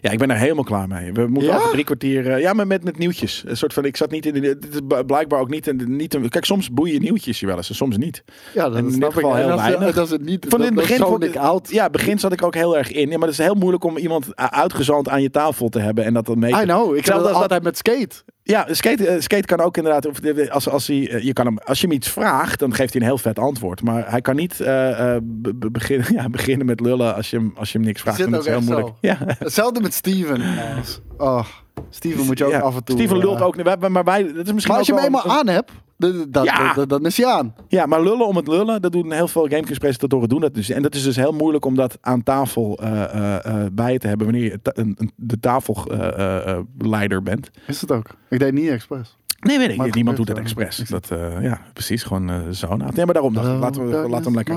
Ja, 0.00 0.10
ik 0.10 0.18
ben 0.18 0.30
er 0.30 0.36
helemaal 0.36 0.64
klaar 0.64 0.88
mee. 0.88 1.12
We 1.12 1.26
moeten 1.26 1.50
Ja? 1.50 1.56
over 1.56 1.70
drie 1.70 1.84
kwartier. 1.84 2.30
eh, 2.32 2.40
ja, 2.40 2.52
maar 2.52 2.66
met, 2.66 2.84
met 2.84 2.98
nieuwtjes. 2.98 3.42
Een 3.46 3.56
soort 3.56 3.72
van. 3.72 3.84
Ik 3.84 3.96
zat 3.96 4.10
niet 4.10 4.26
in. 4.26 4.32
De, 4.34 4.40
dit 4.40 4.74
is 4.74 4.80
blijkbaar 5.06 5.40
ook 5.40 5.50
niet. 5.50 5.66
In, 5.66 5.96
niet 5.96 6.14
een, 6.14 6.28
kijk, 6.28 6.44
soms 6.44 6.70
boeien 6.70 7.00
nieuwtjes 7.02 7.40
je 7.40 7.46
wel 7.46 7.56
eens 7.56 7.68
en 7.68 7.74
soms 7.74 7.96
niet. 7.96 8.24
Ja, 8.54 8.64
En 8.70 8.98
dat 9.00 9.12
geval 9.12 9.36
En 9.36 9.44
heel 9.44 9.54
is- 9.54 9.60
weinig. 9.60 9.94
dat 9.94 10.04
is 10.04 10.10
het 10.10 10.24
niet. 10.24 10.46
Van 10.48 10.58
in 10.60 10.66
het 10.66 10.74
begin. 10.74 10.96
vond 10.98 11.24
ik. 11.24 11.36
Ja, 11.70 11.90
begin 11.90 12.18
zat 12.18 12.32
ik 12.32 12.42
ook 12.42 12.54
heel 12.54 12.76
erg 12.76 12.92
in. 12.92 13.08
Ja, 13.10 13.18
maar 13.18 13.28
het 13.28 13.38
is 13.38 13.44
heel 13.44 13.54
moeilijk 13.54 13.84
om 13.84 13.96
iemand 13.96 14.36
uitgezand 14.36 15.08
aan 15.08 15.22
je 15.22 15.30
tafel 15.30 15.68
te 15.68 15.78
hebben 15.78 16.04
en 16.04 16.14
dat 16.14 16.26
dan 16.26 16.38
mee. 16.38 16.52
te- 16.52 16.60
I 16.60 16.64
know, 16.64 16.96
ik 16.96 17.04
dat- 17.24 17.32
altijd 17.32 17.62
met 17.62 17.76
skate. 17.76 18.14
Ja, 18.48 18.66
skate, 18.70 19.06
eh, 19.08 19.20
skate 19.20 19.46
kan 19.46 19.60
ook 19.60 19.76
inderdaad. 19.76 20.06
Of, 20.06 20.20
de- 20.20 20.50
als, 20.50 20.68
als, 20.68 20.86
hij, 20.86 21.10
eh, 21.10 21.22
je 21.22 21.32
kan 21.32 21.46
hem, 21.46 21.58
als 21.58 21.80
je 21.80 21.86
hem 21.86 21.96
iets 21.96 22.08
vraagt, 22.08 22.58
dan 22.58 22.74
geeft 22.74 22.92
hij 22.92 23.02
een 23.02 23.06
heel 23.08 23.18
vet 23.18 23.38
antwoord. 23.38 23.82
Maar 23.82 24.10
hij 24.10 24.20
kan 24.20 24.36
niet 24.36 24.60
eh, 24.60 25.14
eh, 25.14 25.20
be- 25.22 25.54
be- 25.54 25.70
beginnen, 25.70 26.12
ja, 26.16 26.28
beginnen 26.28 26.66
met 26.66 26.80
lullen 26.80 27.14
als 27.14 27.30
je 27.30 27.36
hem, 27.36 27.52
als 27.56 27.72
je 27.72 27.78
hem 27.78 27.86
niks 27.86 28.00
vraagt. 28.00 28.16
zit 28.16 28.30
Dan 28.30 28.40
is 28.40 28.46
heel 28.46 28.60
moeilijk. 28.60 28.88
Ja. 29.00 29.16
Hetzelfde 29.38 29.80
met 29.80 29.94
Steven. 29.94 30.42
Oh, 31.18 31.44
Steven 31.90 32.26
moet 32.26 32.38
je 32.38 32.44
ook 32.44 32.50
Ja, 32.52 32.58
af 32.60 32.76
en 32.76 32.84
toe... 32.84 32.96
Steven 32.96 33.18
lult 33.18 33.38
eh, 33.40 33.46
ook. 33.46 33.56
niet. 33.56 33.88
Maar 33.88 34.04
wij, 34.04 34.22
dat 34.32 34.46
is 34.46 34.52
misschien 34.52 34.60
Maar 34.68 34.76
als 34.78 34.86
je 34.86 34.94
hem 34.94 35.04
eenmaal 35.04 35.24
een- 35.24 35.30
aan 35.30 35.46
hebt, 35.48 35.70
Dat, 35.98 36.44
Ja. 36.44 36.74
dat- 36.74 36.88
dan 36.88 37.06
is 37.06 37.16
hij 37.16 37.26
aan. 37.26 37.54
Ja, 37.68 37.86
maar 37.86 38.02
lullen 38.02 38.26
om 38.26 38.36
het 38.36 38.48
lullen, 38.48 38.82
dat 38.82 38.92
doen 38.92 39.12
heel 39.12 39.28
veel 39.28 39.46
GameKings-presentatoren 39.46 40.28
doen 40.28 40.40
dat 40.40 40.54
dus. 40.54 40.70
En 40.70 40.82
dat 40.82 40.94
is 40.94 41.02
dus 41.02 41.16
heel 41.16 41.32
moeilijk 41.32 41.64
om 41.64 41.74
dat 41.74 41.98
aan 42.00 42.22
tafel 42.22 42.78
eh, 42.78 43.02
eh, 43.02 43.44
eh, 43.64 43.66
bij 43.72 43.98
te 43.98 44.06
hebben 44.06 44.26
wanneer 44.26 44.44
je 44.50 44.62
ta- 44.62 44.72
een, 44.74 44.94
een- 44.98 45.12
de 45.16 45.40
tafelleider 45.40 47.22
bent. 47.22 47.50
Is 47.66 47.80
het 47.80 47.92
ook? 47.92 48.06
Ik 48.30 48.38
deed 48.38 48.52
niet 48.52 48.68
expres. 48.68 49.16
Nee, 49.40 49.58
weet 49.58 49.70
ik. 49.70 49.80
Het 49.80 49.94
Niemand 49.94 50.16
doet 50.16 50.28
gebeurt 50.28 50.52
wel. 50.54 50.64
expres. 50.66 50.88
Dat, 50.88 51.10
eh, 51.10 51.42
ja, 51.42 51.60
precies. 51.72 52.02
Gewoon 52.02 52.30
eh, 52.30 52.48
zo. 52.50 52.76
Nou, 52.76 52.90
nee, 52.94 53.04
maar 53.04 53.14
daarom. 53.14 53.34
dacht 53.34 53.46
ik, 53.48 53.58
laten 53.58 53.86
we, 53.86 54.08
laten 54.08 54.10
we 54.18 54.24
hem 54.24 54.34
lekker 54.34 54.54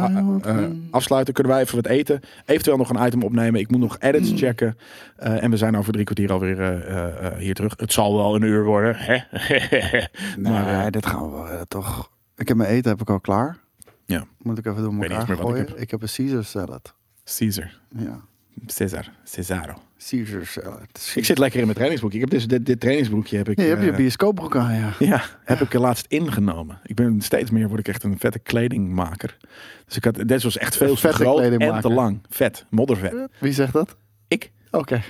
eh, 0.52 0.64
eh, 0.64 0.70
afsluiten. 0.92 1.34
Kunnen 1.34 1.52
wij 1.54 1.62
even 1.62 1.76
wat 1.76 1.86
eten? 1.86 2.20
Eventueel 2.46 2.78
nog 2.78 2.90
een 2.90 3.06
item 3.06 3.24
opnemen. 3.24 3.60
Ik 3.60 3.72
moet 3.72 3.80
nog 3.80 3.96
edits 4.00 4.32
Mm. 4.32 4.38
checken. 4.38 4.78
Eh, 5.16 5.44
en 5.44 5.52
we 5.52 5.58
zijn 5.58 5.78
over 5.78 5.92
drie 5.94 6.04
kwartier 6.06 6.32
alweer 6.32 6.60
eh, 6.62 6.68
eh, 6.98 7.26
eh, 7.28 7.38
hier 7.38 7.54
terug. 7.54 7.74
Het 7.78 7.94
zal 7.94 8.16
wel 8.16 8.36
een 8.36 8.42
uur 8.42 8.64
worden. 8.64 8.96
Hè? 8.98 9.18
Nee, 10.38 10.52
maar 10.54 10.86
eh, 10.86 10.92
dit 10.92 11.06
gaan 11.06 11.24
we 11.32 11.38
wel 11.48 11.66
toch? 11.68 12.12
Ik 12.38 12.48
heb 12.48 12.58
mijn 12.58 12.70
eten 12.70 12.92
heb 12.92 13.02
ik 13.02 13.10
al 13.10 13.20
klaar. 13.20 13.58
Ja. 14.06 14.24
Moet 14.42 14.58
ik 14.58 14.66
even 14.66 14.82
door 14.82 14.94
niet 14.94 15.04
elkaar 15.04 15.30
ik 15.30 15.40
gooien. 15.40 15.82
Ik 15.82 15.92
heb. 15.92 16.02
een 16.02 16.10
Caesar 16.16 16.44
salad. 16.44 16.94
Caesar. 17.38 17.72
Ja. 17.98 18.20
Cesar. 18.66 19.12
Cesaro. 19.24 19.74
Caesar 20.10 20.46
salad. 20.46 21.12
Ik 21.16 21.26
zit 21.26 21.38
lekker 21.38 21.60
in 21.60 21.66
mijn 21.66 21.76
trainingsbroekje. 21.76 22.20
Ik 22.20 22.30
heb 22.30 22.40
dus 22.40 22.48
dit, 22.48 22.66
dit 22.66 22.80
trainingsbroekje 22.80 23.38
heb 23.38 23.50
ik. 23.50 23.58
Ja, 23.58 23.64
je 23.64 23.70
hebt 23.70 23.84
je 23.84 23.92
eh, 23.92 23.96
bioscoopbroek 23.96 24.56
aan, 24.56 24.74
ja. 24.74 24.94
Ja, 25.00 25.24
heb 25.44 25.62
ik 25.62 25.74
er 25.74 25.80
laatst 25.80 26.06
ingenomen. 26.10 26.80
Ik 26.84 26.96
ben 26.96 27.22
steeds 27.22 27.52
meer, 27.52 27.68
word 27.68 27.80
ik 27.80 27.88
echt 27.88 28.04
een 28.04 28.20
vette 28.20 28.40
kledingmaker. 28.40 29.38
Dus 29.86 29.96
ik 29.96 30.04
had, 30.04 30.16
dit 30.28 30.44
was 30.44 30.58
echt 30.58 30.78
veel 30.78 30.96
te 30.96 31.14
groot 31.14 31.42
en 31.42 31.82
te 31.82 31.90
lang. 31.90 32.22
Vet, 32.30 32.66
moddervet. 32.70 33.28
Wie 33.40 33.54
zegt 33.54 33.74
dat? 33.74 33.96
Oké. 34.72 35.02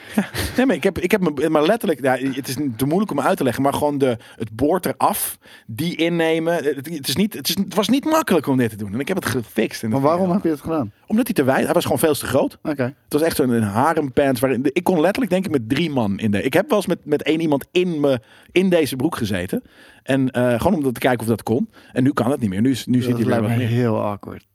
Nee, 0.58 0.66
maar 0.66 0.76
ik 0.76 0.84
heb, 0.84 0.98
ik 0.98 1.12
heb 1.12 1.22
me, 1.22 1.50
maar 1.50 1.66
letterlijk, 1.66 2.02
ja, 2.02 2.18
het 2.18 2.48
is 2.48 2.56
te 2.76 2.86
moeilijk 2.86 3.12
om 3.12 3.20
uit 3.20 3.38
te 3.38 3.44
leggen, 3.44 3.64
maar 3.64 3.74
gewoon 3.74 3.98
de, 3.98 4.18
het 4.36 4.52
boord 4.52 4.86
eraf, 4.86 5.38
die 5.68 5.96
innemen. 5.96 6.54
Het, 6.54 6.90
het 6.90 7.08
is 7.08 7.16
niet, 7.16 7.34
het, 7.34 7.50
is, 7.50 7.56
het 7.56 7.76
was 7.76 7.90
niet 7.90 8.06
makkelijk 8.06 8.48
om 8.48 8.58
dit 8.58 8.70
te 8.70 8.76
doen. 8.76 8.94
En 8.94 9.00
ik 9.00 9.08
heb 9.08 9.18
het 9.18 9.26
gefixt. 9.26 9.84
Maar 9.84 10.02
waarom 10.02 10.32
heb 10.32 10.44
je 10.44 10.50
het 10.50 10.62
gedaan? 10.62 10.92
Omdat 11.08 11.26
hij 11.26 11.36
te 11.36 11.44
wijd, 11.44 11.66
hij 11.66 11.74
was 11.74 11.84
gewoon 11.84 12.00
veel 12.00 12.14
te 12.14 12.26
groot. 12.26 12.58
Oké. 12.64 12.84
Het 12.84 13.14
was 13.14 13.22
echt 13.22 13.36
zo'n 13.36 13.62
harempants. 13.62 14.40
Waarin, 14.40 14.70
ik 14.74 14.84
kon 14.84 15.00
letterlijk 15.00 15.32
denk 15.32 15.46
ik 15.46 15.52
met 15.52 15.70
drie 15.70 15.90
man 15.90 16.20
in 16.20 16.32
de. 16.32 16.42
Ik 16.42 16.54
heb 16.54 16.70
wel 16.70 16.78
eens 16.78 16.88
met, 16.88 17.06
met 17.06 17.24
één 17.24 17.40
iemand 17.40 17.66
in, 17.72 18.00
me, 18.00 18.20
in 18.52 18.70
deze 18.70 18.96
broek 18.96 19.16
gezeten. 19.16 19.64
En 20.04 20.32
eh, 20.32 20.62
gewoon 20.62 20.86
om 20.86 20.94
te 20.94 21.00
kijken 21.00 21.20
of 21.20 21.28
dat 21.28 21.44
kon. 21.44 21.70
En 21.92 22.04
nu 22.04 22.12
kan 22.12 22.32
het 22.32 22.40
niet 22.40 22.50
meer. 22.50 22.62
Nu, 22.62 22.76
nu 22.86 23.02
zit 23.02 23.14
hij 23.14 23.22
er 23.22 23.28
lijkt 23.28 23.58
me 23.58 23.64
heel 23.64 24.02
awkward. 24.04 24.48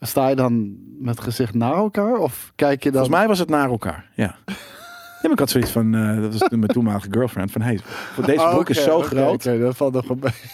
Sta 0.00 0.28
je 0.28 0.34
dan 0.36 0.76
met 0.98 1.20
gezicht 1.20 1.54
naar 1.54 1.74
elkaar? 1.74 2.16
Of 2.16 2.52
kijk 2.56 2.82
je 2.82 2.90
dan... 2.90 2.98
Volgens 3.00 3.18
mij 3.18 3.28
was 3.28 3.38
het 3.38 3.48
naar 3.48 3.68
elkaar. 3.70 4.10
Ja. 4.14 4.36
Ja, 4.46 5.24
maar 5.24 5.32
ik 5.32 5.38
had 5.38 5.50
zoiets 5.50 5.70
van, 5.70 5.94
eh, 5.94 6.20
dat 6.20 6.32
was 6.38 6.48
mijn 6.50 6.66
toenmalige 6.66 7.06
girlfriend, 7.10 7.50
van 7.52 7.60
hey, 7.60 7.80
deze 8.24 8.40
Oh, 8.40 8.50
broek 8.54 8.68
is 8.68 8.82
zo 8.82 9.00
groot. 9.02 9.34
oké, 9.34 9.58
dat 9.58 9.76
valt 9.76 9.92
nog. 9.92 10.04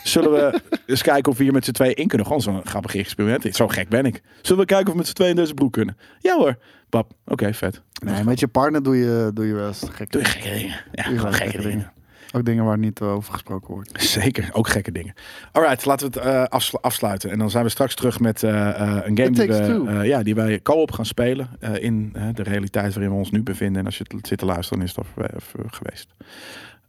Zullen 0.04 0.30
we 0.32 0.60
eens 0.86 1.02
kijken 1.02 1.32
of 1.32 1.38
we 1.38 1.44
hier 1.44 1.52
met 1.52 1.64
z'n 1.64 1.70
tweeën 1.72 1.94
in 1.94 2.06
kunnen? 2.08 2.26
Gewoon 2.26 2.42
zo'n 2.42 2.60
grappig 2.66 2.94
experiment. 2.94 3.54
Zo 3.56 3.68
gek 3.68 3.88
ben 3.88 4.04
ik. 4.06 4.22
Zullen 4.42 4.60
we 4.60 4.66
kijken 4.66 4.86
of 4.86 4.92
we 4.92 4.98
met 4.98 5.06
z'n 5.06 5.12
tweeën 5.14 5.30
in 5.30 5.36
deze 5.36 5.54
broek 5.54 5.72
kunnen? 5.72 5.96
Ja 6.18 6.36
hoor. 6.36 6.56
Pap, 6.88 7.12
oké, 7.26 7.54
vet. 7.54 7.82
Nee, 8.04 8.24
met 8.24 8.40
je 8.40 8.48
partner 8.48 8.82
doe 8.82 8.96
je, 8.96 9.30
doe 9.34 9.46
je 9.46 9.54
wel 9.54 9.66
eens 9.66 9.82
gek. 9.90 10.12
Doe 10.12 10.20
je 10.20 10.26
gekke 10.28 10.50
dingen. 10.50 10.76
Ja, 10.92 11.02
Doe 11.04 11.12
je 11.12 11.18
gewoon 11.18 11.34
gekke 11.34 11.60
dingen. 11.62 11.92
Ook 12.36 12.44
dingen 12.44 12.65
waar 12.65 12.78
niet 12.78 13.01
over 13.01 13.32
gesproken 13.32 13.74
wordt. 13.74 14.02
Zeker, 14.20 14.48
ook 14.52 14.69
gekke 14.69 14.93
dingen. 14.93 15.15
Alright, 15.52 15.85
laten 15.85 16.11
we 16.12 16.19
het 16.19 16.27
eh, 16.28 16.43
afslu- 16.44 16.78
afsluiten. 16.81 17.31
En 17.31 17.39
dan 17.39 17.51
zijn 17.51 17.65
we 17.65 17.70
straks 17.70 17.94
terug 17.94 18.20
met 18.20 18.43
eh, 18.43 18.69
eh, 18.69 19.06
een 19.06 19.16
game 19.16 19.31
die, 19.31 19.47
we, 19.47 19.85
eh, 19.89 20.05
ja, 20.06 20.23
die 20.23 20.35
wij 20.35 20.62
co-op 20.62 20.93
gaan 20.93 21.06
spelen. 21.06 21.48
eh, 21.61 21.82
in 21.82 22.12
de 22.35 22.43
realiteit 22.43 22.93
waarin 22.94 23.12
we 23.12 23.19
ons 23.19 23.31
nu 23.31 23.43
bevinden. 23.43 23.81
En 23.81 23.86
als 23.86 23.98
je 23.98 24.05
het 24.09 24.27
zit 24.27 24.39
te 24.39 24.44
luisteren, 24.44 24.78
dan 24.78 24.89
is 24.89 24.94
het 24.97 25.06
al 25.06 25.66
geweest. 25.70 26.09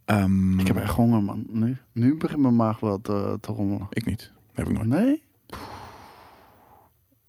Ehm, 0.04 0.58
Ik 0.60 0.66
heb 0.66 0.76
echt 0.76 0.94
honger, 0.94 1.22
man. 1.22 1.44
Nu, 1.48 1.76
nu 1.92 2.16
begint 2.16 2.40
mijn 2.40 2.56
maag 2.56 2.80
wel 2.80 3.00
te, 3.00 3.38
te 3.40 3.52
rommelen. 3.52 3.86
Ik 3.90 4.06
niet. 4.06 4.32
Heb 4.54 4.68
ik 4.68 4.72
nooit. 4.72 4.88
Nee? 4.88 5.22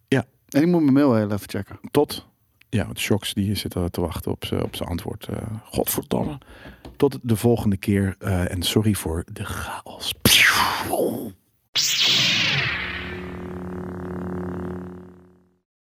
Ja. 0.07 0.25
En 0.49 0.61
ik 0.61 0.67
moet 0.67 0.81
mijn 0.81 0.93
mail 0.93 1.15
heel 1.15 1.31
even 1.31 1.49
checken. 1.49 1.79
Tot, 1.91 2.27
ja, 2.69 2.85
want 2.85 2.99
Shocks 2.99 3.33
die 3.33 3.55
zit 3.55 3.71
te 3.91 4.01
wachten 4.01 4.31
op 4.31 4.45
zijn 4.45 4.63
op 4.63 4.75
zijn 4.75 4.89
antwoord. 4.89 5.27
eh 5.27 5.37
godverdomme. 5.63 6.37
Tot 6.97 7.19
de 7.21 7.35
volgende 7.35 7.77
keer. 7.77 8.15
eh, 8.19 8.51
en 8.51 8.61
sorry 8.61 8.93
voor 8.93 9.23
de 9.31 9.45
chaos. 9.45 10.13